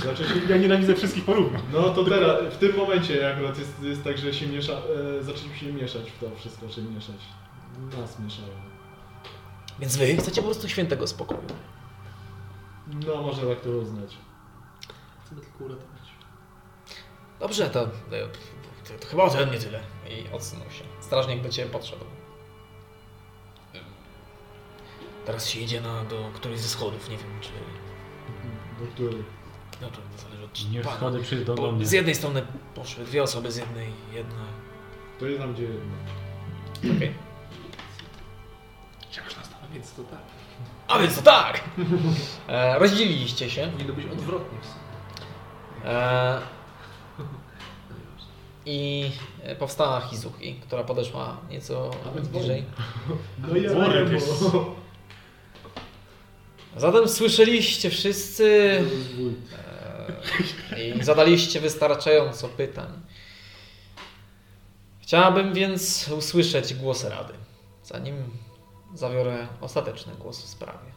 [0.02, 1.58] Znaczy, Ja nienawidzę wszystkich porówno.
[1.72, 5.56] no to teraz, w tym momencie akurat jest, jest tak, że się miesza, e, zaczęliśmy
[5.58, 7.16] się mieszać w to wszystko, czy mieszać.
[8.00, 8.69] Nas mieszało.
[9.80, 11.40] Więc wy chcecie po prostu świętego spokoju.
[13.06, 14.16] No, można tak to uznać.
[15.24, 16.00] Chcemy tylko uratować.
[17.40, 19.80] Dobrze, to, to, to chyba ode mnie tyle.
[20.10, 20.84] I odsunął się.
[21.00, 22.04] Strażnik do ciebie podszedł.
[25.26, 27.50] Teraz się idzie na, do którejś ze schodów, nie wiem czy...
[28.84, 29.26] Do których?
[29.82, 30.96] No to zależy od Nie pana.
[30.96, 31.86] schody przyjść do, mnie.
[31.86, 34.44] z jednej strony poszły dwie osoby, z jednej jedna.
[35.20, 35.96] To jest tam, gdzie jedno.
[36.96, 37.14] Okej.
[37.14, 37.29] Stole?
[39.72, 40.18] Więc to tak.
[40.88, 41.64] A więc to tak!
[42.48, 43.70] E, rozdzieliliście się.
[43.72, 45.94] Powinno być odwrotnie w sumie.
[45.94, 46.38] E,
[48.66, 49.10] I
[49.58, 51.90] powstała Hizuki, która podeszła nieco
[52.32, 52.64] bliżej.
[53.38, 54.42] No i Worek jest-
[56.76, 58.80] Zatem słyszeliście wszyscy
[60.76, 62.88] e, i zadaliście wystarczająco pytań.
[65.00, 67.34] Chciałabym więc usłyszeć głos Rady,
[67.84, 68.16] zanim
[68.94, 70.90] zabiorę ostateczny głos w sprawie.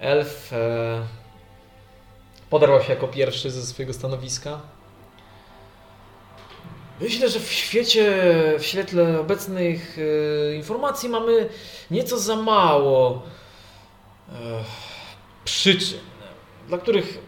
[0.00, 1.06] Elf e,
[2.50, 4.60] poderwał się jako pierwszy ze swojego stanowiska.
[7.00, 8.12] Myślę, że w świecie,
[8.58, 11.48] w świetle obecnych e, informacji mamy
[11.90, 13.22] nieco za mało
[14.28, 14.32] e,
[15.44, 15.98] przyczyn,
[16.68, 17.18] dla których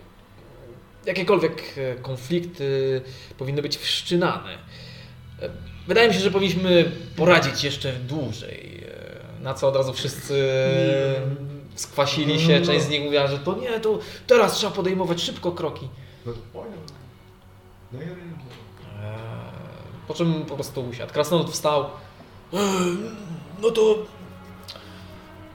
[1.07, 3.03] jakiekolwiek e, konflikty
[3.39, 4.59] powinny być wszczynane.
[5.89, 8.85] E, Wydaje mi się, że powinniśmy poradzić jeszcze dłużej,
[9.39, 10.49] e, na co od razu wszyscy
[11.75, 12.61] skwasili się.
[12.61, 15.89] Część z nich mówiła, że to nie, to teraz trzeba podejmować szybko kroki.
[16.27, 16.33] No.
[17.93, 18.01] No.
[18.01, 18.09] Eee,
[20.09, 21.13] Po czym po prostu usiadł.
[21.13, 21.85] Krasnolud wstał.
[22.53, 22.61] Eee,
[23.63, 23.95] No to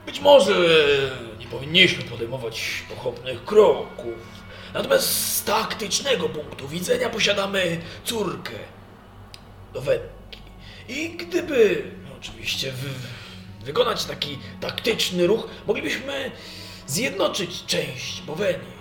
[0.06, 0.54] być może
[1.40, 4.14] nie powinniśmy podejmować pochopnych kroków.
[4.74, 8.52] Natomiast z taktycznego punktu widzenia posiadamy córkę
[9.74, 10.13] do Wenki.
[10.88, 12.90] I gdyby no oczywiście wy,
[13.66, 16.32] wykonać taki taktyczny ruch, moglibyśmy
[16.88, 18.74] zjednoczyć część Bowenii.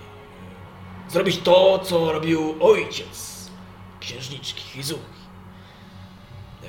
[1.09, 3.49] Zrobić to, co robił ojciec
[3.99, 5.01] księżniczki Hizuki.
[6.63, 6.67] E,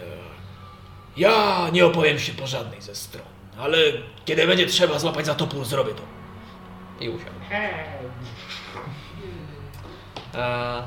[1.16, 3.26] Ja nie opowiem się po żadnej ze stron,
[3.58, 3.78] ale
[4.24, 6.02] kiedy będzie trzeba złapać za topór, zrobię to.
[7.04, 7.30] I usiadł.
[10.34, 10.82] E,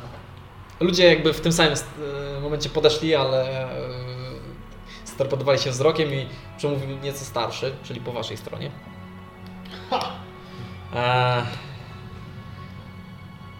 [0.79, 1.89] ludzie jakby w tym samym st-
[2.37, 4.06] e, momencie podeszli, ale e,
[5.17, 6.25] storpedowali się wzrokiem i
[6.57, 8.71] przemówił nieco starszy, czyli po waszej stronie.
[10.95, 11.45] E,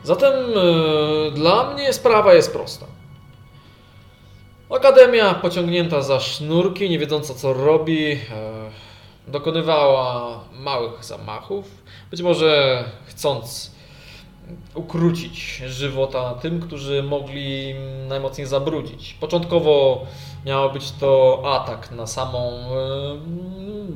[0.04, 2.86] Zatem e, dla mnie sprawa jest prosta.
[4.76, 8.18] Akademia pociągnięta za sznurki, nie wiedząca co robi, e,
[9.28, 11.66] dokonywała małych zamachów.
[12.12, 13.72] Być może chcąc
[14.76, 17.76] ukrócić żywota tym, którzy mogli
[18.08, 19.14] najmocniej zabrudzić.
[19.14, 20.06] Początkowo
[20.46, 22.52] miał być to atak na samą,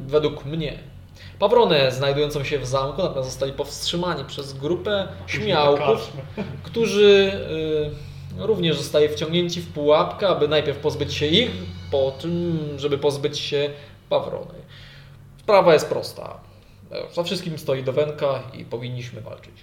[0.08, 0.80] według mnie,
[1.42, 6.12] Pawronę znajdującą się w zamku, natomiast zostali powstrzymani przez grupę śmiałków,
[6.64, 7.32] którzy
[8.38, 11.52] y, również zostali wciągnięci w pułapkę, aby najpierw pozbyć się ich,
[11.92, 13.70] po tym, żeby pozbyć się
[14.10, 14.54] Pawrony.
[15.40, 16.40] Sprawa jest prosta.
[16.92, 19.56] E, Za wszystkim stoi Dowenka i powinniśmy walczyć.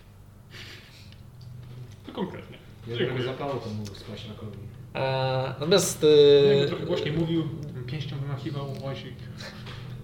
[2.09, 2.59] To konkretnie.
[2.87, 4.57] Jakby zapału to mógł spaść na kogoś.
[4.95, 7.49] E, natomiast Jakby e, trochę głośniej mówił,
[7.87, 9.15] pięścią wymachiwał Wojsik.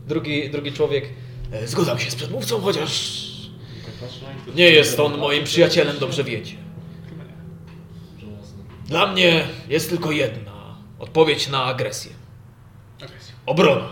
[0.08, 1.08] drugi, drugi człowiek
[1.52, 3.24] e, zgadzam się z przedmówcą, chociaż
[4.54, 6.56] nie jest on moim przyjacielem, dobrze wiecie.
[8.86, 12.12] Dla mnie jest tylko jedna odpowiedź na agresję.
[13.02, 13.34] Agresja.
[13.46, 13.88] Obrona.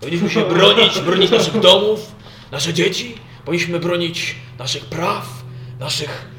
[0.00, 2.14] Powinniśmy się bronić, bronić naszych domów,
[2.52, 3.14] nasze dzieci.
[3.44, 5.42] Powinniśmy bronić naszych praw,
[5.80, 6.29] naszych...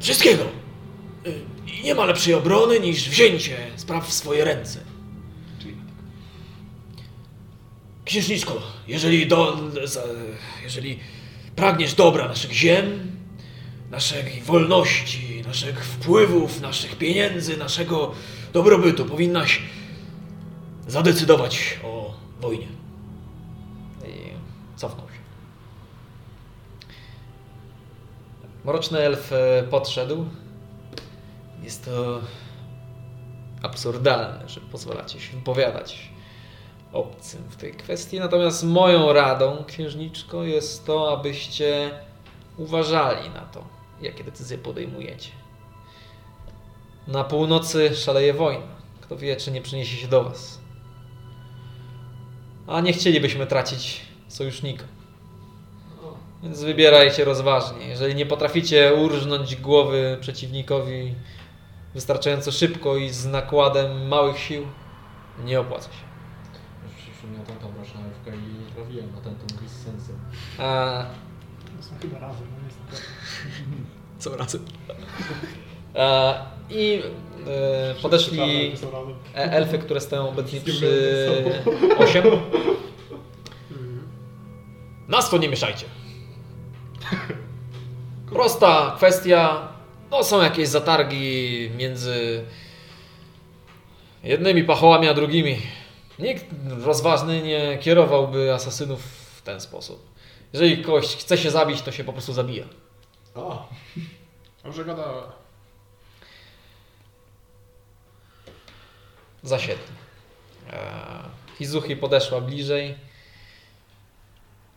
[0.00, 0.44] wszystkiego.
[1.26, 1.40] Y,
[1.84, 4.80] nie ma lepszej obrony niż wzięcie spraw w swoje ręce.
[8.04, 9.58] Księżniczko, jeżeli, do,
[10.62, 10.98] jeżeli
[11.56, 13.12] pragniesz dobra naszych ziem,
[13.90, 18.14] naszej wolności, naszych wpływów, naszych pieniędzy, naszego
[18.52, 19.60] dobrobytu, powinnaś
[20.86, 22.66] zadecydować o wojnie.
[24.06, 24.12] I
[24.76, 25.18] cofnął się.
[28.68, 30.26] Mroczny elf e, podszedł.
[31.62, 32.20] Jest to
[33.62, 36.08] absurdalne, że pozwalacie się wypowiadać
[36.92, 38.20] obcym w tej kwestii.
[38.20, 41.90] Natomiast moją radą, księżniczko, jest to, abyście
[42.56, 43.64] uważali na to,
[44.00, 45.30] jakie decyzje podejmujecie.
[47.06, 48.66] Na północy szaleje wojna.
[49.00, 50.60] Kto wie, czy nie przyniesie się do Was.
[52.66, 54.84] A nie chcielibyśmy tracić sojusznika.
[56.42, 57.88] Więc wybierajcie rozważnie.
[57.88, 61.14] Jeżeli nie potraficie urżnąć głowy przeciwnikowi
[61.94, 64.66] wystarczająco szybko i z nakładem małych sił,
[65.44, 65.98] nie opłaca się.
[66.84, 70.18] Już przyszło mi na tamtą mroczną elfkę i nie trafiłem na ten mówi z sensem.
[70.58, 71.06] A,
[71.76, 72.46] to są chyba razem.
[72.58, 72.78] No jest
[74.18, 74.64] co razem.
[75.94, 76.34] A,
[76.70, 77.02] I
[77.46, 78.72] e, podeszli
[79.34, 81.44] e- elfy, które stoją obecnie przy
[81.98, 82.24] 8.
[85.08, 85.84] Nas to nie mieszajcie.
[88.32, 89.68] Prosta kwestia.
[90.10, 92.44] No są jakieś zatargi między
[94.22, 95.62] jednymi pachołami a drugimi.
[96.18, 96.44] Nikt
[96.80, 99.02] rozważny nie kierowałby asasynów
[99.36, 100.08] w ten sposób.
[100.52, 102.64] Jeżeli kogoś chce się zabić, to się po prostu zabija.
[103.34, 103.66] A,
[104.64, 105.32] Dobrze gadała.
[109.42, 109.94] Zasiedli.
[111.58, 112.94] Hizuchi podeszła bliżej.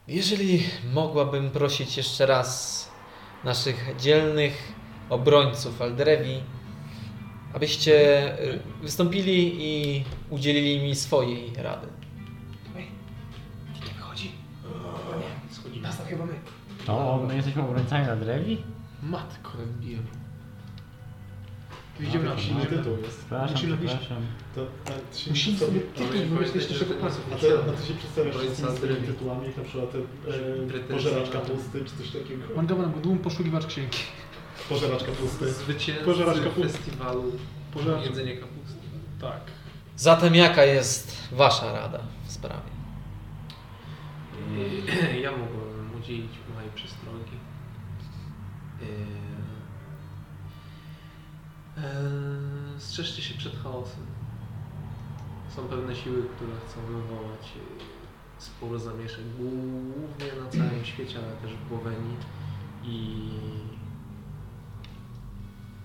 [0.08, 0.64] Jeżeli
[0.94, 2.90] mogłabym prosić jeszcze raz
[3.44, 4.74] naszych dzielnych
[5.10, 6.44] obrońców Aldrewi,
[7.54, 7.94] abyście
[8.44, 11.88] y, wystąpili i udzielili mi swojej rady.
[15.82, 16.34] Nas to chyba my.
[16.88, 18.64] O, my jesteśmy obrońcami na drewi?
[19.04, 19.52] Matko.
[19.52, 20.08] Wbiłem.
[22.08, 22.66] Idziemy na idziemy.
[22.66, 23.18] tytuł jest.
[23.20, 23.98] Przepraszam, Musimy napisać.
[24.00, 24.26] przepraszam.
[24.56, 27.16] To, to, się Musimy sobie- tytuł wymyślić naszego planu.
[27.34, 28.96] A to, a to się przedstawiasz Ojca z tymi Andrzeja.
[29.14, 32.44] tytułami, jak na przykład e, Pretensje pożeracz na- kapusty, czy coś takiego.
[32.56, 33.98] Mam dobra, bo dłum poszukiwacz księgi.
[34.70, 35.54] Pożeracz kapusty.
[35.54, 36.70] Zwycięzcy Pożeracz kapusty.
[36.70, 37.24] festiwalu
[38.06, 38.80] jedzenie kapusty.
[39.22, 39.42] Tak.
[39.96, 42.72] Zatem jaka jest wasza rada w sprawie?
[44.58, 47.38] Yy, Ja mogłem udzielić mojej przestrogi.
[48.82, 48.88] Yy,
[52.78, 54.06] Strzeżcie się przed chaosem.
[55.56, 57.62] Są pewne siły, które chcą wywołać yy,
[58.38, 62.18] sporo zamieszek, głównie na całym świecie, ale też w Bowenii.
[62.84, 63.30] I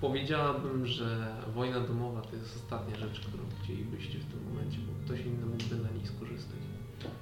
[0.00, 5.20] powiedziałabym, że wojna domowa to jest ostatnia rzecz, którą chcielibyście w tym momencie, bo ktoś
[5.20, 6.25] inny mógłby na niej skorzystać.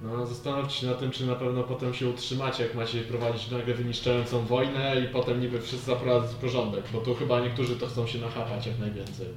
[0.01, 3.73] No zastanówcie się na tym, czy na pewno potem się utrzymacie, jak macie prowadzić nagle
[3.73, 8.19] wyniszczającą wojnę i potem niby wszyscy zaprowadzić porządek, bo tu chyba niektórzy to chcą się
[8.19, 9.27] nachapać jak najwięcej.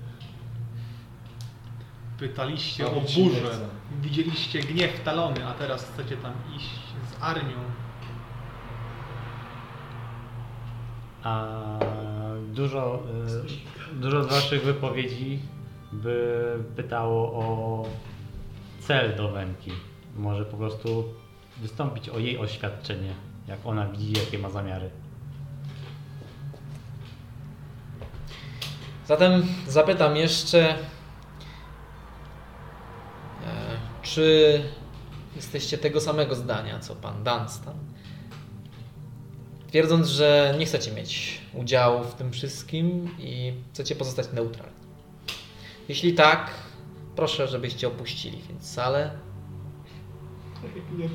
[2.19, 3.41] Pytaliście o nic się nie burzę.
[3.41, 3.69] chce.
[4.03, 6.71] Widzieliście gniew Talony, a teraz chcecie tam iść
[7.11, 7.57] z armią.
[11.23, 11.55] A
[12.53, 13.03] dużo,
[13.93, 15.39] y, dużo z waszych wypowiedzi
[15.93, 16.45] by
[16.77, 17.85] pytało o
[18.81, 19.73] cel do Wenki.
[20.19, 21.05] Może po prostu
[21.57, 23.15] wystąpić o jej oświadczenie,
[23.49, 24.91] jak ona widzi, jakie ma zamiary.
[29.07, 30.77] Zatem zapytam jeszcze, e,
[34.03, 34.63] czy
[35.37, 37.75] jesteście tego samego zdania co pan Dunstan?
[39.69, 44.79] twierdząc, że nie chcecie mieć udziału w tym wszystkim i chcecie pozostać neutralni.
[45.89, 46.51] Jeśli tak,
[47.17, 49.11] proszę, żebyście opuścili więc salę.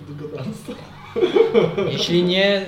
[0.10, 0.74] Gadalstwa.
[1.92, 2.66] Jeśli nie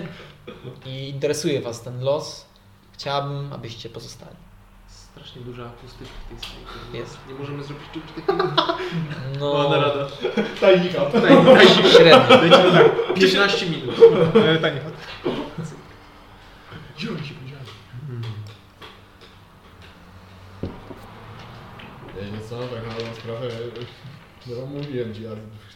[0.85, 2.45] i interesuje Was ten los,
[2.93, 4.35] chciałabym, abyście pozostali.
[4.87, 6.97] Strasznie duża akustyka w tej sali.
[6.99, 7.17] Jest.
[7.27, 8.53] Nie możemy zrobić czegoś takiego.
[9.39, 10.07] No, Ładna rada.
[10.61, 11.01] Tajnika.
[11.91, 12.27] średnio.
[12.37, 13.13] Dajcie tak.
[13.15, 13.95] 15 minut.
[14.35, 14.81] E, tak, nie.
[22.21, 23.47] Ja nie co, tak na tą sprawę,
[24.47, 25.29] no mówiłem ci, ja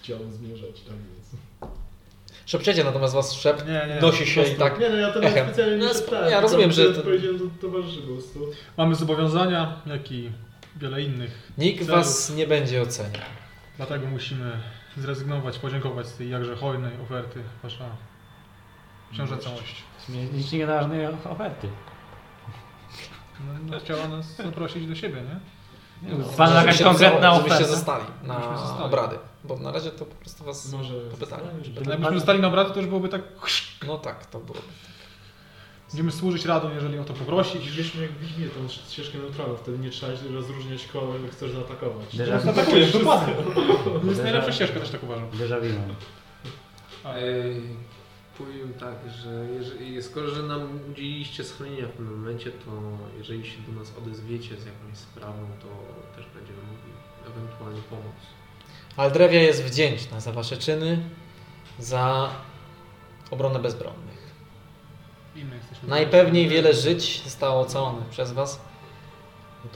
[0.10, 1.42] chciałem zmierzać, więc.
[2.46, 4.80] Szepczecie, natomiast Was szept Nie, nie, nosi się i tak.
[4.80, 5.46] Nie no, ja teraz Echem.
[5.48, 8.40] specjalnie nie No, szeptałem, ja rozumiem, że to- Powiedziałem do towarzyszy po prostu.
[8.78, 10.32] Mamy zobowiązania, jak i
[10.76, 11.52] wiele innych.
[11.58, 12.06] Nikt celów.
[12.06, 13.22] Was nie będzie oceniał.
[13.78, 14.52] Dlatego musimy
[14.98, 17.86] zrezygnować, podziękować z tej jakże hojnej oferty, wasza.
[19.98, 21.68] W sumie nic nie ważnej oferty.
[23.40, 25.40] No, no, chciała nas zaprosić do siebie, nie?
[26.38, 27.64] Pan jakaś Żebyście konkretna oferta?
[27.64, 29.16] zostali na obrady.
[29.44, 31.44] Bo na razie to po prostu Was Może popytali.
[31.90, 33.22] Jakbyśmy zostali na obrady, to już byłoby tak...
[33.88, 34.60] No tak, to było.
[35.90, 37.66] Będziemy służyć radą, jeżeli o to poprosić.
[37.66, 42.16] Widzieliśmy jak widzimy tą ścieżkę neutralną, wtedy nie trzeba się rozróżniać kogo chcesz zaatakować.
[42.16, 42.50] Déjà vu.
[42.50, 43.34] Atakujesz, dokładnie.
[44.02, 45.30] To jest najlepsza ścieżka, też tak uważam.
[45.30, 45.96] Déjà vu.
[47.06, 47.62] Ej,
[48.38, 52.72] powiem tak, że jeżeli, skoro, że nam udzieliliście schronienia w tym momencie, to
[53.18, 55.68] jeżeli się do nas odezwiecie z jakąś sprawą, to
[56.16, 56.92] też będziemy mogli
[57.28, 58.16] ewentualnie pomóc.
[59.00, 61.02] Aldrewia jest wdzięczna za Wasze czyny,
[61.80, 62.30] za
[63.32, 64.34] obronę bezbronnych.
[65.88, 68.62] Najpewniej wiele żyć zostało ocalonych przez Was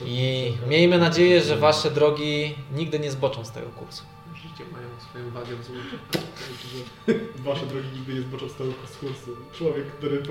[0.05, 4.03] i miejmy nadzieję, że Wasze drogi nigdy nie zboczą z tego kursu.
[4.35, 7.43] Życie mają swoją wagę w.
[7.47, 9.31] Wasze drogi nigdy nie zboczą z tego kursu.
[9.57, 10.23] Człowiek, który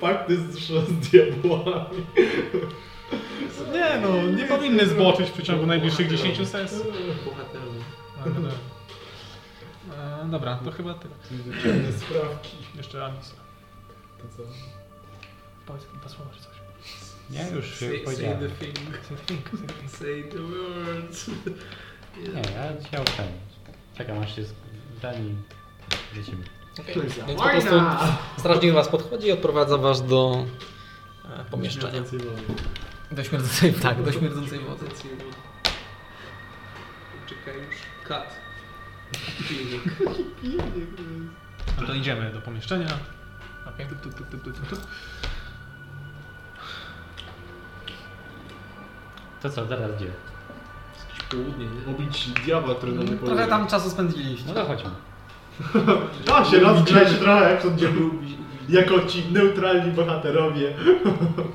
[0.00, 0.58] pakty z,
[0.88, 2.04] z diabłami.
[3.72, 6.78] Nie no, nie powinny zboczyć w przeciągu najbliższych 10 sesji.
[8.22, 8.50] Ale,
[10.22, 11.14] e, dobra, to chyba tyle.
[11.62, 12.56] Ciemne sprawki.
[12.76, 13.34] Jeszcze Anisa.
[14.18, 14.42] To co?
[15.66, 16.60] Powiedz kilka słów czy coś.
[17.30, 18.38] Nie, już się Say, say powiedziałem.
[18.38, 18.78] the thing.
[19.98, 21.30] Say the words.
[22.16, 23.26] Nie, ja chciał ten.
[23.96, 24.42] Czekam aż się
[24.98, 25.36] zdani.
[26.16, 26.44] Lecimy.
[27.26, 27.74] Więc po prostu
[28.38, 30.46] strażnik Was podchodzi i odprowadza Was do
[31.24, 31.92] e, pomieszczenia.
[31.92, 32.42] Śmierdzącej wody.
[33.10, 34.86] Do śmierdzącej, tak, do śmierdzącej wody.
[37.26, 37.76] Czekaj już.
[38.10, 38.26] Kat.
[39.48, 39.82] Pilnik.
[41.80, 42.88] No to idziemy do pomieszczenia.
[43.74, 43.86] Okej.
[43.86, 44.80] Tup, tup, tup, tup, tup, tup.
[49.42, 50.06] To co, teraz gdzie?
[51.08, 51.94] Jakieś południe, nie?
[51.94, 53.46] Obić diabła, który na mnie Trochę polega.
[53.46, 54.48] tam czasu spędziliście.
[54.48, 54.90] No to chodźmy.
[56.34, 58.10] A się rozgrzeć trochę, jak to gdzie był
[58.70, 60.74] jako ci neutralni bohaterowie.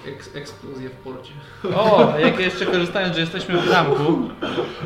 [0.08, 1.32] Eks, eksplozja w porcie.
[1.76, 4.30] O, jak jeszcze korzystając, że jesteśmy w zamku.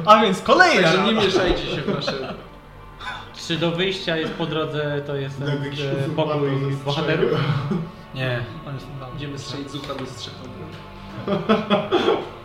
[0.06, 2.34] A więc kolejna Także nie mieszajcie się w nasze...
[3.48, 6.50] Czy do wyjścia jest po drodze, to jest ten e, pokój
[6.86, 7.32] bohaterów?
[8.16, 8.40] Nie.
[8.68, 9.10] On jest tam.
[9.10, 10.38] Będziemy strzelić z ucha do strzechą.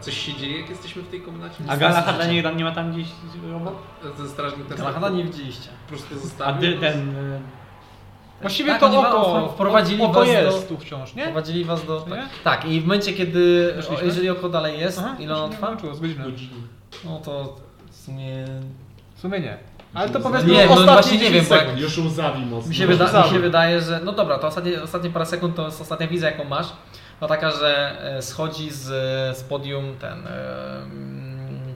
[0.00, 1.54] Coś się dzieje, jak jesteśmy w tej komnacie?
[1.68, 3.06] A Galahada nie, nie ma tam gdzieś?
[4.04, 5.68] A Ten strażnik też Galahada nie widzieliście.
[5.86, 6.80] po prostu A zostawił dy, nas?
[6.94, 7.08] ten...
[7.16, 7.40] e,
[8.40, 11.24] Właściwie Tak, to oko, wprowadzili oko was do- jest tu wciąż, nie?
[11.24, 12.00] Prowadzili was do...
[12.00, 13.74] Tak, tak i w momencie kiedy...
[14.00, 15.76] O, jeżeli oko dalej jest, Aha, ile ono trwa?
[15.94, 16.00] z.
[17.04, 17.56] No to
[17.90, 18.44] w sumie...
[19.14, 19.58] W sumie nie.
[19.94, 21.80] Ale to powiedzmy Nie, no ostatnie właśnie nie 10 wiem, bo jak- sekund.
[21.80, 22.68] Już łzawi mocno.
[22.70, 24.00] Mi się, wyda- mi się wydaje, że...
[24.04, 26.66] No dobra, to ostatnie, ostatnie parę sekund to jest ostatnia wizja jaką masz.
[27.20, 28.82] No taka, że e, schodzi z,
[29.38, 30.26] z podium ten...
[30.26, 31.74] e, mm,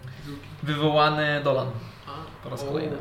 [0.63, 1.69] wywołany Dolan.
[2.07, 2.11] A,
[2.45, 2.97] Po raz kolejny.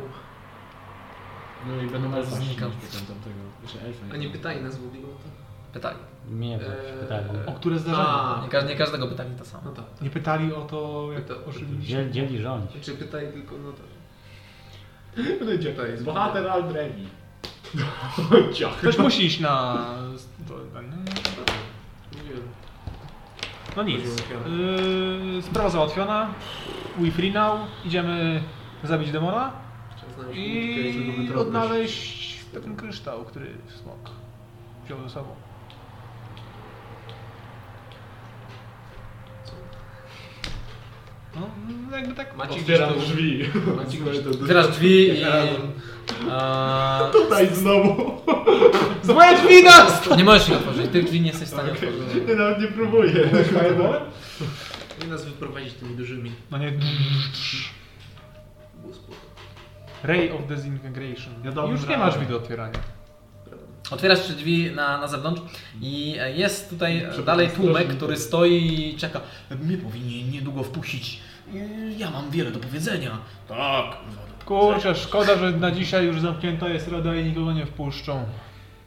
[1.68, 2.72] No i będą elfy znikam.
[4.14, 5.24] A nie pytali nas w ogóle o to?
[5.74, 5.98] Pytali.
[6.30, 6.62] Nie, Eee,
[7.02, 7.26] pytali.
[7.46, 8.08] O które zdarzenie?
[8.08, 9.64] A, Nie, każ- nie każdego pytali to samo.
[9.66, 9.86] no tak.
[10.02, 11.80] Nie pytali o to, jak Pyta- oszliście.
[11.88, 12.72] Dziel, dzieli rządź.
[12.82, 13.86] Czy pytali tylko, no tak.
[15.48, 17.08] Będzie To jest bohater Aldrevi.
[18.54, 18.78] Ciach.
[18.82, 19.86] Ktoś musi iść na...
[20.48, 21.53] to- nie?
[23.78, 24.02] No nic.
[24.06, 26.34] Yy, sprawa załatwiona.
[26.98, 27.60] We free now.
[27.86, 28.44] Idziemy
[28.84, 29.52] zabić demona
[30.34, 33.48] i odnaleźć ten kryształ, który
[33.82, 34.10] smok
[34.86, 35.36] wziął ze sobą.
[41.36, 41.50] No,
[41.98, 42.38] jakby tak...
[42.38, 43.46] Macie Otwieram gdzieś to- drzwi.
[43.78, 45.24] Macie gdzieś to- Otwierasz drzwi i...
[46.32, 48.22] A, Tutaj znowu.
[49.04, 50.18] Złe drzwi nas!
[50.18, 52.30] nie możesz ich otworzyć, tych drzwi nie jesteś w stanie otworzyć.
[52.30, 53.14] Ja nawet nie próbuję.
[55.02, 56.32] Nie nas wyprowadzić tymi dużymi.
[56.52, 56.74] No nie...
[60.04, 61.34] Ray of Disintegration.
[61.44, 62.80] Ja Już nie masz drzwi do otwierania.
[63.92, 65.42] Otwierasz drzwi na, na zewnątrz
[65.82, 69.22] i jest tutaj dalej tłumek, który stoi i czeka.
[69.64, 71.20] Mnie powinien niedługo wpuścić.
[71.56, 73.18] Y, Ja mam wiele do powiedzenia.
[73.48, 73.86] Tak.
[74.46, 78.26] Kurczę, szkoda, że na dzisiaj już zamknięta jest rada i nikogo nie wpuszczą.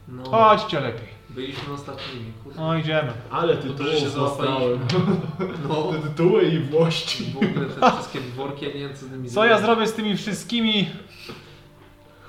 [0.07, 1.07] No, Chodźcie lepiej.
[1.29, 2.59] byliśmy ostatnimi, kurde.
[2.61, 3.11] No idziemy.
[3.31, 4.79] Ale tytułów się dostałem.
[5.69, 7.23] No, Te tytuły i włości.
[7.33, 9.93] w ogóle te wszystkie dworki, ja nie wiem co z nimi Co ja zrobię z
[9.93, 10.89] tymi wszystkimi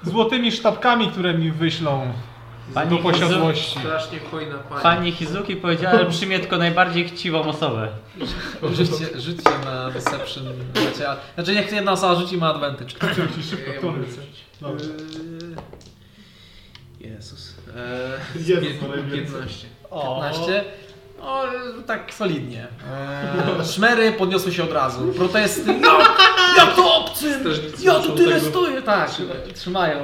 [0.02, 2.12] złotymi sztabkami, które mi wyślą
[2.74, 3.78] Pani do posiadłości?
[3.78, 4.82] Strasznie hojna pani.
[4.82, 7.88] Pani Hizuki powiedziała, że przyjmie tylko najbardziej chciwą osobę.
[8.72, 10.44] Rzućcie, rzućcie na deception.
[11.08, 12.90] A- Znaczy niech jedna osoba rzuci ma advantage.
[13.36, 13.86] Ci szybko,
[14.62, 14.68] Ja.
[14.68, 15.56] Eee,
[17.00, 17.54] Jezus.
[17.76, 19.18] Eee, Jezus, pię- najwięcej.
[19.24, 19.66] 15.
[19.90, 20.64] 15.
[21.22, 21.44] O,
[21.86, 22.66] tak solidnie.
[23.58, 25.06] Eee, szmery podniosły się od razu.
[25.12, 25.72] Protesty.
[25.72, 26.18] Jak,
[26.56, 27.40] jak to obcy?
[27.82, 28.82] Ja tu tyle tego stoję.
[28.82, 29.10] Tak,
[29.54, 29.96] trzymają.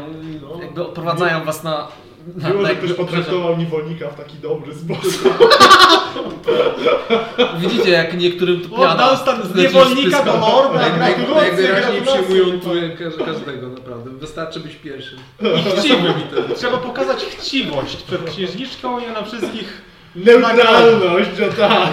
[0.60, 1.88] Jakby odprowadzają was na.
[2.36, 5.38] Na, Było, na że jakby- ktoś potraktował niewolnika w taki dobry sposób.
[7.60, 8.92] Widzicie, jak niektórym to piana.
[8.92, 10.32] Oddał stan z niewolnika do
[10.74, 14.10] naj, gratulacje, najwyraźniej przyjmują tu każ- każdego, naprawdę.
[14.10, 15.18] Wystarczy być pierwszym.
[15.78, 16.14] Chciwy.
[16.56, 19.82] Trzeba pokazać chciwość przed księżniczką i ona wszystkich
[20.16, 21.92] Neutralność, że tak.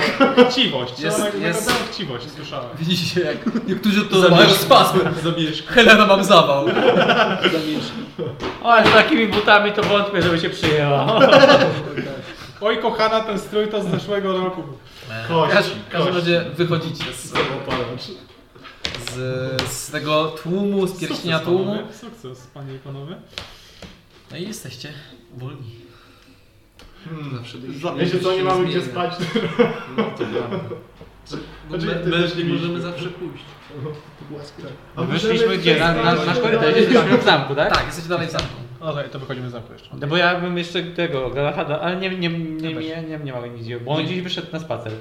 [0.49, 0.99] chciwość.
[0.99, 2.69] Jest- jest, jest- chciwość, słyszałem.
[2.79, 4.99] Widzicie, jak niektórzy to mają spazmy.
[5.23, 5.73] Zabierzka.
[5.73, 6.65] Helena mam zawał.
[8.63, 11.19] O, z takimi butami to wątpię, żeby się przyjęła.
[12.61, 14.63] Oj kochana, ten strój to z zeszłego roku.
[15.27, 17.33] Kości, W każdym- razie wychodzicie z,
[19.11, 21.65] z, z tego tłumu, z pierścienia Sukces, tłumu.
[21.75, 21.93] panowie.
[22.01, 23.15] Sukces, panie i panowie.
[24.31, 24.89] No i jesteście
[25.37, 25.71] wolni.
[27.33, 27.57] Zawsze
[27.97, 29.13] Wiecie co, nie mamy gdzie spać.
[29.97, 30.75] No to prawda.
[31.69, 33.43] Znaczy, my, my też nie możemy zawsze pójść.
[34.95, 35.79] A Wyszliśmy możemy gdzie?
[35.79, 37.73] Na, na, na korytarz, jesteśmy w zamku, tak?
[37.73, 38.47] Tak, jesteście dalej w zamku.
[38.79, 39.89] No to, to wychodzimy z zamku jeszcze.
[40.01, 43.47] No bo ja bym jeszcze tego, Galahada, ale nie, nie, nie, nie, nie, nie ma
[43.47, 44.93] nigdzie, bo on gdzieś wyszedł na spacer.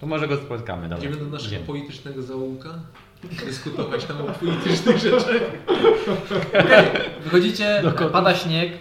[0.00, 0.98] To może go spotkamy, dobra.
[0.98, 1.66] Idziemy do naszego Idziemy.
[1.66, 2.68] politycznego zaułka.
[3.46, 5.40] Dyskutować tam o politycznych rzeczach.
[7.24, 8.72] Wychodzicie, pada śnieg,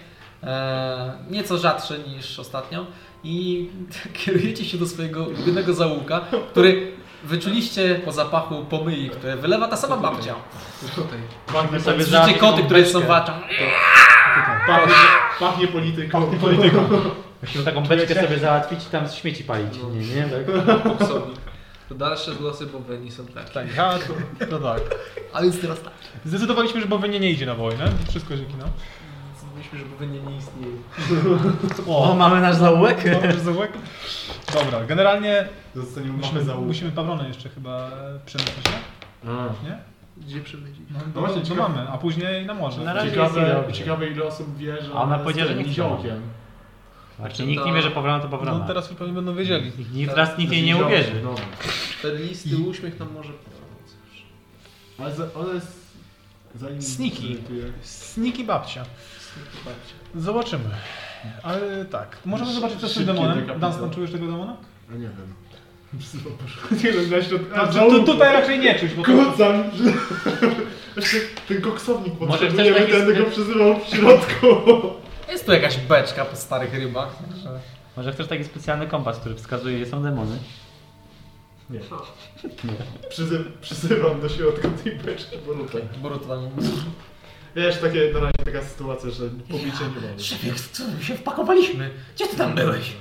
[1.30, 2.86] nieco rzadszy niż ostatnio
[3.24, 3.70] i
[4.26, 6.22] kierujecie się do swojego ulubionego zaułka,
[6.52, 6.92] który
[7.24, 10.36] wyczuliście po zapachu pomyji, które wylewa ta sama babcia.
[10.96, 11.20] Tutaj.
[11.54, 13.34] Pachnie, sobie Słyszycie załatwić koty, które są waczą.
[14.68, 14.94] pachnie,
[15.40, 16.32] pachnie polityką.
[16.42, 16.90] polityką.
[17.42, 19.74] Musimy taką beczkę sobie załatwić i tam śmieci palić.
[19.84, 19.90] No.
[19.90, 20.84] Nie, nie, tak?
[20.84, 21.40] Boksownik.
[21.90, 23.54] To dalsze losy Boweni są takie.
[23.54, 23.94] Tak, ja,
[24.40, 24.82] to, to tak.
[25.34, 25.94] A więc teraz tak.
[26.26, 27.92] Zdecydowaliśmy, że Bowynie nie idzie na wojnę.
[28.10, 28.70] Wszystko dzięki nam.
[29.74, 30.78] Myślę, że Boweni nie istnieje.
[31.88, 33.22] O, mamy nasz zaułek.
[33.22, 33.72] Dobrze, zaułek?
[34.54, 36.68] Dobra, generalnie Zostaniemy musimy, załóg.
[36.68, 37.92] musimy Pawlonę jeszcze chyba
[38.26, 39.70] przemyśleć, nie?
[39.70, 39.78] Nie?
[40.18, 40.82] Gdzie przemycić?
[40.92, 42.82] No, No właśnie, to mamy, a później na morze.
[42.82, 45.80] Na razie Ciekawe, ciekawe ile osób wie, że A ona powiedziała, że nikt.
[47.20, 48.58] Znaczy nikt nie wie, że Pawlona to Pawlona.
[48.60, 49.72] No teraz już pewnie będą wiedzieli.
[49.94, 51.22] Nikt, teraz nikt jej nie uwierzy.
[51.24, 51.36] No.
[52.02, 53.96] Ten listy uśmiech nam może pomóc.
[55.00, 55.82] Ale za, ona jest...
[56.56, 57.16] Zanim Sneaky.
[57.22, 57.64] zorientuję.
[57.82, 58.86] Sniki babcia.
[60.16, 60.70] Zobaczymy.
[61.44, 63.40] Ale tak, możemy zobaczyć co z tym Szybkie demonem.
[63.40, 63.70] dekapitacja.
[63.80, 64.56] Dunstan, czujesz tego demona?
[64.92, 65.34] A nie wiem.
[66.84, 67.90] Nie wiem, na środku.
[67.90, 69.12] Tu, tu, tutaj raczej nie czuć, bo to...
[69.32, 69.64] Kucam!
[70.98, 74.48] Jeszcze ten koksownik Może potrzebujemy, chcesz taki będę go sny- przyzywał w środku.
[75.30, 77.16] Jest tu jakaś beczka po starych rybach.
[77.30, 77.60] Także...
[77.98, 80.38] Może chcesz taki specjalny kompas, który wskazuje, gdzie są demony?
[81.70, 81.80] Nie.
[83.10, 85.78] Przyzy przyzywam do środka tej beczki Boruta.
[86.02, 86.50] Boruto tam...
[87.56, 90.20] Wiesz, takie, na razie taka sytuacja, że pobicie nie mamy.
[90.20, 91.90] Szefie, co my się wpakowaliśmy?
[92.16, 92.92] Gdzie ty tam byłeś?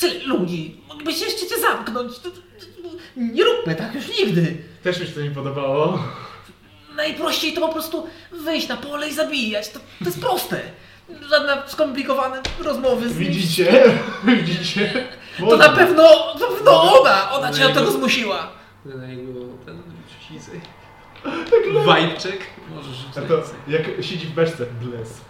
[0.00, 0.80] Tyle ludzi.
[0.88, 2.12] Moglibyście jeszcze cię zamknąć.
[3.16, 4.56] Nie róbmy tak już nigdy.
[4.82, 6.04] Też mi się to nie podobało.
[6.96, 9.68] Najprościej to po prostu wyjść na pole i zabijać.
[9.68, 10.60] To, to jest proste.
[11.30, 13.28] Żadne skomplikowane rozmowy z nim.
[13.28, 13.94] Widzicie?
[14.24, 15.08] Widzicie?
[15.38, 16.02] To na pewno,
[16.38, 17.32] to na pewno ona!
[17.32, 18.52] Ona cię do tego zmusiła.
[18.84, 19.32] Na jego
[19.66, 19.82] ten
[20.28, 20.60] ślisej.
[21.24, 22.40] Tak Wajczek.
[22.74, 23.54] Możesz rzucić A to więcej.
[23.68, 24.66] jak siedzi w beczce.
[24.66, 25.20] Bless.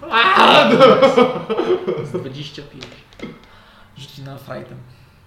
[2.12, 2.84] 25.
[3.98, 4.78] Rzucić na frightem.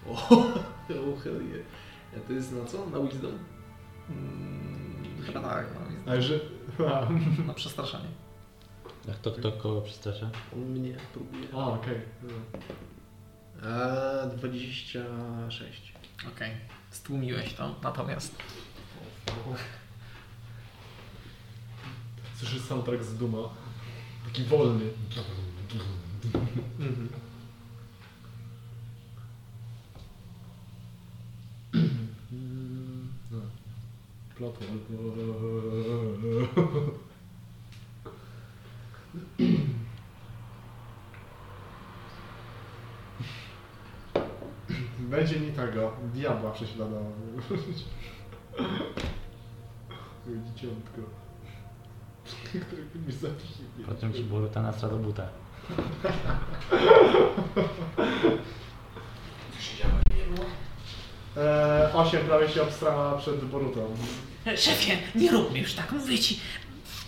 [0.07, 1.65] O, oh, hell yeah.
[2.17, 2.85] A to jest na co?
[2.85, 3.31] Na wisdom?
[4.09, 5.65] Mm, Chyba tak.
[6.05, 6.39] No, Ale że...
[6.93, 7.07] A,
[7.47, 8.07] na przestraszanie.
[9.07, 10.29] Jak to, to kogo przestrasza?
[10.53, 11.43] On mnie próbuje.
[11.53, 12.01] a, okej.
[13.63, 15.93] A, 26.
[16.35, 16.51] Okej.
[16.89, 18.35] Stłumiłeś to, natomiast
[22.43, 23.49] słyszysz soundtrack z Duma.
[24.25, 24.85] Taki wolny.
[26.79, 27.09] Mhm.
[33.31, 33.37] No.
[34.35, 34.67] Plotło.
[44.99, 47.11] Będzie mi tego diabła prześladował.
[50.27, 51.22] Dzieciątko
[52.59, 53.85] którego mi zabije.
[53.85, 55.27] Potem ci Boruta nasra do buta.
[61.37, 63.95] Eee, 8 prawie się obstrała przed Borutą.
[64.57, 66.39] Szefie, nie róbmy już tak, mówię ci.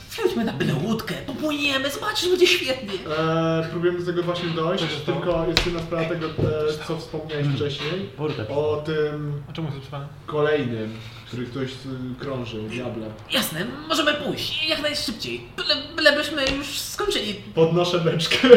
[0.09, 2.93] Wsiądźmy na byle łódkę, popłyniemy, zobaczysz, będzie świetnie.
[2.93, 8.09] Eee, próbujemy do tego właśnie dojść, tylko jest jedna sprawa tego, e, co wspomniałeś wcześniej.
[8.17, 8.47] Boruta.
[8.47, 9.91] O tym A czemu jest
[10.25, 10.93] kolejnym,
[11.35, 11.75] który ktoś y,
[12.19, 13.07] krążył, diable.
[13.31, 15.41] Jasne, możemy pójść, jak najszybciej.
[15.57, 17.33] Byle, bylebyśmy już skończyli.
[17.55, 18.47] Podnoszę beczkę.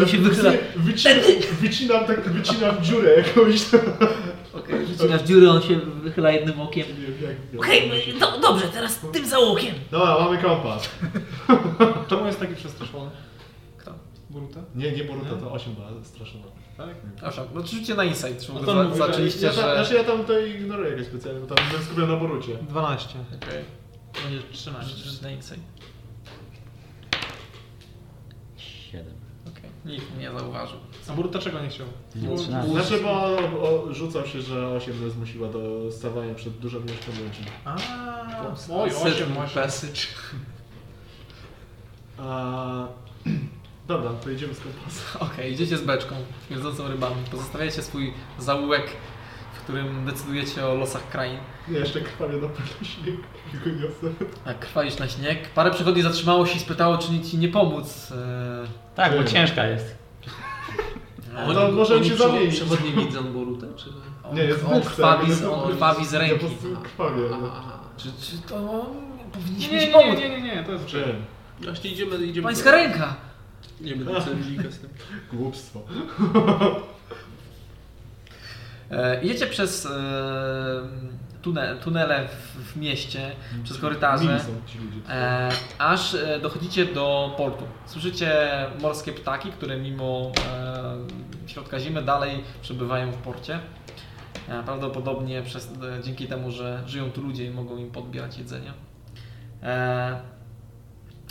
[0.00, 0.52] Nie się wychyla.
[0.76, 1.18] Wycinam,
[1.60, 3.60] wycinam, tak, wycinam dziurę jakąś.
[4.52, 6.86] Okej, wycinasz dziurę, on się wychyla jednym okiem.
[7.58, 9.74] Okej, do, dobrze, teraz tym załokiem.
[9.90, 10.90] Dobra, mamy kompas.
[12.08, 13.10] Czemu jest taki przestraszony?
[14.34, 14.60] Boruta?
[14.74, 16.44] Nie, nie Boruta, to 8 była straszona.
[16.76, 16.96] Tak?
[17.54, 19.74] No oczywiście na insight, czy No no to za, mówię, zaczęliście, ja, tam, że...
[19.74, 22.54] Znaczy ja tam to ignoruję jakoś specjalnie, bo tam byłem skupiony na Borucie.
[22.68, 23.18] 12.
[23.42, 23.64] Okej.
[24.22, 24.96] Będzie 13.
[24.96, 25.60] Rzuć na insight.
[28.56, 29.06] 7.
[29.48, 29.70] Okej.
[29.84, 30.78] Nikt mnie nie zauważył.
[31.08, 31.86] A Boruta czego nie chciał?
[32.14, 32.72] Nie, 13.
[32.72, 33.10] Znaczy, bo
[33.62, 37.44] o, rzucał się, że 8 nas zmusiła do stawania przed dużą ilością ludzi.
[37.64, 37.76] A,
[38.72, 39.62] oj, 8, 8.
[39.62, 40.00] Passage.
[42.18, 42.88] A...
[43.86, 45.20] Dobra, to idziemy z kompasem.
[45.32, 46.14] Okej, idziecie z beczką,
[46.46, 47.16] śmierdzącą rybami.
[47.30, 48.86] Pozostawiacie swój zaułek,
[49.54, 51.38] w którym decydujecie o losach krain.
[51.68, 53.16] Nie, jeszcze krwawie na pewno śnieg,
[53.52, 54.14] tylko niosę.
[54.44, 55.48] A krwalisz na śnieg.
[55.54, 58.12] Parę przychodni zatrzymało się i spytało, czy nic ci nie pomóc.
[58.12, 59.94] Eee, Tak, bo ciężka jest.
[61.54, 61.60] No
[61.96, 62.54] oni się prze- zamienić.
[62.54, 63.90] Przewodnie widzą Borutę, czy...
[64.24, 66.34] on, Nie, jest on, krwawi, z, on- krwawi z Ja ręki.
[66.34, 67.22] po prostu krwawie.
[67.32, 67.78] Aha, aha.
[67.96, 68.86] Czy, czy to
[69.32, 70.18] powinniśmy Nie, ci nie, pomóc?
[70.18, 71.02] nie, nie, nie, to jest Czym?
[71.60, 73.16] Właśnie idziemy, idziemy Pańska ręka!
[73.80, 74.90] Nie będę celownika z tym.
[75.32, 75.80] Głupstwo.
[78.90, 79.90] E, idziecie przez e,
[81.42, 83.30] tune, tunele w, w mieście,
[83.64, 84.24] przez korytarze.
[84.24, 84.98] Mili są ci ludzie.
[85.08, 87.64] E, aż e, dochodzicie do portu.
[87.86, 88.48] Słyszycie
[88.80, 90.96] morskie ptaki, które mimo e,
[91.46, 93.58] środka zimy dalej przebywają w porcie.
[94.64, 95.68] Prawdopodobnie przez,
[96.02, 98.72] dzięki temu, że żyją tu ludzie i mogą im podbierać jedzenie.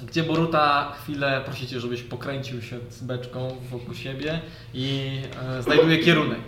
[0.08, 4.42] Gdzie Boruta chwilę prosicie, żebyś pokręcił się z beczką wokół siebie
[4.74, 5.12] i
[5.58, 6.42] e, znajduje kierunek.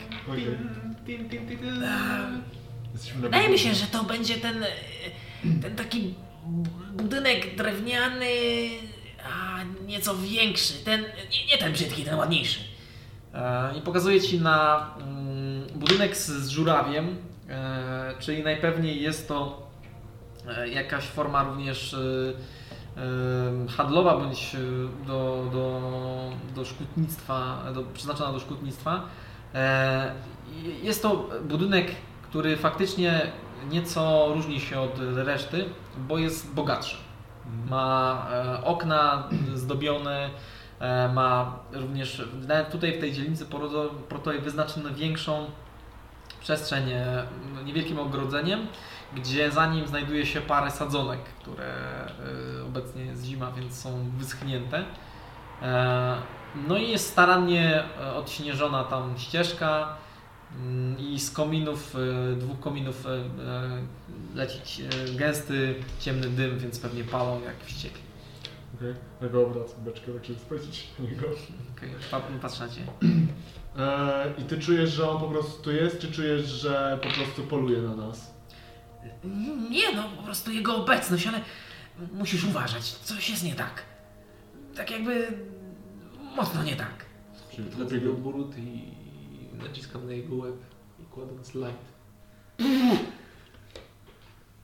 [3.15, 4.65] Wydaje mi się, że to będzie ten,
[5.61, 6.13] ten taki
[6.93, 8.35] budynek drewniany,
[9.33, 10.73] a nieco większy.
[10.73, 12.59] Ten, nie, nie ten brzydki, ten ładniejszy.
[13.33, 17.17] E, I pokazuję Ci na mm, budynek z, z żurawiem,
[17.49, 19.67] e, czyli najpewniej jest to
[20.47, 21.97] e, jakaś forma również e,
[23.77, 24.57] handlowa bądź e,
[25.07, 25.81] do, do,
[26.55, 29.01] do szkutnictwa, do, przeznaczona do szkutnictwa.
[29.55, 30.11] E,
[30.83, 31.91] Jest to budynek,
[32.23, 33.31] który faktycznie
[33.71, 35.65] nieco różni się od reszty,
[36.07, 36.97] bo jest bogatszy.
[37.69, 40.29] Ma e, okna zdobione,
[41.13, 43.45] ma również nawet tutaj w tej dzielnicy
[44.09, 45.45] portowej wyznaczono większą
[46.41, 46.83] przestrzeń
[47.65, 48.67] niewielkim ogrodzeniem,
[49.15, 51.65] gdzie za nim znajduje się parę sadzonek, które
[52.59, 54.85] e, obecnie jest zima, więc są wyschnięte.
[55.61, 56.15] E,
[56.67, 59.97] No i jest starannie e, odśnieżona tam ścieżka
[60.57, 61.95] mm, i z kominów,
[62.37, 63.03] dwóch kominów
[64.35, 64.83] leci
[65.15, 68.01] gęsty, ciemny dym, więc pewnie palą jak wściekli.
[68.75, 71.27] Okej, go obracam beczkę, tak żeby spojrzeć na niego.
[71.77, 72.87] Okej, pa- patrz na Ciebie.
[74.37, 77.81] I ty czujesz, że on po prostu tu jest, czy czujesz, że po prostu poluje
[77.81, 78.34] na nas?
[79.69, 81.41] Nie no, po prostu jego obecność, ale
[82.13, 83.83] musisz uważać, coś jest nie tak.
[84.75, 85.27] Tak jakby
[86.35, 87.05] mocno nie tak.
[88.05, 88.81] Do Boruty i
[89.63, 90.55] naciskam na jego łeb
[90.99, 91.95] i kładąc light.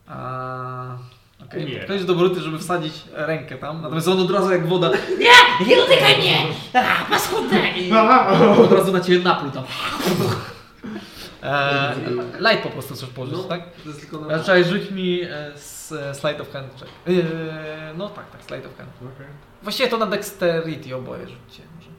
[0.08, 0.98] A...
[1.46, 5.66] Okej, podchodzisz do Boruty, żeby wsadzić rękę tam, natomiast on od razu jak woda Nie,
[5.68, 6.38] nie dotykaj mnie!
[6.74, 7.80] A, paskudne!
[7.80, 7.92] I
[8.66, 9.64] od razu na Ciebie napluł tam.
[11.44, 11.96] E,
[12.40, 13.62] light po prostu chcesz położyć, No, tak?
[13.84, 14.28] to jest tylko na...
[14.38, 16.92] Raczej rzuć mi e, s, e, slide of hand check.
[17.08, 18.90] E, no tak, tak, slide of hand.
[18.98, 19.28] Okej.
[19.64, 21.92] Właściwie to na dexterity oboje rzućcie może.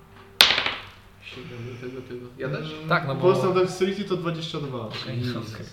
[1.80, 2.26] Tego, tego.
[2.38, 2.74] Ja też?
[2.88, 3.20] Tak, no bo...
[3.20, 4.78] Polsce Dexterity to 22.
[4.80, 5.66] Okej, okej.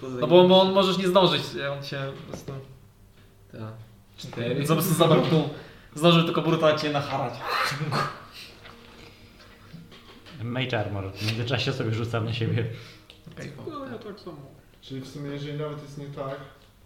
[0.00, 1.42] to No bo, bo on możesz nie zdążyć,
[1.78, 2.52] on się po prostu...
[3.52, 4.54] Tak.
[4.56, 5.48] Więc po prostu zabrał tu,
[5.94, 7.34] zdążył tylko Boruta Cię nacharać.
[10.42, 11.12] Mage Armor.
[11.12, 12.64] W międzyczasie sobie rzucam na siebie.
[13.34, 13.52] Okej.
[13.68, 14.36] No, ja tak samo.
[14.82, 16.36] Czyli w sumie, jeżeli nawet jest nie tak,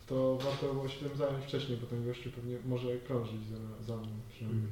[0.07, 3.97] to warto było się tym zająć wcześniej, bo ten gościu pewnie może krążyć za, za
[3.97, 4.09] mną.
[4.35, 4.71] przynajmniej.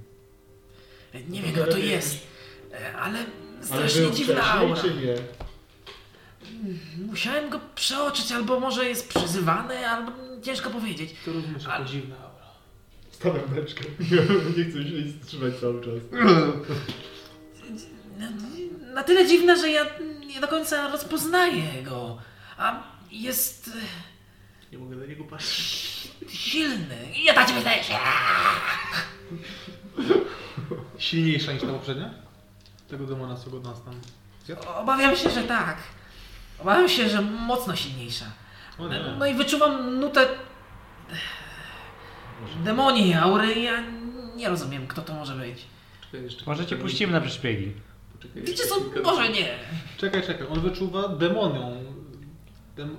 [1.29, 2.19] nie wiem kto to jest,
[2.73, 4.83] e, ale Ale strasznie był dziwna wcześniej, aura.
[4.83, 5.15] czy nie?
[7.07, 11.15] Musiałem go przeoczyć, albo może jest przyzywany, albo ciężko powiedzieć.
[11.25, 12.47] To również jako dziwna aura.
[13.11, 13.85] Stawiam beczkę.
[14.57, 15.95] Nie chcę się jej wstrzymać cały czas.
[18.97, 19.87] Na tyle dziwne, że ja
[20.27, 22.19] nie do końca rozpoznaję go.
[22.59, 23.71] A jest
[24.73, 26.09] Nie mogę na niego patrzeć.
[26.29, 26.97] silny.
[27.17, 27.95] I ja tak wydaje się.
[30.99, 32.11] Silniejsza niż ta poprzednia?
[32.89, 33.95] Tego demona, co go nas tam
[34.47, 34.63] zjadł?
[34.69, 35.77] Obawiam się, że tak.
[36.59, 38.25] Obawiam się, że mocno silniejsza.
[38.79, 39.01] O nie.
[39.19, 40.27] No i wyczuwam nutę
[42.65, 43.55] demonii aury.
[43.61, 43.83] Ja
[44.37, 45.65] nie rozumiem, kto to może być.
[46.05, 46.45] Czekaj jeszcze.
[46.47, 47.73] Może cię puścimy na przeszpiegi.
[48.17, 48.75] Poczekaj, Wiecie co?
[48.81, 49.49] kilka- Może nie.
[49.97, 50.47] Czekaj, czekaj.
[50.53, 51.77] On wyczuwa demonią.
[52.77, 52.97] Dem...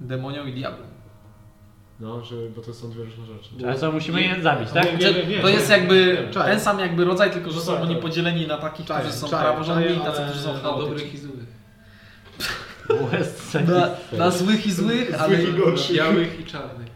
[0.00, 0.88] Demonią i diabłem.
[2.00, 3.50] No, że, bo to są dwie różne rzeczy.
[3.66, 4.84] Ale co, musimy je zabić, tak?
[4.84, 7.80] Nie, Znaczy, nie, nie, to nie, jest jakby ten sam jakby rodzaj, tylko że są
[7.80, 11.44] oni podzieleni na takich, którzy są praworządni i tacy, którzy są Na dobrych i złych.
[13.10, 13.54] West.
[13.68, 15.96] Na, na złych i złych, ale Złych i gorszych.
[15.96, 16.88] Białych i czarnych.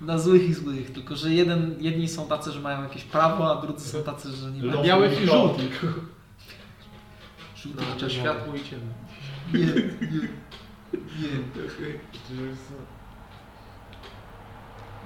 [0.00, 0.92] na złych i złych.
[0.92, 4.50] Tylko, że jeden, jedni są tacy, że mają jakieś prawo, a drudzy są tacy, że
[4.50, 4.82] nie mają.
[4.82, 5.84] Białych i żółtych.
[7.66, 8.10] I na czerwony.
[8.10, 8.92] światło i ciemno.
[9.54, 10.28] Nie, nie,
[11.28, 12.46] nie.
[12.46, 12.72] Jest-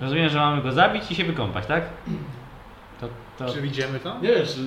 [0.00, 1.84] Rozumiem, że mamy go zabić i się wykąpać, tak?
[3.00, 3.52] To, to...
[3.54, 4.20] Czy widzimy to?
[4.20, 4.60] Nie, jeszcze,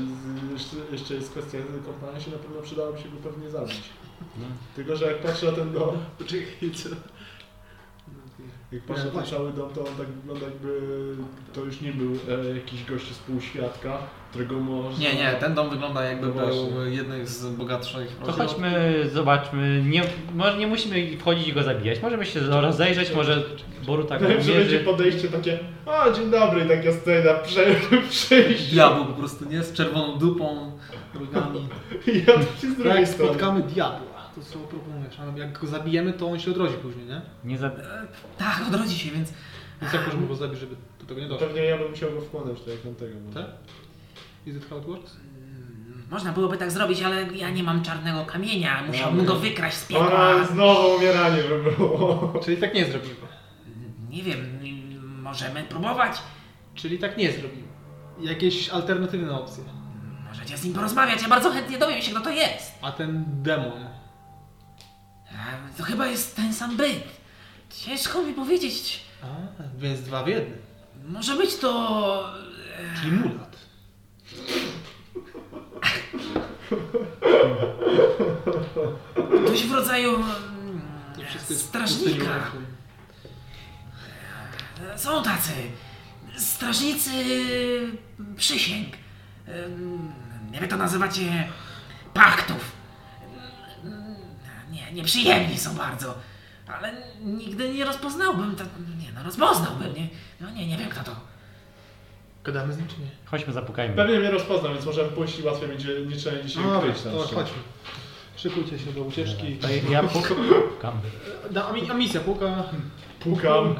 [0.53, 3.81] jeszcze, jeszcze jest kwestia kąpania się, na pewno przydałoby się go pewnie zabić.
[4.37, 4.45] No.
[4.75, 6.89] Tylko, że jak patrzę na ten dom, Poczekaj, co?
[8.71, 10.79] Jak patrzę na ten cały dom, to on tak wygląda jakby
[11.53, 13.97] to już nie był e, jakiś gość z półświadka,
[14.29, 15.03] którego można...
[15.03, 19.83] Nie, nie, ten dom wygląda jakby No był jednym z bogatszych To chodźmy, zobaczmy.
[19.85, 20.03] Nie,
[20.35, 22.01] może nie musimy wchodzić i go zabijać.
[22.01, 23.43] Możemy się rozejrzeć, może
[23.85, 27.65] Boruta go Najlepsze będzie podejście takie, a dzień dobry, i taka scena prze,
[28.09, 28.73] przejścia.
[28.73, 29.63] Diabeł po prostu, nie?
[29.63, 30.71] Z czerwoną dupą,
[31.19, 31.67] rogami.
[32.27, 33.29] Ja tak się z drugiej strony.
[33.29, 34.10] spotkamy diabła,
[34.41, 35.19] to co proponujesz?
[35.19, 37.21] A Jak go zabijemy, to on się odrodzi później, nie?
[37.43, 37.71] Nie za...
[38.37, 39.33] Tak, odrodzi się, więc
[39.81, 41.47] Więc jak możemy go zabić, żeby do tego nie doszło?
[41.47, 43.19] Pewnie ja bym musiał go wchłonąć, tak jak tamtego.
[43.25, 43.43] może.
[43.43, 43.51] Tak?
[44.45, 45.17] Is it how it works?
[46.11, 48.83] można byłoby tak zrobić, ale ja nie mam czarnego kamienia.
[48.87, 50.07] Musiałbym go wykraść z piekła.
[50.07, 52.33] Ona znowu umieranie by było.
[52.43, 53.15] Czyli tak nie zrobimy.
[54.09, 54.59] Nie wiem,
[55.21, 56.17] możemy próbować.
[56.75, 57.67] Czyli tak nie zrobimy.
[58.21, 59.63] Jakieś alternatywne opcje.
[60.29, 62.71] Możecie z nim porozmawiać, ja bardzo chętnie dowiem się, kto to jest.
[62.81, 64.00] A ten demon, E,
[65.77, 67.03] To chyba jest ten sam byt.
[67.69, 69.01] Ciężko mi powiedzieć.
[69.23, 69.27] A,
[69.77, 70.57] więc dwa w jednym.
[71.07, 72.33] Może być to...
[72.95, 73.55] e, Czyli mulat.
[79.45, 80.81] Ktoś w rodzaju mm,
[81.57, 82.25] strażnika.
[82.25, 82.65] pustynią.
[84.97, 85.51] Są tacy.
[86.37, 87.11] Strażnicy
[88.37, 88.87] przysięg.
[90.51, 91.47] Nie wiem, to nazywacie
[92.13, 92.71] paktów.
[94.93, 96.13] Nieprzyjemni są bardzo.
[96.79, 96.93] Ale
[97.25, 98.55] nigdy nie rozpoznałbym.
[98.55, 98.63] To,
[98.99, 99.93] nie no, rozpoznałbym.
[99.93, 100.07] Nie,
[100.41, 101.11] no nie, nie wiem kto to.
[102.43, 103.07] Gadamy z nim czy nie?
[103.25, 103.95] Chodźmy, zapukajmy.
[103.95, 107.09] Pewnie mnie rozpozna, więc możemy pójść i łatwiej będzie, nie trzeba dzisiaj No, kryć to
[107.23, 107.45] przykład.
[107.45, 107.61] chodźmy.
[108.35, 109.55] Szykujcie się do ucieczki.
[109.57, 110.93] To ja pukam.
[111.51, 112.63] Da, a, mi- a misja, puka.
[113.19, 113.75] Pukam.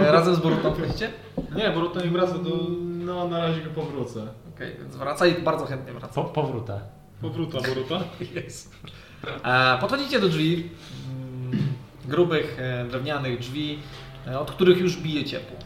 [0.00, 1.10] E, razem z Borutą wchodzicie?
[1.56, 4.26] Nie, bo Rotten wraca do No, na razie go powrócę.
[4.56, 6.14] Okej, więc wraca i bardzo chętnie wraca.
[6.14, 6.80] Po, powróta.
[7.20, 8.00] powróta Boruta.
[8.34, 8.74] Jest.
[9.44, 10.70] E, podchodzicie do drzwi,
[11.52, 11.72] mm,
[12.04, 13.78] grubych, e, drewnianych drzwi,
[14.26, 15.56] e, od których już bije ciepło.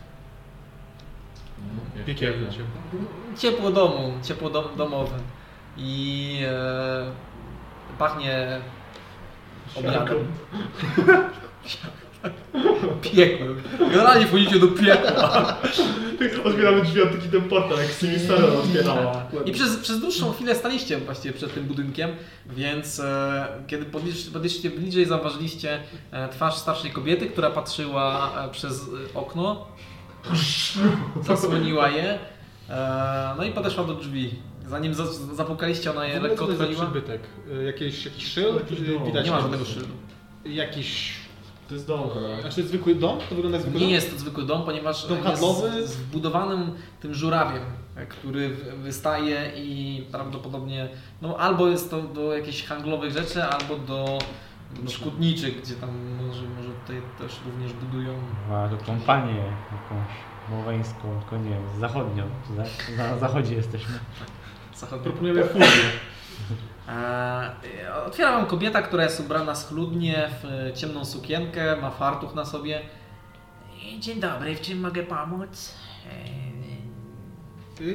[2.06, 2.60] Piekielne cię.
[3.38, 5.18] Ciepło domu, ciepło dom, domowe.
[5.76, 7.12] I e,
[7.98, 8.60] pachnie
[9.74, 10.18] obiadem.
[13.02, 13.62] Piekłem.
[13.78, 15.56] Generalnie wchodzicie do piekła.
[16.44, 19.26] Otwieramy drzwi od taki ten portal, jak Sinistar otwierała.
[19.46, 22.10] I przez, przez dłuższą chwilę staliście właściwie przed tym budynkiem,
[22.46, 23.84] więc e, kiedy
[24.32, 28.84] podeszliście bliżej, zauważyliście e, twarz starszej kobiety, która patrzyła e, przez e,
[29.18, 29.66] okno,
[31.22, 32.18] zasłoniła je,
[32.70, 34.30] e, no i podeszła do drzwi.
[34.68, 36.90] Zanim za, zapukaliście, ona je lekko Co to jest za otworzyła.
[36.90, 37.20] przybytek?
[37.60, 38.62] Y, Jakiś, jakiś szyld?
[39.06, 39.92] Widać Nie ma żadnego szyldu.
[40.44, 41.12] Jakiś...
[41.72, 42.40] To jest dom, tak?
[42.40, 43.18] Znaczy zwykły dom?
[43.28, 43.94] To wygląda jak zwykły Nie dom?
[43.94, 45.86] jest to zwykły dom, ponieważ Dom jest handlowy?
[45.86, 47.62] z wbudowanym tym żurawiem,
[48.08, 48.48] który
[48.82, 50.88] wystaje i prawdopodobnie
[51.22, 54.18] no, albo jest to do jakichś handlowych rzeczy, albo do,
[54.88, 55.90] szkutniczych, gdzie tam
[56.26, 58.14] może, może tutaj też również budują.
[58.50, 59.34] Ma tu kompanię
[59.72, 60.08] jakąś
[60.50, 62.24] moweńską, tylko nie wiem, zachodnią.
[62.56, 62.62] Za,
[62.96, 63.94] na zachodzie jesteśmy.
[64.76, 65.04] zachodnie.
[65.04, 65.66] Proponujemy fuzję.
[66.92, 72.44] E, Otwiera wam kobieta, która jest ubrana schludnie w e, ciemną sukienkę, ma fartuch na
[72.44, 72.80] sobie.
[73.98, 75.74] Dzień dobry, w czym mogę pomóc?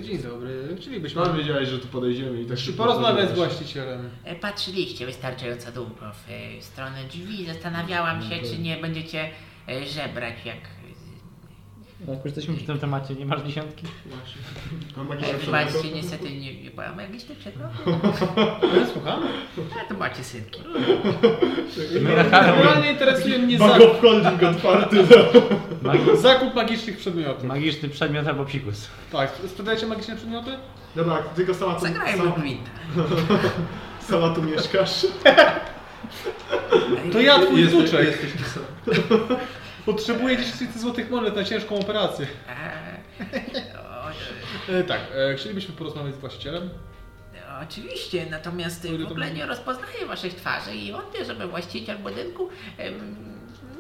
[0.01, 0.75] Dzień dobry.
[0.81, 4.09] Chcielibyśmy Mam wiedziałeś, że tu podejdziemy i tak się porozmawiać z właścicielem.
[4.23, 7.45] E, Patrzyliście wystarczająco długo w e, stronę drzwi.
[7.45, 9.29] Zastanawiałam się, czy nie będziecie
[9.69, 10.57] e, żebrać jak...
[12.05, 13.83] No, jak już jesteśmy przy tym temacie, nie masz dziesiątki?
[14.97, 15.95] Mam E, magiczne Wybaczcie, przedmioty?
[15.97, 17.69] niestety nie, nie byłam magiczny przedmiot.
[18.93, 19.19] Słucham?
[19.81, 20.61] A to macie synki.
[21.93, 24.97] Generalnie interesuje mnie zakup, holding otwarty.
[26.17, 27.43] Zakup magicznych przedmiotów.
[27.43, 28.87] magiczny przedmiot albo psikus.
[29.11, 30.51] Tak, sprzedajecie magiczne przedmioty?
[30.95, 32.69] Dobra, tylko sama tu, Zagrajmy w Gwinta.
[34.09, 35.07] sama tu mieszkasz.
[37.11, 38.17] To ja twój Jesteś- wnuczek.
[39.91, 42.27] Potrzebuję 10 złotych monet na ciężką operację.
[42.49, 42.97] E,
[43.79, 44.07] o,
[44.73, 44.99] E, tak,
[45.31, 46.69] e, chcielibyśmy porozmawiać z właścicielem.
[47.35, 53.15] e, Oczywiście, natomiast w ogóle nie rozpoznaję waszych twarzy i wątpię, żeby właściciel budynku em,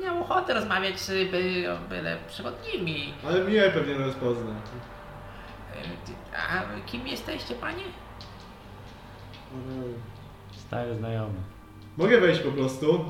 [0.03, 3.13] miał ochotę rozmawiać z by, byle przewodnimi.
[3.27, 4.51] Ale mnie pewnie rozpozna.
[6.49, 7.83] A kim jesteście, panie?
[10.67, 11.33] Stary znajomy.
[11.97, 13.05] Mogę wejść po prostu?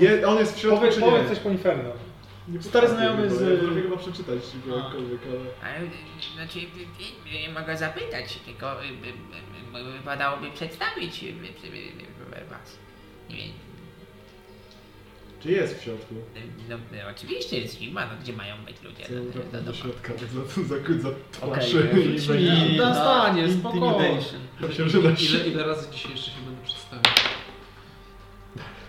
[0.00, 1.28] Je, on jest w środku Powiedz, czy powiedz nie?
[1.28, 1.90] coś po Inferno.
[2.48, 4.38] Nie Stary znajomy z- potrafię chyba przeczytać
[4.76, 5.20] jakkolwiek,
[5.62, 5.80] ale...
[6.34, 6.58] Znaczy,
[7.54, 11.22] mogę zapytać, tylko y, y, y, wypadałoby przedstawić
[12.50, 12.78] was.
[13.30, 13.46] Nie wiem,
[15.42, 16.14] Czy jest w środku?
[16.68, 19.04] no, y, oczywiście jest firma, no gdzie mają być ludzie?
[19.06, 22.18] Co No, wracam to- do to- środka, tak za, za, za, za Okej, twarzy i
[22.18, 24.20] rzuć będzie- mi Na na stanie, spokojnie.
[25.30, 27.20] Ile, ile razy dzisiaj jeszcze się będę przedstawiać?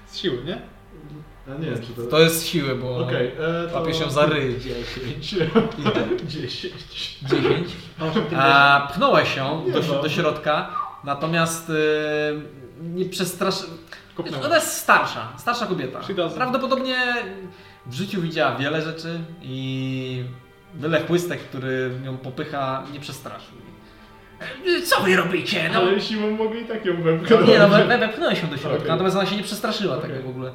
[0.08, 0.62] Z siły, nie?
[1.48, 2.02] A nie, czy to...
[2.12, 3.80] To jest siły, bo Okej, e, to...
[3.80, 4.56] łapie się za ryj.
[4.60, 5.36] 10.
[6.28, 6.74] 10.
[7.30, 7.68] 10.
[8.38, 10.02] A, pchnąłeś się Nie do, no.
[10.02, 11.74] do środka, natomiast y,
[12.82, 13.56] nie przestrasz...
[14.16, 14.46] Kopnęła.
[14.46, 16.00] Ona jest starsza, starsza kobieta.
[16.36, 16.96] Prawdopodobnie
[17.86, 20.24] w życiu widziała wiele rzeczy i
[20.74, 23.58] byle chłystek, który ją popycha, nie przestraszył.
[24.68, 25.70] Y, Co wy robicie?
[25.74, 27.48] No, Ale siłą mogę i tak ją No wepchnąć.
[27.48, 28.90] nie, no we- we- wepchnąłeś się do środka, Okej.
[28.92, 30.10] natomiast ona się nie przestraszyła Okej.
[30.12, 30.52] tego w ogóle.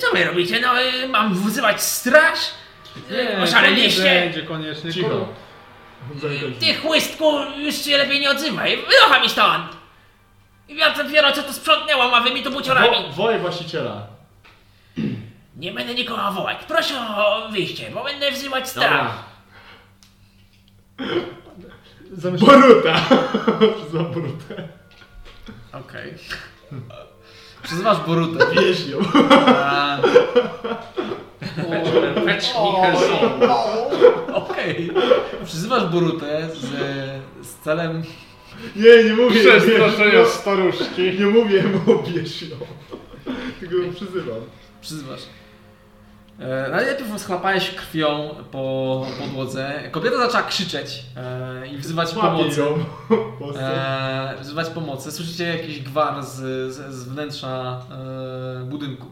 [0.00, 0.60] Co wy robicie?
[0.60, 2.38] No, y, mam wzywać straż?
[3.10, 4.02] Y, Oszaleliście?
[4.02, 4.92] będzie koniecznie.
[4.92, 5.28] Cicho.
[6.60, 8.76] Ty chłystku, już się lepiej nie odzywaj.
[8.76, 9.66] Wynocha mi stąd!
[10.68, 12.88] Ja dopiero co tu sprzątnęłam, a wy mi tu buciorami.
[12.88, 14.06] Wo, wołaj właściciela.
[15.56, 16.58] Nie będę nikogo wołać.
[16.68, 19.10] Proszę o wyjście, bo będę wzywać straż.
[22.40, 22.94] Boruta!
[23.80, 24.68] Przyznam Borutę.
[25.72, 26.14] Okej.
[27.64, 28.46] Przyzywasz Borutę.
[28.54, 28.98] Wieź ją.
[29.48, 29.98] A,
[32.24, 32.46] Fetch.
[34.32, 34.90] Okej.
[35.44, 36.66] Przyzywasz Borutę z,
[37.46, 38.02] z celem...
[38.76, 39.40] Nie, nie mówię.
[39.40, 41.02] Przestraszenia staruszki.
[41.18, 42.56] nie mówię mu bierz ją.
[43.60, 44.40] Tylko ją przyzywam.
[44.80, 45.20] Przyzywasz.
[46.38, 49.82] E, najpierw schlapałeś krwią po podłodze.
[49.90, 52.62] Kobieta zaczęła krzyczeć e, i wzywać pomocy.
[53.58, 55.12] E, wzywać pomocy.
[55.12, 56.36] Słyszycie jakiś gwar z,
[56.74, 57.80] z, z wnętrza
[58.62, 59.06] e, budynku.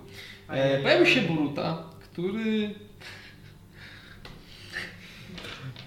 [0.49, 2.75] E, pojawił się Boruta, który...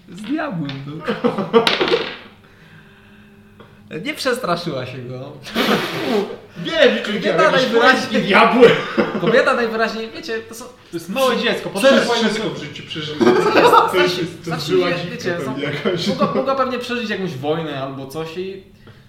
[0.17, 1.03] Z diabłem, no.
[4.05, 5.19] Nie przestraszyła się go.
[6.57, 8.71] Wiem, Kobieta najwyraźniej- diabły.
[9.21, 10.65] Kobieta najwyraźniej, wiecie, to są...
[10.65, 12.83] To jest małe dziecko, Przez potrzebuje wszystko w życiu
[14.19, 14.77] jest znaczy,
[15.11, 15.55] wiecie, są,
[16.09, 18.63] mogła, mogła pewnie przeżyć jakąś wojnę albo coś i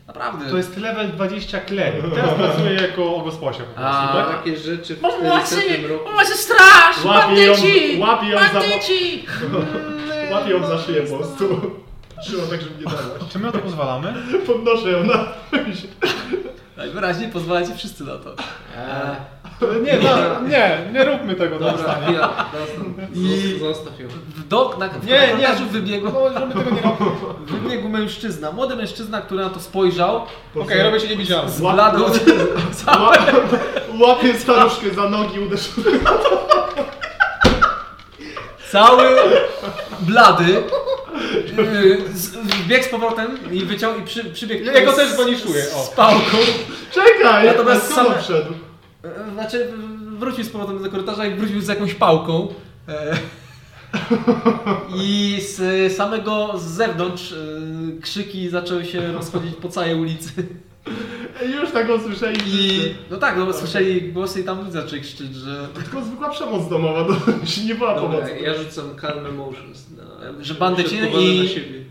[0.07, 0.51] naprawdę...
[0.51, 2.03] To jest level 20 klery.
[2.15, 4.37] Teraz pracuję jako gosposia po prostu, A, tak?
[4.37, 5.57] Takie rzeczy w Pomocy!
[5.57, 6.05] 400 roku.
[6.05, 7.05] Pomocy straż!
[7.05, 7.53] Łapie ją,
[7.99, 8.61] łapie ją za...
[10.33, 11.71] Łapie ją za szyję po prostu.
[12.27, 13.03] Trzymam tak, żeby nie dawać.
[13.33, 14.15] Czy my na to pozwalamy?
[14.47, 15.25] Podnoszę ją na...
[16.77, 18.31] Najwyraźniej pozwalacie wszyscy na to.
[18.77, 19.17] E,
[19.83, 21.99] Nie, no, nie, nie róbmy tego na Dobra, zostaw,
[23.15, 24.09] I- zostaw ją.
[24.37, 25.67] w dok, na, w Nie, nie.
[25.71, 26.83] wybiegł, No, żeby tego nie
[27.61, 30.23] wybiegł mężczyzna, młody mężczyzna, który na to spojrzał,
[30.61, 31.51] Okej, robię się niewidzialny.
[31.51, 35.85] zbladł, Ła- Łapie staruszkę za nogi, uderzył.
[38.73, 39.05] cały
[40.01, 40.63] blady,
[41.57, 45.85] yy, z- wbiegł z powrotem i wyciął i przy, przybiegł Ja go też baniszuję, o.
[45.85, 46.37] z pałką.
[46.93, 47.47] Czekaj!
[47.47, 48.53] Natomiast on wszedł?
[49.05, 49.73] E, Znaczy,
[50.19, 52.55] wrócił z powrotem do korytarza i wrócił z jakąś pałką.
[52.89, 53.17] E,
[55.05, 57.37] I z samego z zewnątrz e,
[58.03, 60.31] krzyki zaczęły się rozchodzić po całej ulicy.
[61.61, 65.69] Już tak usłyszeli I no tak, no słyszeli głosy i tam ludzie zaczęli krzyczeć, że,
[65.75, 67.17] To tylko zwykła przemoc domowa, to
[67.67, 68.31] nie była Dobra, pomoc.
[68.43, 70.45] ja rzucam calm emotions na...
[70.45, 71.85] Że bandyci uśrodkowane i- na siebie.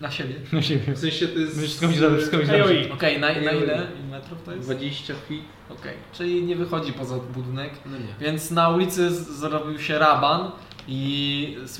[0.00, 0.34] na siebie.
[0.52, 0.94] No siebie.
[0.94, 1.58] W sensie to jest...
[1.58, 2.92] Wszystko mi dobrze, wszystko mi dobrze.
[2.92, 4.64] Okej, na, na ile metrów to jest?
[4.64, 5.42] 20 feet.
[5.70, 7.70] Okej, czyli nie wychodzi poza budynek.
[7.86, 8.26] No nie.
[8.26, 10.50] Więc na ulicy zrobił się raban
[10.88, 11.78] i z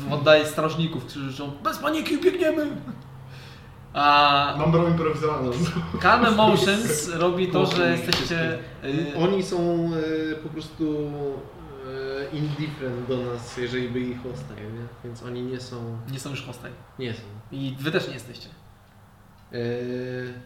[0.00, 2.66] w oddali strażników, którzy krzyczą Bez paniki, biegniemy!
[3.96, 5.50] A Mam broń improwizowaną.
[6.02, 8.58] Calm Emotions robi to, że jesteście...
[8.84, 9.90] y, Oni są
[10.32, 11.10] e, po prostu
[12.32, 14.86] e, indifferent do nas, jeżeli by ich hostile, nie?
[15.04, 15.98] Więc oni nie są...
[16.12, 16.70] Nie są już hostaj.
[16.98, 17.20] Nie są.
[17.52, 18.48] I wy też nie jesteście.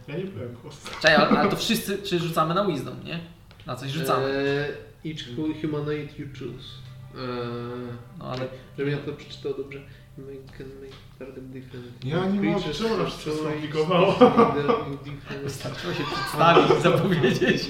[0.08, 0.90] Ja nie byłem host.
[1.00, 3.20] Czekaj, ale, ale to wszyscy, czy rzucamy na wisdom, nie?
[3.66, 4.26] Na coś rzucamy.
[5.06, 5.18] Each
[5.62, 6.68] humanoid you choose.
[8.18, 8.40] No ale
[8.78, 9.78] żebym ja to przeczytał dobrze.
[10.18, 11.09] Make, can make.
[12.04, 14.14] Ja nie nas have wszystko choice, skomplikowało?
[15.44, 17.62] wystarczyło się przedstawić i zapowiedzieć.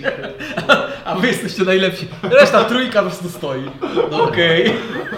[1.04, 2.08] A wy jesteście najlepsi.
[2.22, 3.70] Reszta trójka po prostu stoi.
[4.10, 4.72] No okej.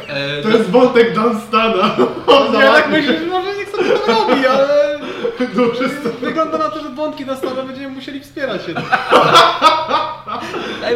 [0.09, 1.97] E, To jest wątek Dunstana.
[2.27, 4.99] On Ja tak myślę, że może niech sobie to robi, ale
[6.21, 8.75] wygląda na to, że wątki na stole będziemy musieli wspierać się.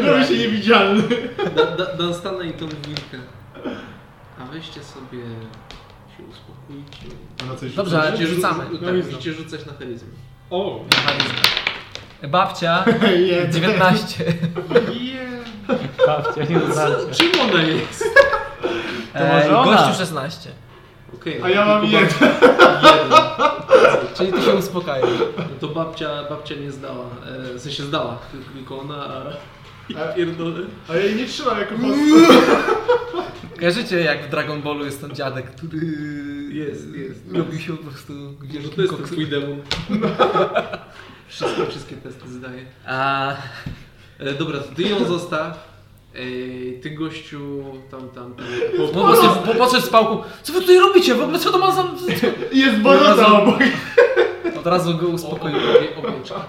[0.02, 1.02] Robi się niewidzialny.
[1.98, 3.18] Dunstana i tą wilkę.
[4.40, 5.18] A weźcie sobie
[6.16, 7.16] się uspokójcie.
[7.42, 8.26] A na coś Dobrze, ale rzucacie?
[8.28, 8.64] czy rzucamy?
[8.64, 10.08] Tak, musicie rzucać na charyzmę.
[10.50, 10.80] O,
[12.28, 12.84] Babcia
[13.26, 13.52] Jeden.
[13.52, 14.24] 19.
[16.06, 17.14] Babcia, nie zobaczcie.
[17.14, 18.04] Czym ona jest?
[19.14, 19.72] E, może ona.
[19.76, 20.50] gościu 16.
[21.14, 21.42] Okej.
[21.42, 22.10] A ja mam tylko jeden.
[22.18, 23.18] babcia- jeden.
[24.16, 25.08] Czyli ty się uspokajasz.
[25.38, 27.04] No to babcia, babcia nie zdała.
[27.54, 29.22] E, w sensie zdała, tylko- tylko ona, a...
[30.16, 30.60] Pierdolę.
[30.88, 31.74] A ja jej nie trzymam jako.
[33.58, 35.78] Kojarzycie jak w Dragon Ballu jest ten dziadek, który
[36.52, 37.20] Jest, jest.
[37.34, 39.06] robi się po prostu No wielkim to jest ten koksem.
[39.06, 39.60] twój demon.
[41.28, 42.64] Wszystkie, wszystkie testy zdaje.
[42.86, 43.32] A
[44.18, 45.76] E, dobra, to ty ją zostaw.
[46.14, 46.18] E,
[46.82, 48.46] ty gościu, tam, tam, tam.
[48.76, 49.16] po, po,
[49.46, 50.22] po, podszedł z pałką.
[50.42, 51.14] Co wy tutaj robicie?
[51.14, 51.84] W ogóle co to ma za...
[52.52, 53.58] Jest Borota obok.
[54.58, 55.56] Od razu go uspokoił.
[55.96, 56.46] Opieczka.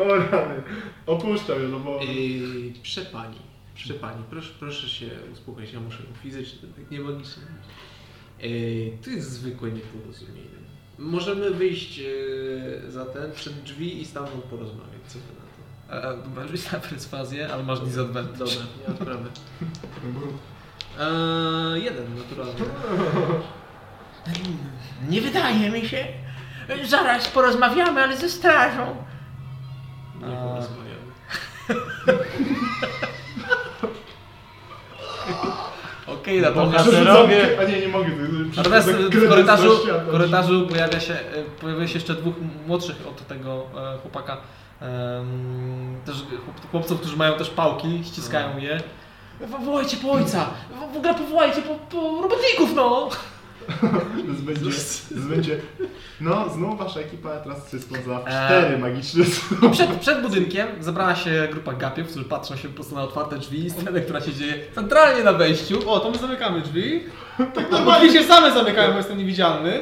[0.00, 0.62] O rany.
[1.06, 2.00] Opuszczam ją, no bo...
[2.02, 3.36] Yy, przepani,
[3.74, 7.42] przepani, proszę, proszę się uspokoić, ja muszę fizycznie, tak nie magicznie.
[8.40, 10.48] Yy, to jest zwykłe nieporozumienie.
[10.98, 16.10] Możemy wyjść yy, za ten, przed drzwi i stamtąd porozmawiać, co wy na to?
[16.10, 18.38] E, Dobra, rzuć na perswazję, ale masz disadvantage.
[18.44, 19.28] Dobra, nie ma sprawy.
[21.00, 22.60] Eee, jeden, naturalnie.
[25.10, 26.06] Nie wydaje mi się.
[26.84, 28.96] Zaraz porozmawiamy, ale ze strażą.
[30.20, 30.42] Nie A.
[30.48, 30.98] porozmawiamy.
[36.06, 36.86] Okej, natomiast...
[36.86, 37.58] Bohaterowie.
[37.60, 38.08] A nie, nie mogę.
[38.56, 39.70] Natomiast to w korytarzu,
[40.08, 41.18] w korytarzu pojawia się, e,
[41.60, 42.34] pojawia się jeszcze dwóch
[42.66, 44.36] młodszych od tego e, chłopaka.
[46.06, 48.80] też chłop- chłopców, którzy mają też pałki, ściskają je.
[49.40, 50.46] Wo- Wołajcie po ojca!
[50.70, 53.08] W- W ogóle powołajcie po, po robotników, no!
[54.38, 54.70] To będzie,
[55.08, 55.60] to będzie...
[56.20, 58.24] No, znowu wasza ekipa teraz jest poza Eee.
[58.24, 59.24] cztery magiczne
[59.62, 63.38] I przed, przed budynkiem zebrała się grupa gapiów, którzy patrzą się po prostu na otwarte
[63.38, 65.90] drzwi i scenę, która się dzieje centralnie na wejściu.
[65.90, 67.04] o, to my zamykamy drzwi.
[67.84, 69.80] Bo drzwi się same zamykają, bo jestem niewidzialny.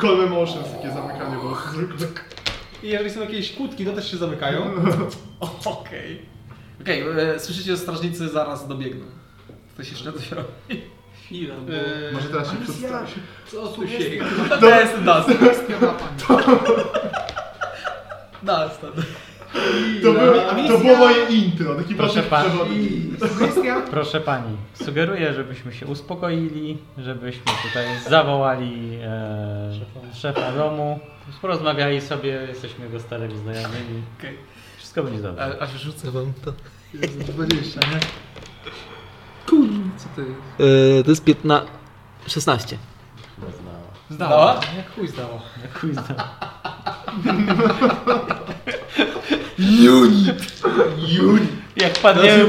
[0.00, 1.36] Call Emotions, takie zamykanie
[1.96, 2.24] zwykle.
[2.82, 4.60] I jeżeli są jakieś kłódki, to też się zamykają.
[5.64, 6.22] Okej.
[6.80, 9.04] Okej, e, słyszycie, że strażnicy zaraz dobiegną.
[9.74, 10.82] Ktoś jeszcze coś robi?
[11.24, 11.72] Chwila, bo...
[11.72, 13.12] Eee, Może teraz się przedstawi.
[13.46, 13.98] Co tu się...
[14.60, 14.94] To jest.
[20.02, 20.34] To, było,
[20.68, 22.44] to było moje intro, taki Proszę wasz pan.
[22.44, 23.02] przewodnik.
[23.90, 29.70] Proszę pani, sugeruję, żebyśmy się uspokoili, żebyśmy tutaj zawołali e,
[30.14, 31.00] szefa domu,
[31.42, 34.02] porozmawiali sobie, jesteśmy jego starymi znajomymi.
[34.76, 35.56] Wszystko będzie dobrze.
[35.60, 36.52] A- Aż rzucę wam to.
[37.32, 38.00] 20, nie?
[39.96, 41.04] Co to jest?
[41.04, 41.70] to jest 15...
[42.26, 42.78] 16.
[44.10, 44.60] Zdała?
[44.76, 45.40] Jak chuj zdało.
[45.62, 46.02] Jak chuj zna.
[51.76, 52.44] Jak padniemy,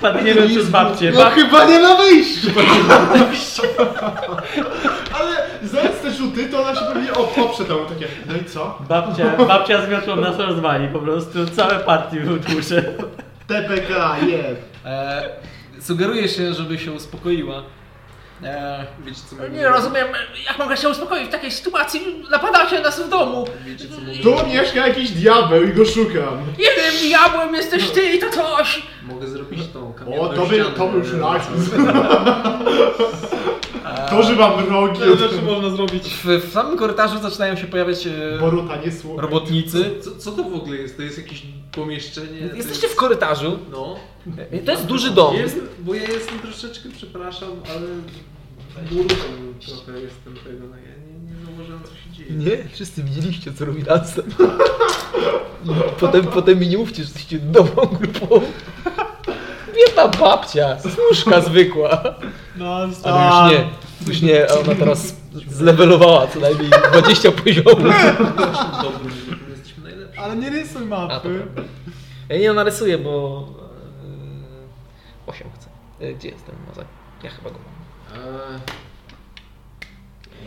[0.00, 1.10] padniemy przez babcię.
[1.14, 1.34] No Bab...
[1.34, 2.48] chyba nie na wejściu!
[5.20, 8.78] Ale znając te rzuty, to ona się pewnie op- oprze tam takie, no i co?
[8.88, 12.84] Babcia, babcia z miotłą nas rozwali, po prostu całe partie wytłucze.
[13.48, 14.60] TPK, jest.
[14.84, 15.22] E,
[15.80, 17.62] sugeruję się, żeby się uspokoiła.
[18.44, 19.68] E, Wiecie co Nie mówię?
[19.68, 20.06] rozumiem,
[20.46, 22.24] jak mogę się uspokoić w takiej sytuacji?
[22.30, 23.44] Napadacie nas w domu.
[23.66, 24.22] Wiecie co mówię?
[24.22, 26.38] Tu mieszka jakiś diabeł i go szukam.
[26.58, 28.82] Jednym diabłem jesteś ty i to coś.
[29.08, 30.70] Mogę zrobić tą kamienną O, to by, ścianę.
[30.76, 31.46] to by już raz.
[34.10, 35.00] To, że mam rogi.
[35.00, 36.08] To zawsze można zrobić.
[36.14, 39.90] w, w samym korytarzu zaczynają się pojawiać e, Boruta nie robotnicy.
[40.00, 40.96] Co, co to w ogóle jest?
[40.96, 42.48] To jest jakieś pomieszczenie?
[42.48, 42.94] To Jesteście jest...
[42.94, 43.58] w korytarzu.
[43.72, 43.96] No.
[44.64, 45.34] To jest duży dom.
[45.36, 47.86] Jest, bo ja jestem troszeczkę, przepraszam, ale
[48.90, 49.14] burką
[49.66, 52.30] trochę jestem tego, no ja nie, nie zauważyłem co się dzieje.
[52.32, 53.82] Nie, wszyscy widzieliście, co robi.
[55.64, 55.68] I
[56.00, 58.40] potem, potem mi nie mówcie, że jesteście dobrą grupą.
[59.76, 62.14] Biedna babcia, służka zwykła.
[62.56, 63.68] No, Ale już nie.
[63.98, 65.14] Faktycznie ona teraz
[65.48, 67.74] zlewelowała co najmniej 20 poziomów.
[68.82, 69.10] Dobry,
[69.44, 70.18] my jesteśmy najlepsi.
[70.18, 71.42] Ale nie rysuj A, to mapy.
[71.54, 71.62] prawda.
[72.28, 73.46] Ja nie narysuję, bo...
[75.26, 75.68] Yy, 8 chcę.
[76.00, 76.86] Yy, Gdzie jest ten mozek?
[77.22, 78.22] Ja chyba go mam.
[78.24, 78.60] Eee...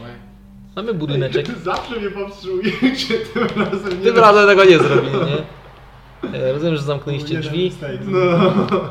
[0.01, 0.30] Łe.
[0.75, 1.45] Mamy budyneczek.
[1.63, 5.37] Zawsze mnie powstrzymujecie, tym razem nie Tym razem tego nie zrobimy, nie?
[6.39, 7.71] E, Rozumiem, że zamknęliście drzwi.
[8.07, 8.19] No,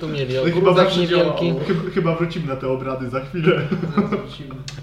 [0.00, 1.54] Tu mieli no chyba ogródek zawsze niewielki.
[1.66, 3.60] Chyba, chyba wrócimy na te obrady za chwilę.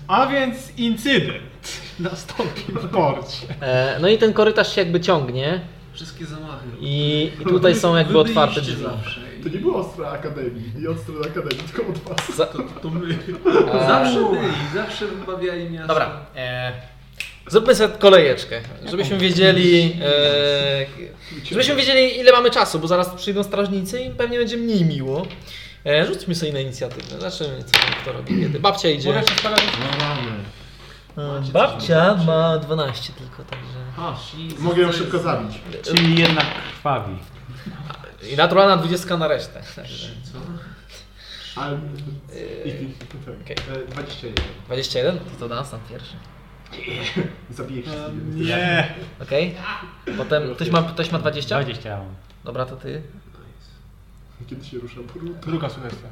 [0.08, 3.48] A więc incydent nastąpił w porcie.
[3.62, 5.62] E, No i ten korytarz się jakby ciągnie
[5.94, 6.68] Wszystkie zamachy.
[6.82, 8.84] i, i tutaj są jakby otwarte drzwi.
[8.84, 9.22] zawsze.
[9.46, 12.36] To nie było od strony Akademii i od strony Akademii, tylko od was.
[12.38, 13.18] Za, To, to my.
[13.88, 15.88] Zawsze byli, zawsze wybawiali miasto.
[15.88, 16.26] Dobra.
[16.36, 16.72] E,
[17.48, 20.86] zróbmy sobie kolejeczkę, żebyśmy wiedzieli, e,
[21.52, 25.26] żebyśmy wiedzieli ile mamy czasu, bo zaraz przyjdą strażnicy i pewnie będzie mniej miło.
[25.86, 27.10] E, rzućmy sobie na inicjatywę.
[27.20, 28.60] Zobaczymy, co kto robi kiedy.
[28.60, 29.10] Babcia Mogę idzie.
[29.10, 29.64] jeszcze stawiać?
[31.18, 33.86] E, Babcia ma 12 tylko, także.
[34.60, 35.62] Mogę ją szybko zabić.
[35.84, 37.16] Czyli jednak krwawi.
[38.32, 39.62] I naturalna 20 na resztę.
[40.34, 40.40] Co?
[41.62, 41.76] Ale...
[41.76, 41.80] E,
[43.88, 44.46] 21.
[44.68, 45.18] 21?
[45.20, 46.16] To to dans tam pierwszy.
[47.50, 48.36] Zabiję wszystkich.
[48.36, 48.94] Nie.
[49.22, 49.56] Okej.
[50.18, 51.56] Potem ktoś ma, ktoś ma 20?
[51.64, 52.16] 20 ja mam.
[52.44, 53.02] Dobra, to ty.
[54.48, 55.48] Kiedy się rusza Boruto?
[55.48, 56.08] Druga sugestia.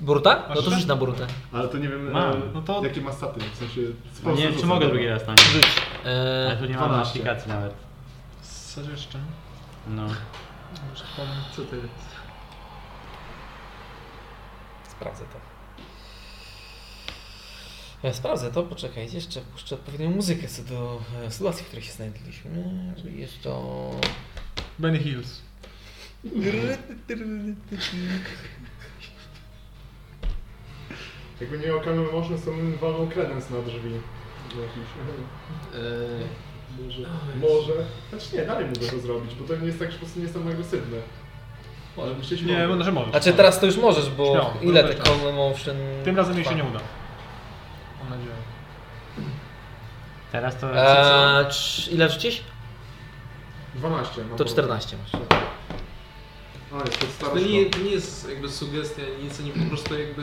[0.00, 0.44] Buruta?
[0.48, 1.26] No to rzuć na burutę.
[1.52, 2.32] Ale to nie wiem, Mam.
[2.32, 3.80] e, No to- jakie ma staty, w sensie...
[4.24, 5.36] No nie wiem, czy mogę drugi raz tam.
[5.38, 5.66] Rzuć.
[6.04, 7.10] Ale E, tu nie mam 12.
[7.20, 7.74] aplikacji nawet.
[8.74, 9.18] Co jeszcze?
[9.88, 10.06] No.
[10.90, 11.44] Może powiem.
[11.56, 12.20] Co to jest?
[15.00, 15.40] sprawdzę to.
[18.02, 21.92] Ja sprawdzę to, poczekajcie, jeszcze puszczę odpowiednią muzykę co do e, sytuacji, w której się
[21.92, 22.50] znajdowaliśmy.
[22.96, 23.90] Czyli Jest to...
[24.78, 25.40] Benny Hills.
[31.40, 31.74] Jakby nie
[32.12, 33.92] można sobie walną kredens na drzwi.
[34.44, 34.90] Jakiś.
[35.74, 36.49] Eee,
[36.86, 37.02] Może.
[37.40, 37.72] Może.
[38.10, 40.24] Znaczy nie, dalej mogę to zrobić, bo to nie jest tak, że po prostu nie
[40.24, 40.96] jestem agresywny.
[41.98, 42.84] Ale myśleć Nie, mogę.
[42.84, 43.10] że możesz.
[43.10, 45.10] Znaczy teraz to już możesz, bo Śmiało, ile dobra, te.
[45.10, 45.76] Common Motion...
[46.04, 46.80] Tym razem jej się nie uda.
[48.00, 48.34] Mam nadzieję.
[50.32, 50.76] Teraz to...
[50.76, 51.46] Eee,
[51.94, 52.42] ile rzucisz?
[53.74, 54.24] 12.
[54.24, 55.39] Mam To 14 masz.
[57.02, 60.22] Jest to nie, to nie jest jakby sugestia, nic, oni po prostu jakby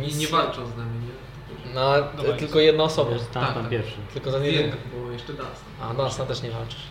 [0.00, 1.14] nie, nie walczą z nami, nie?
[1.74, 3.10] No, Dobra, tylko jedna osoba.
[3.12, 3.70] Jest tam, Tak, tam tak.
[3.70, 3.94] pierwszy.
[4.14, 4.72] Tylko za jeden.
[4.94, 5.48] bo jeszcze Dunstan.
[5.82, 6.82] A, no, sam też nie walczysz.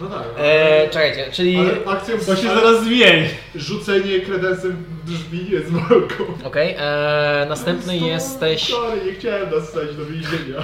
[0.00, 0.22] No tak.
[0.38, 1.56] Eee, czekajcie, czyli...
[1.58, 3.28] Ale akcją To się zaraz zmieni.
[3.54, 6.24] Rzucenie kredensem w drzwi jest walką.
[6.44, 8.68] Okej, eee, następny Sto- jesteś...
[8.70, 10.62] Sorry, nie chciałem nas wstać do więzienia.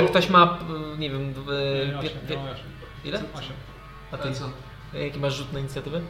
[0.00, 0.58] Eee, ktoś ma,
[0.94, 1.34] e, nie wiem,
[1.94, 2.18] mam osiem.
[3.04, 3.18] ile?
[3.34, 3.52] Osiem.
[4.12, 4.50] A ty, co?
[4.98, 6.00] jaki masz rzut na inicjatywę?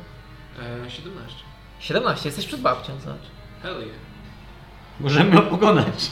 [0.60, 1.36] Eee, 17.
[1.80, 3.20] 17, jesteś przed babcią, zobacz.
[3.62, 3.96] Hell yeah.
[5.00, 6.10] Możemy ją pokonać.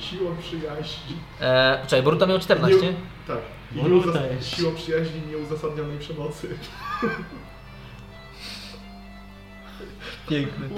[0.00, 1.16] Siłą przyjaźni.
[1.40, 2.80] Eee, czekaj, Boruta miał 14?
[2.86, 2.92] Nie-
[3.26, 3.38] Tak.
[3.72, 4.48] I Boruta nieuzas- jest.
[4.56, 6.58] Siłą przyjaźni nieuzasadnionej przemocy.
[10.28, 10.68] Piękny.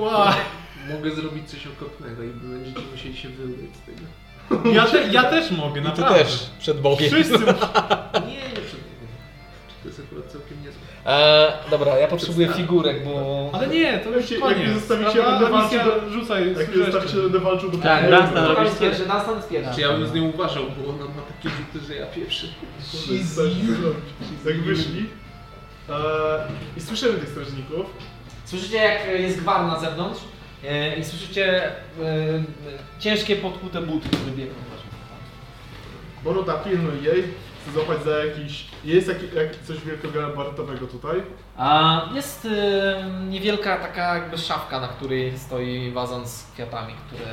[0.95, 4.71] Mogę zrobić coś okropnego i będziecie musieli się wyłyć z tego.
[4.73, 6.25] Ja, te, ja też mogę, I ty naprawdę.
[6.25, 7.11] też, przed Bogiem.
[7.11, 7.39] Wszyscy.
[8.29, 8.58] Nie,
[10.23, 10.81] całkiem niezłe.
[11.07, 13.51] Eee, dobra, ja potrzebuję figurek, bo...
[13.53, 14.75] Ale nie, to już Jak koniec.
[14.75, 15.81] zostawicie, będę walczył
[16.11, 18.11] Rzucaj Jak z nie zostawicie, to będę walczył do Tak.
[18.11, 19.03] Dunstan pierwszy.
[19.75, 22.49] Czy ja bym z nią uważał, bo ona ma takie rzuty, że ja pierwszy.
[24.47, 25.07] Jak wyszli.
[25.91, 25.97] Eee,
[26.77, 27.87] I słyszymy tych strażników.
[28.45, 30.21] Słyszycie jak jest gwar na zewnątrz
[30.65, 31.73] e, i słyszycie e,
[32.99, 34.55] ciężkie podkute buty, które biegną.
[36.25, 37.25] Boruta pilnuj jej.
[37.63, 38.67] Chcę złapać za jakiś...
[38.85, 41.23] Jest jak, jak coś wielkogabarytowego tutaj.
[41.57, 47.31] A jest e, niewielka taka jakby szafka, na której stoi wazon z kwiatami, które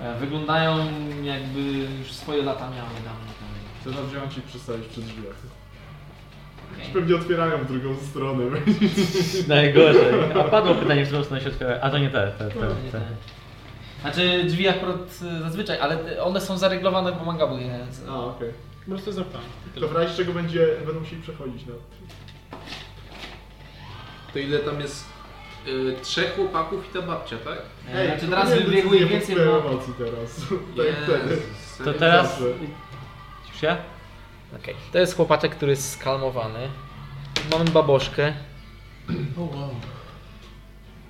[0.00, 0.78] e, wyglądają
[1.22, 1.60] jakby
[1.98, 3.48] już swoje lata miały dawno temu.
[3.96, 5.36] Chcę wziąć i przystawić przy drzwiach.
[6.74, 6.92] Okej.
[6.92, 8.44] Pewnie otwierają w drugą stronę.
[9.48, 10.14] Najgorzej.
[10.40, 11.78] A padło pytanie, w którą stronę się otwiera.
[11.80, 12.54] A to nie te, te, te.
[12.54, 13.00] To nie te.
[14.00, 14.98] Znaczy drzwi akurat
[15.38, 17.86] e, zazwyczaj, ale one są zareglowane, bo mangabu je.
[18.08, 18.67] A, okej.
[18.88, 19.40] Po prostu zapytam.
[19.80, 21.72] To w razie czego będzie, będą musieli przechodzić na...
[24.32, 25.04] To ile tam jest?
[25.66, 27.58] Y, trzech chłopaków i ta babcia, tak?
[27.88, 29.70] E, Znaczy teraz ich decyzje więcej, bo...
[29.70, 30.40] emocji teraz.
[30.76, 31.30] tak jak wtedy.
[31.34, 32.30] Jezus, To teraz...
[32.30, 32.44] Zawsze.
[33.52, 33.76] Już ja?
[34.56, 36.68] Okej, to jest chłopaczek, który jest skalmowany.
[37.50, 38.32] Mamy baboszkę.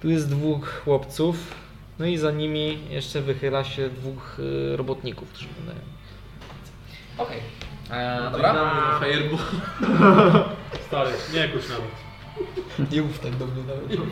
[0.03, 1.37] Tu jest dwóch chłopców.
[1.99, 5.81] No i za nimi jeszcze wychyla się dwóch y, robotników, którzy wyglądają.
[7.19, 7.68] Okej.
[7.89, 8.31] Okay.
[8.31, 8.53] Dobra.
[8.53, 8.65] Dobra.
[8.65, 9.39] Na fireball.
[10.87, 12.09] Stary, nie kuś nawet.
[12.93, 14.09] Nie mów tak do mnie nawet.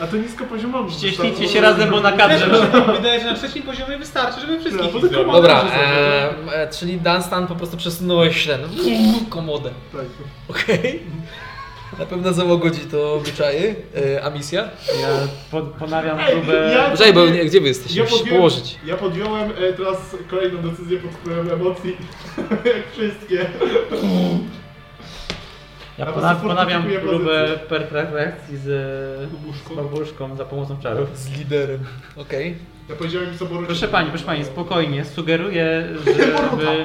[0.00, 0.90] A to nisko poziomowo.
[0.90, 2.46] Ścieśnijcie się razem, bo na kadrze...
[2.96, 5.32] Wydaje się, że na trzecim poziomie wystarczy, żeby wszystkich No, ich zrobić.
[5.32, 8.60] Dobra, sobie, e, e, czyli Dunstan po prostu przesunąłeś ten
[9.28, 9.70] komodę.
[9.92, 10.06] Tak.
[10.48, 11.02] Okej.
[11.98, 13.74] Na pewno załogudzi to obyczaje,
[14.16, 14.62] e, a misja?
[15.00, 15.08] Ja
[15.50, 16.72] pod, ponawiam próbę...
[16.72, 17.98] ja- Poczekaj, bo nie, gdzie wy jesteście?
[17.98, 18.78] Ja Musisz podjąłem, położyć.
[18.86, 21.96] ja podjąłem e, teraz kolejną decyzję pod wpływem emocji,
[22.74, 23.46] jak wszystkie.
[25.98, 29.30] Ja pona, po prostu ponawiam fortyfikuję próbę pertrakcji z
[29.76, 31.18] babuszką za pomocą czarów.
[31.18, 31.80] Z liderem.
[32.16, 32.54] Okej.
[32.88, 33.66] Ja powiedziałem co Boruś.
[33.66, 35.04] Proszę pani, proszę pani, spokojnie.
[35.04, 36.84] Sugeruję, żeby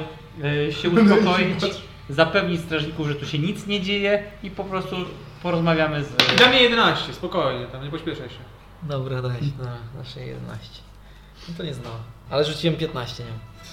[0.67, 1.63] e, się uspokoić,
[2.09, 4.95] zapewnić strażników, że tu się nic nie dzieje i po prostu
[5.43, 6.07] porozmawiamy z...
[6.37, 8.35] Dla mnie 11, spokojnie, tam nie pośpieszaj się.
[8.83, 9.41] Dobra, daj.
[9.63, 10.81] Na nasze 11.
[11.49, 11.97] No to nie znała.
[12.29, 13.29] Ale rzuciłem 15 nią.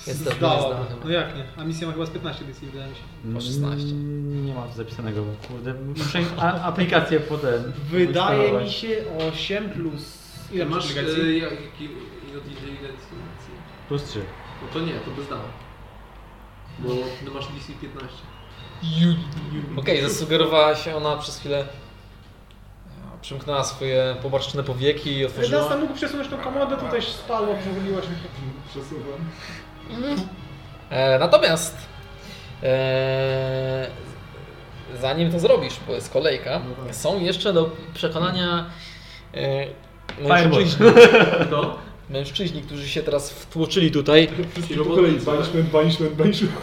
[0.07, 0.59] Niestety nie Zdała.
[0.61, 1.45] zdała No jak nie?
[1.57, 3.03] A misja ma chyba z 15 edycji, wydaje mi się.
[3.35, 3.87] Po 16.
[3.89, 8.07] Mm, Nie mam tu zapisanego, bo kurde, muszę a, aplikację potem Wydaje
[8.39, 8.65] instalować.
[8.65, 8.89] mi się
[9.33, 10.25] 8 plus...
[10.53, 11.39] Ile Masz e, aplikacji?
[11.41, 13.17] jak- jaki ile od inteligencji?
[13.89, 14.21] Plus 3.
[14.63, 15.43] No to nie, to by zdała.
[16.79, 16.89] Bo
[17.25, 18.17] ty masz DC 15.
[19.79, 21.59] Okej, zasugerowała się ona przez chwilę.
[21.61, 21.65] e,
[23.21, 25.59] Przymknęła swoje pobarczne powieki i otworzyła.
[25.61, 28.09] Dunstan mógł przesunąć tą komodę, tutaj spadła, przewaliła się.
[28.71, 29.21] Przesuwam.
[30.91, 31.77] E, natomiast
[32.63, 33.87] e,
[35.01, 36.95] zanim to zrobisz, bo jest kolejka, No tak.
[36.95, 38.67] są jeszcze do przekonania
[39.35, 39.67] e,
[40.17, 40.65] Fireball.
[42.11, 44.29] mężczyźni, którzy się teraz wtłoczyli tutaj.
[44.53, 45.13] Wszystkie po kolei.
[45.19, 46.55] Banishment, banishment, banishment.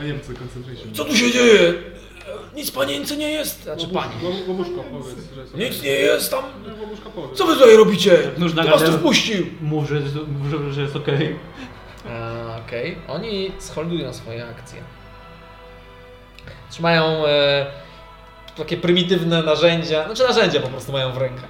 [0.00, 0.94] A nie wiem co, concentration.
[0.94, 1.74] Co tu się dzieje?
[2.56, 3.62] Nic panience nie jest.
[3.62, 4.12] Znaczy pani.
[4.48, 5.16] Łobuszko, powiedz.
[5.54, 6.44] Nic nie jest tam.
[7.14, 7.38] Powiedz.
[7.38, 8.18] Co wy tutaj robicie?
[8.38, 8.98] Nóż na Kto was tu gadę.
[8.98, 9.46] wpuścił?
[9.60, 10.02] Mów, że,
[10.72, 11.36] że, jest okej.
[12.06, 14.80] E, Okej, oni sholdują swoje akcje.
[16.70, 17.66] Trzymają e,
[18.56, 21.48] takie prymitywne narzędzia, znaczy narzędzia po prostu mają w rękach.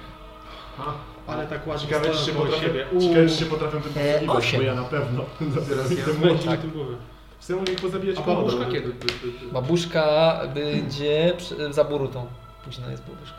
[1.27, 2.85] Ale tak ładnie Ciekawe, czy się potrafię, siebie.
[3.01, 4.21] ciekawe, czy się potrafię tym E,
[4.57, 6.05] bo ja na pewno zabieram ja.
[6.05, 6.45] Będzie młodzi.
[6.49, 6.95] na tym głowy.
[7.39, 8.87] Chcę mogę ich pozabijać A babuszka kiedy?
[8.93, 9.51] By, by, by.
[9.51, 12.27] Babuszka będzie przy, za burutą.
[12.65, 13.37] Później jest babuszka.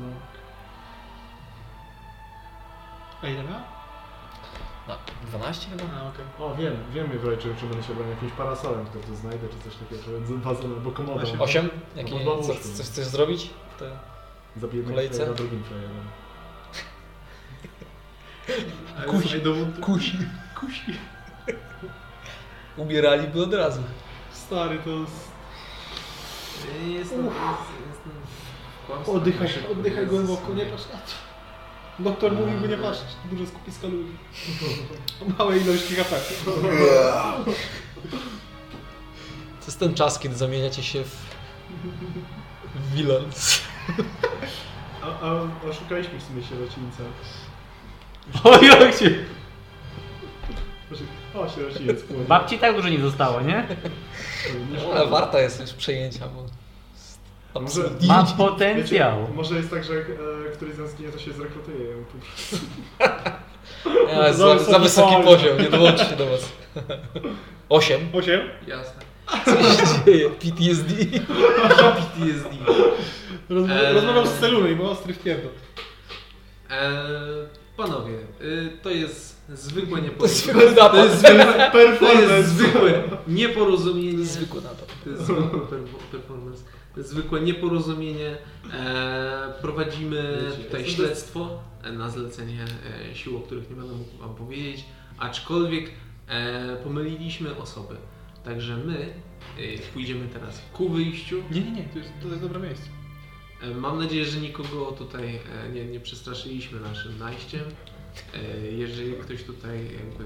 [0.00, 0.06] No.
[3.22, 3.62] A ile miała?
[4.88, 4.94] No,
[5.28, 5.82] 12 chyba?
[5.84, 6.24] A, okej.
[6.38, 9.70] O, wiem, wiem w czy, czy będę się bronił jakimś parasolem, który tu znajdę, czy
[9.70, 11.20] coś takiego, czy wazon albo komodą.
[11.22, 11.40] Osiem.
[11.40, 11.70] 8?
[11.96, 13.50] Jaki, No, co, coś chcesz zrobić?
[13.78, 13.84] To
[14.56, 15.18] Zabiję kolejce?
[15.18, 15.34] kolejce?
[15.34, 15.90] drugim frajerem.
[19.06, 19.40] Kusi.
[19.80, 20.18] kusi.
[20.60, 20.92] Kusi.
[22.76, 23.82] Umieraliby od razu.
[24.32, 25.28] Stary, to jest...
[26.86, 29.12] Jestem, kłamstwie.
[29.12, 31.28] Oddychaj, oddychaj głęboko, nie patrz na to.
[31.98, 34.12] Doktor mówiłby nie patrzeć, dużo skupiska ludzi.
[35.22, 36.16] O małej ilości HP.
[39.60, 41.16] To jest ten czas, kiedy zamieniacie się w...
[42.74, 43.60] w villains.
[45.02, 47.02] A, a, a szukaliśmy w sumie sierocińca.
[48.44, 49.10] O, jak się...
[51.34, 52.24] O, sierociniec płynie.
[52.24, 53.66] Babci tak dużo nie zostało, nie?
[54.94, 56.44] Ale warta jest już przejęcia, bo...
[57.60, 58.08] Absolutnie.
[58.08, 59.28] Ma Wiecie, potencjał.
[59.34, 60.04] może jest tak, że e,
[60.54, 62.66] któryś z nas ginie, to się zrekrutuje ją po prostu.
[64.08, 65.58] Ja, Za za, wysoki poziom.
[65.58, 66.52] nie dołączy się do was.
[67.68, 68.00] 8.
[68.12, 68.40] Osiem?
[68.66, 69.02] Jasne.
[69.44, 70.30] Co się dzieje?
[70.30, 70.94] PTSD.
[71.96, 72.50] PTSD.
[73.48, 73.94] Rozma Eee.
[73.94, 75.50] Rozmawiał z Celunej, bo ostry wpierdol.
[76.70, 76.78] Eee,
[77.78, 80.74] panowie, y, to jest zwykłe nieporozumienie.
[80.92, 84.24] To jest zwykłe, to jest zwykłe nieporozumienie.
[84.24, 84.86] Zwykły napad.
[85.04, 86.62] To jest zwykły per- performance.
[86.94, 88.36] To jest zwykłe nieporozumienie.
[88.72, 92.64] E, prowadzimy tutaj śledztwo e, na zlecenie
[93.10, 94.84] e, sił, o których nie będę mógł Wam powiedzieć,
[95.18, 95.90] aczkolwiek
[96.28, 97.94] e, pomyliliśmy osoby.
[98.44, 98.98] Także my
[99.58, 101.42] e, pójdziemy teraz ku wyjściu.
[101.50, 102.97] Nie, nie, nie, to jest, to jest dobre miejsce.
[103.62, 107.64] E, mam nadzieję, że nikogo tutaj e, nie, nie przestraszyliśmy naszym najściem.
[108.34, 110.24] E, jeżeli ktoś tutaj jakby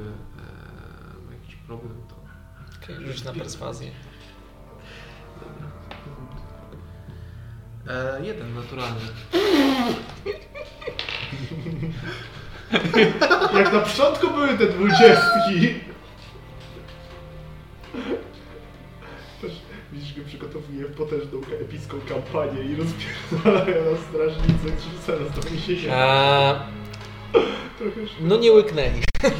[1.26, 2.22] ma jakiś problem, to
[2.82, 3.90] Okay, rzuć na perswazję.
[7.88, 9.00] E, jeden naturalny.
[13.58, 15.74] Jak na początku były te dwudziestki.
[19.92, 25.76] Widzisz, go przygotowuje potężną epicką kampanię i rozpierdalają na strażnicy, czy zaraz to mi się
[25.78, 26.54] się Eee,
[27.78, 28.28] trochę szkoda.
[28.28, 29.02] no nie łyknęli.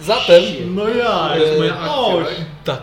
[0.00, 0.42] Zatem...
[0.74, 2.44] No ja, To jest jest moja akcja, tak?
[2.64, 2.82] Tak.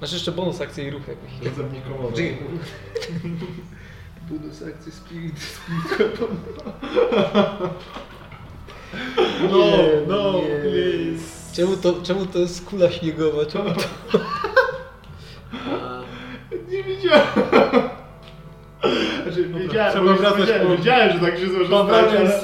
[0.00, 1.48] Masz jeszcze bonus akcji i ruch jakiś.
[1.50, 2.16] To ze mnie komodą.
[4.30, 6.18] Bonus akcji Spirit, Spirit.
[9.50, 9.66] No,
[10.08, 10.32] no,
[10.62, 11.54] please.
[11.56, 13.46] Czemu to, czemu to jest kula śniegowa?
[13.46, 13.80] Czemu to...
[15.54, 16.02] E,
[16.70, 17.26] Nie widziałem.
[19.22, 21.46] Znaczy, Wiedziałem, Trzeba bo już wracać wiedziałem, po- wiedziałem, że tak się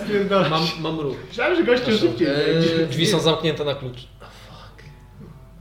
[0.05, 0.51] spierdalać.
[0.51, 1.17] Mam, mam ruch.
[1.29, 2.87] Myślałem, że goście szybciej Eee.
[2.89, 4.07] Drzwi są zamknięte na klucz.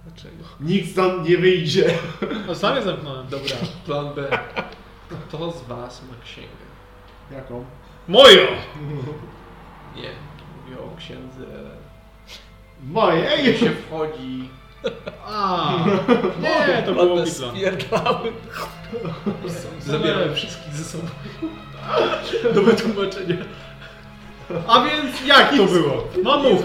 [0.06, 0.44] Dlaczego?
[0.60, 1.94] Nikt stąd nie wyjdzie.
[2.48, 3.28] No sam je zamknąłem.
[3.28, 4.28] Dobra, plan B.
[5.28, 6.48] Kto z was ma księgę?
[7.32, 7.66] Jaką?
[8.08, 8.42] Moją!
[9.96, 10.10] Nie,
[10.66, 11.46] mówię o księdze.
[12.84, 13.58] Moje, Gdzie ej!
[13.58, 14.50] się wchodzi.
[15.28, 15.76] A,
[16.42, 17.52] nie, to było Bitlan.
[17.56, 18.32] spierdały.
[19.86, 21.08] Zabierałem wszystkich ze sobą.
[22.54, 23.36] Do wytłumaczenia.
[24.68, 26.08] A więc jak to było?
[26.24, 26.64] No mów.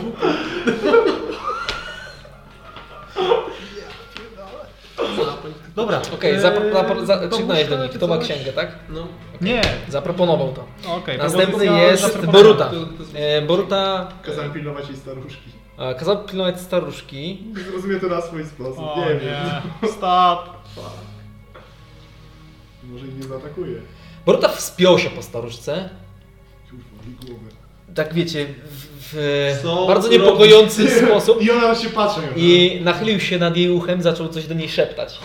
[5.77, 6.01] Dobra.
[6.15, 8.69] Okej, eee, to krzyknąłeś do nich, kto ma księgę, tak?
[8.89, 9.07] No,
[9.41, 9.63] Nie.
[9.89, 10.65] Zaproponował to.
[10.95, 12.27] Okej, Następny jest.
[12.27, 12.65] Boruta.
[12.65, 15.51] To- to- E, Boruta Kazałem pilnować jej staruszki.
[15.79, 17.45] E, kazał pilnować staruszki.
[17.71, 19.93] Zrozumie to na swój sposób, O, nie wiem.
[19.93, 20.51] Stop.
[22.83, 23.81] Może i nie zaatakuje.
[24.27, 25.89] Boruta wspiął się po staruszce.
[27.95, 28.93] Tak wiecie, w,
[29.63, 31.43] w bardzo niepokojący sposób.
[31.43, 32.21] I ona się patrzy.
[32.37, 35.19] I nachylił się nad jej uchem, zaczął coś do niej szeptać.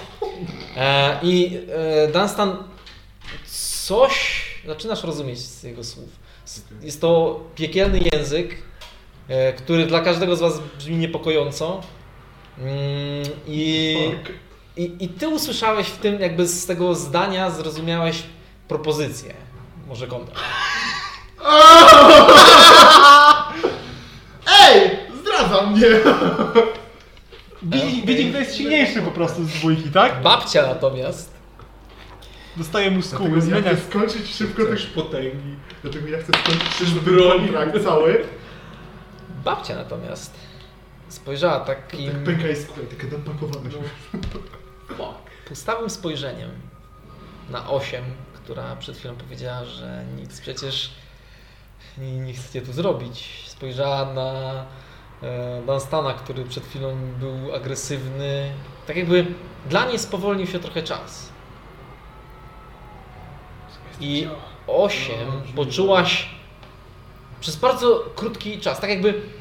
[0.77, 2.57] E, I e, Dunstan
[3.85, 6.09] coś zaczynasz rozumieć z jego słów.
[6.81, 8.55] Jest to piekielny język,
[9.57, 11.81] który dla każdego z was brzmi niepokojąco.
[12.59, 12.71] Mm,
[13.47, 13.95] I,
[14.77, 18.23] i, I ty usłyszałeś w tym, jakby z tego zdania zrozumiałeś
[18.67, 19.33] propozycję.
[19.87, 20.35] Może kontra.
[24.61, 24.89] Ej!
[25.21, 25.87] Zdradza mnie!
[27.63, 30.21] Widzi, widzi, kto jest silniejszy po prostu z dwójki, tak?
[30.21, 31.37] Babcia natomiast
[32.57, 35.55] Dostaje mu skóły, Dlatego ja zmienia chcę skończyć szybko też potęgi.
[35.81, 38.23] Dlatego ja chcę skończyć szybko kontrakt cały.
[39.47, 40.33] Babcia natomiast
[41.09, 43.69] spojrzała takim Tak pęka jest słuchaj, taka napakowana.
[45.47, 46.51] pustawym spojrzeniem
[47.49, 48.03] na osiem,
[48.35, 50.91] która przed chwilą powiedziała, że nic przecież
[51.97, 53.43] nie, nie chcecie tu zrobić.
[53.47, 54.65] Spojrzała na
[55.23, 58.51] e, Dunstana, który przed chwilą był agresywny.
[58.87, 59.25] Tak jakby
[59.69, 61.29] dla niej spowolnił się trochę czas.
[63.99, 64.27] I
[64.67, 66.29] osiem poczułaś
[67.39, 69.36] przez bardzo krótki czas, tak jakby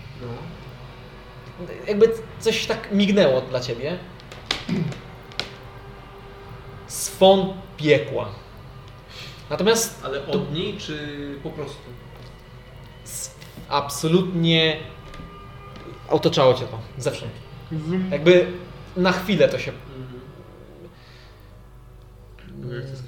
[1.88, 3.98] jakby coś tak mignęło dla ciebie.
[6.86, 8.28] Swon piekła.
[9.50, 11.82] Natomiast ale od niej czy po prostu?
[13.68, 14.76] absolutnie
[16.08, 17.32] otaczało cię to zewsząd.
[18.10, 18.46] Jakby
[18.96, 19.72] na chwilę to się.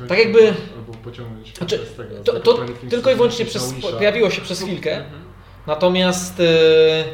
[0.09, 0.55] Tak jakby.
[0.77, 4.43] Albo pociągnąć Znaczy, z tego, z To, to Fix, tylko i wyłącznie przez, pojawiło się
[4.43, 5.05] przez chwilkę.
[5.69, 7.05] Natomiast e, e,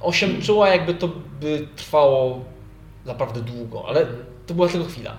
[0.00, 1.08] 8 czuła jakby to
[1.40, 2.44] by trwało
[3.04, 4.06] naprawdę długo, ale
[4.46, 5.16] to była tylko chwila.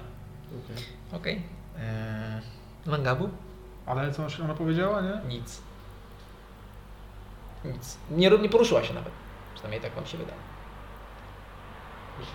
[1.13, 1.41] Okej.
[1.79, 2.41] Eee,
[2.85, 3.29] Mangabu?
[3.85, 5.21] Ale co ona powiedziała, nie?
[5.35, 5.61] Nic.
[7.65, 7.97] Nic.
[8.11, 9.13] Nie, nie poruszyła się nawet.
[9.53, 10.39] Przynajmniej tak wam się wydaje.
[12.19, 12.31] Muszę.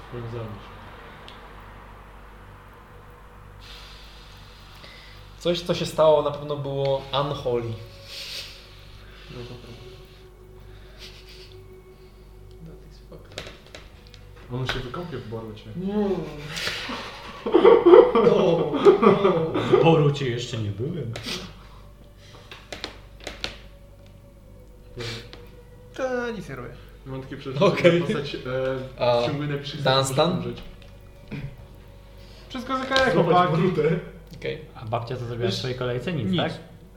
[5.39, 7.73] Coś, co się stało, na pewno było unholy.
[14.53, 15.65] On się wykąpie w Borucie.
[19.71, 21.13] W Borucie jeszcze nie byłem.
[25.95, 26.69] To nic nie robię.
[27.07, 27.93] Mam takie przeżycie, Okej.
[28.01, 28.39] że postać e,
[29.05, 30.33] A w ciągu najbliższych Dunstan?
[30.39, 30.63] umrzeć.
[32.49, 33.53] Wszystko okej, Złapać chłopaki.
[33.53, 33.99] Borutę.
[34.37, 34.59] Okej.
[34.75, 36.13] A babcia co zrobiła w swojej kolejce?
[36.13, 36.37] Nic, Nic.
[36.41, 36.53] tak?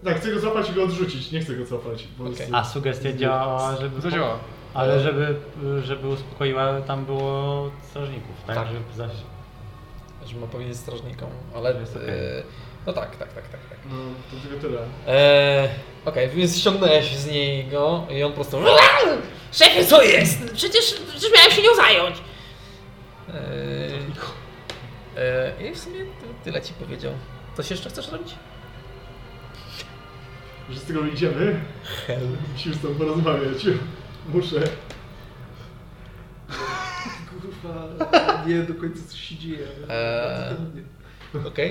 [0.06, 1.32] Tak, chcę go złapać i go odrzucić.
[1.32, 2.04] Nie chcę go cofać.
[2.18, 2.44] Po prostu.
[2.52, 4.02] A sugestia działała, żeby...
[4.02, 4.40] To działa.
[4.74, 5.36] Ale żeby,
[5.84, 8.56] żeby uspokoiła, tam było strażników, tak?
[8.56, 8.68] Tak.
[8.68, 9.12] Żeby zaś...
[10.26, 11.80] Że ma powiedzieć strażnikom, ale.
[11.80, 12.00] Jest e,
[12.88, 13.70] no tak, tak, tak, tak.
[13.70, 13.78] tak.
[13.90, 13.96] No,
[14.32, 14.82] to tylko tyle.
[15.08, 15.70] Eee,
[16.06, 18.58] Okej, więc ściągnąłeś z niego i on po prostu.
[19.52, 20.54] Szefie, co jest?
[20.54, 22.18] Przecież, przecież miałem się nią zająć.
[23.30, 23.34] Eee,
[25.18, 27.12] eee, I w sumie ty- tyle ci powiedział.
[27.58, 28.36] Coś jeszcze chcesz robić?
[30.70, 31.60] Że z tego idziemy?
[32.08, 32.20] Hell.
[32.54, 33.66] Musimy z tobą porozmawiać.
[34.34, 34.56] Muszę.
[37.30, 37.88] Kurwa,
[38.48, 39.68] nie do końca co się dzieje.
[39.90, 41.70] Eee, Okej.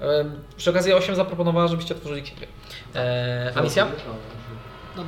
[0.00, 0.24] Eee,
[0.56, 2.46] Przy okazji 8 zaproponowała, żebyście otworzyli księgę.
[2.94, 3.86] Eee, a misja?
[4.96, 5.04] No,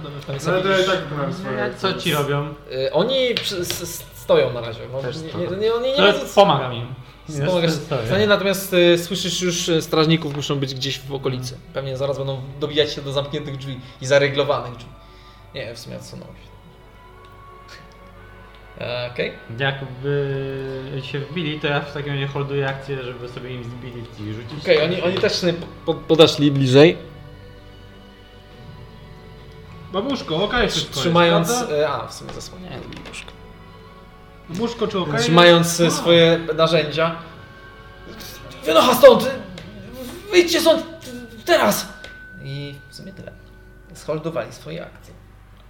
[0.48, 1.74] ale to ja i tak wykonałem swoje.
[1.78, 2.54] Co ci robią?
[2.72, 4.80] Eee, Oni przy, s, s, stoją na razie.
[4.92, 6.86] No, Też nie, nie, nie, nie, To ma jest, co- pomagam im.
[7.26, 8.06] Pomagasz Jest- stoję.
[8.06, 11.58] stanie, natomiast e, słyszysz już e, strażników muszą być gdzieś w okolicy.
[11.74, 14.90] Pewnie zaraz będą dobijać się do zamkniętych drzwi i zaryglowanych drzwi.
[15.54, 16.52] Nie, w sumie odsunął się.
[18.84, 19.32] E, Okej.
[19.58, 24.34] Jakby się wbili, to ja w takim razie holduję akcję, żeby sobie im zbili i
[24.34, 24.62] rzucić.
[24.62, 25.54] Okej, oni, oni też sobie
[25.86, 26.96] po- podeszli bliżej,
[29.92, 31.48] Babuszko, okej wszystko trzymając...
[31.54, 31.76] prawda?
[31.76, 33.32] e, A, w sumie zasłaniają babuszkę.
[34.48, 35.20] Babuszko czy okej?
[35.20, 37.16] Trzymając e, swoje narzędzia.
[38.64, 39.30] Wynocha stąd!
[40.30, 40.86] Wyjdźcie stąd
[41.44, 41.88] teraz!
[42.44, 43.32] I w sumie tyle.
[43.94, 45.14] Scholdowali swoje akcje.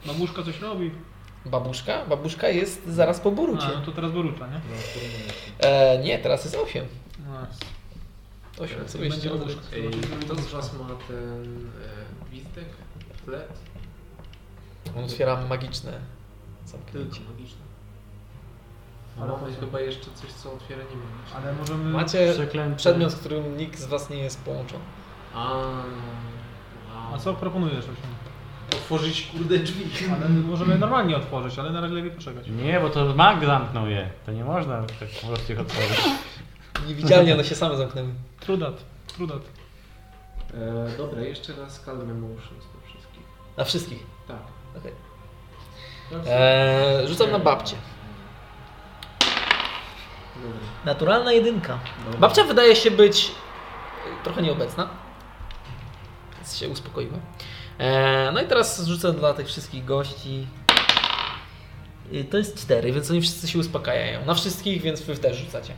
[0.06, 0.90] Babuszka coś robi.
[1.46, 2.06] Babuszka?
[2.06, 3.66] Babuszka jest zaraz po Borucie.
[3.66, 4.60] A, no to teraz Borucza, nie?
[5.68, 6.86] E, nie, teraz jest 8.
[7.26, 7.46] No.
[8.64, 9.60] 8, co Będzie jeszcze babuszka.
[9.76, 11.70] Ej, kto z was ma ten
[12.22, 12.64] e, gwizdek?
[13.24, 13.52] Flet?
[14.96, 15.92] On otwiera magiczne
[16.66, 17.10] zamknięcie.
[17.16, 17.61] Tylko magiczne.
[19.20, 19.60] Ale co?
[19.60, 21.36] chyba jeszcze coś, co otwiera nie ma.
[21.36, 21.90] Ale możemy...
[21.90, 22.76] Macie Przeklęty.
[22.76, 24.82] przedmiot, z którym nikt z was nie jest połączony.
[25.34, 25.62] A,
[27.14, 28.76] A co proponujesz, Osiu?
[28.76, 29.84] Otworzyć kurde drzwi.
[30.16, 32.46] Ale możemy normalnie otworzyć, ale na razie lepiej poczekać.
[32.48, 34.10] Nie, bo to mag zamknął je.
[34.26, 36.00] To nie można tak po prostu ich otworzyć.
[36.88, 38.08] Niewidzialnie one się same zamknęły.
[38.40, 39.42] Trudat, trudat.
[40.54, 43.22] E, dobra, jeszcze raz Calm Emotions do wszystkich.
[43.56, 44.06] Na wszystkich.
[44.28, 44.36] Tak.
[44.78, 44.92] Okej.
[46.26, 47.76] Eee, rzucam na babcię.
[50.42, 50.58] Dobra.
[50.84, 51.78] Naturalna jedynka.
[52.18, 53.30] Babcia wydaje się być
[54.20, 54.88] e, trochę nieobecna.
[56.36, 57.18] Więc się uspokoiła.
[57.78, 60.46] Eee, no i teraz rzucę dla tych wszystkich gości.
[62.12, 64.24] E, To jest cztery, więc oni wszyscy się uspokajają.
[64.24, 65.74] Na wszystkich, więc wy też rzucacie.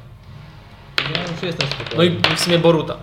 [1.15, 2.21] Ja już jestem spokojny.
[2.25, 2.95] No i w sumie Boruta.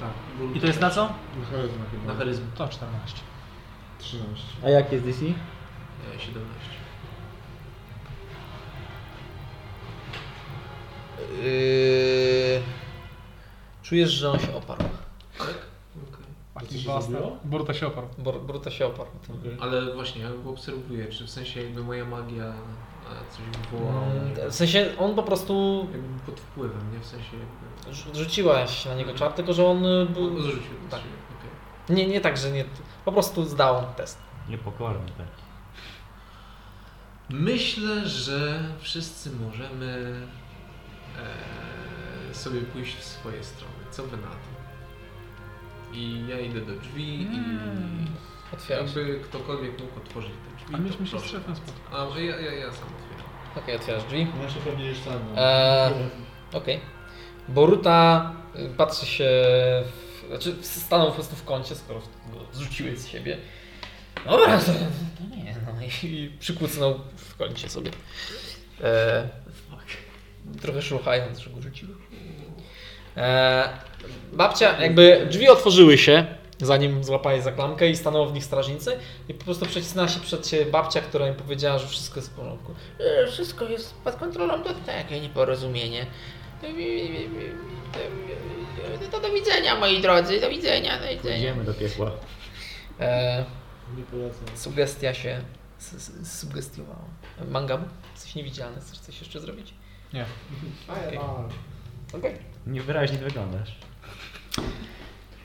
[0.00, 0.10] Tak.
[0.54, 1.02] I to jest na co?
[1.40, 2.12] Na charyzmę chyba.
[2.12, 2.46] Na charyzmę.
[2.54, 3.20] To 14.
[3.98, 4.44] 13.
[4.64, 5.18] A jak jest DC?
[5.24, 6.75] E, 17.
[11.42, 12.62] Yy...
[13.82, 14.82] Czujesz, że on się oparł.
[15.38, 15.48] Tak?
[16.12, 16.26] Okej.
[16.54, 17.36] Taki się zrobiło?
[17.44, 18.06] Boruta się oparł.
[18.18, 19.08] Bor- Boruta się oparł.
[19.60, 22.52] Ale właśnie, ja go obserwuję, czy w sensie jakby moja magia
[23.30, 23.40] coś
[23.70, 24.02] wywołała.
[24.06, 26.98] Mm, W sensie on po prostu Jakby pod wpływem, nie?
[27.00, 27.92] W sensie jakby...
[27.92, 30.42] rzu- rzuciła się na niego czar, tylko że on y, był...
[30.42, 30.60] Zrzucił.
[30.90, 31.00] Tak.
[31.00, 31.96] okej.
[31.96, 32.64] Nie, nie tak, że nie...
[33.04, 34.18] Po prostu zdał test.
[34.48, 35.26] Niepokorny tak.
[37.30, 40.20] Myślę, że wszyscy możemy
[42.30, 43.74] e, sobie pójść w swoje strony.
[43.90, 44.56] Co wy na to?
[45.92, 47.26] I ja idę do drzwi i
[48.52, 48.90] Otwierasz.
[48.90, 50.74] Okej, jakby ktokolwiek mógł otworzyć te drzwi.
[50.74, 52.30] A to myśmy się z proszę szefem spotkali.
[52.30, 52.88] A ja, ja, ja sam
[53.54, 53.80] otwieram.
[53.80, 54.26] otwierasz drzwi.
[54.42, 55.18] Jeszcze pewnie już sam.
[55.36, 55.92] Eee,
[56.52, 56.80] Okej.
[57.48, 59.30] Boruta y, patrzy się...
[59.84, 63.38] W, znaczy stanął po prostu w kącie, skoro go zrzuciłeś z siebie.
[64.24, 67.90] Dobra, to, to nie, no i, i przykucnął w kącie sobie.
[68.84, 69.28] Eee,
[70.62, 71.96] trochę szluchając, że go rzuciłeś.
[73.16, 73.68] Eee,
[74.32, 76.26] babcia, jakby drzwi otworzyły się,
[76.60, 78.96] zanim złapali za klamkę i stanęło w nich strażnicy
[79.28, 82.34] i po prostu przecisnęła się przed siebie babcia, która im powiedziała, że wszystko jest w
[82.34, 82.74] porządku.
[83.00, 86.06] E, Wszystko jest pod kontrolą, to takie nieporozumienie.
[89.10, 91.36] To do widzenia, moi drodzy, do widzenia, do widzenia.
[91.36, 92.10] Idziemy do piekła.
[93.00, 93.44] E,
[94.10, 94.56] polecam.
[94.56, 95.40] sugestia się
[95.80, 97.04] s- s- sugestiowała.
[97.48, 97.84] Mangam?
[98.16, 99.74] Coś niewidzialne, chcesz coś jeszcze zrobić?
[100.16, 100.24] Nie.
[102.18, 102.34] Okej.
[102.66, 103.76] Niewyraźnie wyglądasz.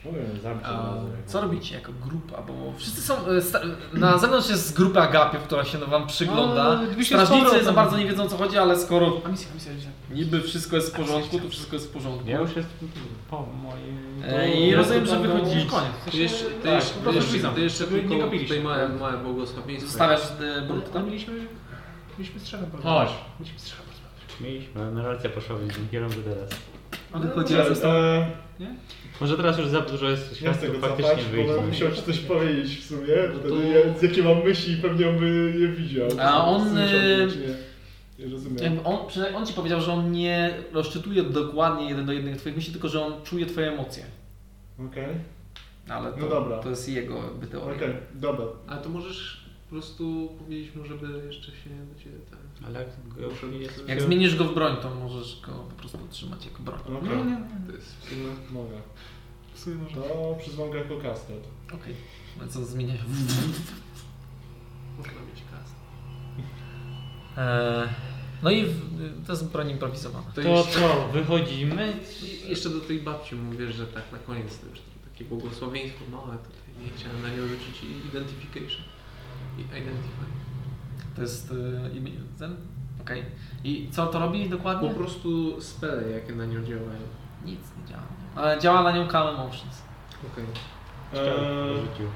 [0.04, 0.18] Mówię,
[0.64, 0.92] A,
[1.26, 2.42] co robicie jako grupa?
[2.42, 3.26] Bo wszyscy są.
[3.26, 3.60] e, sta-
[3.92, 6.80] Na zewnątrz jest grupa agapiów, która się wam przygląda.
[6.98, 9.72] Się z Strażnicy za bardzo nie wiedzą o co chodzi, ale skoro A misja, misja,
[9.74, 9.90] misja.
[10.10, 12.28] niby wszystko jest w porządku, to wszystko jest w porządku.
[12.28, 12.88] Ja już jestem
[13.30, 14.22] po moim...
[14.26, 15.66] E, I rozumiem, że wychodzicie.
[15.70, 15.92] Koniec.
[16.10, 18.48] Ty jeszcze, ty Tak, jeszcze, po ty prostu jeszcze, ty jeszcze żeby nie tylko gapiliśmy.
[18.56, 19.90] tutaj małe, małe błogosławieństwo.
[19.90, 20.20] Zostawiasz
[20.56, 20.90] e, Brutta?
[20.90, 21.34] tam mieliśmy...
[22.18, 23.08] Mieliśmy porozmawiać.
[23.08, 23.18] Chodź.
[23.40, 23.64] Mieliśmy z
[24.42, 24.74] szefem porozmawiać.
[24.74, 26.50] Mieliśmy, narracja poszła w innym kierunku teraz.
[27.12, 28.26] Ale no, razem z Eee,
[29.20, 32.78] Może teraz już za dużo jest świadków go faktycznie cofać, bo musiał ci coś powiedzieć
[32.78, 33.14] w sumie.
[33.34, 36.08] No to- ja, z jakie mam myśli pewnie on by je widział.
[36.20, 37.26] A on, e,
[38.32, 38.80] rozumiem.
[38.84, 42.72] On, przynajmniej on ci powiedział, że on nie rozczytuje dokładnie jeden do jednego twoich myśli,
[42.72, 44.04] tylko że on czuje twoje emocje.
[44.88, 45.06] Okej,
[45.88, 46.58] Ale to, No dobra.
[46.58, 47.76] to jest jego jakby teoria.
[47.76, 48.44] okej, dobra.
[48.66, 52.38] A to możesz po prostu powiedzieć mu, żeby jeszcze się do ciebie ten...
[52.66, 52.88] Ale jak
[53.60, 53.88] jest...
[53.88, 56.78] Jak zmienisz go w broń, to możesz go po prostu trzymać jako broń.
[56.80, 58.26] Okej, Nie, nie, To jest w sumie...
[58.52, 58.76] mogę.
[59.54, 59.94] w sumie może.
[59.96, 61.44] To przyzwą go jako kastet.
[61.74, 61.94] Okej.
[62.40, 63.02] Więc on zmienia się.
[64.98, 65.74] Można mieć kasę.
[67.36, 67.88] Eee,
[68.42, 68.80] no i w,
[69.26, 70.26] to jest broń improwizowana.
[70.34, 71.92] To, To jeszcze, co, wychodzimy?
[72.48, 74.78] jeszcze do tej babci mówię, że tak na koniec to już
[75.12, 76.84] takie błogosławieństwo małe tutaj.
[76.84, 78.84] Nie chciałem na nią rzucić i identification.
[79.58, 80.24] I identify.
[81.16, 81.54] To jest y,
[81.94, 82.56] imię- ten?
[83.00, 83.22] Okej.
[83.64, 84.88] I co to robi dokładnie?
[84.88, 87.00] Po prostu spele, jakie na nią działają.
[87.44, 88.02] Nic nie działa.
[88.36, 89.82] Ale działa na nią Calm Emotions.
[90.32, 90.44] Okej.
[91.14, 92.06] Eee, Rzucił.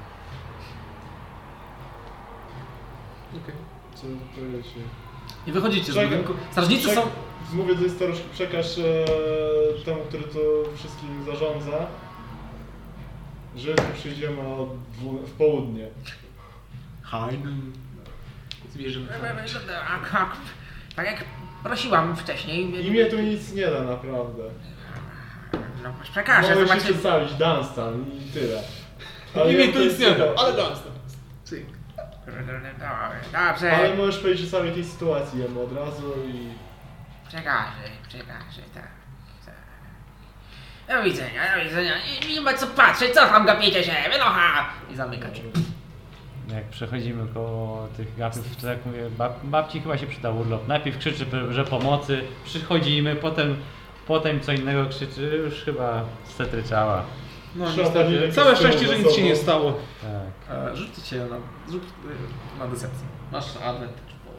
[3.43, 3.55] Okej.
[3.95, 4.03] co
[4.35, 4.79] powiecie?
[5.47, 6.09] I wychodzicie z Czekaj.
[6.09, 6.33] budynku.
[6.51, 7.01] Strażnicy są...
[7.53, 8.83] Mówię do staruszki, przekaż e,
[9.85, 10.39] temu, który to
[10.75, 11.85] wszystkim zarządza,
[13.55, 15.87] że tu przyjdziemy o dwu, w południe.
[20.11, 20.35] Tak,
[20.95, 21.23] tak, jak
[21.63, 22.85] prosiłam wcześniej.
[22.87, 24.43] Imię tu nic nie da naprawdę.
[25.83, 26.83] No, przekażę, Mogę się zobaczymy.
[26.83, 28.61] przedstawić, Dunstan i tyle.
[29.35, 30.53] Ale Imię tu nic nie da, ale...
[30.53, 30.71] dam
[33.33, 36.53] Dobrze, Ale możesz powiedzieć o całej tej sytuacji jemu od razu i...
[37.27, 38.87] przekażę, przekażę, tak.
[40.87, 41.93] Do widzenia, do widzenia.
[42.21, 44.69] Nie, nie ma co patrzeć, co tam gapicie się, wynocha!
[44.91, 45.51] I zamyka drzwi.
[46.53, 50.67] Jak przechodzimy koło tych gapów, to jak mówię, bab, babci chyba się przydał urlop.
[50.67, 53.55] Najpierw krzyczy, że pomocy, przychodzimy, potem,
[54.07, 56.03] potem co innego krzyczy, już chyba
[56.37, 57.03] setryczała.
[57.55, 58.31] No niestety.
[58.31, 59.73] Całe szczęście, że nic się nie stało.
[60.01, 60.57] Tak.
[60.57, 61.37] E, rzućcie na,
[61.71, 63.07] rzuć e, na decepcję.
[63.31, 64.31] Masz advantage, bo...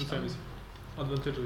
[0.00, 0.28] Rzucaj mi.
[0.98, 1.40] Advantage.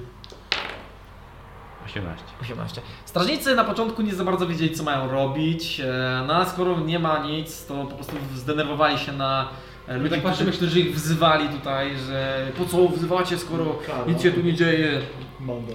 [1.87, 2.25] 18.
[2.43, 2.81] 18.
[3.05, 6.99] Strażnicy na początku nie za bardzo wiedzieli, co mają robić, e, no a skoro nie
[6.99, 9.49] ma nic, to po prostu zdenerwowali się na
[9.89, 14.05] e, ludzi, tak którzy, patrzymy, którzy ich wzywali tutaj, że po co wzywacie, skoro Kara.
[14.07, 15.01] nic się tu nie dzieje,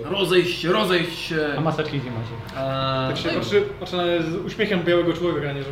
[0.04, 1.48] rozejść się, rozejść się.
[1.58, 2.62] A maseczki gdzie macie?
[2.62, 5.70] E, Tak się no patrzy, patrzy na z uśmiechem białego człowieka, nie że...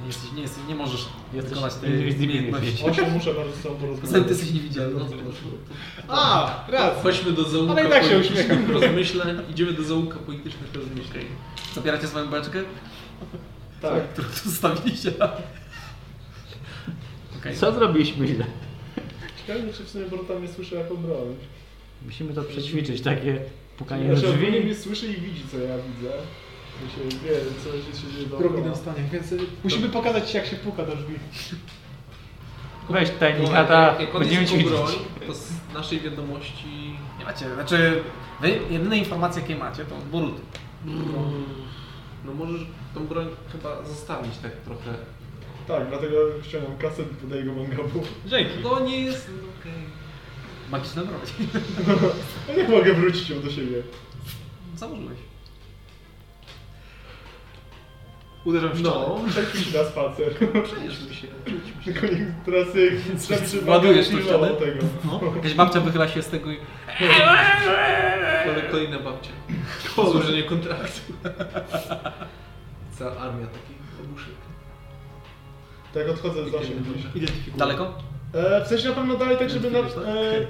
[0.00, 2.84] nie, jesteś, nie, jesteś, nie możesz Jesteś wykonać tej umiejętności.
[2.84, 4.28] Osiem muszę bardzo z tobą Poza tym ty porozmawiać.
[4.30, 5.00] jesteś niewidzialny.
[6.08, 7.02] A, raz.
[7.02, 9.36] Chodźmy do zaułka Ale i tak się politycznych rozmyśleń.
[9.50, 11.24] Idziemy do zaułka politycznych rozmyśleń.
[11.74, 12.58] Zabieracie swoją beczkę,
[13.82, 14.08] Tak.
[14.12, 15.12] którą zostawiliście.
[17.38, 17.56] Okej.
[17.56, 18.44] Co zrobiliśmy źle?
[19.46, 21.34] Ciekawe, czy w sumie Borota mnie słyszy jako broń.
[22.04, 23.40] Musimy to przećwiczyć, takie
[23.78, 24.64] pukanie do Znaczy, ogólnie drzwi.
[24.64, 26.12] mnie słyszy i widzi, co ja widzę.
[26.94, 27.34] Się wie,
[27.64, 30.84] co się, się dzieje Drogi na stanie, więc y, musimy pokazać ci jak się puka
[30.86, 31.14] do drzwi.
[32.90, 34.78] Weź tajnika, jak, ta, będziemy jest jako ćwiczyć.
[34.78, 34.92] broń,
[35.26, 36.94] to z naszej wiadomości...
[37.18, 38.02] Nie macie, znaczy
[38.40, 40.40] wy jedyne informacje jakie macie to Boruty.
[42.24, 42.60] No możesz
[42.94, 44.94] tą broń chyba zostawić tak trochę.
[45.68, 48.02] Tak, dlatego ściągam kaset i podaję go mangabu.
[48.26, 48.52] Dzięki.
[48.62, 49.30] No nie jest...
[49.60, 49.72] okej.
[50.70, 51.32] Magiczne drogi.
[52.48, 53.82] A jak mogę wrócić ją do siebie?
[54.76, 55.18] Założyłeś.
[58.44, 58.94] Uderzam w ścianę.
[58.94, 60.34] No, Przejdźmy się na spacer.
[60.64, 61.26] przejdźmy się.
[61.84, 64.48] Tylko nie, teraz jak Ładujesz tą ścianę?
[64.48, 64.84] tego.
[65.04, 65.20] No.
[65.36, 66.56] Jakaś babcia wychyla się z tego i...
[68.70, 69.30] Kolejna babcia.
[69.94, 71.00] Złożenie kontraktu.
[72.98, 74.26] Cała armia takich obuszy.
[75.98, 76.70] Tak odchodzę z gdzieś.
[77.14, 77.56] Identyfikuję.
[77.56, 77.94] Daleko?
[78.32, 79.84] E, w sensie na pewno dalej tak, żeby na, e,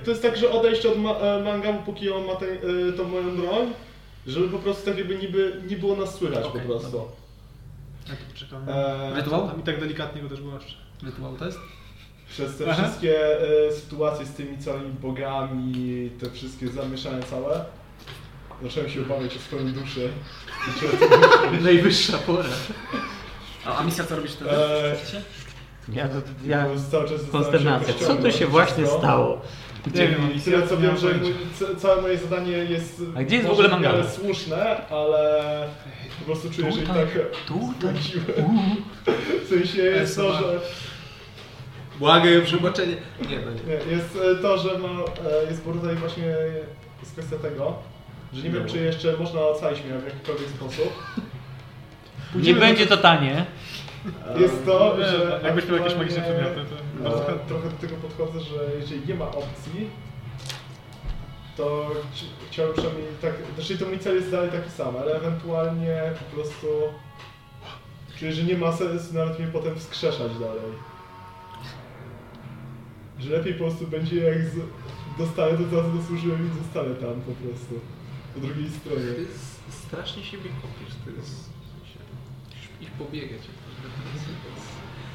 [0.05, 3.09] to jest tak, że odejść od ma, e, mangabu, póki on ma tę e, tą
[3.09, 3.73] moją broń,
[4.27, 6.97] żeby po prostu tak jakby niby, nie było nas słychać Okej, po prostu.
[8.09, 8.69] Ja tu poczekam.
[8.69, 9.49] E, Rytuał?
[9.49, 10.75] Tam i tak delikatnie go też głaszczę.
[11.03, 11.59] Rytuał to jest?
[12.31, 12.83] Przez te Aha.
[12.83, 17.65] wszystkie e, sytuacje z tymi całymi bogami, te wszystkie zamieszania całe,
[18.63, 20.01] zacząłem się obawiać o swoją duszę.
[21.63, 22.49] Najwyższa pora.
[23.67, 24.51] A, a misja co robisz wtedy?
[24.51, 24.97] Eee,
[25.89, 26.15] Ja, to,
[26.45, 27.95] ja, Bo cały czas konsternacja.
[27.95, 29.41] Co tu się właśnie stało?
[29.95, 31.35] Nie wiem, tyle co wiem, że mój,
[31.79, 34.11] całe moje zadanie jest A gdzie jest w ogóle mangala?
[34.11, 35.69] słuszne, ale
[36.19, 37.09] po prostu czuję, że i tak
[37.49, 38.25] błądziłem.
[39.45, 40.61] W sensie jest to, że
[41.99, 42.97] Błagaj o przebaczenie.
[43.31, 43.93] Nie, no nie.
[43.97, 45.63] jest e, to, że ma, e, jest
[45.93, 46.25] i właśnie
[47.01, 47.75] jest kwestia tego,
[48.33, 50.93] że nie wiem czy jeszcze można ocalić mnie w jakikolwiek sposób.
[52.35, 53.47] Nie będzie to tanie.
[54.41, 57.49] Jest to, że jakbyś miał jakieś magiczne przedmioty, to bardzo e, chętnie.
[57.49, 59.91] trochę do tego podchodzę, że jeżeli nie ma opcji,
[61.57, 66.13] to chci- chciałbym przynajmniej tak, znaczy to mój cel jest dalej taki sam, ale ewentualnie
[66.19, 66.67] po prostu
[68.19, 70.73] czuję, że nie ma sensu nawet mnie potem wskrzeszać dalej.
[73.19, 74.55] Że lepiej po prostu będzie jak z,
[75.19, 77.81] dostanę to, co zasłużyłem i zostanę tam po prostu.
[78.35, 79.03] Po drugiej stronie.
[79.03, 79.27] Ty
[79.71, 81.31] strasznie siebie kopiesz, to jest...
[81.31, 81.99] w sensie,
[82.49, 83.41] Musisz iść pobiegać.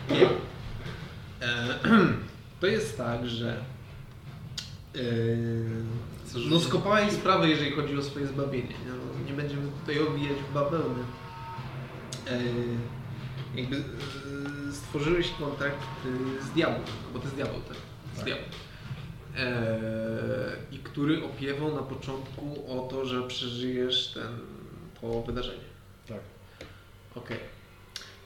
[0.10, 0.26] Nie.
[1.48, 1.80] E,
[2.60, 3.58] To jest tak, że...
[4.96, 5.00] e,
[6.50, 8.68] No skopałeś sprawę, jeżeli chodzi o swoje zbawienie.
[8.70, 11.04] Nie, no, nie będziemy tutaj owijać w bawełny.
[12.28, 12.40] E,
[13.56, 13.82] Jakby e,
[14.72, 15.78] stworzyłeś kontakt
[16.42, 16.82] z diabłem,
[17.14, 17.78] bo to jest diabeł, tak?
[18.16, 18.50] Z diabłem.
[19.38, 19.80] E,
[20.72, 24.38] I który opiewał na początku o to, że przeżyjesz ten,
[25.02, 25.64] to wydarzenie.
[26.08, 26.20] Tak.
[27.16, 27.38] Okej.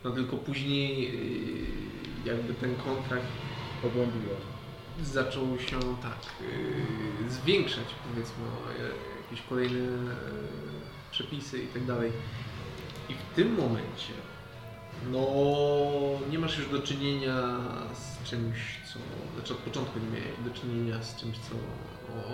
[0.04, 1.08] No tylko później
[2.26, 3.28] e, jakby ten kontrakt
[3.82, 4.42] Pogłębiłem.
[5.04, 8.90] zaczął się tak yy, zwiększać, powiedzmy, o e,
[9.24, 10.16] jakieś kolejne e,
[11.12, 12.12] przepisy i tak dalej.
[13.10, 14.14] I w tym momencie
[15.12, 15.28] no
[16.32, 17.58] nie masz już do czynienia
[17.94, 18.58] z czymś,
[18.94, 19.00] co,
[19.36, 21.56] znaczy od początku nie miałeś do czynienia z czymś, co,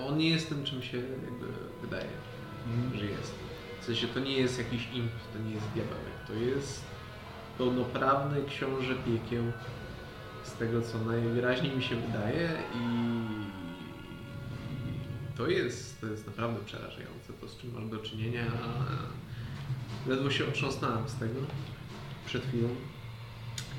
[0.08, 1.45] on nie jest tym, czym się jakby
[1.82, 2.09] wydaje,
[2.95, 3.33] że jest.
[3.82, 6.83] W sensie to nie jest jakiś imp, to nie jest diabełek, to jest
[7.57, 9.43] pełnoprawny książę piekieł
[10.43, 12.83] z tego, co najwyraźniej mi się wydaje i
[15.38, 18.43] to jest, to jest naprawdę przerażające, to z czym masz do czynienia.
[20.07, 21.40] Ledwo się otrząsnąłem z tego
[22.25, 22.69] przed chwilą.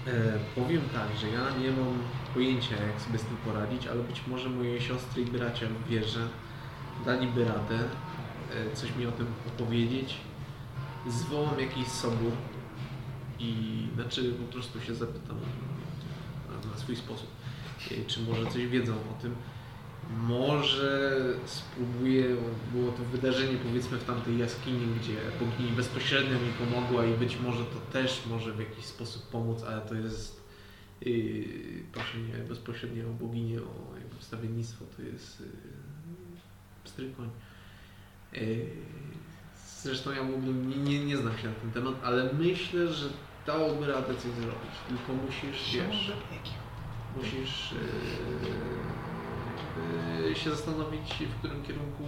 [0.06, 1.98] E, powiem tak, że ja nie mam
[2.34, 6.28] pojęcia, jak sobie z tym poradzić, ale być może moje siostry i bracia w wierze
[7.04, 7.78] daliby radę
[8.54, 10.16] e, coś mi o tym opowiedzieć.
[11.08, 12.32] Zwołam jakiś sobór
[13.44, 15.36] i znaczy po prostu się zapytam
[16.48, 17.26] na, na swój sposób,
[17.90, 19.34] e, czy może coś wiedzą o tym.
[20.10, 22.36] Może spróbuję,
[22.72, 27.64] było to wydarzenie powiedzmy w tamtej jaskini, gdzie bogini bezpośrednio mi pomogła i być może
[27.64, 30.40] to też może w jakiś sposób pomóc, ale to jest
[31.00, 35.46] yy, proszenie bezpośrednio o boginię, o jakby wstawiennictwo, to jest yy,
[36.84, 37.30] strykoń.
[38.32, 38.66] Yy,
[39.82, 43.08] zresztą ja mógłbym, nie, nie, nie znam się na ten temat, ale myślę, że
[43.46, 46.12] dałoby radę coś zrobić, tylko musisz, wiesz,
[47.16, 47.72] musisz
[50.20, 52.04] yy, yy, się zastanowić, w którym kierunku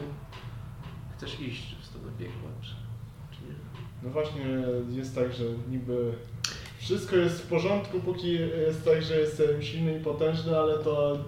[1.16, 2.70] chcesz iść, czy w stronę piekła, czy,
[3.30, 3.54] czy nie.
[4.02, 4.44] No właśnie
[4.90, 6.12] jest tak, że niby
[6.78, 8.32] wszystko jest w porządku, póki
[8.66, 11.18] jest tak, że jestem silny i potężny, ale to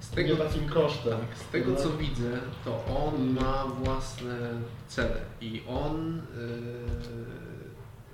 [0.00, 1.18] Z nie tego, takim kosztem.
[1.18, 4.50] tak, z tego co widzę, to on ma własne
[4.88, 6.22] cele i on...
[6.36, 7.43] Yy,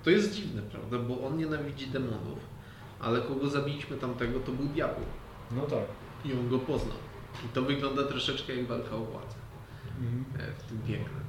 [0.05, 2.39] to jest dziwne, prawda, bo on nienawidzi demonów,
[3.01, 5.05] ale kogo zabiliśmy tamtego, to był diabeł
[5.57, 5.85] No tak.
[6.25, 6.97] i on go poznał.
[7.47, 9.35] I to wygląda troszeczkę jak walka o władzę
[10.01, 10.25] Mhm.
[10.51, 11.21] e, w tym piekle.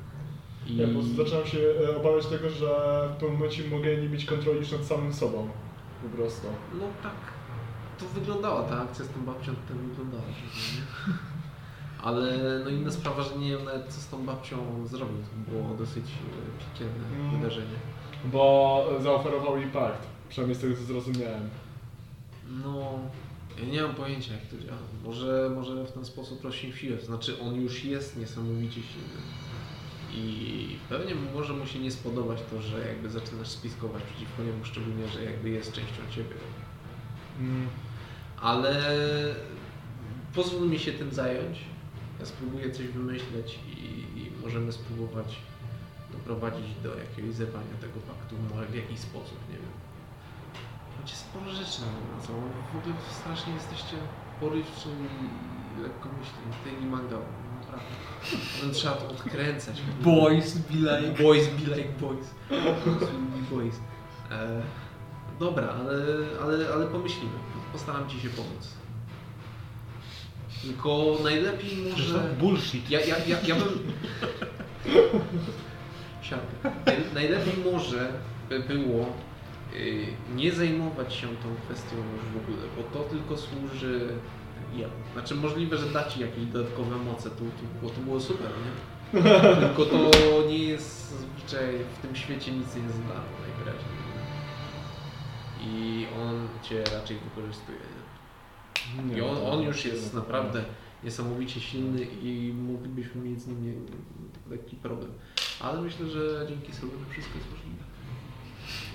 [0.68, 0.78] I...
[0.78, 2.68] Ja po prostu zacząłem się e, obawiać tego, że
[3.10, 5.50] w pewnym momencie mogę nie mieć kontroli już nad samym sobą.
[6.04, 6.48] Po prostu.
[6.74, 7.14] No tak,
[8.00, 10.24] to wyglądała ta akcja z tą babcią, to tak wyglądała.
[10.24, 11.14] nie?
[12.04, 15.18] Ale no inna sprawa, że nie wiem nawet co z tą babcią zrobił.
[15.18, 17.38] To było dosyć e, piekielne Mm.
[17.38, 17.76] wydarzenie.
[18.26, 20.08] Bo zaoferował jej pakt.
[20.30, 21.50] Przynajmniej z tego co zrozumiałem.
[22.64, 23.00] No,
[23.60, 24.78] ja nie mam pojęcia jak to działa.
[25.04, 26.98] Może, może w ten sposób rośnie siłę.
[26.98, 29.22] To znaczy on już jest niesamowicie silny.
[30.14, 35.08] I pewnie może mu się nie spodobać to, że jakby zaczynasz spiskować przeciwko niemu, szczególnie,
[35.08, 36.36] że jakby jest częścią ciebie.
[37.40, 37.68] Mm.
[38.42, 38.82] Ale
[40.36, 41.60] pozwól mi się tym zająć.
[42.20, 43.80] Ja spróbuję coś wymyśleć i,
[44.20, 45.36] i możemy spróbować
[46.12, 49.74] doprowadzić do jakiegoś zerwania tego paktu może w jakiś sposób, nie wiem.
[51.02, 52.34] Macie sporo rzeczy na co?
[52.74, 53.98] W ogóle strasznie jesteście
[54.40, 56.48] porywczy i lekkomyślni.
[56.64, 57.18] Tej manga,
[57.60, 57.96] naprawdę.
[58.56, 59.82] Potem trzeba to odkręcać.
[60.02, 61.24] Boys be like.
[61.24, 62.28] Boys be like boys.
[62.50, 63.76] Be boys.
[64.32, 64.62] E,
[65.40, 65.96] dobra, ale,
[66.42, 67.34] ale, ale pomyślimy.
[67.72, 68.68] Postaram Ci się pomóc.
[70.62, 72.36] Tylko najlepiej może...
[72.40, 72.90] Bullshit.
[72.90, 73.94] Ja, ja, ja, ja bym...
[77.14, 78.12] Najlepiej może
[78.50, 79.06] by było
[79.76, 84.10] y, nie zajmować się tą kwestią już w ogóle, bo to tylko służy
[84.76, 84.94] jemu.
[85.14, 89.22] Znaczy możliwe, że da Ci jakieś dodatkowe moce, tu, tu, bo to było super, nie?
[89.68, 90.12] Tylko to
[90.48, 94.02] nie jest zazwyczaj w tym świecie nic nie jest darmo najwyraźniej.
[95.64, 97.78] I on Cię raczej wykorzystuje,
[99.06, 99.18] nie?
[99.18, 100.64] I on, to- on już jest naprawdę
[101.04, 103.74] niesamowicie silny i moglibyśmy mieć z nim nie,
[104.52, 105.12] lekki problem.
[105.62, 107.84] Ale myślę, że dzięki sobie wszystko jest możliwe.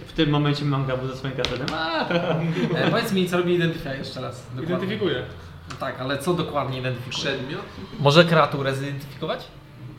[0.07, 1.67] W tym momencie manga ze swoim kasetem.
[1.73, 2.09] A,
[2.77, 4.43] E, powiedz mi, co robi identyfikacja jeszcze raz.
[4.47, 4.75] Dokładnie.
[4.77, 5.25] Identyfikuję.
[5.71, 7.17] No tak, ale co dokładnie identyfikuje?
[7.37, 7.63] Przedmiot,
[8.01, 9.47] Może kreaturę zidentyfikować?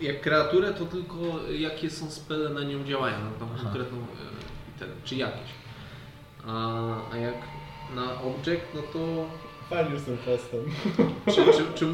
[0.02, 1.16] jak kreaturę, to tylko
[1.52, 3.64] jakie są spele na nią działają, na tą Aha.
[3.64, 5.50] konkretną e, ten, czy jakieś.
[6.48, 6.78] A,
[7.14, 7.36] a jak
[7.96, 9.26] na object, no to
[9.70, 10.60] Fajnie z tym festem.
[11.36, 11.86] czy, czy, czy,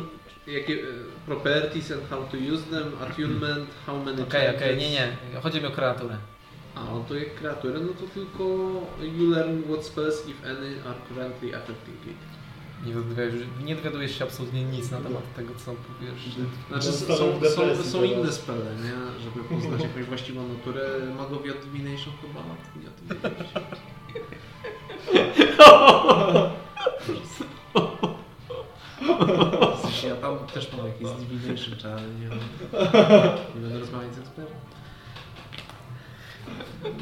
[0.51, 0.85] jakie e,
[1.25, 4.81] properties and how to use them, attunement, how many Okej, okej, targets.
[4.81, 5.41] nie, nie.
[5.41, 6.17] Chodzi mi o kreaturę.
[6.75, 8.43] A no to jak kreaturę, no to tylko
[9.01, 12.17] you learn what spells, if any, are currently affecting it.
[12.85, 16.35] Nie dowiadujesz, nie dowiadujesz się absolutnie nic na temat tego, co powiesz.
[16.69, 17.15] Znaczy są,
[17.55, 19.23] są, są, inne spele, nie?
[19.23, 20.89] Żeby poznać jakąś właściwą naturę.
[21.17, 22.39] Magowie od Divination chyba
[22.81, 23.07] nie o tym
[27.07, 27.52] wiedzieć.
[30.09, 32.25] Ja tam też mam jakieś czy ale nie,
[33.55, 34.57] nie będę rozmawiać z ekspertem.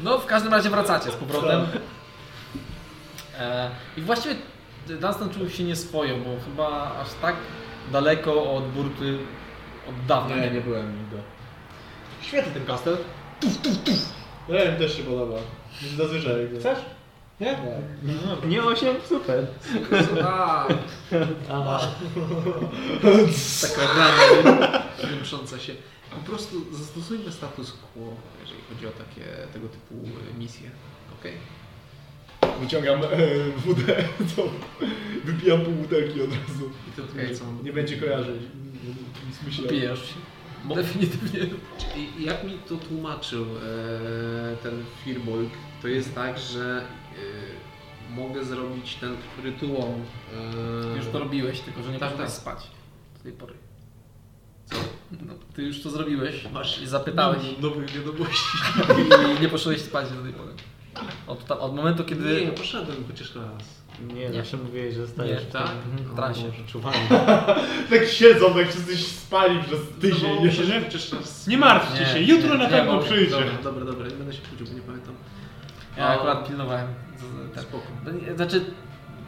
[0.02, 1.66] No, w każdym razie wracacie z powrotem.
[3.38, 4.34] E, I właściwie
[4.88, 7.36] Dunstan czuł się nieswojo, bo chyba aż tak
[7.92, 9.18] daleko od burty
[9.88, 10.62] od dawna Nie, nie nie był.
[10.72, 11.16] byłem nigdy.
[12.22, 12.96] Świetny ten kastel.
[14.48, 15.36] Ja mi też się podoba.
[15.82, 16.48] Nie zazwyczaj.
[16.60, 16.78] Chcesz?
[17.42, 17.58] Nie?
[18.48, 19.46] Nie 8, super.
[20.24, 20.66] A,
[21.50, 21.80] Aha.
[23.62, 25.74] taka rana piętrząca się.
[26.10, 28.02] Po prostu zastosujmy status quo,
[28.40, 29.94] jeżeli chodzi o takie tego typu
[30.34, 30.70] e, misje.
[31.20, 31.32] Okej?
[32.60, 33.06] Wyciągam e,
[33.56, 33.96] wódę,
[34.36, 34.42] to
[35.24, 36.70] wypijam pół butelki od razu.
[36.88, 37.36] I to Okej.
[37.36, 37.44] co?
[37.64, 38.42] Nie będzie kojarzyć.
[39.28, 39.68] Nic myślę.
[39.68, 40.14] Pijesz się.
[40.74, 41.40] Definitywnie.
[41.96, 45.50] I jak mi to tłumaczył e, ten Firbolg,
[45.82, 46.82] to jest tak, że
[48.10, 49.94] mogę zrobić ten rytuał.
[50.94, 52.40] E, Już to robiłeś, tylko że nie Tak, poszedłeś tak.
[52.40, 52.58] spać
[53.16, 53.54] do tej pory.
[54.66, 54.76] Co?
[55.26, 58.44] No, ty już to zrobiłeś Masz- i zapytałeś nowych wiadomości.
[59.38, 60.50] i nie poszedłeś spać do tej pory.
[61.26, 62.44] Od, tam, od momentu, kiedy...
[62.46, 63.82] Nie, poszedłem chociaż raz.
[64.14, 65.66] Nie, zawsze mówiłeś, że zostajesz Nie, w tak?
[65.68, 66.42] tym- W transie.
[67.90, 70.44] Tak siedzą, tak wszyscy spali przez tydzień.
[70.46, 70.82] Mi się, że.
[71.48, 73.30] Nie martwcie Nie, się, jutro nie, na nie pewno przyjdzie.
[73.30, 75.14] Dobra, dobra, dobra, nie będę się kłócił, bo nie pamiętam.
[75.96, 76.86] Ja akurat pilnowałem.
[77.54, 77.84] Ten, Spoko.
[78.36, 78.64] znaczy,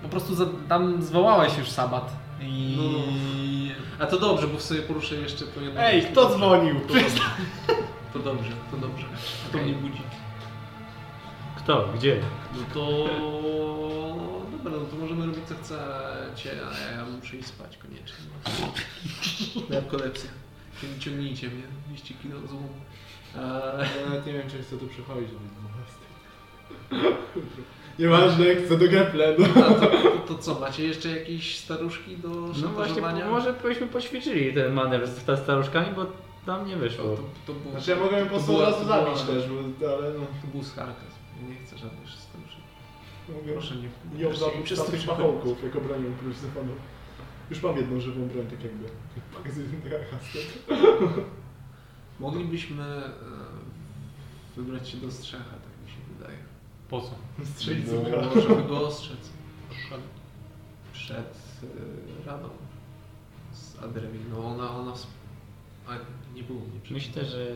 [0.03, 2.77] po prostu za, tam zwołałeś już sabat i...
[2.79, 5.81] No, A to dobrze, bo sobie poruszę jeszcze to jedno.
[5.81, 6.81] Ej, kto dzwonił?
[6.81, 7.21] To dobrze.
[8.13, 9.07] To dobrze, to dobrze.
[9.49, 10.03] A to mnie budzi.
[11.57, 11.89] Kto?
[11.95, 12.21] Gdzie?
[12.55, 13.09] No to...
[14.65, 18.25] Dobra, no to możemy robić co chcecie, a ja muszę iść spać koniecznie.
[19.71, 20.31] Narkolepsja.
[20.83, 22.69] Cią- Ciągnijcie mnie, 200 kilo złomu.
[23.37, 23.41] Eee,
[24.01, 25.39] Ja nawet nie wiem, czy chcę tu przychodzić do
[26.91, 27.15] 12.
[27.99, 29.47] Nieważne, chcę do Geple, no.
[29.67, 32.63] a to, to, to co, macie jeszcze jakieś staruszki do No właśnie,
[32.95, 33.31] szantażowania?
[33.31, 36.07] może byśmy poćwiczyli ten manewr z staruszkami, bo
[36.47, 37.05] tam nie wyszło.
[37.05, 37.71] to, to było...
[37.73, 40.27] Znaczy ja mogę ją po prostu od razu zabić też, bo, ale no.
[40.43, 40.63] To był.
[40.81, 42.61] Ja nie chcę żadnych staruszek.
[43.29, 44.23] Mogę Proszę nie...
[44.23, 45.07] ją proszę zabić przez tych przechodzić.
[45.11, 46.73] pachołków jako bronią Crucifixionu.
[47.51, 48.85] Już mam jedną żywą broń, tak jakby.
[49.39, 49.67] Magazyn.
[52.21, 53.11] Moglibyśmy e,
[54.57, 56.39] wybrać się do Strzecha, tak mi się wydaje.
[56.91, 57.11] Po co?
[57.45, 58.41] Strzelić No, sobie.
[58.49, 59.19] żeby go ostrzec.
[60.93, 61.37] Przed
[62.25, 62.49] e, radą
[63.53, 64.19] z Adrewi.
[64.31, 64.93] No ona, ona...
[64.93, 65.07] ws-
[65.89, 65.93] A
[66.35, 67.47] nie było mnie przed Myślę, że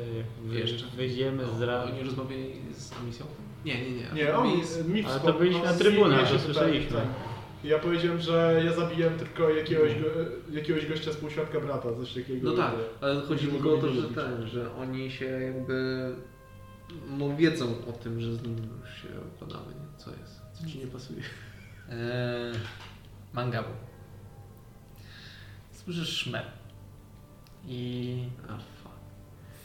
[0.51, 0.87] Jeszcze.
[0.97, 1.85] wyjdziemy z ra...
[1.85, 3.27] Oni rozmawiali z Amisją?
[3.65, 4.07] Nie, nie, nie.
[4.15, 6.97] Nie, on Ami z- mi Ale to byliśmy no, na trybunach, ja się to słyszeliśmy.
[6.97, 7.07] tak.
[7.65, 10.07] Ja powiedziałem, że ja zabiłem tylko jakiegoś, go,
[10.53, 12.51] jakiegoś gościa współświadka brata, coś takiego.
[12.51, 16.13] No tak, ale chodzi Żeby tylko o go to, że ten, że oni się jakby
[17.09, 19.99] no wiedzą o tym, że z nim już się układamy, nie?
[19.99, 20.41] Co jest?
[20.53, 21.23] Co ci nie pasuje?
[21.91, 21.97] Eee,
[23.33, 23.69] Mangabu.
[25.73, 26.45] Słyszysz szmer.
[27.67, 28.95] I A fuck.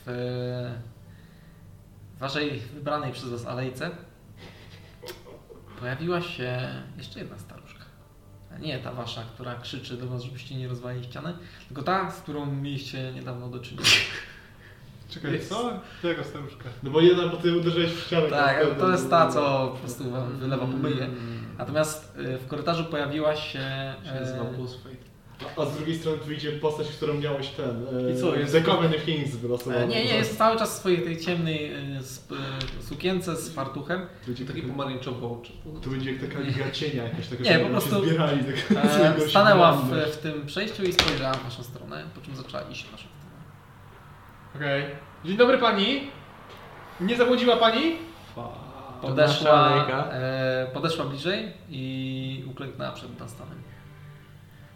[0.06, 0.72] w
[2.20, 3.92] waszej wybranej przez was alejce
[5.80, 7.84] pojawiła się jeszcze jedna staruszka.
[8.60, 11.34] Nie ta wasza, która krzyczy do was, żebyście nie rozwalili ściany,
[11.68, 13.90] tylko ta, z którą mieliście niedawno do czynienia.
[15.14, 15.80] Czekaj, co?
[16.04, 16.64] Jaka staruszka?
[16.84, 18.30] No bo jedna, bo ty uderzyłeś w ścianę.
[18.30, 21.04] Tak, to jest ta, co po prostu wam wylewa pomyje.
[21.06, 21.44] Mm.
[21.58, 23.60] Natomiast y, w korytarzu pojawiła się...
[24.04, 25.14] Się nazywa e, Boss Fight.
[25.58, 27.86] A, z drugiej strony wyjdzie postać, którą miałeś ten.
[28.08, 29.82] E, I co, jest- The Coven of Kings wylosowana.
[29.82, 32.36] E, Nie, nie, jest cały czas w swojej tej ciemnej y, sp-
[32.80, 34.02] y, sukience z fartuchem.
[34.28, 35.52] Będzie Takie taki pomarańczowe oczy.
[35.84, 38.40] To będzie jak taka liga cienia jakaś taka, Nie, po prostu, się zbierali.
[38.74, 38.86] Tak,
[39.18, 42.86] E, stanęła w, w tym przejściu i spojrzała w waszą stronę, po czym zaczęła iść
[42.86, 43.23] w waszą stronę.
[44.56, 44.86] Okej.
[45.26, 46.12] Dzień dobry pani.
[47.00, 47.96] Nie zabłądziła pani?
[49.02, 53.62] Podeszła, e, podeszła bliżej i uklęknęła przed Dunstanem.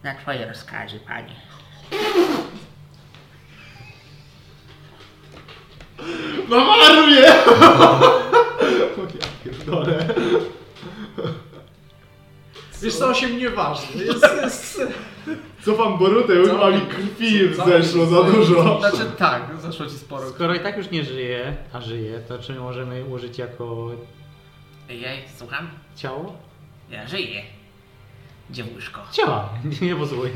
[0.03, 1.35] Na twoje rozkazy, panie.
[6.49, 7.33] No maruje!
[8.97, 10.05] O ja pierdolę.
[12.81, 14.03] Wiesz co, się mnie ważny.
[14.05, 14.81] Jest, jest...
[15.65, 16.57] Cofam Borutę, już Co?
[16.57, 17.65] ma mi krwi Co?
[17.65, 18.23] zeszło za Co?
[18.23, 18.79] dużo.
[18.79, 20.29] Znaczy tak, zeszło ci sporo.
[20.29, 23.91] Skoro i tak już nie żyje, a żyje, to czy możemy użyć jako
[24.89, 25.69] Jej, słucham?
[25.95, 26.35] ciało?
[26.89, 27.43] Ja żyję.
[28.49, 29.01] Dziewuszko.
[29.11, 29.49] Ciała!
[29.81, 30.29] Nie pozwól.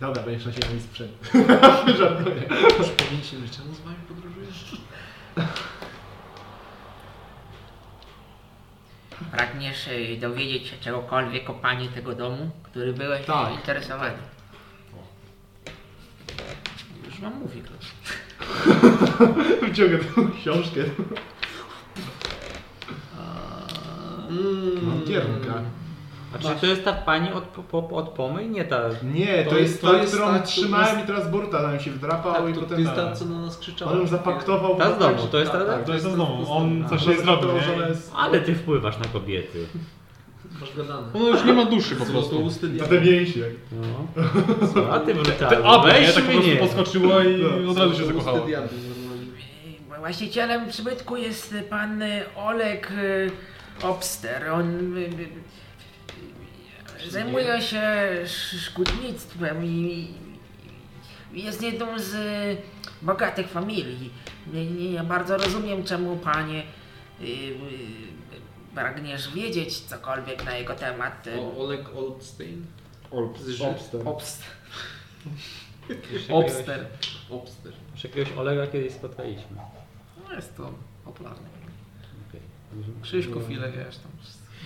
[0.00, 1.12] Dobra, będziesz na siebie mi sprzęt.
[1.98, 2.42] Żartuję.
[2.78, 4.76] Już powinniście że czemu z wami podróżujesz?
[9.32, 13.54] Pragniesz y, dowiedzieć się czegokolwiek o panie tego domu, który byłeś Tak.
[13.54, 14.12] interesowany?
[17.06, 17.60] Już wam mówię.
[19.68, 20.80] Wyciągę tą książkę.
[24.82, 25.54] Mam kierunka.
[26.34, 28.48] A czy to jest ta pani od, po, od pomy?
[28.48, 28.80] Nie ta.
[29.14, 31.62] Nie, to, To jest jest- ta, to jest którą ta, trzymałem nas- i teraz Boruta
[31.62, 32.80] nam się wdrapał Tak, i to, to potem...
[32.80, 33.92] jest ta, co na nas krzyczała.
[33.92, 34.76] On ją zapaktował.
[34.76, 36.52] Ta z tak, domu, że- to jest ta- tak, To jest to znowu.
[36.52, 38.16] On A, coś to nie zrobił, to.
[38.16, 39.66] Ale ty wpływasz na kobiety.
[40.60, 41.06] Masz gadane.
[41.14, 42.44] Ona już nie ma duszy po To prostu.
[42.44, 42.86] Na diabła.
[42.88, 43.42] te mięśnie.
[43.72, 44.92] No.
[44.92, 45.82] A ty brutalny.
[45.92, 48.38] Weź Tak po prostu podskoczyła i No, od razu się To zakochała.
[48.46, 48.60] Y,
[49.98, 53.30] Właścicielem przybytku jest y, pan y, Olek y,
[53.82, 54.50] Obster.
[54.50, 54.94] On
[57.08, 57.80] zajmuje się
[58.22, 60.08] sz- szkutnictwem i
[61.32, 62.56] jest jedną z y,
[63.02, 64.10] bogatych familii.
[64.52, 66.62] Nie, nie, nie bardzo rozumiem, czemu panie
[67.20, 67.56] y, y,
[68.74, 71.26] pragniesz wiedzieć cokolwiek na jego temat.
[71.38, 71.88] O, Oleg
[73.56, 74.00] Ży- Olpster.
[74.08, 74.46] Obster.
[76.30, 76.86] Obster.
[77.30, 77.72] Obster.
[77.94, 79.56] Już jakiegoś Olega kiedyś spotkaliśmy.
[80.28, 81.48] No jest to popularne.
[82.28, 82.40] Okej.
[83.02, 84.10] Krzyśków ile wiesz tam.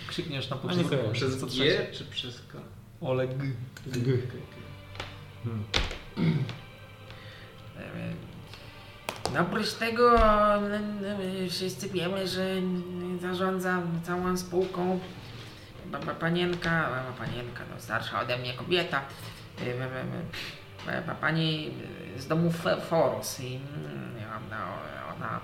[0.09, 0.89] Krzykniesz na początku.
[0.89, 1.13] kojarzę.
[1.13, 1.87] Przez co G trzecie.
[1.93, 2.59] czy przez K?
[3.01, 3.31] Oleg.
[9.35, 10.17] No oprócz tego
[10.67, 12.47] y, y, wszyscy wiemy, że
[13.21, 15.01] zarządza całą spółką
[15.93, 19.03] pa- pa- panienka, panienka, no starsza ode mnie kobieta,
[19.63, 19.75] y,
[21.07, 21.71] pa- pani
[22.17, 22.53] z domu
[22.89, 24.15] Foros i mm,
[24.47, 24.67] ona,
[25.17, 25.41] ona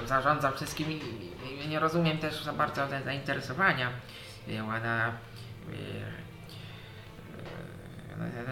[0.00, 1.00] e, e, zarządza wszystkim i-
[1.64, 3.90] i nie rozumiem też za bardzo te zainteresowania.
[4.48, 5.12] I Ona e,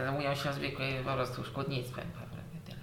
[0.01, 2.05] e, zajmują się zwykłym po prostu szkodnictwem.
[2.67, 2.77] Tyle.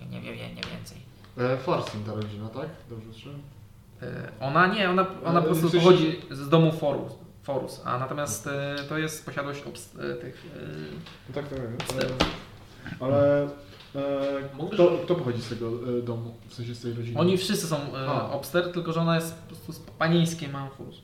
[0.00, 0.98] Nie, nie, nie, wiem, nie więcej.
[1.38, 2.68] E, Forsin ta rodzina, tak?
[2.90, 3.30] Dobrze słyszę?
[4.02, 7.98] E, Ona nie, ona, ona Ale po prostu sensie- pochodzi z domu Forus, Forus a
[7.98, 10.46] natomiast e, to jest posiadłość obst- e, tych...
[10.56, 10.58] e,
[11.28, 11.58] No tak, tak.
[11.58, 13.48] E, ale
[13.94, 15.66] e, kto, kto pochodzi z tego
[15.98, 16.34] e, domu?
[16.48, 17.18] W sensie z tej rodziny?
[17.20, 18.30] Oni wszyscy są e, A.
[18.30, 20.94] obster, tylko że ona jest po prostu z panieńskiej Manfus.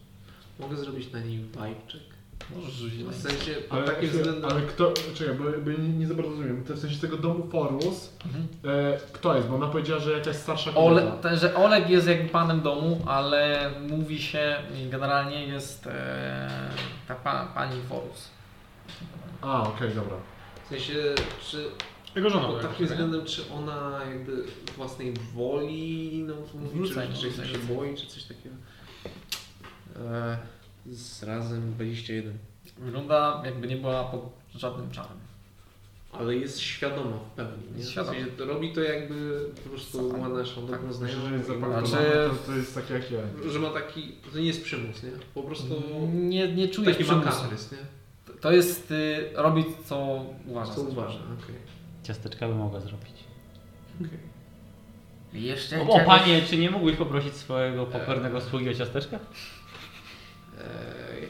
[0.61, 1.45] Mogę zrobić na niej
[1.89, 2.17] check.
[2.57, 4.51] Możesz rzucić na W sensie pod Ale, takim względem...
[4.51, 6.65] ale kto, czekaj, bo, bo nie, nie za bardzo rozumiem.
[6.65, 8.47] To w sensie z tego domu Forus, Mhm.
[8.65, 9.49] e, kto jest?
[9.49, 10.91] Bo ona powiedziała, że jakaś starsza kobieta.
[10.93, 14.57] Ole, te, że Oleg jest jakby panem domu, ale mówi się
[14.91, 16.49] generalnie jest e,
[17.09, 18.29] ta pa, pani Forus.
[19.43, 20.17] A, okej, dobra.
[20.65, 20.95] W sensie,
[21.51, 21.65] czy
[22.17, 22.49] Jego żona.
[22.49, 22.91] pod takim nie?
[22.93, 24.45] względem, czy ona jakby
[24.77, 28.55] własnej woli, no to mówi, czy, czy wrzucaj, się boi, czy coś takiego.
[29.97, 30.39] E,
[30.87, 32.39] z razem 21.
[32.79, 34.21] Wygląda jakby nie była pod
[34.55, 35.17] żadnym czarem.
[36.13, 37.53] Ale jest świadoma w pełni.
[37.73, 37.77] Nie?
[37.77, 38.17] Jest W świadoma.
[38.19, 40.21] sensie, to robi to jakby po prostu Tak.
[40.21, 40.71] ma naszą Tak.
[40.71, 41.77] dobrą Myślę, że znajomą.
[41.81, 42.05] jest Znaczy-
[42.45, 43.19] to, to jest takie jak ja.
[43.51, 45.11] Że ma taki, to nie jest przymus, nie?
[45.35, 47.27] Po prostu Nie, nie czujesz taki przymusu.
[47.29, 47.79] makabrys, nie?
[48.41, 50.75] To jest y, robić co uważa.
[50.75, 51.76] Co uważa, okej.
[52.07, 53.15] Ciasteczka by mogła zrobić.
[55.33, 59.17] I Jeszcze O, o czegoś- panie, czy nie mógłbyś poprosić swojego pokornego sługi o ciasteczka?
[59.17, 59.23] Eee,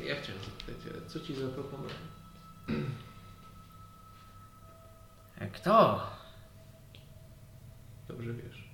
[0.07, 1.91] ja chciałem zapytać, e, co ci zaproponował?
[5.53, 6.01] Kto?
[8.09, 8.67] Dobrze wiesz.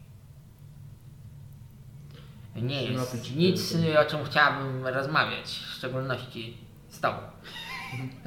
[2.57, 6.57] Nie Się jest nic, nie, o czym chciałbym rozmawiać, w szczególności
[6.89, 7.19] z tobą.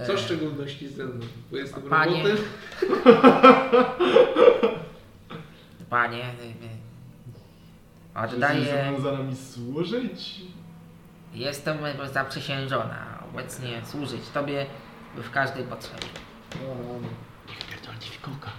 [0.08, 1.26] Co w E, szczególności ze mną?
[1.52, 2.38] Bo jestem Panie- robotem?
[5.90, 6.30] Panie, y, y,
[8.14, 10.42] Czy jesteś oddaję, zobowiązana mi służyć?
[11.34, 11.78] jestem
[12.14, 14.66] zaprzysiężona obecnie służyć tobie
[15.16, 16.08] w każdej potrzebie.
[17.70, 18.50] Pierdolę ci fikołka.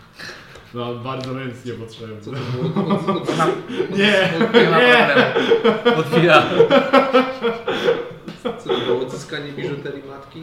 [0.75, 2.21] No, bardzo męskie potrzebne.
[2.21, 2.95] Co to było?
[2.97, 3.97] Od, od, od, Nie!
[3.99, 6.01] Nie ma problemu.
[6.01, 6.43] Odwija.
[8.43, 9.03] co to było?
[9.03, 10.43] Odzyskanie biżuterii matki?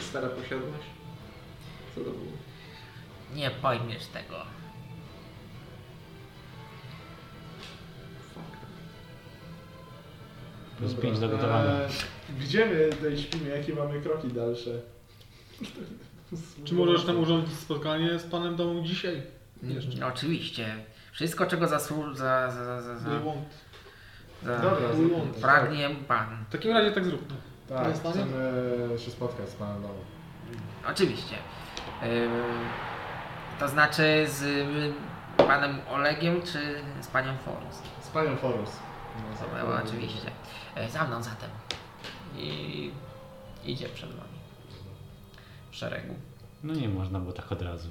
[0.00, 0.84] Stara posiadłość?
[1.94, 2.32] Co to było?
[3.34, 4.36] Nie pojmiesz tego.
[10.78, 11.70] Plus Dobra, 5 do gotowania.
[11.70, 11.88] e,
[12.40, 13.48] Gdzie my tutaj śpimy?
[13.48, 14.70] Jakie mamy kroki dalsze?
[16.64, 19.22] Czy możesz tam urządzić spotkanie z panem domu dzisiaj?
[19.62, 19.98] Jeszcze.
[20.00, 20.76] No, oczywiście.
[21.12, 23.48] Wszystko, czego zasłu- za, za, za, za, want.
[24.42, 26.44] za, Dobra, zróbmy pragnie pan.
[26.48, 27.36] W takim razie tak zróbmy.
[27.68, 29.96] Tak, chcemy się spotkać z panem domem.
[30.92, 31.36] Oczywiście.
[33.58, 34.92] To znaczy z y,
[35.36, 37.76] panem Olegiem czy z panią Forus?
[38.02, 38.70] Z panią Forus.
[39.52, 40.30] No, oczywiście.
[40.74, 41.50] E, Za mną zatem.
[42.36, 42.90] I
[43.64, 44.38] idzie przed wami.
[45.70, 46.14] W szeregu.
[46.64, 47.88] No nie można było tak od razu.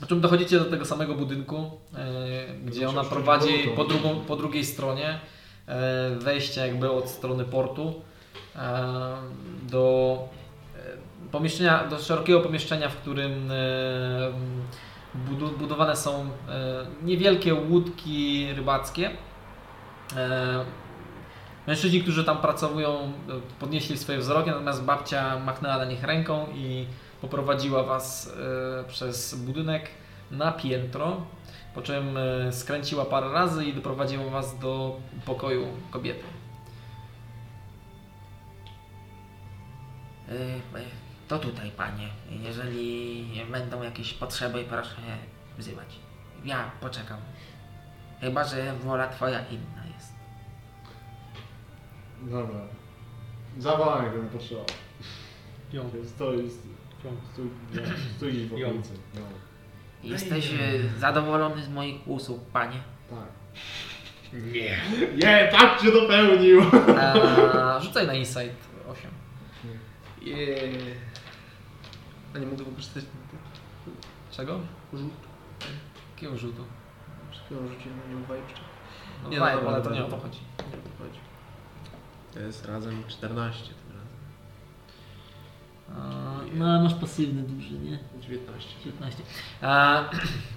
[0.00, 4.64] Po czym dochodzicie do tego samego budynku, e, gdzie ona prowadzi po, drugą, po drugiej
[4.64, 5.20] stronie
[5.66, 8.02] e, wejście jakby od strony portu
[9.62, 10.18] do
[10.76, 13.50] e, pomieszczenia, do szerokiego pomieszczenia, w którym
[15.58, 16.26] budowane są e,
[17.02, 19.10] niewielkie łódki rybackie.
[21.66, 23.10] Mężczyźni, którzy tam pracują, e,
[23.60, 26.86] podnieśli swoje wzroki, natomiast babcia machnęła na nich ręką i
[27.20, 28.32] poprowadziła Was
[28.88, 29.90] przez budynek
[30.30, 31.26] na piętro,
[31.74, 32.18] po czym
[32.50, 36.35] skręciła parę razy i doprowadziła Was do pokoju kobiety.
[41.28, 42.08] To tutaj, panie.
[42.30, 44.96] Jeżeli będą jakieś potrzeby, proszę
[45.58, 45.98] wzywać.
[46.44, 47.18] Ja poczekam.
[48.20, 50.12] Chyba, że wola twoja inna jest.
[52.22, 52.60] Dobra.
[53.58, 54.60] Zawalę go, nie potrzeba.
[55.72, 55.90] Ją.
[56.04, 57.50] Stoi, stoi,
[58.16, 58.92] stoi w okolicy.
[59.14, 59.20] No.
[60.02, 62.80] Jesteś e, zadowolony z moich usług, panie?
[63.10, 63.18] Tak.
[64.32, 64.78] Nie.
[65.16, 66.60] Nie, tak cię dopełnił.
[66.60, 68.56] Eee, rzucaj na Insight
[68.88, 69.10] 8.
[72.34, 73.04] A nie mogę wykorzystać
[74.30, 74.60] Czego?
[74.94, 75.12] rzut.
[76.14, 76.64] Jakiego rzutu?
[77.30, 78.60] Wszystkiego rzuciłem na nią jeszcze.
[79.22, 80.38] No Nie, nie, no dobra, ale to nie o to chodzi.
[80.58, 81.20] Nie o to chodzi.
[82.34, 84.16] To jest razem 14 tym razem.
[86.48, 87.98] Eee, no ale masz pasywny duży, nie?
[88.20, 88.74] 19.
[88.84, 89.22] 15.
[89.62, 90.04] Eee,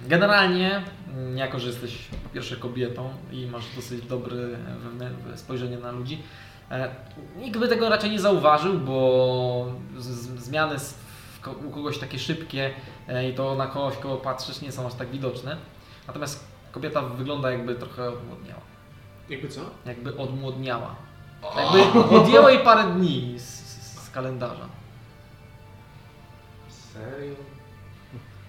[0.08, 4.36] generalnie, mm, jako że jesteś po pierwsze kobietą i masz dosyć dobre
[5.36, 6.22] spojrzenie na ludzi,
[7.36, 9.66] nikt by tego raczej nie zauważył, bo
[10.36, 10.76] zmiany
[11.66, 12.70] u kogoś takie szybkie
[13.08, 15.56] e, i to na kogoś, kogo patrzysz, nie są aż tak widoczne.
[16.06, 18.60] Natomiast kobieta wygląda jakby trochę odmłodniała.
[19.28, 19.60] Jakby co?
[19.86, 20.96] Jakby odmłodniała.
[21.56, 23.44] Jakby odjęło jej parę dni z,
[24.04, 24.68] z, kalendarza.
[26.68, 27.34] Serio?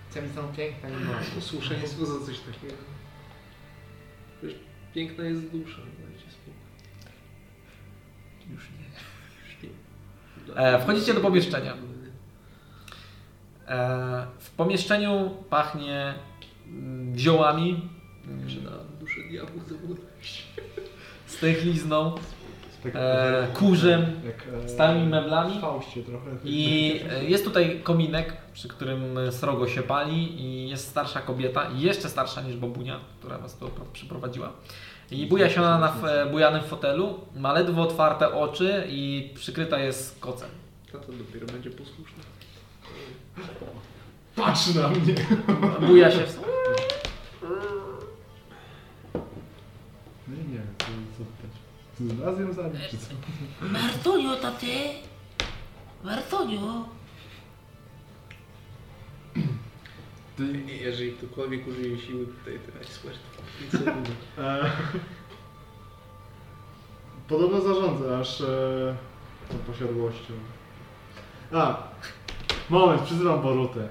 [0.10, 1.14] Chcemy są piękna i ma.
[1.38, 2.74] Usłyszę nie za coś takiego.
[4.38, 4.60] Przecież
[4.94, 5.82] piękna jest dusza,
[10.82, 11.74] wchodzicie do pomieszczenia.
[13.68, 16.14] E, w pomieszczeniu pachnie
[16.68, 17.90] mm, ziołami,
[18.48, 19.62] Że na duszę diabłu
[21.28, 22.16] stęchlizną
[22.86, 24.02] E, kurzem,
[24.66, 25.60] e, stałymi meblami.
[26.44, 32.10] I e, jest tutaj kominek, przy którym srogo się pali i jest starsza kobieta, jeszcze
[32.10, 34.54] starsza niż babunia, która was tu przyprowadziła.
[35.12, 40.20] I buja się ona na f- bujanym fotelu, ma ledwo otwarte oczy i przykryta jest
[40.20, 40.50] kocem.
[40.92, 42.24] To to dopiero będzie posłuszne.
[44.36, 45.16] Patrz na mnie.
[45.88, 46.40] Buja się w
[50.28, 50.86] Nie, nie, to
[51.18, 51.58] co pytać.
[51.98, 53.08] Ty raz ją zabić, czy co?
[53.74, 54.68] Bartonio, taty!
[60.68, 63.18] Jeżeli ktokolwiek użyje siły, tutaj ten expert.
[67.28, 68.46] Podobno zarządzasz e,
[69.52, 70.34] tą posiadłością.
[71.54, 71.84] A,
[72.70, 73.88] moment, przyzywam Borutę.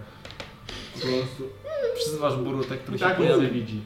[0.95, 1.49] Po prostu.
[1.95, 3.81] Przyzywasz Borutę, który się Tak pojawia, widzi.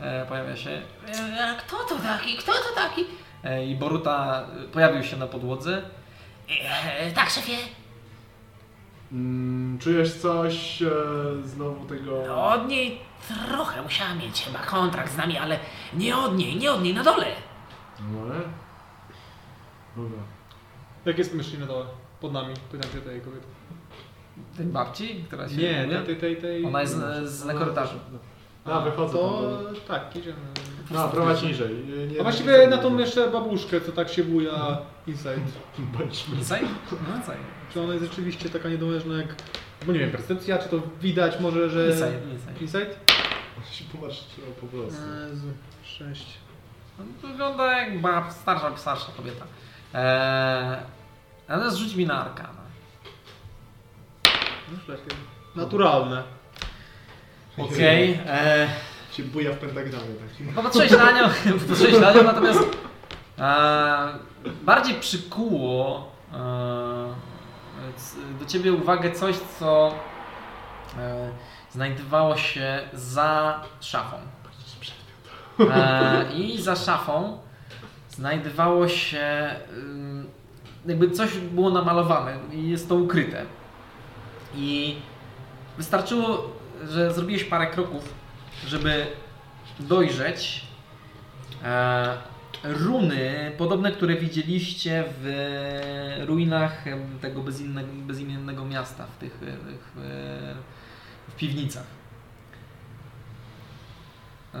[0.00, 0.70] e, pojawia się.
[0.70, 2.36] E, kto to taki?
[2.36, 3.04] Kto to taki?
[3.44, 5.82] E, I Boruta e, pojawił się na podłodze.
[6.98, 7.56] E, tak, szefie.
[9.12, 10.90] Mm, czujesz coś e,
[11.44, 12.36] znowu tego...
[12.44, 13.00] Od niej
[13.48, 15.58] trochę musiała mieć chyba kontrakt z nami, ale
[15.94, 17.26] nie od niej, nie od niej, na dole.
[18.12, 18.40] No, ale?
[19.96, 20.18] Dobra.
[21.04, 21.84] Jak jest pomieszczenie na dole?
[22.20, 23.46] Pod nami, pytam się tej kobiety.
[24.56, 26.66] Tej babci, która się Nie, tej, tej, tej...
[26.66, 27.98] Ona jest z, z na korytarzu.
[28.64, 29.58] A, wychodzę To
[29.88, 30.36] tak, idziemy.
[30.90, 31.76] No, prowadź niżej.
[32.12, 35.36] Nie- A właściwie na tą jeszcze babuszkę, co tak się buja inside.
[35.98, 36.36] Bądźmy.
[36.36, 36.68] Inside?
[36.92, 37.36] No, inside.
[37.72, 39.34] Czy ona jest rzeczywiście taka niedołężna jak...
[39.86, 41.86] Bo nie wiem, percepcja, czy to widać może, że...
[41.86, 42.60] Inside, inside.
[42.60, 42.94] Inside?
[43.70, 45.00] się pomarszczyło po prostu.
[45.30, 45.46] Jezu,
[45.84, 46.38] sześć.
[46.98, 49.44] No, Wygląda jak bab, starsza, starsza kobieta.
[49.94, 50.76] Eee,
[51.48, 52.62] a teraz rzuć mi na arkana.
[54.72, 55.16] Już lepiej.
[55.56, 56.22] Naturalne.
[57.58, 58.18] Okej.
[58.28, 58.68] eee,
[59.12, 60.48] Się buja w pentagramie takim.
[60.54, 61.28] Popatrzyłeś na nią,
[61.62, 62.60] popatrzyłeś na nią, natomiast
[63.38, 64.08] e,
[64.62, 66.36] bardziej przykuło e,
[68.40, 69.94] do ciebie uwagę coś, co
[70.98, 71.30] e,
[71.70, 74.16] znajdowało się za szafą.
[75.60, 77.38] E, I za szafą
[78.10, 79.54] znajdowało się
[80.86, 83.44] jakby coś było namalowane i jest to ukryte.
[84.56, 84.96] I
[85.78, 86.48] wystarczyło,
[86.90, 88.14] że zrobiłeś parę kroków,
[88.66, 89.06] żeby
[89.80, 90.64] dojrzeć
[91.64, 92.16] e,
[92.64, 96.84] runy, podobne, które widzieliście w ruinach
[97.20, 99.92] tego bezimiennego, bezimiennego miasta, w tych, tych
[101.28, 101.84] w piwnicach.
[104.54, 104.60] E,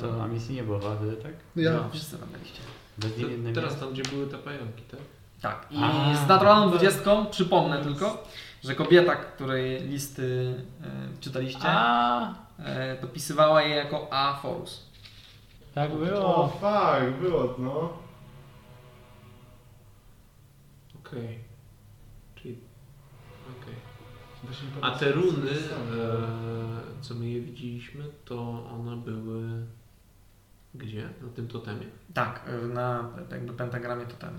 [0.00, 1.32] To na misji nie było wady, tak?
[1.56, 2.60] no, wszyscy tam byliście.
[2.98, 3.86] Bezimienny Teraz miasto.
[3.86, 5.00] tam, gdzie były te pająki, tak?
[5.42, 6.16] Tak, i A.
[6.24, 8.24] z naturalną dwudziestką przypomnę tylko,
[8.64, 14.36] że kobieta, której listy e, czytaliście, A, e, dopisywała je jako A.
[14.42, 14.86] Forus.
[15.74, 16.48] tak O, było.
[16.48, 17.92] fuck, było, no.
[20.98, 21.38] Okej.
[22.34, 22.58] Czyli...
[23.62, 23.74] Okej.
[24.44, 29.66] Właśnie A te runy, e, co my je widzieliśmy, to one były...
[30.74, 31.08] Gdzie?
[31.22, 31.86] Na tym totemie?
[32.14, 34.32] Tak, e, na jakby pentagramie to ten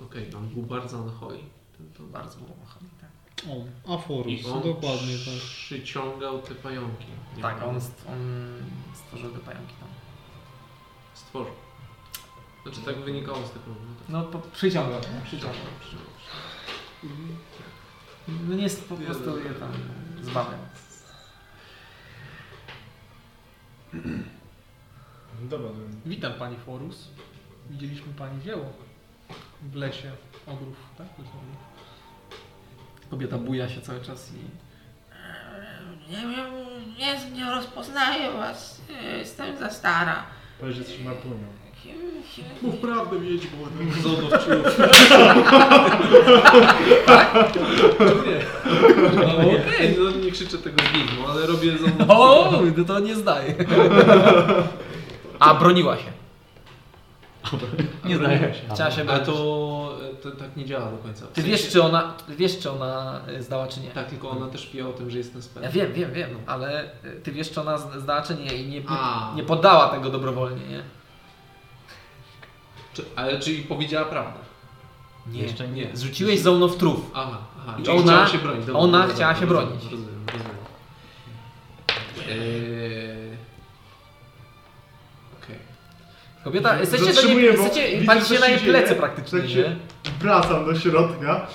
[0.00, 1.44] Okej, on był bardzo anhoi.
[1.78, 2.88] Ten to bardzo było machany.
[3.36, 3.46] Tak,
[3.86, 5.34] O, Aforus, I on dokładnie tak.
[5.48, 7.06] przyciągał te pająki.
[7.36, 8.52] Nie tak on, st- on
[8.94, 9.88] stworzył te pająki tam.
[11.14, 11.52] Stworzył.
[12.62, 13.64] Znaczy tak wynikało z tego.
[14.08, 15.54] No po, przyciąga, no, przyciąga.
[18.28, 19.72] No nie jest po prostu je tam
[20.22, 20.58] zbawiam.
[25.42, 25.70] Dobra.
[26.06, 27.08] Witam pani Forus.
[27.70, 28.64] Widzieliśmy pani dzieło
[29.62, 30.12] w lesie
[30.46, 31.06] ogrów, tak?
[31.18, 31.56] Dosłownie.
[33.10, 34.66] Kobieta buja się cały czas i...
[36.10, 36.50] Nie wiem,
[36.98, 38.80] nie, nie rozpoznaję was.
[39.18, 40.22] Jestem za stara.
[40.60, 41.46] Powiedz, że jesteś Martunią.
[42.36, 42.42] Się...
[42.62, 43.66] Mów prawdę, mieć było.
[49.26, 53.14] No, okej, no nie krzyczę tego z widmo, ale robię za O, no to nie
[53.16, 53.54] zdaje.
[55.38, 56.12] A, broniła się.
[58.04, 59.26] Nie zdaje Chciała się Ale bronić.
[59.26, 61.26] to, to tak nie działa do końca.
[61.26, 63.90] W Ty sensie- wiesz, czy ona, wiesz, czy ona zdała, czy nie?
[63.90, 65.62] Tak, tylko ona też wie o tym, że jestem spell.
[65.62, 68.80] Ja wiem, wiem, wiem, ale y, ty wiesz, czy ona zdała, czy nie i nie,
[68.80, 69.32] nie, A.
[69.36, 70.82] nie poddała tego dobrowolnie, nie?
[72.94, 74.38] Czy, ale czyli powiedziała prawdę?
[75.26, 75.42] Nie.
[75.42, 75.90] Jeszcze nie.
[75.96, 77.00] Zrzuciłeś za mną w truf.
[77.14, 77.76] Aha, aha.
[77.80, 78.66] I czyli ona- chciała się bronić.
[78.66, 79.84] Dobra, ona dobra, chciała się rozumiem, bronić.
[79.84, 80.56] Rozumiem, rozumiem.
[82.28, 83.15] Eee...
[86.46, 88.72] Kobieta, jesteście do niej, bo jesteście, widzę, co na się jej dzieje.
[88.72, 89.54] plecy praktycznie, Tak nie?
[89.54, 89.76] się
[90.20, 91.46] wracam do środka.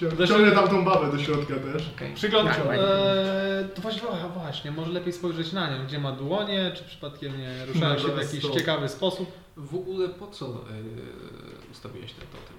[0.00, 1.82] Cią- Ciągnę tam tą babę do środka też.
[1.96, 2.14] Okej.
[2.14, 2.64] Przyglądam Tak.
[2.66, 7.38] Eee, to właśnie, a właśnie, może lepiej spojrzeć na nią, gdzie ma dłonie, czy przypadkiem
[7.38, 8.50] nie ruszają No, się w jakiś to.
[8.50, 9.32] ciekawy sposób.
[9.56, 10.52] W ogóle po co eee,
[11.72, 12.58] ustawiłeś ten totem?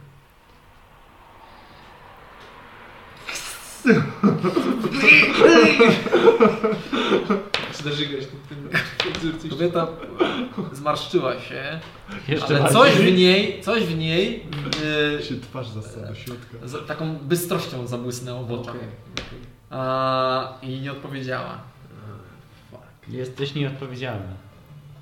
[7.79, 8.69] Zdarzygać tym,
[9.41, 9.87] tym Kobieta
[10.71, 11.79] zmarszczyła się,
[12.27, 14.43] Jeszcze ale coś w niej, coś w niej
[15.19, 16.57] y, się twarz zasa do środka.
[16.63, 18.75] z taką bystrością zabłysnęło w oczach.
[18.75, 18.87] Okej.
[19.69, 21.61] A, I nie odpowiedziała.
[23.07, 24.33] Jesteś nieodpowiedzialny.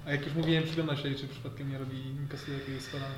[0.05, 3.15] A jak już mówiłem, przygląda się, czy przypadkiem nie robi inkasuje jakiegoś skolana.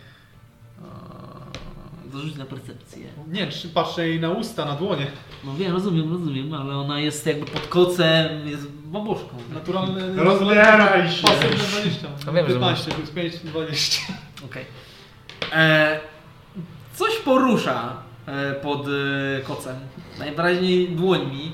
[2.12, 3.08] Dorzuć na percepcję.
[3.28, 5.08] Nie, czy patrzę jej na usta, na dłonie.
[5.44, 9.38] No wiem, rozumiem, rozumiem, ale ona jest jakby pod kocem, jest babuszką.
[9.54, 10.24] Naturalny...
[10.24, 11.24] Rozbieraj się!
[11.28, 12.08] Pasywne 20.
[12.26, 14.02] No wiem, że 15 plus 5, 20.
[14.46, 14.66] Okej.
[15.54, 16.00] E,
[16.94, 17.94] Coś porusza
[18.26, 19.76] e, pod e, kocem,
[20.20, 21.52] najwyraźniej dłońmi.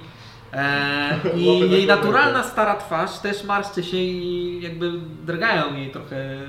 [0.53, 4.91] E, I jej naturalna stara twarz też marszczy się i jakby
[5.25, 6.39] drgają jej trochę e,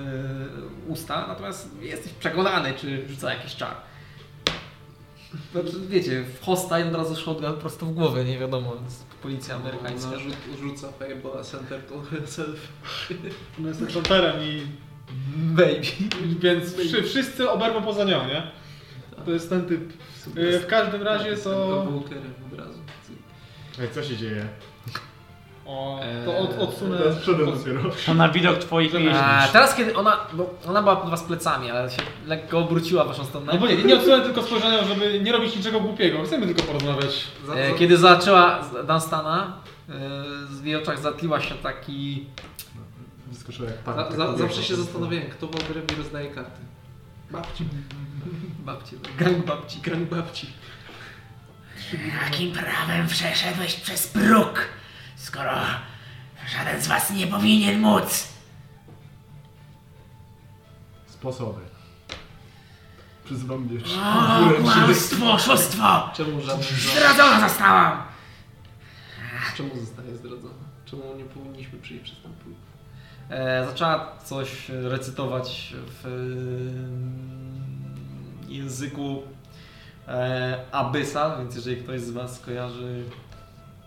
[0.89, 3.75] usta, natomiast jesteś przekonany, czy rzuca jakiś czar.
[5.53, 8.73] Znaczy, wiecie, w hostile od razu shotgun prosto w głowę, nie wiadomo,
[9.23, 10.09] policja amerykańska.
[10.09, 12.69] Ona rzu- rzuca Fable Center to herself.
[13.59, 14.63] No jest fronterem i...
[15.37, 15.83] Baby.
[16.41, 18.51] Więc wszy, wszyscy oberwą poza nią, nie?
[19.25, 19.93] To jest ten typ.
[20.37, 21.85] E, W każdym razie to...
[21.91, 22.79] Walkerem od razu.
[23.81, 24.49] Ej, co się dzieje?
[25.67, 26.99] O, to od, odsunę...
[26.99, 27.81] Teraz przodem dopiero.
[28.07, 31.91] To na widok twoich A, teraz kiedy ona, bo ona była pod was plecami, ale
[31.91, 33.53] się lekko obróciła w waszą stronę.
[33.53, 36.23] No bo nie, nie odsunę tylko spojrzenia, żeby nie robić niczego głupiego.
[36.25, 37.27] Chcemy tylko porozmawiać.
[37.47, 39.53] Za, E, za, Kiedy zobaczyła Dunstana,
[39.89, 39.93] e,
[40.51, 42.27] w jej oczach zatliła się taki...
[43.27, 43.95] Wyskoczyła jak pan.
[43.97, 44.43] za, tak za, kobieta.
[44.43, 46.61] zawsze się zastanawiałem, kto Walkerem mi rozdaje karty.
[47.31, 47.65] Babci.
[48.67, 49.81] Babci, gang babci.
[49.81, 50.47] Gran babci.
[52.25, 54.61] Jakim prawem przeszedłeś przez próg,
[55.17, 55.53] skoro
[56.57, 58.29] żaden z was nie powinien móc?
[61.07, 61.61] Sposoby.
[63.25, 63.81] Przyzwam mnie.
[63.81, 66.11] O, kłamstwo, oszustwo!
[66.15, 66.63] Czemu żaden.
[66.63, 68.03] Zdradzona zostałam!
[69.57, 70.55] Czemu zostaje zdradzona?
[70.85, 72.55] Czemu nie powinniśmy przyjść przez ten próg?
[73.31, 76.11] E, zaczęła coś recytować w e,
[78.53, 79.23] języku
[80.09, 83.05] e, Abyssal, więc jeżeli ktoś z was kojarzy...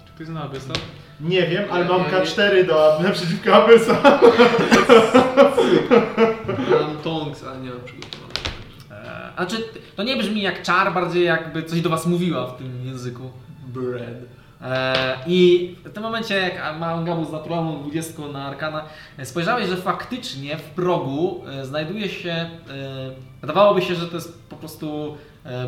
[0.06, 0.75] Czy ktoś zna Abyssal?
[1.22, 4.19] Nie wiem, ale mam Ja- ja- K4 do naprzeciwko Abyssa.
[6.81, 8.39] Mam tongs, ale nie mam przygotowanego.
[8.91, 9.64] E, znaczy,
[9.95, 13.31] to nie brzmi jak czar, bardziej jakby coś do was mówiła w tym języku.
[13.67, 14.07] Bread.
[14.61, 18.83] E, I w tym momencie, jak mam Gabu z naturalną 20 na Arkana,
[19.17, 22.49] e, spojrzałeś, że faktycznie w progu e, znajduje się, e,
[23.41, 25.17] wydawałoby się, że to jest po prostu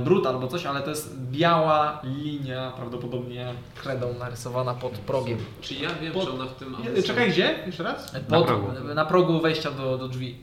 [0.04, 5.38] brud albo coś, ale to jest biała linia, prawdopodobnie kredą narysowana pod progiem.
[5.62, 6.76] Czy ja wiem, Pod- czy ona w tym...
[6.96, 7.60] Nie, Czekaj, gdzie?
[7.66, 8.16] Jeszcze raz?
[8.16, 8.68] E, Pod, progu.
[8.96, 10.38] na progu wejścia do, do drzwi.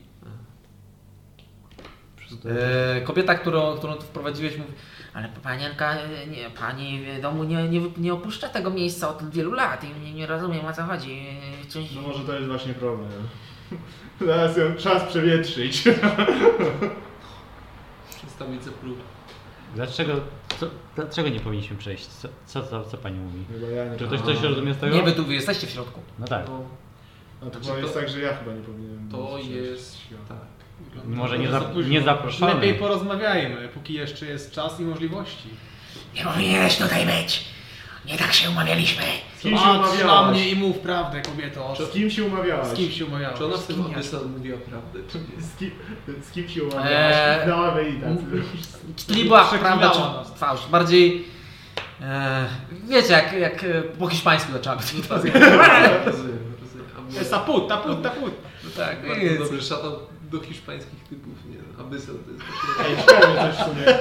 [2.45, 4.71] E, kobieta, którą, którą tu wprowadziłeś, mówi,
[5.13, 9.51] Ale panienka, e, nie, pani w domu nie, nie, nie opuszcza tego miejsca od wielu
[9.53, 11.27] lat i nie, nie rozumiem o co chodzi.
[11.63, 11.95] E, Coś...
[11.95, 13.09] No może to jest właśnie problem.
[14.27, 15.83] Zaraz ją czas przewietrzyć.
[18.17, 18.97] Przedstawić próg.
[19.75, 20.13] Dlaczego,
[20.59, 20.65] co,
[20.95, 22.05] dlaczego nie powinniśmy przejść?
[22.07, 23.39] Co, co, co, co pani mówi?
[23.53, 24.95] Chyba ja nie Czy ktoś coś rozumie z tego?
[24.95, 26.01] nie wy tu wy jesteście w środku.
[26.19, 26.45] No tak.
[26.47, 26.63] No,
[27.41, 29.09] A to Znaczy to- jest tak, że ja chyba nie powinienem.
[29.11, 29.97] to jest...
[29.97, 30.27] świat.
[30.27, 30.37] Tak.
[31.05, 32.53] Może nie, Za nie zaproszony.
[32.53, 35.49] Lepiej porozmawiajmy, póki jeszcze jest czas i możliwości.
[36.15, 37.45] Nie powinieneś tutaj być.
[38.09, 39.03] Nie tak się umawialiśmy.
[39.37, 40.31] Z kim się Patrz na umawiałaś?
[40.31, 41.75] mnie i mów prawdę, kobieto.
[41.75, 42.67] Z kim się umawiałaś?
[42.67, 43.37] Z kim się umawiałeś?
[43.37, 45.41] Czy ona w tym Abyssal mówiła prawdę, czy nie?
[45.43, 45.71] Z kim,
[46.29, 47.15] z kim się umawiałaś?
[47.15, 49.15] Eee, Na ławę i tacy.
[49.17, 50.31] Nie była prawda, nas.
[50.33, 50.67] czy fałsz?
[50.71, 51.25] Bardziej...
[52.01, 52.45] E,
[52.87, 54.93] wiecie, jak, jak e, po hiszpańsku zaczęła być.
[55.09, 55.41] Rozumiem,
[56.05, 56.39] rozumiem.
[56.97, 58.33] A mówię- Taput, taput, taput.
[58.77, 59.39] tak, Bardzo jest.
[59.43, 59.91] dobry szatan
[60.31, 61.83] do hiszpańskich typów, nie?
[61.85, 62.85] Abyssal to jest właśnie...
[62.85, 63.97] Ej, ciekawe coś w sumie.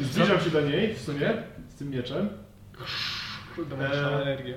[0.12, 1.32] Zbliżam się do niej w sumie,
[1.74, 2.28] z tym mieczem.
[3.56, 3.88] Kurde, Eee.
[4.02, 4.54] masz energię.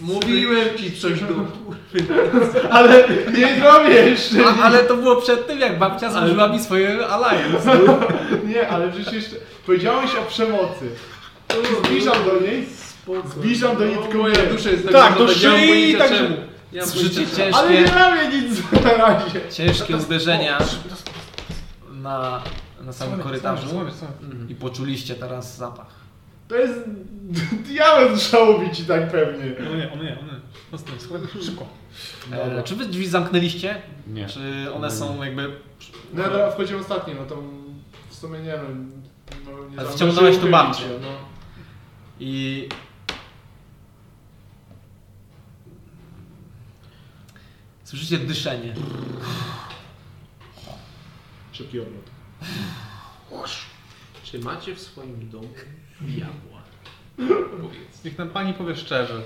[0.00, 1.26] Mówiłem ci coś do...
[2.76, 3.04] Ale
[3.38, 4.36] nie zrobię jeszcze!
[4.46, 7.78] A, ale to było przed tym, jak babcia złożyła mi swoje alliance.
[8.48, 10.90] Nie, ale przecież jeszcze powiedziałeś o przemocy.
[11.84, 12.66] Zbliżam do niej,
[13.26, 16.28] zbliżam do niej tylko Moja dusza jest Tak, do nie mam szyi i tak, że-
[16.76, 19.40] mam Słyszycie pojęcia Ale nie ciężkie, robię nic na razie.
[19.50, 20.58] ciężkie uderzenia
[21.92, 22.42] na,
[22.86, 24.14] na samym korytarzu Słamy, słamy.
[24.48, 26.02] i poczuliście teraz zapach.
[26.48, 26.80] To jest
[27.68, 29.56] diabeł żałobi ci tak pewnie.
[29.58, 30.98] O nie, o nie, o nie.
[30.98, 31.66] Schowaj, szybko.
[32.32, 33.82] E, czy wy drzwi zamknęliście?
[34.06, 34.26] Nie.
[34.26, 35.56] Czy one są jakby...
[36.14, 37.42] No dobra, wchodziłem ostatni, no to
[38.10, 38.62] w sumie nie no.
[39.76, 40.84] no nie wciągnąłeś tu babcię.
[41.00, 41.08] No.
[42.20, 42.68] I...
[47.84, 48.74] Słyszycie dyszenie.
[51.52, 52.11] Szybki obrot.
[54.24, 55.48] Czy macie w swoim domu
[56.00, 56.62] diabła?
[57.62, 58.04] Powiedz.
[58.04, 59.22] Niech nam pani powie szczerze.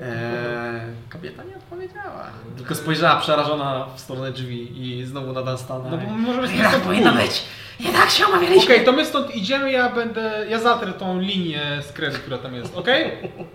[0.00, 2.26] Eee, kobieta nie odpowiedziała.
[2.56, 5.90] Tylko spojrzała przerażona w stronę drzwi i znowu na Dunstana.
[5.90, 7.42] No bo możemy Nie tak powinno być.
[7.80, 8.62] Nie tak się umawialiśmy.
[8.74, 12.54] Okej, to my stąd idziemy, ja będę, ja zatrę tą linię z kredu, która tam
[12.54, 13.12] jest, okej?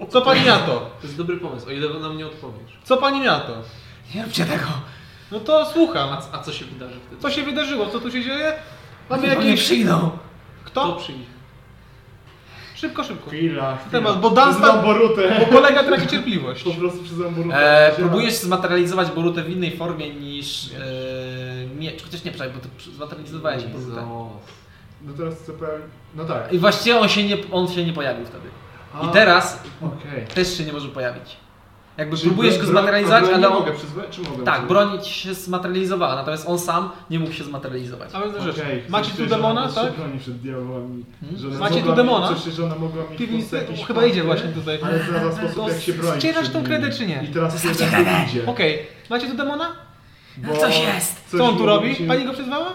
[0.09, 0.92] Co pani na to?
[1.01, 2.72] To jest dobry pomysł, o ile nam nie odpowiesz.
[2.84, 3.61] Co pani na to?
[4.16, 4.66] Nie róbcie tego.
[5.31, 6.09] No to słucham.
[6.09, 7.22] A, a co się wydarzy wtedy?
[7.22, 7.85] Co się wydarzyło?
[7.85, 8.53] Co tu się dzieje?
[9.09, 9.64] Mamy Oni jakieś...
[9.65, 10.09] przyjdą.
[10.64, 10.95] Kto Kto?
[10.95, 11.27] przy nich?
[12.75, 13.30] Szybko, szybko.
[13.30, 14.14] Chwila, Temat, chwila.
[14.14, 15.35] bo Dunstan- Przyznam Borutę.
[15.39, 16.64] Bo kolega traci cierpliwość.
[16.64, 17.56] Po prostu przyznam Borutę.
[17.57, 22.03] Wzięłam- próbujesz zmaterializować Borutę w innej formie niż eee, miecz.
[22.03, 24.01] Chociaż nie, przynajmniej, bo ty zmaterializowałeś Borutę.
[25.01, 25.81] No teraz chcę powiem...
[26.15, 26.53] No tak.
[26.53, 28.47] I właściwie on się nie, on się nie pojawił wtedy.
[29.03, 30.25] I A, teraz Okej.
[30.27, 31.38] też się nie może pojawić.
[31.98, 33.53] Jakby Czyli próbujesz broń- go zmaterializować, ale nie on...
[33.53, 34.43] mogę przyzwać, czy mogę?
[34.43, 38.09] Tak, broń się zmaterializowała, natomiast on sam nie mógł się zmaterializować.
[38.14, 38.58] A więc rzecz.
[38.59, 39.85] Okej, Macie tu demona, ona tak?
[39.85, 41.06] się broni przed diabłami.
[41.22, 41.59] Hmm?
[41.59, 42.27] Macie tu demona?
[42.27, 44.80] Coś, że ona mogła mieć Piwnicy, chyba idzie właśnie tutaj.
[44.84, 47.24] Ale znalazła sposób jak się bronić przed tą kredę, czy nie?
[47.24, 48.26] I teraz kredę.
[48.30, 48.45] idzie.
[48.45, 49.72] Okej, macie tu demona?
[50.38, 51.16] Bo Coś jest.
[51.32, 51.95] Co on tu robi?
[51.95, 52.74] Pani go przyzwała?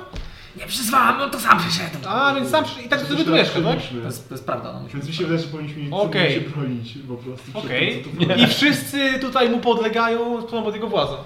[0.56, 2.08] Nie przyzwałam, on to sam przyszedł.
[2.08, 2.82] A, więc sam przy...
[2.82, 3.78] i tak sobie tu mieszka, tak?
[4.02, 6.34] To jest, to jest prawda, no Więc mi się wydaje, że powinniśmy mieć Okej.
[6.34, 7.52] się bronić po prostu.
[7.52, 8.04] przed Okej.
[8.04, 11.16] tym, co tu I wszyscy tutaj mu podlegają, pod jego władzą.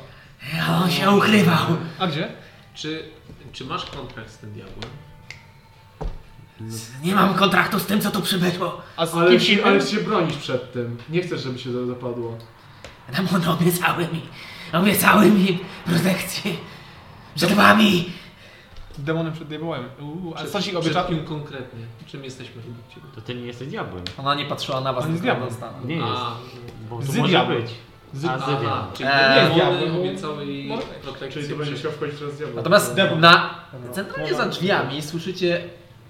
[0.68, 1.66] A on się ukrywał.
[1.98, 2.28] A gdzie?
[2.74, 3.02] Czy,
[3.52, 4.90] czy masz kontrakt z tym diabłem?
[7.02, 8.82] Nie mam kontraktu z tym, co tu przybyło.
[8.96, 9.64] A z Ale kimś się, innym?
[9.66, 10.96] ale się bronisz przed tym.
[11.08, 12.38] Nie chcesz, żeby się zapadło.
[13.16, 14.20] Demony obiecały mi.
[14.72, 16.52] Obiecały mi protekcję.
[17.34, 18.12] Przed wami.
[18.99, 19.84] Demonem przed diabłem.
[20.00, 21.05] Uuu, a Przed- co ci obycza...
[21.05, 21.81] kim konkretnie?
[22.07, 23.07] Czym jesteśmy według Ciebie?
[23.15, 24.05] To ty nie jesteś diabłem.
[24.18, 25.50] Ona nie patrzyła na was, On jest diabłem.
[25.84, 26.07] Nie jest.
[26.08, 26.36] A,
[26.91, 27.62] Bo tu może diabłem.
[27.62, 27.70] być.
[28.15, 28.25] Z...
[28.25, 28.73] A, z diabłem.
[28.94, 29.97] czyli Eee, diabłem.
[29.97, 31.81] obiecały jej Może- protekcję Czyli to będzie przed...
[31.81, 32.57] chciał wchodzić teraz diabeł.
[32.57, 33.55] Natomiast na,
[33.92, 35.65] centralnie za drzwiami słyszycie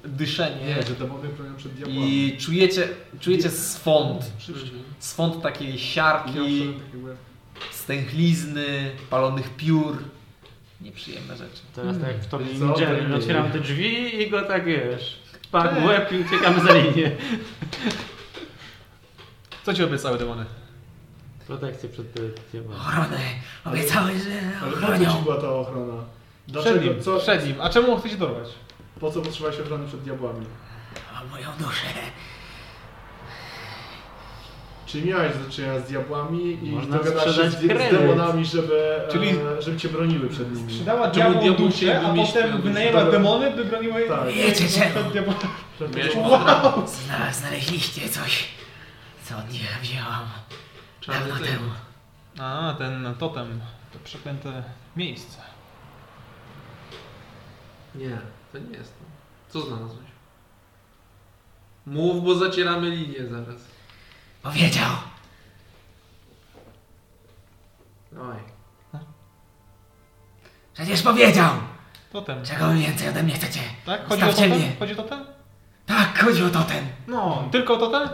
[0.04, 2.26] dyszenie Nie, że demony bronią przed diabłami.
[2.26, 2.88] i czujecie,
[3.20, 4.24] czujecie swąd.
[4.48, 4.68] Mhm.
[4.98, 6.74] Swąd takiej siarki,
[7.70, 9.96] stęchlizny, palonych piór.
[10.80, 11.62] Nieprzyjemne rzeczy.
[11.74, 15.18] Teraz tak jak w Wiesz co, to Jerry, otwieram te drzwi i go tak wiesz.
[15.50, 17.10] Pan w łeb i uciekamy za linię.
[19.64, 20.44] Co ci obiecały demony?
[21.46, 22.06] Protekcję przed
[22.52, 22.78] diabłem.
[22.78, 23.18] Ochronę.
[23.64, 24.30] Obiecały, że
[24.62, 25.22] Ale po co ci ochronią.
[25.22, 26.04] była ta ochrona?
[26.60, 27.60] Przed nim, Co, przed nim.
[27.60, 28.48] A czemu on chce się dorwać?
[29.00, 30.46] po co potrzebowałeś ochrony przed diabłami?
[31.22, 31.86] O moją duszę.
[34.86, 39.28] Czy miałeś do czynienia z diabłami i Można dogadałeś się z, z demonami, żeby, Czyli-
[39.30, 40.84] e, żeby cię broniły przed nimi?
[40.84, 44.28] Czemu diabłom diabły duszę, a potem wynajęła demony, by broniły jej Tak.
[44.32, 44.90] Wiecie czemu?
[44.94, 45.40] przed diabłami.
[45.96, 46.14] Miałeś.
[46.90, 48.48] Zna, znaleźliście coś,
[49.24, 50.24] co od nich wzięłam
[51.00, 51.54] Czarny dawno ten.
[51.56, 51.70] temu.
[52.38, 53.60] A, ten totem.
[53.92, 54.62] To przeklęte
[54.96, 55.38] miejsce.
[57.94, 58.18] Nie,
[58.52, 59.04] to nie jest to.
[59.60, 60.06] Co znalazłeś?
[61.86, 63.75] Mów, bo zacieramy linię zaraz.
[64.46, 64.90] Powiedział.
[68.12, 68.38] Dawaj.
[70.74, 71.52] Przecież powiedział.
[72.12, 72.44] Totem.
[72.44, 73.60] Czego wy więcej ode mnie chcecie?
[73.86, 74.08] Tak?
[74.08, 74.66] Chodzi o Zostawcie totem?
[74.68, 74.76] mnie.
[74.78, 75.24] Chodzi o totem?
[75.86, 76.86] Tak, chodzi o totem.
[77.06, 78.08] No, tylko o totem?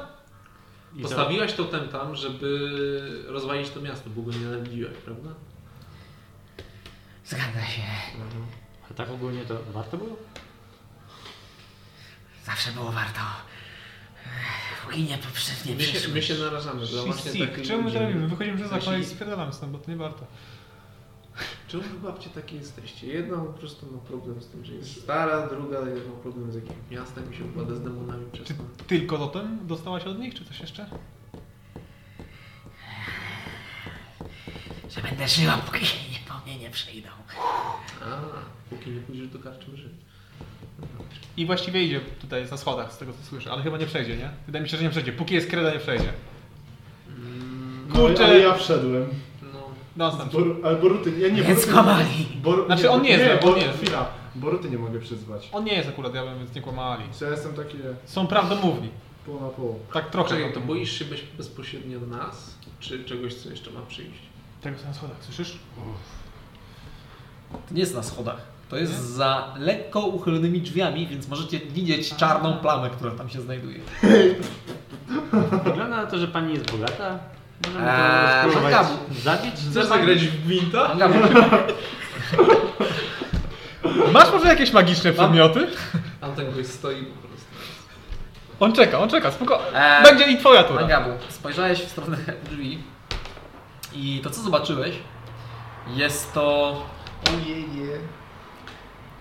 [0.96, 5.30] I Postawiłaś totem tam, żeby rozwalić to miasto, bo go nienawidziłaś, prawda?
[7.24, 7.82] Zgadza się.
[8.90, 10.16] A tak ogólnie to warto było?
[12.44, 13.20] Zawsze było warto.
[14.26, 17.83] Ech, Póki nie, przy- nie My się, my się narażamy dla właśnie Sik, takich czemu
[17.83, 18.28] my to robimy?
[18.28, 20.26] Wychodzimy przez okno i spierdalamy stąd, bo to nie warto.
[21.68, 23.07] Czemu wy babcie takie jesteście?
[23.07, 26.76] Jedna po prostu ma problem z tym, że jest stara, druga ma problem z jakimś
[26.91, 28.62] miastem i się układa z demonami przez Czy to.
[28.86, 30.86] tylko totem dostałaś od nich, czy coś jeszcze?
[34.91, 37.09] Że będę żyła, póki się nie po mnie nie przyjdą.
[38.05, 38.18] A,
[38.70, 39.92] póki nie pójdziesz do karczmy żyć.
[41.36, 44.30] I właściwie idzie tutaj na schodach, z tego co słyszę, ale chyba nie przejdzie, nie?
[44.46, 45.12] Wydaje mi się, że nie przejdzie.
[45.12, 46.12] Póki jest kreda, nie przejdzie.
[47.88, 48.24] No, Kurczę.
[48.24, 49.08] ale ja wszedłem.
[49.52, 49.60] No,
[49.96, 50.40] Następny.
[50.40, 52.26] Bor, ale Boruty, ja nie Nie Boruty, skłamali.
[52.42, 53.78] Bor, Znaczy, on nie jest, nie, on Bor, nie jest.
[53.78, 55.48] Chwila, Boruty nie mogę przyzwać.
[55.52, 57.04] On nie jest akurat diabłem, więc nie kłamali.
[57.20, 58.88] Ja jestem taki Są prawdomówni.
[59.26, 59.78] pół na pół.
[59.92, 60.28] Tak trochę.
[60.30, 64.20] Czekaj, to boisz się być bezpośrednio nas, czy czegoś, co jeszcze ma przyjść?
[64.60, 65.58] Tego co na schodach, słyszysz?
[67.68, 68.51] To nie jest na schodach.
[68.73, 73.81] To jest za lekko uchylonymi drzwiami, więc możecie widzieć czarną plamę, która tam się znajduje.
[75.65, 77.18] Wygląda na to, że pani jest bogata.
[77.67, 78.86] Możemy Eee, to spróbować
[79.23, 79.55] zabić.
[79.70, 80.94] Chcesz zagrać w gwinta?
[84.12, 85.67] Masz może jakieś magiczne przedmioty?
[86.20, 87.47] Tam ten gość stoi po prostu.
[88.60, 89.60] On czeka, on czeka, spoko.
[89.75, 90.81] Eee, Będzie i twoja tura.
[90.81, 92.17] Magabu, spojrzałeś w stronę
[92.51, 92.78] drzwi
[93.94, 94.94] i to co zobaczyłeś
[95.97, 96.76] jest to
[97.31, 97.99] Ojeje.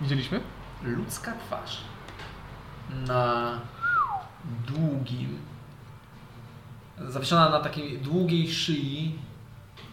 [0.02, 0.40] Widzieliśmy?
[0.82, 1.78] ludzka twarz
[3.06, 3.60] na
[4.68, 5.38] długim,
[7.08, 9.18] zawieszona na takiej długiej szyi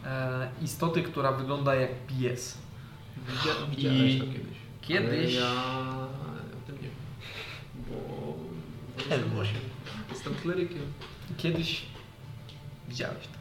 [0.05, 2.57] e, istoty, która wygląda jak pies.
[3.27, 4.57] Widzia, widziałeś I to kiedyś.
[4.81, 5.51] kiedyś- Ale ja
[6.63, 6.91] o tym nie wiem.
[7.89, 7.95] Bo...
[9.35, 9.61] bo jestem.
[10.09, 10.81] Jestem klerykiem.
[11.37, 11.85] Kiedyś
[12.87, 13.38] widziałeś to.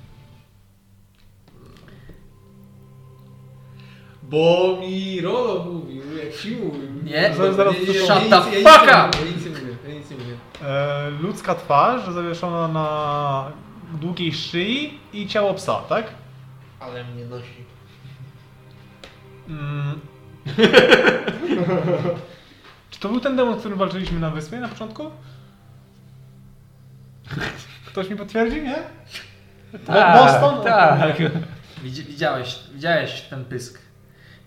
[4.29, 6.89] Bo mi Rolo mówił, jak ci mówił.
[7.05, 9.07] Nie, Zaraz- zaraz nie, nie, nie, shut ja nic- the fuck nie up!
[9.07, 10.37] mówię, Ja nic nie mówię, ja nic nie mówię.
[10.65, 13.53] E, ludzka twarz zawieszona na
[14.01, 16.07] długiej szyi i ciało psa, tak?
[16.81, 17.65] Ale mnie nosi.
[19.49, 20.01] Mm.
[22.91, 25.11] Czy to był ten demon, z którym walczyliśmy na wyspie na początku?
[27.87, 28.77] Ktoś mi potwierdzi, nie?
[29.87, 30.65] Bo- Boston?
[30.65, 31.17] Tak.
[31.85, 33.79] Widzi- Widziałeś, widziałeś ten pysk.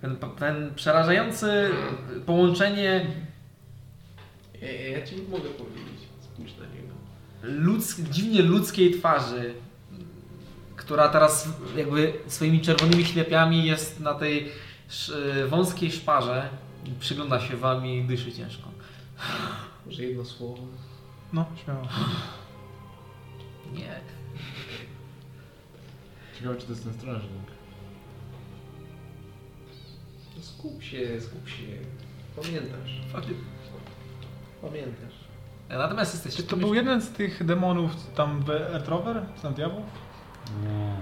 [0.02, 1.70] Ten, ten przerażający
[2.26, 3.08] połączenie
[4.62, 6.02] Ja, ja, ci mogę powiedzieć.
[6.22, 6.94] Spójrz na niego.
[7.44, 9.54] ludz, dziwnie ludzkiej twarzy,
[10.76, 14.50] która teraz jakby swoimi czerwonymi ślepiami jest na tej
[14.90, 16.50] sz, wąskiej szparze.
[16.86, 18.70] i Przygląda się wam i dyszy ciężko.
[19.86, 20.64] Może jedno słowo.
[21.34, 21.88] No, śmiało.
[23.74, 24.00] Nie.
[26.38, 27.51] Ciekawe, czy to jest ten strażnik.
[30.62, 31.64] Skup się, skup się.
[32.36, 33.02] Pamiętasz.
[34.62, 35.14] Pamiętasz.
[35.70, 39.22] Natomiast jesteście Czy to był jeden z tych demonów tam w Earth Rover?
[39.36, 39.84] Czy tam diabłów?
[40.64, 40.96] Nie,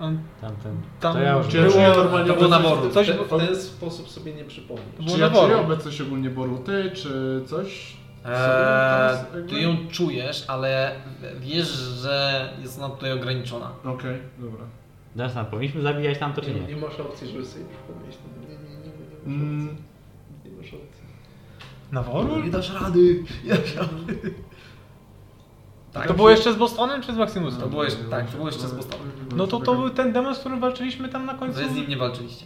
[0.00, 0.76] On, tamten.
[1.00, 2.90] Tam to ja już Było- czuję normalnie to było na obecność- woru.
[2.94, 4.86] Coś- w, te, w ten sposób sobie nie przypomnisz.
[5.00, 7.96] było Czy ja czuję obecność ogólnie Boruty, czy coś?
[8.24, 10.92] Eee, ty ją czujesz, ale
[11.40, 13.70] wiesz, że jest ona tutaj ograniczona.
[13.84, 14.64] Okej, dobra.
[15.16, 16.66] Teraz powinniśmy zabijać tam to czy Nie, nie?
[16.66, 18.16] nie masz opcji, żeby sobie przypomnieć.
[18.40, 19.68] Nie, nie, nie, nie, nie, masz Mm.
[19.68, 20.50] opcji.
[20.50, 21.02] Nie masz opcji.
[21.92, 22.42] Na woru?
[22.44, 24.34] Nie dasz rady, nie dasz rady.
[25.92, 27.60] Tak, To było jeszcze z Bostonem czy z Maximusem?
[27.60, 29.10] To było jeszcze, tak, to było jeszcze z Bostonem.
[29.36, 31.58] No to to był ten demon, z którym walczyliśmy tam na końcu?
[31.58, 32.44] Wy z nim nie walczyliście.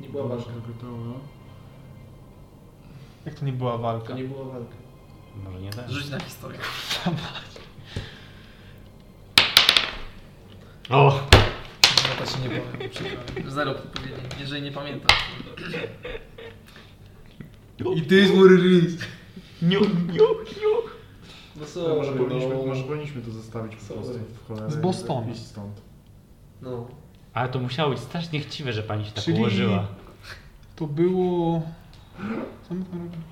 [0.00, 0.44] Nie była walka.
[0.66, 1.18] Gotowa.
[3.26, 4.06] Jak to nie była walka?
[4.08, 4.74] To nie była walka.
[5.44, 5.90] Może nie tak.
[5.90, 6.58] Rzuć na historię.
[10.90, 11.20] O!
[12.20, 13.50] No to ci nie powiem, przykro.
[13.50, 15.16] Zero podpowiedzi, jeżeli nie pamiętasz.
[17.96, 18.96] I ty jest Murrys.
[19.62, 20.24] Niu, niu, niu.
[21.56, 24.70] No No, co, może, powinniśmy, no, może powinniśmy to zostawić po prostu w cholerę.
[24.70, 25.30] Z Bostonu.
[25.32, 25.80] Iść stąd.
[26.62, 26.88] no.
[27.34, 29.86] Ale to musiało być strasznie chciwe, że pani się tak Czyli- ułożyła.
[30.76, 31.62] To było...
[32.68, 33.22] Co my tam robili?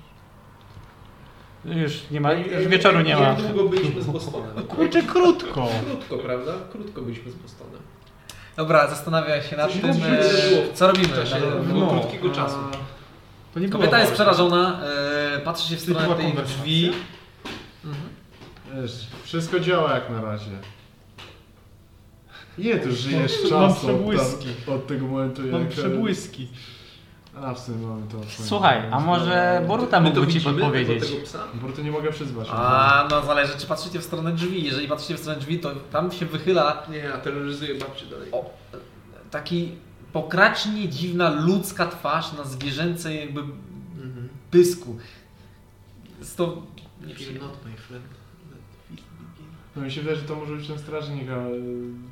[1.83, 3.21] Już nie ma, już wieczoru nie ma.
[3.21, 4.67] Jak długo byliśmy z Bostonem?
[4.67, 5.67] Kurczę, krótko.
[5.85, 6.51] Krótko, prawda?
[6.71, 7.81] Krótko byliśmy z Bostonem.
[8.55, 11.07] Dobra, zastanawia się nad Coś tym, e, co robimy.
[11.07, 12.01] W czasie No, było no.
[12.01, 12.57] krótkiego czasu.
[13.53, 14.81] To nie Kobieta jest przerażona,
[15.35, 16.43] e, patrzy się w stronę konwersacja?
[16.43, 16.91] drzwi.
[18.75, 20.51] Wiesz, wszystko działa jak na razie.
[22.57, 23.87] Nie, tu żyjesz Mam czasu
[24.67, 25.51] od, tego momentu jak...
[25.51, 26.47] Mam przebłyski.
[27.41, 28.17] A, w sumie mamy to.
[28.43, 31.09] Słuchaj, a może Boruta My to mógłby ci widzimy, podpowiedzieć?
[31.11, 31.39] tego psa?
[31.53, 32.47] Bo to nie mogę przyzwać.
[32.51, 34.63] A, no zależy, czy patrzycie w stronę drzwi.
[34.63, 38.31] Jeżeli patrzycie w stronę drzwi, to tam się wychyla Nie, ja terroryzuję babcię dalej.
[38.31, 38.49] o,
[39.31, 39.71] taki
[40.13, 43.43] pokracznie dziwna ludzka twarz na zwierzęcej jakby
[44.51, 44.97] pysku.
[46.19, 47.39] Jest to You're nieprzyjemne.
[47.47, 48.05] not my friend.
[49.75, 51.49] No mi się wydaje, że to może być ten strażnik, ale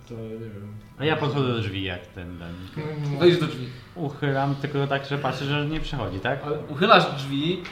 [0.10, 0.74] to nie wiem.
[1.00, 3.18] A ja podchodzę do drzwi jak ten, ten.
[3.20, 3.68] Wejdź do drzwi.
[3.96, 6.44] Uchylam tylko tak, że patrzę, że nie przechodzi, tak?
[6.44, 7.64] Ale Uchylasz drzwi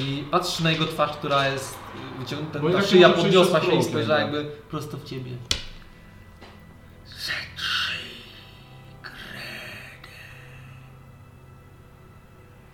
[0.00, 1.78] i patrzysz na jego twarz, która jest
[2.18, 4.32] wyciągnięta, ta inaczej szyja podniosła się i spojrzała tak.
[4.34, 5.30] jakby prosto w ciebie.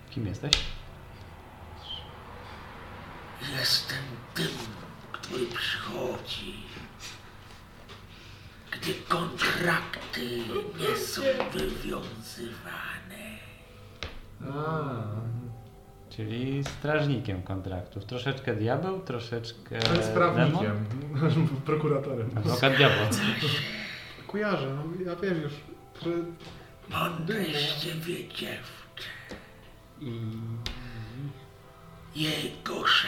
[0.09, 0.51] Kim jesteś?
[3.59, 3.97] Jestem
[4.35, 4.47] tym,
[5.29, 6.53] który przychodzi,
[8.71, 10.37] gdy kontrakty
[10.79, 11.21] nie są
[11.53, 13.29] wywiązywane.
[16.09, 18.05] Czyli strażnikiem kontraktów.
[18.05, 20.13] Troszeczkę diabeł, troszeczkę Ale z demon.
[20.13, 20.85] prawnikiem,
[21.65, 22.29] prokuratorem.
[22.35, 23.07] Adwokat diabeł.
[24.27, 25.53] Kojarzę, no ja wiem już.
[26.03, 26.09] Że...
[26.89, 29.09] Mądreście wie dziewczę.
[32.15, 33.07] Jej dusza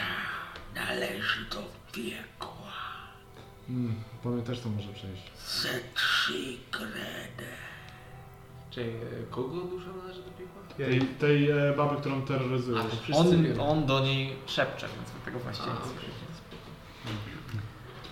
[0.75, 2.71] należy do piekła.
[3.69, 5.23] Mm, po mnie też to może przejść.
[5.61, 7.51] Ze trzy kredę.
[8.71, 10.61] Czyli e, kogo dusza należy do piekła?
[10.77, 12.25] Tej, tej e, baby, którą
[13.03, 16.31] wszyscy On, on do niej szepcze, więc tego właściwie A, nie słyszycie.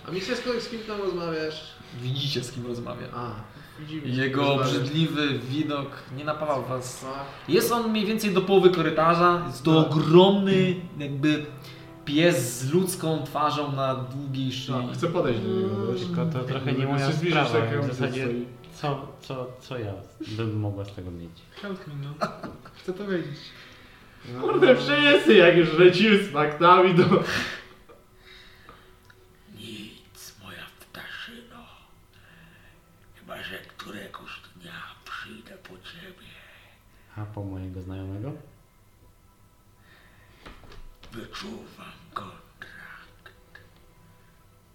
[0.06, 1.74] A z kogoś, z kim tam rozmawiasz?
[2.02, 3.06] Widzicie z kim rozmawia.
[3.14, 3.30] A,
[3.80, 4.08] widzimy.
[4.08, 7.00] Jego obrzydliwy widok nie napawał was.
[7.00, 7.24] Tak.
[7.48, 9.42] Jest on mniej więcej do połowy korytarza.
[9.46, 9.92] Jest to Tak.
[9.92, 11.46] ogromny jakby
[12.14, 14.74] pies z ludzką twarzą na długiej szyi.
[14.74, 16.06] Tak, chcę podejść do niego, wiesz?
[16.06, 17.50] Tylko to trochę nie moja sprawa.
[17.50, 18.28] tak, W zasadzie
[18.74, 19.92] co, co, co ja
[20.36, 21.30] bym mogła z tego mieć?
[21.62, 22.26] Help me, no.
[22.82, 23.38] Chcę to wiedzieć.
[24.40, 27.02] Kurde, wszyscy jak już lecimy z faktami, to...
[29.58, 31.56] Nic, moja ptaszyno.
[33.20, 34.72] Chyba, że któregoś dnia
[35.04, 36.26] przyjdę po ciebie.
[37.16, 38.32] A po mojego znajomego?
[41.12, 43.60] Wyczuwam kontrakt.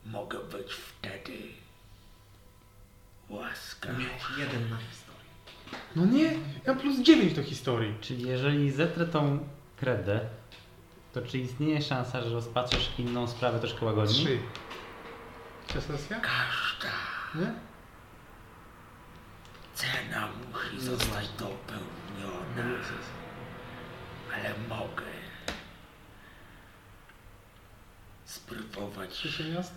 [0.05, 1.38] Mogę być wtedy
[3.30, 4.03] łaskawy.
[4.38, 5.15] Jeden na historię.
[5.95, 6.33] No nie,
[6.65, 7.95] ja plus 9 do historii.
[8.01, 9.47] Czyli jeżeli zetrę tą
[9.77, 10.19] kredę,
[11.14, 14.25] to czy istnieje szansa, że rozpatrzysz inną sprawę troszkę łagodniej?
[14.25, 14.39] 3.
[15.67, 16.19] Trzecia sesja?
[16.19, 16.93] Każda
[17.35, 17.53] Nie?
[19.73, 22.75] cena musi zostać dopełniona.
[24.33, 25.03] Ale mogę
[28.45, 29.27] spróbować,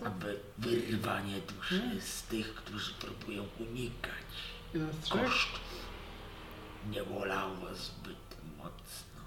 [0.05, 4.29] aby wyrywanie duszy z tych, którzy próbują unikać
[5.09, 5.59] kosztów
[6.91, 9.21] nie bolało zbyt mocno.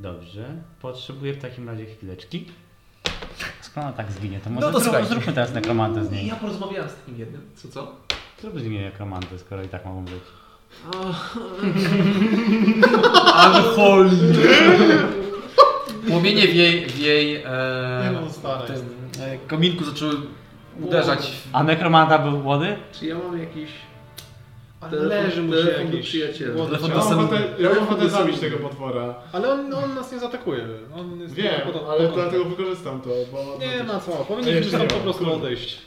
[0.00, 0.54] Dobrze.
[0.82, 2.46] Potrzebuję w takim razie chwileczki.
[3.60, 6.26] Skoro ona tak zginie, to No może to zrób, zróbmy teraz nekromantę z niej.
[6.26, 7.50] Ja porozmawiałem z takim jednym.
[7.56, 7.96] Co, co?
[8.40, 10.22] Zrób z niej nekromantę, skoro i tak mogą być.
[13.34, 14.10] Alkoholi!
[16.20, 17.42] Płomienie w jej, w jej e,
[18.04, 18.76] Nie no, stara tym,
[19.20, 20.14] e, kominku zaczęły
[20.80, 21.32] uderzać.
[21.52, 22.76] A nekromanta był młody?
[22.92, 23.70] Czy ja mam jakiś
[24.80, 26.54] Ale telefon, leży mu się telefon do jakiś przyjaciela?
[26.54, 29.14] głodny Telefon Ja do mam ochotę, ja mam ochotę zabić tego potwora.
[29.32, 30.66] Ale on, on nas nie zaatakuje.
[30.96, 33.58] On jest Wiem, ale po- dlatego wykorzystam to, bo...
[33.60, 35.36] Nie ma co, powinniśmy tam po prostu kurde.
[35.38, 35.78] odejść.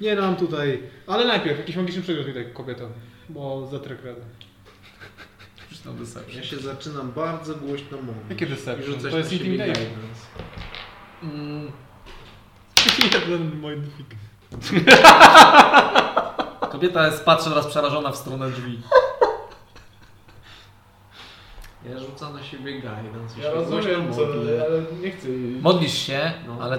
[0.00, 0.82] Nie dam tutaj.
[1.06, 2.84] Ale najpierw jakiś magiczny przedmiot tutaj kobieta,
[3.28, 4.20] bo zetrę kredę.
[5.84, 6.36] Na deception.
[6.36, 8.22] Ja się zaczynam bardzo głośno mówić.
[8.30, 8.94] Jakie deception?
[8.94, 9.86] rzucać To jest na siebie intimidation.
[11.22, 11.72] Mm,
[13.28, 14.06] Jeden mój dufik.
[16.72, 18.80] kobieta jest, patrzy teraz przerażona w stronę drzwi.
[21.90, 23.40] Ja rzucam na siebie guidance.
[23.42, 24.22] Ja rozumiem, co,
[24.66, 25.60] ale nie chcę jej...
[25.60, 26.58] Modlisz się, No.
[26.60, 26.78] ale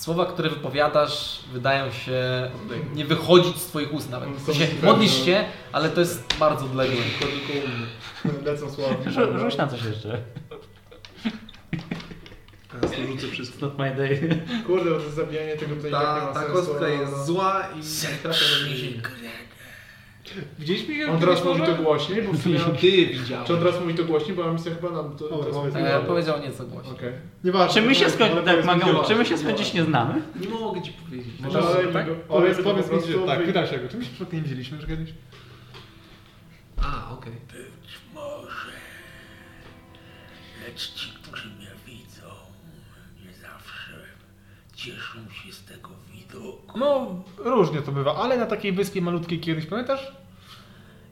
[0.00, 2.50] słowa, które wypowiadasz, wydają się
[2.94, 4.28] nie wychodzić z twoich ust nawet.
[4.52, 5.24] Dziwne, modlisz no.
[5.24, 6.96] się, ale to jest bardzo odległe.
[7.20, 8.42] Tylko u mnie.
[8.52, 8.94] Lecą słowa.
[9.10, 10.18] Rzu- Rzuć na coś jeszcze.
[12.72, 13.66] Teraz to rzucę wszystko.
[13.66, 14.40] Not my day.
[14.66, 16.52] Kurde, bo to zabijanie tego tutaj nie Ta, ma ta sensu.
[16.56, 17.82] kostka a- jest zła i
[18.22, 19.02] trafia do więzienia.
[20.58, 22.58] Widzieliśmy się On teraz mówi to głośniej, bo w sumie...
[22.80, 23.46] Ty widziałeś.
[23.46, 25.28] Czy on teraz mówi to głośniej, bo mam misję chyba nam to...
[25.28, 25.78] Dobra, to.
[25.78, 26.94] E, powiedział nieco głośniej.
[26.94, 27.12] Okej.
[27.44, 27.80] Nieważne.
[27.80, 30.22] Czy my się ale- skończy, ale tak, Magał, czy my się skończyć nie znamy?
[30.40, 31.34] Nie mogę ci powiedzieć.
[31.40, 32.06] Może- tak?
[32.28, 33.88] Powiedz, powiedz powiedz po mi, że tak, pytam się go.
[33.88, 35.10] Czy my się przypadkiem nie widzieliśmy już kiedyś?
[36.82, 37.32] A, okej.
[37.32, 38.70] Być może.
[40.66, 42.28] Lecz ci, którzy mnie widzą,
[43.24, 43.92] nie zawsze
[44.74, 45.49] cieszą się.
[46.76, 47.06] No,
[47.38, 50.12] różnie to bywa, ale na takiej wyspie malutkiej kiedyś, pamiętasz?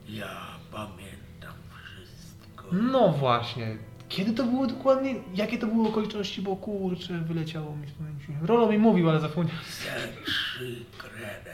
[0.09, 0.35] Ja
[0.71, 2.65] pamiętam wszystko.
[2.71, 3.77] No właśnie.
[4.09, 5.15] Kiedy to było dokładnie?
[5.35, 6.41] Jakie to były okoliczności?
[6.41, 8.45] Bo kurczę, wyleciało mi z pamięci.
[8.47, 9.61] Rolo mi mówił, ale zapomniałem.
[9.65, 11.51] Ze trzy kredę.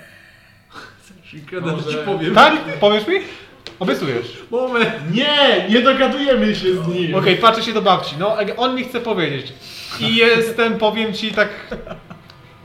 [1.50, 2.36] Kiedy Może- ci powiem.
[2.36, 2.80] Tak?
[2.80, 3.16] Powiesz mi?
[3.80, 4.38] Obiecujesz.
[4.52, 4.90] Moment.
[5.16, 7.16] Nie, nie dogadujemy się z nim.
[7.16, 8.16] Okej, patrzę się do babci.
[8.20, 9.54] No, on mi chce powiedzieć.
[10.00, 11.50] I jestem, powiem ci, tak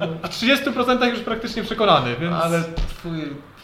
[0.07, 2.35] w 30% już praktycznie przekonany, więc...
[2.35, 3.21] Ale twój...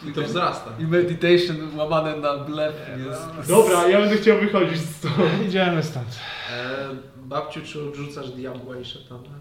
[0.09, 0.69] I to wzrasta.
[0.79, 2.75] I meditation łamane na blef
[3.07, 3.49] jest...
[3.49, 5.15] Dobra, ja będę chciał wychodzić stąd.
[5.47, 6.19] Idziemy stąd.
[6.53, 9.39] E, babciu, czy odrzucasz diabła i szatana?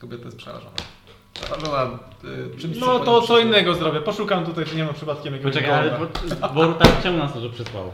[0.00, 0.76] Kobieta jest przerażona.
[1.34, 4.00] Przerażona y, czymś, No to co innego zrobię.
[4.00, 6.48] Poszukam tutaj, czy nie ma przypadkiem jakiegoś Poczekaj, ale gołębia.
[6.48, 7.92] bo, bo tak czemu nas to przysłał?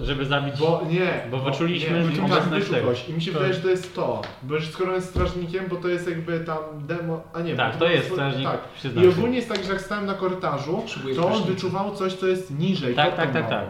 [0.00, 0.58] Żeby zabić...
[0.58, 1.22] Bo nie.
[1.30, 2.80] Bo wyczuliśmy nie, wyczuliśmy obecność tego.
[2.80, 4.22] kogoś I mi się wydaje, że to jest to.
[4.42, 7.22] Bo już skoro on jest strażnikiem, bo to jest jakby tam demo.
[7.34, 8.60] A nie, Tak, to było jest strażnik, Tak.
[8.84, 9.08] I się.
[9.08, 12.58] ogólnie jest tak, że jak stałem na korytarzu, Potrzebuję to on wyczuwał coś, co jest
[12.58, 12.94] niżej.
[12.94, 13.64] Tak, tak, tak, tak.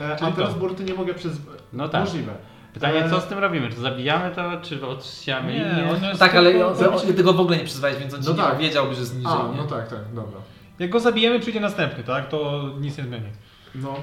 [0.00, 0.58] E, a teraz to.
[0.60, 1.32] burty nie mogę przez.
[1.72, 2.00] No tak.
[2.04, 2.32] Możliwe.
[2.74, 3.70] Pytanie, E, co z tym robimy?
[3.70, 7.56] Czy zabijamy to, czy odsiamy Nie, on No tak, ale on, on, tego w ogóle
[7.56, 8.58] nie przyzwałeś, więc on ci No nie tak.
[8.58, 9.56] wiedziałby, że jest niżej, A, nie?
[9.56, 10.38] no tak, tak, dobra.
[10.78, 12.28] Jak go zabijemy, przyjdzie następny, tak?
[12.28, 13.26] To nic nie zmieni.
[13.74, 13.94] No.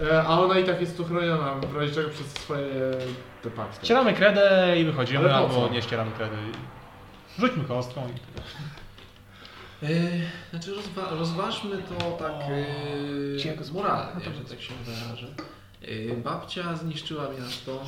[0.00, 2.66] E, a ona i tak jest tu chroniona, w razie czego przez swoje
[3.42, 3.84] te paczki.
[3.86, 6.36] Ścieramy kredę i wychodzimy, Ale po albo nie ścieramy kredy.
[7.38, 8.12] Rzućmy kostką i...
[9.86, 9.88] E,
[10.50, 12.32] znaczy rozwa- rozważmy to tak
[13.36, 15.26] e, Cienko moralnie, no to że tak się wyrażę.
[15.82, 17.82] E, babcia zniszczyła miasto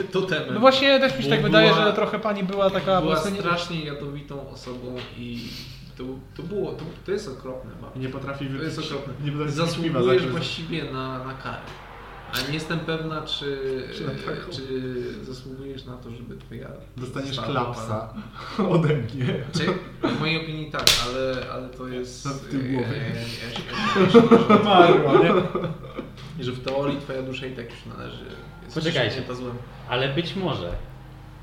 [0.00, 0.54] e, totemem.
[0.54, 3.00] No właśnie też mi się Bo tak wydaje, była- że trochę pani była taka...
[3.00, 5.48] Była strasznie jadowitą osobą i
[5.96, 6.04] to,
[6.36, 8.00] to było, to, to jest okropne babcia.
[8.00, 8.64] Nie potrafi To wypić.
[8.66, 9.14] jest okropne.
[9.24, 11.58] Nie potrafi piwa Zasługujesz za- właściwie na, na karę.
[12.32, 13.58] A nie jestem pewna, czy,
[13.96, 14.16] Czy na e,
[14.52, 14.64] czy
[15.24, 16.68] zasługujesz na to, żeby twoja...
[16.96, 18.14] Dostaniesz klapsa
[18.70, 19.26] ode mnie.
[19.52, 19.66] Czy,
[20.08, 22.24] w mojej opinii tak, ale, ale to jest...
[22.24, 25.34] Na tył e, ja się- Marła, nie?
[26.44, 28.24] Że w teorii twoja dusza i tak już należy.
[28.64, 29.22] Jest Poczekajcie.
[29.88, 30.72] Ale być może,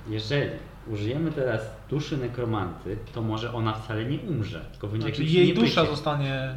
[0.10, 0.50] jeżeli
[0.88, 5.48] użyjemy teraz duszy nekromanty, to może ona wcale nie umrze, tylko będzie Znaczy jakimś jej
[5.48, 5.68] niebyciem.
[5.69, 6.56] dusza zostanie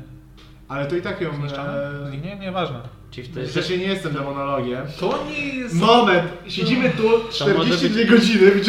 [0.68, 1.34] Ale to i tak ją...
[1.36, 1.72] zniszczona?
[1.72, 2.16] E...
[2.24, 2.80] Nie, nieważne.
[3.10, 4.86] Czyli wtedy Przecież ja nie jestem demonologiem.
[5.00, 5.74] To nie jest...
[5.74, 6.28] Moment!
[6.48, 8.60] Siedzimy tu może 42 być- godziny w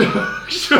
[0.47, 0.75] książkę.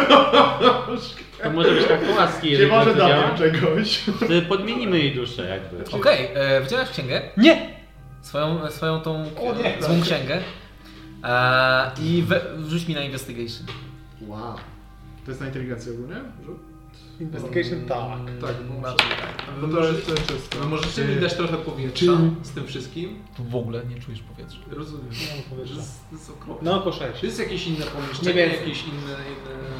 [1.43, 3.15] to może być tak łaski, Nie jeżeli może to działa.
[3.31, 3.97] dowiem czegoś.
[3.97, 5.91] Wtedy podmienimy jej duszę jakby.
[5.97, 7.75] Okej, e, wyciągasz księgę, Nie!
[8.21, 9.77] swoją, swoją tą O nie.
[9.83, 10.39] złą księgę
[11.23, 13.67] e, i we, wrzuć mi na investigation.
[14.27, 14.55] Wow.
[15.25, 16.15] To jest na inteligencję ogólnie?
[17.19, 18.19] Investigation tak.
[18.41, 19.07] Tak, No, no, tak.
[19.61, 20.57] no to jest to jest czysto.
[20.61, 22.11] No możecie mi dać trochę powietrza
[22.43, 23.19] z tym wszystkim?
[23.37, 24.57] Tu w ogóle nie czujesz powietrza.
[24.71, 25.05] Rozumiem.
[25.49, 26.71] To jest, to jest okropne.
[26.71, 27.19] No po 6.
[27.19, 28.59] Czy jest jakieś inne Nie pomieszczenie, więcej.
[28.59, 29.15] jakieś inne,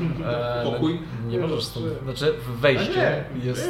[0.02, 0.28] inne
[0.62, 1.00] E, pokój?
[1.28, 1.86] Nie możesz stąd.
[2.04, 2.96] Znaczy w wejściu A
[3.38, 3.70] nie, jest,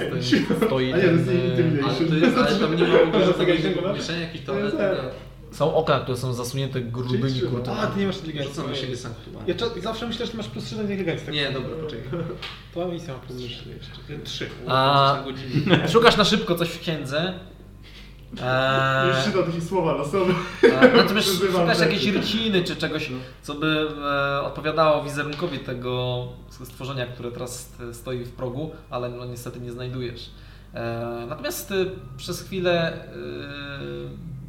[0.66, 1.96] stoi A nie, to jest intimidation.
[2.00, 4.76] Ale, to jest, ale tam nie ma w ogóle inna pomieszczenia, jakiś toalet.
[5.56, 7.82] Są okna, które są zasunięte grubymi Czyli kurtynami.
[7.84, 8.54] A, ty nie masz inteligencji.
[8.56, 9.44] Rzucam na siebie sanktuarium.
[9.48, 11.34] Ja cza- zawsze myślę, że masz plus 3 na inteligencję.
[11.34, 12.20] Nie, dobra, poczekaj.
[12.74, 14.24] To misja ma plus 3 jeszcze.
[14.24, 14.50] 3.
[14.68, 15.18] A,
[15.94, 17.34] szukasz na szybko coś w księdze.
[18.42, 20.34] E, Już czytam takie słowa losowe.
[20.64, 21.92] E, Natomiast Używam szukasz rzeczy.
[21.94, 23.12] jakiejś ryciny czy czegoś,
[23.42, 29.26] co by e, odpowiadało wizerunkowi tego stworzenia, które teraz e, stoi w progu, ale no
[29.26, 30.30] niestety nie znajdujesz.
[30.74, 31.76] E, Natomiast e,
[32.18, 33.08] przez chwilę e,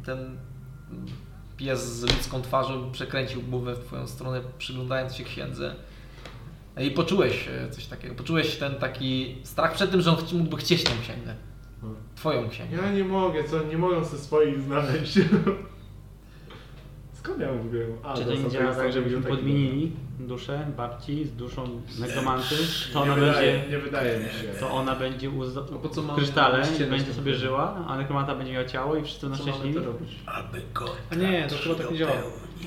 [0.05, 0.37] ten
[1.57, 5.75] pies z ludzką twarzą przekręcił głowę w twoją stronę, przyglądając się księdze.
[6.81, 8.15] I poczułeś e, coś takiego.
[8.15, 11.35] Poczułeś ten taki strach przed tym, że on mógłby chcieć tą księgę.
[12.15, 12.77] Twoją księgę.
[12.77, 13.63] Ja nie mogę, co?
[13.63, 15.19] Nie mogą ze swoich znaleźć.
[17.27, 17.85] Skąd ja mówię?
[18.03, 22.55] A, Czy to nie działa tak, żebyśmy podmienili duszę babci z duszą nekromanty?
[22.93, 23.71] To Nie ona wydaje, będzie...
[23.71, 24.59] nie wydaje mi się.
[24.59, 25.53] To ona będzie uz...
[25.83, 29.41] Po co mamy krysztale, będzie sobie żyła, a nekromanta będzie miała ciało i wszyscy mamy
[29.41, 29.73] szczęśliwi.
[29.75, 30.09] to robić?
[31.11, 32.11] A nie, to chyba tak nie działa.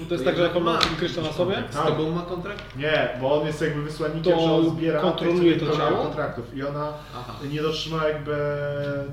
[0.08, 2.76] To jest tak, że jak on ma kryształ na sobie, Z tobą ma kontrakt?
[2.76, 5.78] Nie, bo on jest jakby wysłannikiem, To że on zbiera kontroluje tych, co to nie
[5.90, 6.02] ciało?
[6.04, 6.56] kontraktów.
[6.56, 7.32] I ona Aha.
[7.52, 8.36] nie dotrzymała jakby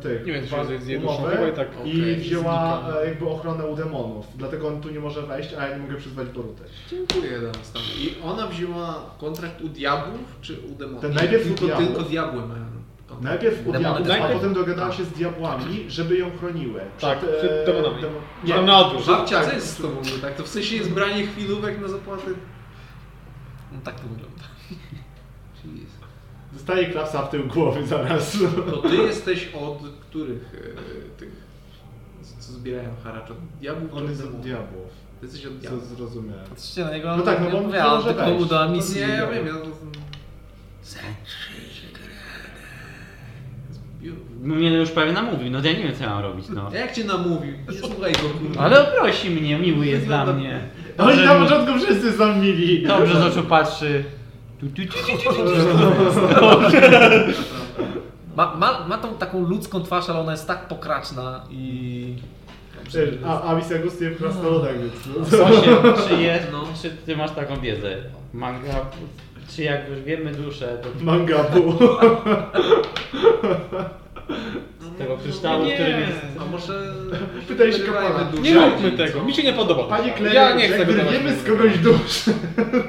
[0.01, 1.67] tych Nie wiem, czy jest z umowy i tak.
[1.85, 2.99] i Okej, wzięła znika.
[3.01, 4.25] e, jakby ochronę u demonów.
[4.35, 6.63] Dlatego on tu nie może wejść, a ja nie mogę przyzwać Boruty.
[6.89, 7.81] Dziękuję nas tam.
[7.99, 11.01] I ona wzięła kontrakt u diabłów czy u demonów?
[11.01, 11.87] Ten najpierw u tylko, diabłów.
[11.87, 12.65] tylko diabły mają
[13.07, 13.23] kontrakt.
[13.23, 16.81] Najpierw u diabłów, też a potem dogadała się z diabłami, żeby ją chroniły.
[16.99, 18.01] Tak, Przed, przed demonami.
[18.01, 19.05] demo- Że tam na odwrót.
[19.07, 19.49] Babcia, tak.
[19.49, 20.35] co jest z tobą nie tak?
[20.35, 22.23] To w sensie jest branie chwilówek na zapłatę?
[23.71, 24.43] No tak to wygląda.
[25.65, 25.89] Jeez.
[26.53, 28.37] Dostaje klapsa w tył głowy zaraz.
[28.71, 31.29] To ty jesteś od których e, tych,
[32.39, 33.31] co zbierają haracz?
[33.31, 34.87] Od diabłów On od jest od diabłów.
[35.19, 35.87] Ty jesteś od Co diabłów.
[35.87, 36.45] zrozumiałem.
[36.49, 39.07] Patrzcie na niego, No tak, no bo on nie może tylko mu dała No misję.
[39.07, 39.67] nie, ja wiem, ja to...
[44.41, 46.71] No mnie już prawie namówił, no to ja nie wiem co ja mam robić, no.
[46.73, 47.53] Jak cię namówił?
[47.71, 48.61] Nie słuchaj go, kurwa.
[48.61, 50.59] Ale oprosi mnie, miły jest dla mnie.
[50.97, 52.87] Oni na początku wszyscy są mili.
[52.87, 54.03] dobrze z oczu patrzy.
[54.59, 55.47] Tu, tu, tu, tu, tu, tu.
[58.35, 62.15] Ma, ma, ma tą taką ludzką twarz, ale ona jest tak pokraczna i...
[62.93, 64.93] Wiesz, A Avis Agustin w krasnoludach, więc...
[65.31, 65.37] No.
[65.37, 65.73] Właśnie,
[66.07, 66.63] czy, jest, No.
[66.81, 67.97] czy ty masz taką wiedzę?
[68.33, 68.85] Manga,
[69.55, 71.73] czy jak już wiemy duszę, to Mangabu.
[74.95, 76.19] z tego kryształu, w którym jest...
[76.41, 76.93] A może...
[77.47, 78.23] Pytaj się kapłana.
[78.23, 78.41] duszę?
[78.41, 79.83] Nie róbmy tego, mi się nie podoba.
[79.83, 82.23] Panie kleryk, ja nie chcę jak wyrwiemy z kogoś dusz.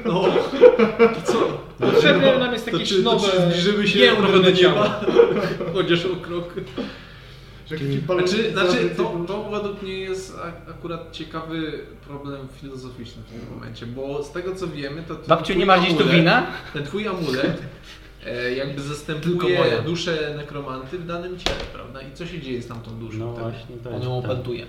[0.05, 0.23] No,
[0.97, 1.59] to co?
[1.79, 3.27] Potrzebne nam jest To jakieś czy, to nowe...
[3.31, 5.01] czy zbliżymy się trochę do nieba?
[5.73, 6.53] Chociaż o krok.
[6.55, 7.27] Że jak ci palą-
[8.05, 9.49] Znaczy, znaczy to, to...
[9.49, 10.37] według mnie jest
[10.69, 15.57] akurat ciekawy problem filozoficzny w tym momencie, bo z tego co wiemy, to Babciu, twój
[15.57, 16.47] nie ma gdzieś tu wina?
[16.73, 17.61] Ten twój amulet
[18.25, 22.01] e, jakby zastępuje duszę nekromanty w danym ciele, prawda?
[22.01, 23.17] I co się dzieje z tamtą duszą?
[23.17, 23.51] No wtedy?
[23.51, 24.65] właśnie, to On ją opętuje.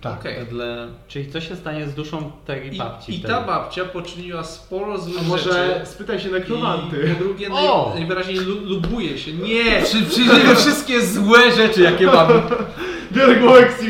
[0.00, 0.22] Tak.
[0.22, 0.88] Wedle...
[1.08, 3.34] Czyli co się stanie z duszą tej I, babci I wtedy?
[3.34, 5.86] ta babcia poczyniła sporo złych A może rzeczy.
[5.86, 7.14] spytaj się I nekromanty.
[7.18, 7.86] po drugie O!
[7.90, 9.32] naj, najwyraźniej lu, lubuje się.
[9.32, 9.64] Nie!
[9.84, 12.34] Przy, przyjrzymy wszystkie złe rzeczy, jakie mamy.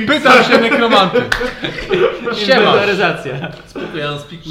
[0.07, 1.23] Pytam się nekromanty.
[2.47, 2.61] Siema.
[2.61, 3.33] Inwentaryzacja.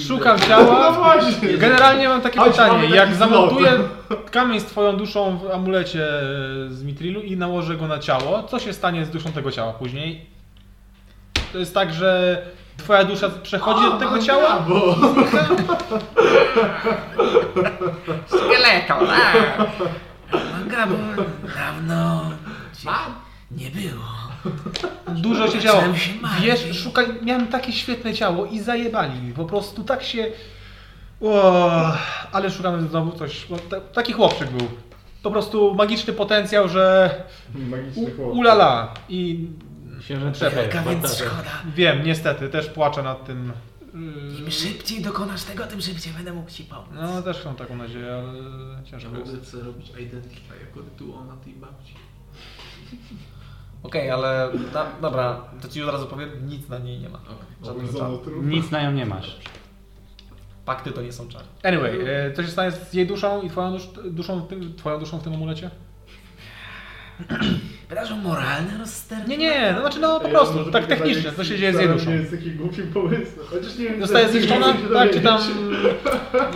[0.07, 0.91] Szukam No ciała.
[0.91, 1.57] właśnie.
[1.57, 2.89] Generalnie mam takie Chodź, pytanie.
[2.95, 3.71] Jak zamontuję
[4.31, 6.07] kamień z twoją duszą w amulecie
[6.69, 10.25] z Mitrilu i nałożę go na ciało, co się stanie z duszą tego ciała później?
[11.51, 12.41] To jest tak, że
[12.77, 14.59] twoja dusza przechodzi do tego ciała?
[14.59, 14.95] Bo...
[18.27, 19.57] Szkieleto, tak.
[21.55, 22.31] Dawno
[22.77, 22.89] cię
[23.51, 24.05] nie było.
[25.07, 25.81] Dużo się działo.
[26.41, 29.33] Wiesz, szukaj, miałem takie świetne ciało i zajebali mi.
[29.33, 30.25] Po prostu tak się...
[31.21, 31.71] O,
[32.31, 33.47] ale szukamy znowu coś...
[33.69, 34.67] ta- Taki chłopczyk był.
[35.23, 37.09] Po prostu magiczny potencjał, że...
[37.55, 38.27] Magiczny chłop.
[38.27, 38.93] U, ulala.
[39.09, 39.47] I
[40.13, 40.55] Przepraszam.
[40.55, 41.51] Wielka, więc szkoda.
[41.75, 43.51] wiem, niestety, też płaczę nad tym.
[43.93, 46.87] Im Yy, szybciej dokonasz tego, tym szybciej będę mógł ci pomóc.
[46.93, 48.39] No, też mam taką nadzieję, ale
[48.77, 49.51] Ja ciężko mogę jest.
[49.51, 51.93] sobie robić identify jako rytuał na tej babci.
[53.83, 57.19] Okej, ale na, dobra, to ci od razu powiem, nic na niej nie ma.
[58.23, 58.45] Trup.
[58.45, 59.39] Nic na nią nie masz.
[60.65, 61.45] Pakty to nie są czary.
[61.63, 64.99] Anyway, e, co się stanie z jej duszą i twoją, dusz, duszą, w tym, twoją
[64.99, 65.69] duszą w tym amulecie?
[67.89, 69.29] Wydarzą moralne rozsterki.
[69.29, 71.99] Nie, nie, no znaczy no po prostu, tak technicznie, co się dzieje z jej wcale
[71.99, 72.09] duszą.
[72.11, 73.45] Nie jest takim głupim pomysłem.
[73.49, 75.39] Chociaż nie wiem, Zostaje czy- zniszczona, tak, czy tam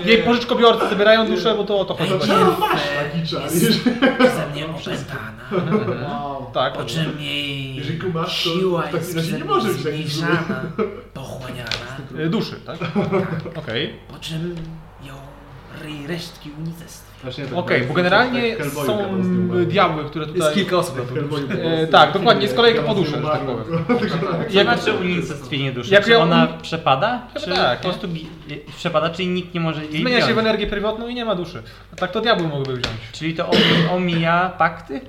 [0.05, 2.33] jej pożyczkobiorcy zabierają duszę, bo to o to chodzi właśnie.
[2.35, 2.67] No
[3.11, 3.25] taki
[4.35, 6.07] Ze mnie opętana.
[6.09, 6.51] wow.
[6.53, 9.77] Tak, Po czym jej Jeżeli kumasz, to siła w takim jest razie nie może być
[9.77, 10.61] taki zmniejszana,
[11.13, 11.69] pochłaniana.
[12.29, 12.77] duszy, tak?
[13.55, 13.93] Okej.
[14.07, 14.55] Po czym
[15.03, 15.13] ją
[16.07, 17.12] resztki unicestwi.
[17.23, 18.97] Właśnie tak, Okej, tak, bo tak, generalnie tak, są
[19.65, 20.53] diabły, które Jest tutaj...
[20.53, 21.03] kilka osób na
[21.47, 23.65] Tak, E, tak, dokładnie, jest kolejka po Teraz duszę, że tak umarł.
[24.49, 25.93] Jak znaczy unicestwienie duszy?
[25.93, 27.21] Jak czy ją- ona przepada?
[27.33, 28.25] Chyba Czy tak, po prostu gi-
[28.77, 30.35] przepada, czyli nikt nie może jej Zmienia się wziąć?
[30.35, 31.63] w energię pierwotną i nie ma duszy.
[31.93, 32.97] A tak to diabły mogłyby wziąć.
[33.11, 33.57] Czyli to om-
[33.91, 35.01] omija pakty?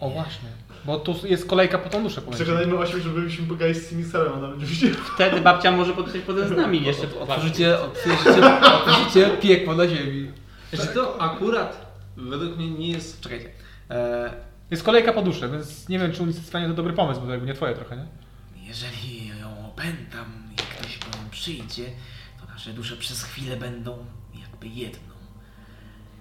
[0.00, 0.48] O właśnie.
[0.84, 2.22] Bo tu jest kolejka po tą duszę.
[2.30, 6.50] Przekonajmy 8, żebyśmy pogadali z Simisalem, a nawet oczywiście Wtedy babcia może podpisać potem z
[6.62, 7.20] nami jeszcze.
[7.20, 10.30] Otworzycie, otworzycie, otworzycie piekło na ziemi.
[10.72, 11.86] Znaczy to akurat
[12.16, 13.20] według mnie nie jest...
[13.20, 13.48] Czekajcie.
[13.90, 14.32] E,
[14.70, 17.46] Jest kolejka po duszę, więc nie wiem, czy unicestwianie to dobry pomysł, bo to jakby
[17.46, 18.06] nie twoje trochę, nie?
[18.68, 21.84] Jeżeli ją opętam i ktoś po nią przyjdzie,
[22.40, 23.98] to nasze dusze przez chwilę będą
[24.40, 25.11] jakby jedną.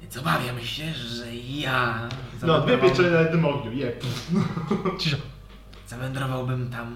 [0.01, 2.07] Więc obawiam się, że ja No,
[2.61, 3.91] dwie zawędrowałbym- pieczenie na jednym ogniu, je.
[4.99, 5.17] Cisio.
[5.87, 6.95] zawędrowałbym tam,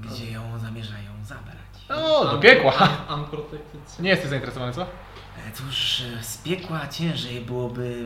[0.00, 1.56] gdzie ją zamierzają zabrać.
[1.88, 2.72] O, do piekła.
[3.08, 4.00] Un- Unprotected.
[4.00, 4.82] Nie jesteś zainteresowany, co?
[4.82, 8.04] E, Cóż, e, z piekła ciężej byłoby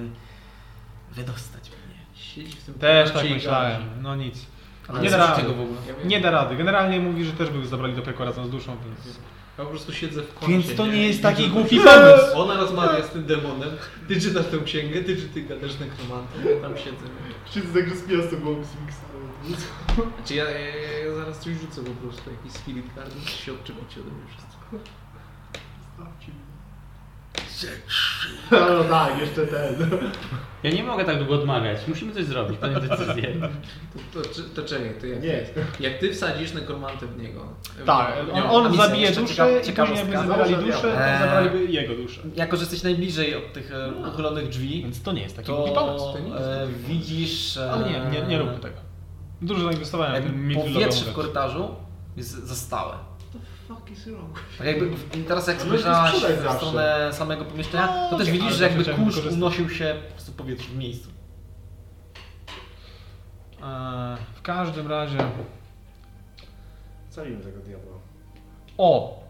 [1.13, 1.97] wydostać mnie.
[2.15, 3.83] Siedzi w tym Też tak i myślałem.
[4.03, 4.47] No nic.
[4.89, 5.43] ale Nie da rady.
[5.43, 5.79] tego w ogóle.
[5.89, 6.09] Ja wiem.
[6.09, 6.57] Nie da rady.
[6.57, 9.19] Generalnie mówi, że też by go zabrali do piekła razem z duszą, więc...
[9.59, 12.27] Ja po prostu siedzę w kącie, Więc to nie jest I taki głupi pomysł.
[12.35, 13.71] Ona rozmawia z tym demonem,
[14.09, 17.07] ty czytasz tę księgę, ty czy ty gadasz nekromantą, ja tam siedzę.
[17.45, 19.17] Wszyscy tak rozpija z głową Simisalem.
[20.17, 20.59] Znaczy ja, ja,
[21.05, 25.06] ja, zaraz coś rzucę po prostu, jakiś spirit card się odczepicie ode mnie wszystko.
[28.51, 29.91] No tak, jeszcze ten.
[30.63, 31.79] Ja nie mogę tak długo odmawiać.
[31.89, 33.35] Musimy coś zrobić, podjąć decyzję.
[34.15, 34.29] To, to,
[34.63, 35.47] to czekaj, to jak, Nie.
[35.81, 37.45] jak ty wsadzisz nekromantę w niego.
[37.79, 41.19] w Tak, on, on misja, zabije duszę ciekawa- i jakby zabrali duszę, to diabła.
[41.21, 42.21] zabraliby jego duszę.
[42.37, 45.71] Jako, że jesteś najbliżej od tych e, uchylonych drzwi, Więc to nie jest taki głupi
[45.75, 46.05] pomysł.
[46.07, 47.57] to to nie jest e, widzisz...
[47.57, 48.77] e, Ale nie, nie, nie róbmy tego.
[49.43, 50.25] Dużo zainwestowałem
[50.55, 51.75] powietrze w korytarzu
[52.17, 52.95] jest za stałe.
[53.69, 54.39] Fuck is wrong.
[54.59, 56.57] Tak jakby, i teraz jak No, spojrzałaś w zawsze.
[56.57, 60.35] stronę samego pomieszczenia, No, to też widzisz, że jakby kurz unosił się po prostu w
[60.37, 61.09] powietrzu w miejscu.
[63.63, 65.19] Eee, W każdym razie...
[67.11, 67.93] Zajmijmy tego diabła.
[68.79, 69.21] O!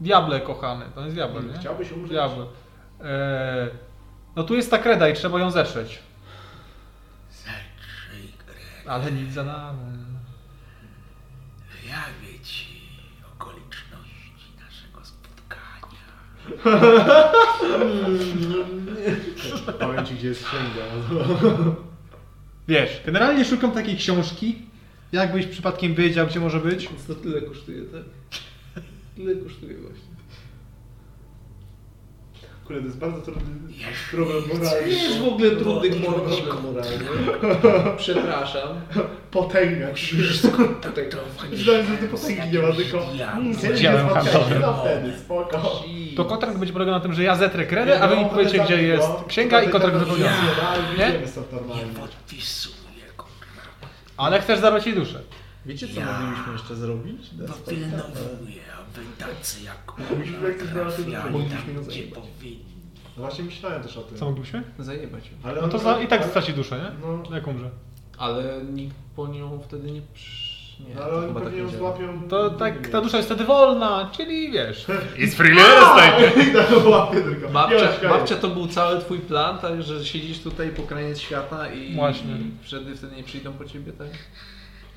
[0.00, 1.58] Diable kochany, to jest diabeł, nie?
[1.58, 2.10] Chciałbyś umrzeć?
[2.10, 2.42] Diabeł.
[2.42, 3.70] Eee,
[4.36, 5.98] No tu jest ta kreda i trzeba ją zetrzeć.
[7.30, 8.92] Zatrzyj grę.
[8.92, 9.98] Ale nic za nami.
[11.82, 12.88] Wyjawię ci
[13.34, 15.98] okoliczności naszego spotkania.
[19.80, 20.84] Powiem ci, gdzie jest księga.
[22.68, 24.56] Wiesz, generalnie szukam takiej książki.
[25.12, 26.88] Jakbyś przypadkiem wiedział, gdzie może być?
[26.88, 28.02] Więc to tyle kosztuje, tak?
[29.16, 30.07] Tyle kosztuje właśnie.
[32.68, 33.42] Kurde, to jest bardzo trudny
[34.10, 34.86] problem moralny.
[34.86, 37.96] Nie jest w ogóle trudny problem moralny.
[37.96, 38.68] Przepraszam.
[39.30, 39.86] Potęga.
[40.82, 41.16] Tutaj to
[41.50, 42.98] Myślałem, że ty potęgi nie ma, tylko...
[43.12, 44.60] Mm, Działem handlowym.
[44.60, 45.82] No wtedy, spoko.
[46.16, 48.82] To kontrakt będzie polegał na tym, że ja zetrę kredę, a wy mi powiecie, gdzie
[48.82, 50.32] jest księga i kontrakt wypełniony.
[50.98, 51.08] Nie?
[51.12, 51.18] Nie?
[51.18, 51.84] Jest to normalnie.
[52.00, 53.24] podpisuję go.
[54.16, 55.20] Ale chcesz zabrać jej duszę.
[55.66, 57.30] Wiecie co moglibyśmy jeszcze zrobić?
[58.98, 62.64] Aby tacy jak coś znaleźć, trafiali tam, gdzie powinni.
[63.16, 64.18] No właśnie myślałem też o tym.
[64.18, 64.62] Co moglibyśmy?
[64.78, 65.32] Zajebać ją.
[65.50, 67.06] Ale No to za, i tak ale- straci duszę, nie?
[67.08, 67.70] No, Jak umrze.
[68.18, 70.48] Ale nikt po nią wtedy nie przy...
[70.88, 71.82] Nie, no ale to oni chyba tak pewnie ją nie działa.
[71.96, 72.28] złapią...
[72.28, 74.86] To tak, ta dusza jest wtedy wolna, czyli wiesz.
[75.16, 77.48] It's free real I tak łapie tylko.
[77.48, 81.94] Babcia, babcia to był cały twój plan, tak, że siedzisz tutaj po kraniec świata i,
[81.94, 82.32] Właśnie.
[82.36, 84.08] i wtedy, wtedy nie przyjdą po ciebie, tak?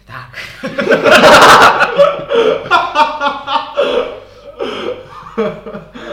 [0.07, 0.61] Tak.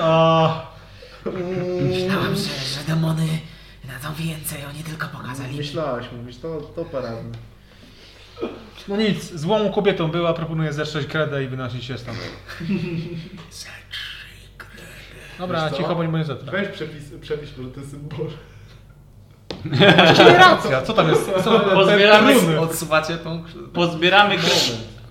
[0.02, 0.62] A,
[1.82, 2.42] Myślałam, że,
[2.74, 3.26] że demony
[3.84, 5.56] dadzą więcej, oni tylko pokazali.
[5.56, 7.38] Myślałaś, mówisz, to, to paradne.
[8.88, 12.18] no nic, złą kobietą była, proponuję zetrzeć kredę i wynosić się stąd.
[13.50, 14.68] Zatrzyj grę.
[15.38, 15.76] Dobra, Wiesz co?
[15.76, 16.52] cicho, bo nie będzie zetrę.
[16.52, 18.26] Weź przepis, przepisz może ten symbol.
[19.96, 21.30] Właściwie racja, co tam jest?
[21.44, 22.60] Co, te, Pozbieramy- te runy.
[22.60, 24.54] Odsuwacie tą Pozbieramy kredę.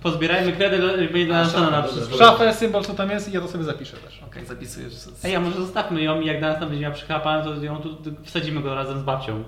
[0.02, 2.16] Pozbierajmy będzie dla nas na wszystko.
[2.18, 4.22] Szafę, symbol, co tam jest i ja to sobie zapiszę też.
[4.26, 4.92] Okej, zapisujesz.
[4.92, 7.54] z- z- Ej, a może zostawmy ją i jak nas tam będzie miała przychapana, to
[7.64, 9.44] ją tu wsadzimy go razem z babcią.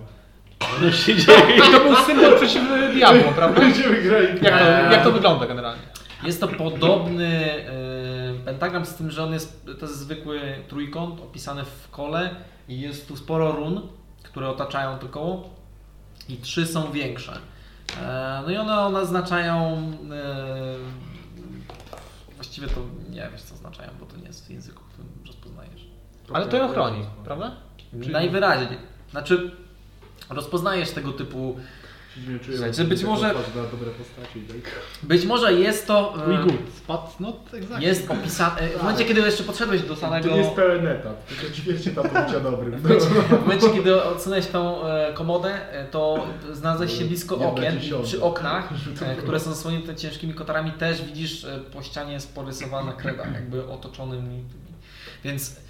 [0.83, 1.57] No się dzieje.
[1.57, 3.61] I to był symbol przeciwny diabłom, prawda?
[3.61, 4.27] Będziemy grali.
[4.43, 4.93] Jak to, Eee.
[4.93, 5.83] jak to wygląda generalnie?
[6.25, 7.27] Jest to podobny
[7.67, 12.31] e, pentagram z tym, że on jest, to jest zwykły trójkąt opisany w kole
[12.69, 13.81] i jest tu sporo run,
[14.23, 15.51] które otaczają to koło
[16.29, 17.33] i trzy są większe.
[18.03, 19.57] E, no i one, one oznaczają
[20.13, 20.75] e,
[22.35, 25.87] właściwie to nie wiesz co oznaczają, bo to nie jest w języku, którym rozpoznajesz.
[26.33, 27.53] Ale to ją chroni, prawda?
[27.93, 28.79] Czyli- Najwyraźniej.
[29.11, 29.51] Znaczy
[30.31, 31.57] rozpoznajesz tego typu
[32.15, 33.37] Siedzimy, czuję, Słuchajcie, być może- tak.
[35.03, 36.55] być może jest to e, good.
[36.77, 37.83] Spot not exactly.
[37.83, 41.55] jest opisane w momencie kiedy jeszcze podszedłeś do samego To nie jest pełen etap, tylko
[41.55, 42.81] ćwiercie tam to bycia dobrym.
[42.81, 47.47] W momencie, w momencie, kiedy odsunąłeś tą e, komodę, e, to znalazłeś się blisko Nie
[47.47, 48.69] okien przy oknach,
[49.07, 53.67] e, które są zasłonięte ciężkimi kotarami, też widzisz e, po ścianie jest porysowana kreda, jakby
[53.67, 54.45] otoczonymi.
[55.25, 55.70] Więc e,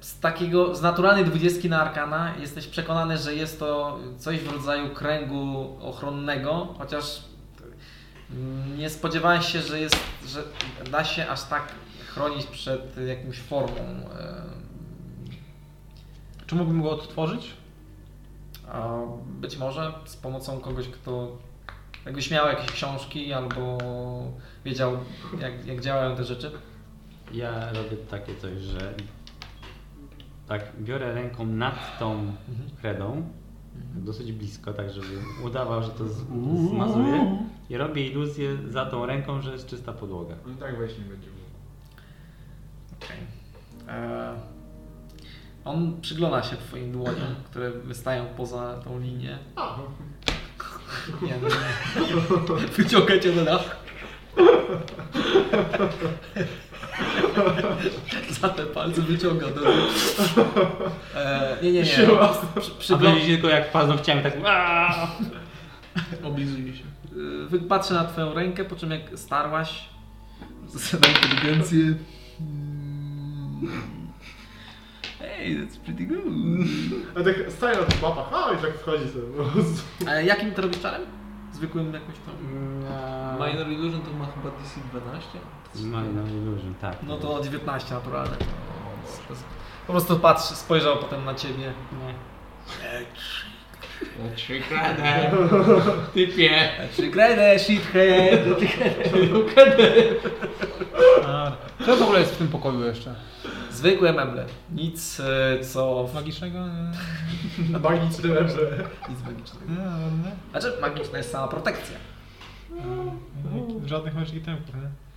[0.00, 4.94] z takiego, z naturalnej dwudziestki na arkana jesteś przekonany, że jest to coś w rodzaju
[4.94, 7.22] kręgu ochronnego, chociaż
[8.78, 10.42] nie spodziewałeś się, że jest, że
[10.90, 11.62] da się aż tak
[12.08, 14.44] chronić przed jakąś formą e,
[16.46, 17.50] Czy mógłbym go odtworzyć?
[18.72, 21.38] A być może z pomocą kogoś, kto
[22.06, 23.78] jakbyś miał jakieś książki albo
[24.64, 24.98] wiedział,
[25.40, 26.50] jak, jak działają te rzeczy.
[27.32, 28.94] Ja robię takie coś, że
[30.50, 32.32] tak biorę ręką nad tą
[32.80, 33.22] kredą,
[33.94, 35.08] dosyć blisko, tak żeby
[35.44, 36.24] udawał, że to z-
[36.70, 37.38] zmazuje
[37.70, 40.34] i robię iluzję za tą ręką, że jest czysta podłoga.
[40.46, 41.28] On tak weź nie będzie.
[43.02, 43.16] Okej.
[43.88, 44.34] E,
[45.64, 49.38] On przygląda się Twoim dłoniom, które wystają poza tą linię.
[51.22, 51.34] Nie, nie,
[52.60, 52.66] nie.
[52.66, 53.76] Wyciąga cię do dach.
[58.40, 59.60] Za te palce wyciąga do.
[61.14, 61.84] E, nie, nie, nie.
[61.86, 62.34] Przy, A
[62.78, 64.32] przygląda, wy tylko jak paznokciami tak!
[66.24, 66.84] Oblizuje się.
[67.56, 69.88] Y, Patrzę na twoją rękę, po czym jak starłaś
[71.02, 71.94] na inteligencję.
[75.18, 76.24] Hey, that's pretty good.
[77.16, 79.82] A tak staję na tych mapach, a i tak wchodzi sobie po prostu.
[80.06, 81.02] Ale jakim to robisz czarem?
[81.52, 82.34] Zwykłym jakoś tam?
[83.48, 85.28] Minor Illusion to ma chyba DC 12?
[85.74, 86.96] Minor Illusion, tak.
[87.02, 88.36] No to 19 naturalne.
[89.86, 91.72] Po prostu patrzy, spojrzał potem na ciebie.
[91.92, 92.14] Nie.
[94.36, 95.30] Trzy kradę.
[96.14, 96.68] Typie.
[96.96, 98.40] Czy kredę, shithead.
[101.86, 103.14] Co w ogóle jest w tym pokoju jeszcze?
[103.70, 104.46] Zwykłe meble.
[104.74, 106.08] Nic e, co...
[106.14, 106.58] Magicznego?
[107.82, 108.84] Magiczne meble.
[109.08, 109.64] Nic magicznego.
[109.68, 110.30] Nie, ładne.
[110.50, 111.96] Znaczy magiczna jest sama protekcja.
[113.86, 115.09] Żadnych magicznych tempów, nie?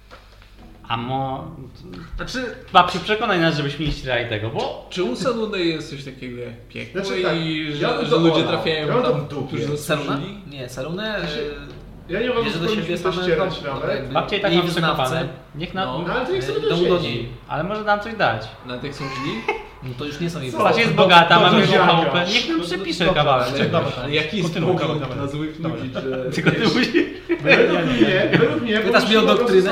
[0.87, 1.51] A mo...
[2.15, 4.87] Znaczy, Babciu, przekonaj nas, żebyśmy nie ścierali tego, bo...
[4.89, 8.15] czy u Saluny jest coś takiego jak piekło Znaczy tak, i ja że, bym że
[8.15, 9.47] ludzie trafiają Ja tam, w dupie.
[9.47, 10.37] którzy zasłużyli?
[10.47, 11.27] Nie, salunę.
[12.09, 14.11] Ja nie uważam, że powinniśmy to ścierać nawet.
[14.11, 15.27] Babcia i tak mam przekopane.
[15.55, 15.87] Niech nam...
[15.87, 16.07] No.
[16.07, 16.99] No ale to niech sobie do.
[17.47, 18.47] Ale może nam coś dać.
[18.65, 19.55] Nawet jak są źli?
[19.83, 20.81] No to już nie są jej wyznawcy.
[20.81, 21.95] jest bogata, mamy ziarnka.
[21.95, 22.25] chałupę.
[22.33, 23.47] Niech nam przepisze kawałek.
[24.09, 26.31] jaki jest pogląd na złych ludzi, że...
[26.31, 26.87] Tylko ty musisz...
[27.41, 28.79] Według mnie, według mnie...
[28.79, 29.71] Pytasz mnie o doktrynę?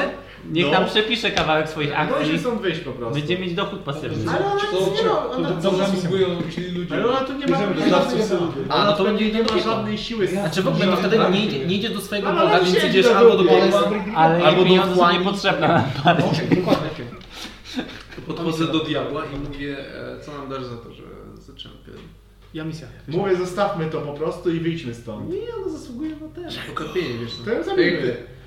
[0.52, 0.72] Niech No.
[0.72, 2.32] nam przepisze kawałek swoich No i akcji.
[2.34, 3.20] się stąd wyjść po prostu.
[3.20, 4.32] Będziemy mieć dochód pasywny.
[4.32, 6.94] Ale ona To, nic nie ma, ona, to, to zasługują źli ludzie.
[6.96, 7.58] ale ona tu nie ma.
[8.70, 10.28] A, no to będzie nie ma żadnej siły.
[10.28, 13.06] Znaczy w ogóle to wtedy nie, idzie, nie idziesz do swojego Ale Boga, więc idziesz
[13.06, 13.66] na albo do Boga,
[14.16, 15.20] Ale Albo do wchłani.
[15.20, 15.84] niepotrzebne nam.
[16.56, 17.06] Dokładnie.
[18.28, 21.92] Podchodzę do diabła i mówię, e, co nam dasz za to, że zaczępy.
[22.54, 22.88] Ja misja.
[23.08, 25.30] Mówię, zostawmy to po prostu i wyjdźmy stąd.
[25.30, 26.50] Nie, ona zasługuje na ten.
[26.68, 27.64] Pokarpienie, wiesz To ją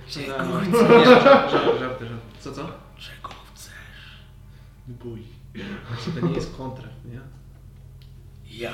[0.09, 0.35] zabijmy.
[0.39, 2.07] No, no, nie, żart, żart, żarty, żarty.
[2.41, 2.63] Co, co?
[2.97, 3.73] Czego chcesz?
[4.89, 5.23] Bój.
[6.21, 7.21] To nie jest kontrakt, nie?
[8.65, 8.73] Ja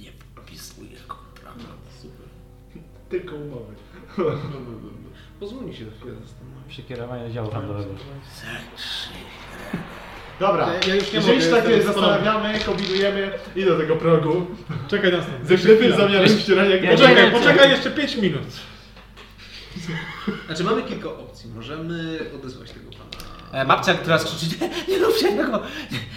[0.00, 1.64] nie podpisuję kontraktu.
[2.02, 2.26] Super.
[3.10, 3.74] Tylko umowy.
[5.40, 6.68] Pozwól mi się chwilę zastanowić.
[6.68, 7.90] Przekierowanie działu handlowego.
[10.40, 14.46] Dobra, Ja- ja już nie jeżeli się tak jestem zastanawiamy, kombinujemy i do tego progu.
[14.88, 15.58] Czekaj nas tam.
[15.58, 18.42] Ze zamiarem ścierania Ja Poczekaj, poczekaj jeszcze 5 minut.
[20.46, 21.50] Znaczy mamy kilka opcji.
[21.54, 23.24] Możemy odesłać tego pana.
[23.62, 24.46] E, Babcia, która krzyczy,
[24.88, 25.60] nie róbcie tego,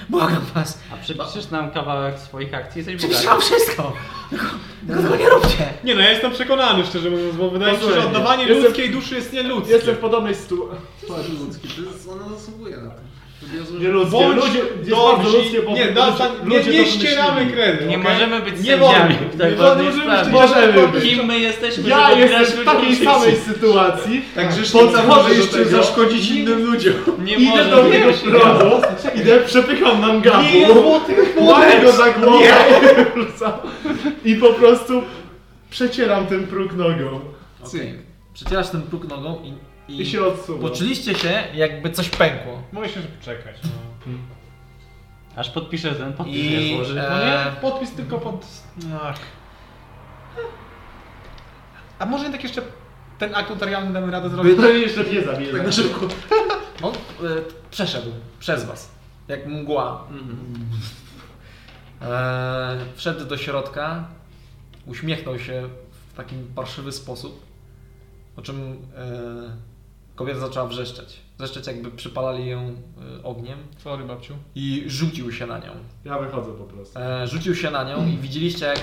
[0.09, 3.09] błagam was, A przepiszesz nam kawałek swoich akcji, jesteś bogaty.
[3.09, 3.93] przepisałam wszystko,
[4.29, 4.45] tylko
[4.87, 5.73] tylko tego nie róbcie.
[5.83, 9.15] Nie no, ja jestem przekonany szczerze mówiąc, bo wydaje mi się, że oddawanie ludzkiej duszy
[9.15, 9.73] jest nieludzkie.
[9.73, 10.85] Jestem w podobnej sytuacji.
[11.05, 13.01] Twarz ludzki, to jest, ona zasługuje na to.
[13.41, 16.85] Ludzie zasługują- Nie ludzkie, Bądź ludzie, jest dobrzy, ludzkie, bo nie, ludzie- dostań, nie, nie
[16.85, 17.53] ścieramy wymyślili.
[17.53, 18.13] kredy, Nie okej?
[18.13, 21.03] możemy być Nie sędziami w tak Nie możemy być Możemy być.
[21.03, 24.21] Kim my jesteśmy, Ja jestem w takiej samej sytuacji.
[24.35, 24.61] Także
[25.07, 25.69] możesz do tego.
[25.69, 26.93] zaszkodzić innym ludziom.
[27.23, 28.75] Nie Idę może do niego progu,
[29.15, 32.45] idę, przepycham mangabu, Nie, złotych łapię go za głowę
[34.25, 35.01] i po prostu
[35.69, 37.19] przecieram ten próg nogą
[37.65, 37.93] Okej.
[38.33, 39.53] Przecierasz ten próg nogą i,
[39.87, 40.61] i, i się odsuwam.
[40.61, 42.63] poczuliście się jakby coś pękło.
[42.71, 43.55] Mogę się poczekać.
[45.35, 46.95] Aż podpiszę ten podpis I, nie złoży.
[46.95, 48.45] No e, nie, podpis tylko pod...
[49.01, 49.19] Ach.
[51.99, 52.61] A może tak jeszcze
[53.17, 54.57] ten akt notarialny damy radę zrobić?
[54.57, 55.51] To jeszcze nie zabije.
[55.51, 56.07] Tak na szybko.
[56.83, 56.95] On e,
[57.71, 58.91] przeszedł przez was,
[59.27, 60.07] jak mgła.
[62.01, 64.07] E, wszedł do środka,
[64.85, 67.45] uśmiechnął się w taki parszywy sposób,
[68.35, 69.66] po czym e,
[70.17, 71.19] kobieta zaczęła wrzeszczeć.
[71.37, 74.33] Wrzeszczeć jakby przypalali ją e, ogniem Sorry babciu.
[74.55, 75.71] i rzucił się na nią.
[76.05, 76.99] Ja wychodzę po prostu.
[76.99, 78.81] E, rzucił się na nią i widzieliście jak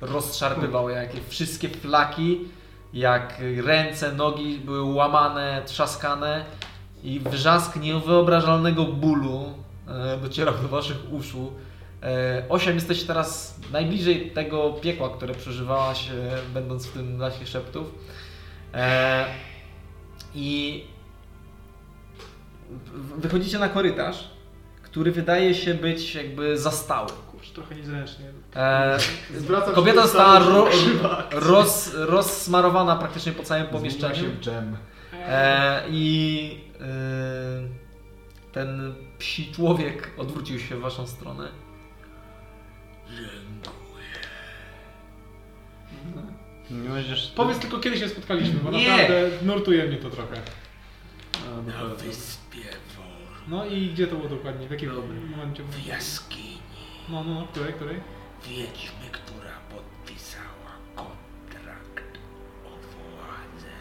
[0.00, 2.40] rozszarpywał, jakie wszystkie flaki,
[2.92, 6.44] jak ręce, nogi były łamane, trzaskane
[7.04, 9.54] i wrzask niewyobrażalnego bólu
[9.88, 11.52] e, docierał do waszych uszu.
[12.02, 17.86] E, Osiem, jesteś teraz najbliżej tego piekła, które przeżywałaś, e, będąc w tym lasie szeptów.
[18.74, 19.24] E,
[20.34, 20.84] I
[23.18, 24.30] wychodzicie na korytarz,
[24.82, 27.08] który wydaje się być jakby zastały.
[27.30, 28.24] Kurczę, trochę niezręcznie.
[28.56, 28.98] E,
[29.36, 30.68] Zwracam kobieta się do została ro,
[31.30, 34.14] roz, rozsmarowana praktycznie po całym Zmieniła pomieszczeniu.
[34.14, 34.76] się w dżem.
[35.12, 36.84] E, I e,
[38.52, 41.48] ten psi człowiek odwrócił się w waszą stronę.
[43.10, 43.51] Nie
[46.72, 47.32] możesz...
[47.36, 48.88] Powiedz tylko kiedy się spotkaliśmy, bo Nie.
[48.90, 50.42] naprawdę nurtuje mnie to trochę.
[51.66, 52.62] Na wyspie
[52.96, 53.06] Wor,
[53.48, 54.68] No i gdzie to było dokładnie?
[54.68, 54.90] W jakim
[55.30, 55.62] momencie?
[55.62, 56.58] w jaskini,
[57.08, 58.00] No, no, no, której, której?
[58.48, 62.18] wiedźmy, która podpisała kontrakt
[62.64, 63.72] o władzę.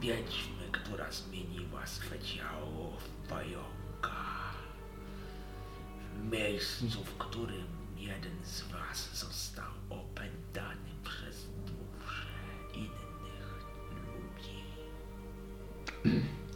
[0.00, 4.16] Wiedźmy, która zmieniła swe ciało w pająka.
[6.16, 7.66] W miejscu, w którym
[7.96, 8.62] jeden z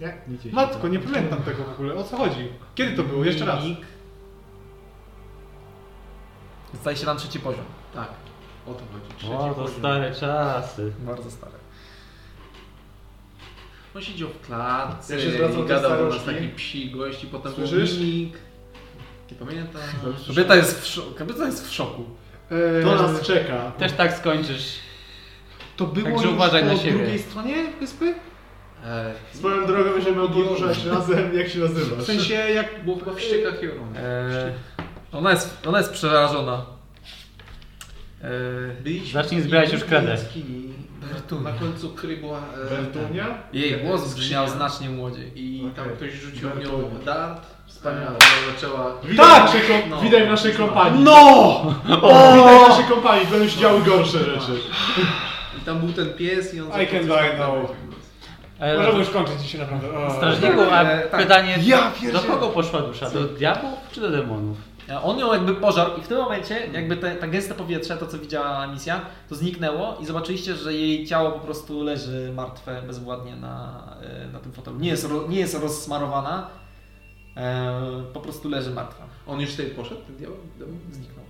[0.01, 0.29] Jak?
[0.29, 1.95] Nic się Matko, nie nie pamiętam tego w ogóle.
[1.95, 2.49] O co chodzi?
[2.75, 3.25] Kiedy to było?
[3.25, 3.65] Jeszcze raz.
[3.65, 3.81] Mimik.
[6.81, 7.65] Staje się na trzeci poziom.
[7.95, 8.09] Tak,
[8.67, 9.15] o to chodzi.
[9.19, 9.79] Trzeci O, to poziom.
[9.79, 10.93] stare czasy.
[11.01, 11.53] Bardzo stary.
[13.97, 16.35] On siedział w klatce Ja się zwracam i do gadał do nas staruszki.
[16.45, 17.95] taki psi gość i potem Słyszysz?
[17.95, 18.35] był mimik.
[19.31, 19.83] Nie pamiętam.
[20.27, 22.05] Kobieta jest w, szo- kobieta jest w szoku.
[22.83, 23.70] To nas czeka.
[23.79, 24.79] Też tak skończysz.
[25.77, 26.93] To było Także już uważaj na po siebie.
[26.99, 28.15] drugiej stronie wyspy?
[28.86, 31.99] E, Swoją drogą będziemy podróżać razem, jak się nazywasz.
[31.99, 32.67] W sensie jak...
[32.75, 33.97] e, było chyba w ściekach Jorun.
[33.97, 34.52] E,
[35.12, 36.62] ona, jest, ona jest przerażona.
[38.23, 38.28] E,
[38.83, 40.10] Byliśmy Zacznij w zbierać już kredę.
[40.10, 40.70] jaskini.
[41.44, 42.39] Na końcu kry była...
[42.39, 43.26] e, Bertunia?
[43.52, 45.33] jej głos brzmiał znacznie młodziej.
[45.34, 45.97] I tam Okej.
[45.97, 47.05] ktoś rzucił w nią Bertunia.
[47.05, 47.47] dart.
[47.67, 48.07] Wspaniale.
[48.07, 48.94] Ona zaczęła...
[49.05, 49.44] Widać Tak!
[49.44, 50.00] naszej kom- No.
[50.00, 51.05] Widać w naszej kompanii.
[51.05, 51.62] No!
[51.86, 54.52] Widać w naszej kompanii, będą się działy gorsze rzeczy.
[55.59, 56.67] I tam był ten pies i on...
[56.68, 57.70] I zaczął can coś die tam now.
[58.61, 60.07] E, Możemy już kończyć dzisiaj naprawdę.
[60.07, 60.11] O.
[60.11, 61.21] Strażniku, a E, tak.
[61.21, 63.11] pytanie, Ja do kogo poszła dusza?
[63.11, 64.57] Do diabłów czy do demonów?
[64.95, 68.07] A On ją jakby pożarł i w tym momencie jakby te, ta gęste powietrze, to
[68.07, 73.37] co widziała misja, to zniknęło i zobaczyliście, że jej ciało po prostu leży martwe, bezwładnie
[73.37, 74.79] na, e, na tym fotelu.
[74.79, 76.47] Nie jest, nie jest rozsmarowana,
[77.37, 77.81] e,
[78.13, 79.05] po prostu leży martwa.
[79.27, 80.37] On już tutaj poszedł, ten diabeł?
[80.91, 81.25] Zniknął,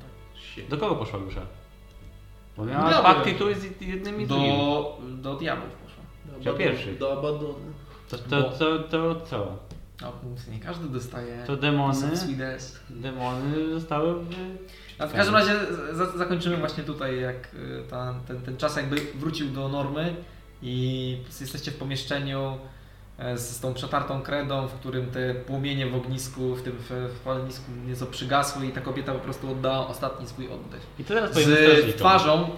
[0.56, 0.68] tak.
[0.68, 1.40] Do kogo poszła dusza?
[2.56, 4.56] Bo miała pakty tu z jednym i drugim.
[4.58, 5.70] Do, do diabłów
[6.40, 6.92] Chciał pierwszy.
[6.92, 7.72] Do Abadony.
[8.10, 9.56] To, to, to, to co?
[10.02, 10.12] No,
[10.52, 12.10] nie każdy dostaje To demony?
[12.90, 14.28] Demony zostały w...
[14.98, 15.52] A w każdym razie
[15.92, 20.16] za, zakończymy właśnie tutaj, jak y, ta, ten, ten czas jakby wrócił do normy
[20.62, 22.58] i jesteście w pomieszczeniu
[23.18, 27.08] e, z, tą przetartą kredą, w którym te płomienie w ognisku, w tym w,
[27.86, 30.86] nieco przygasły i ta kobieta po prostu oddała ostatni swój oddech.
[30.98, 32.50] I to teraz Z twarzą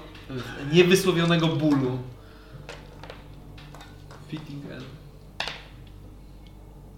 [0.72, 1.98] niewysłowionego bólu.
[4.32, 4.84] Fitting end.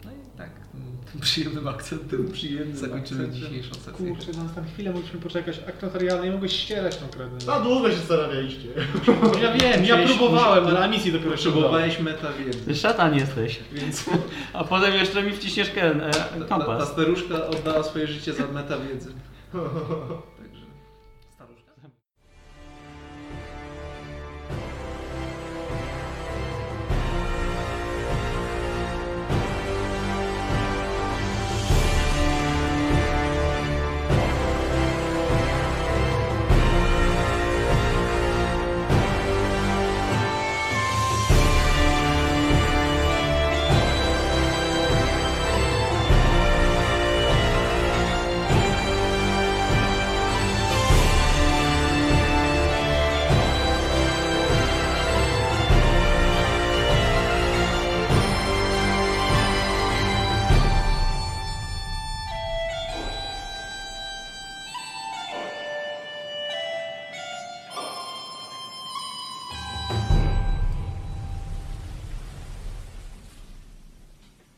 [0.05, 0.51] No i tak,
[1.13, 3.49] tym, przyjemnym akcentem Przyjemnym zakończymy akcentem.
[3.51, 3.93] dzisiejszą sesję.
[3.93, 5.61] Kurczę, na tam chwilę mogliśmy poczekać.
[5.69, 7.41] Akt notarialny, nie mogłeś ścierać tą kredę.
[7.41, 8.69] Za długo się zastanawialiście.
[9.43, 11.63] Ja wiem, ja próbowałem, ale na misji dopiero się udało.
[11.63, 12.59] Potrzebowałeś meta wiedzy.
[12.67, 13.59] Ty szatan jesteś.
[13.73, 14.05] Więc
[14.53, 16.89] A potem jeszcze mi wciśniesz ten e, ta, ta, ta kompas.
[16.89, 19.13] staruszka oddała swoje życie za meta wiedzy.
[19.53, 19.69] Także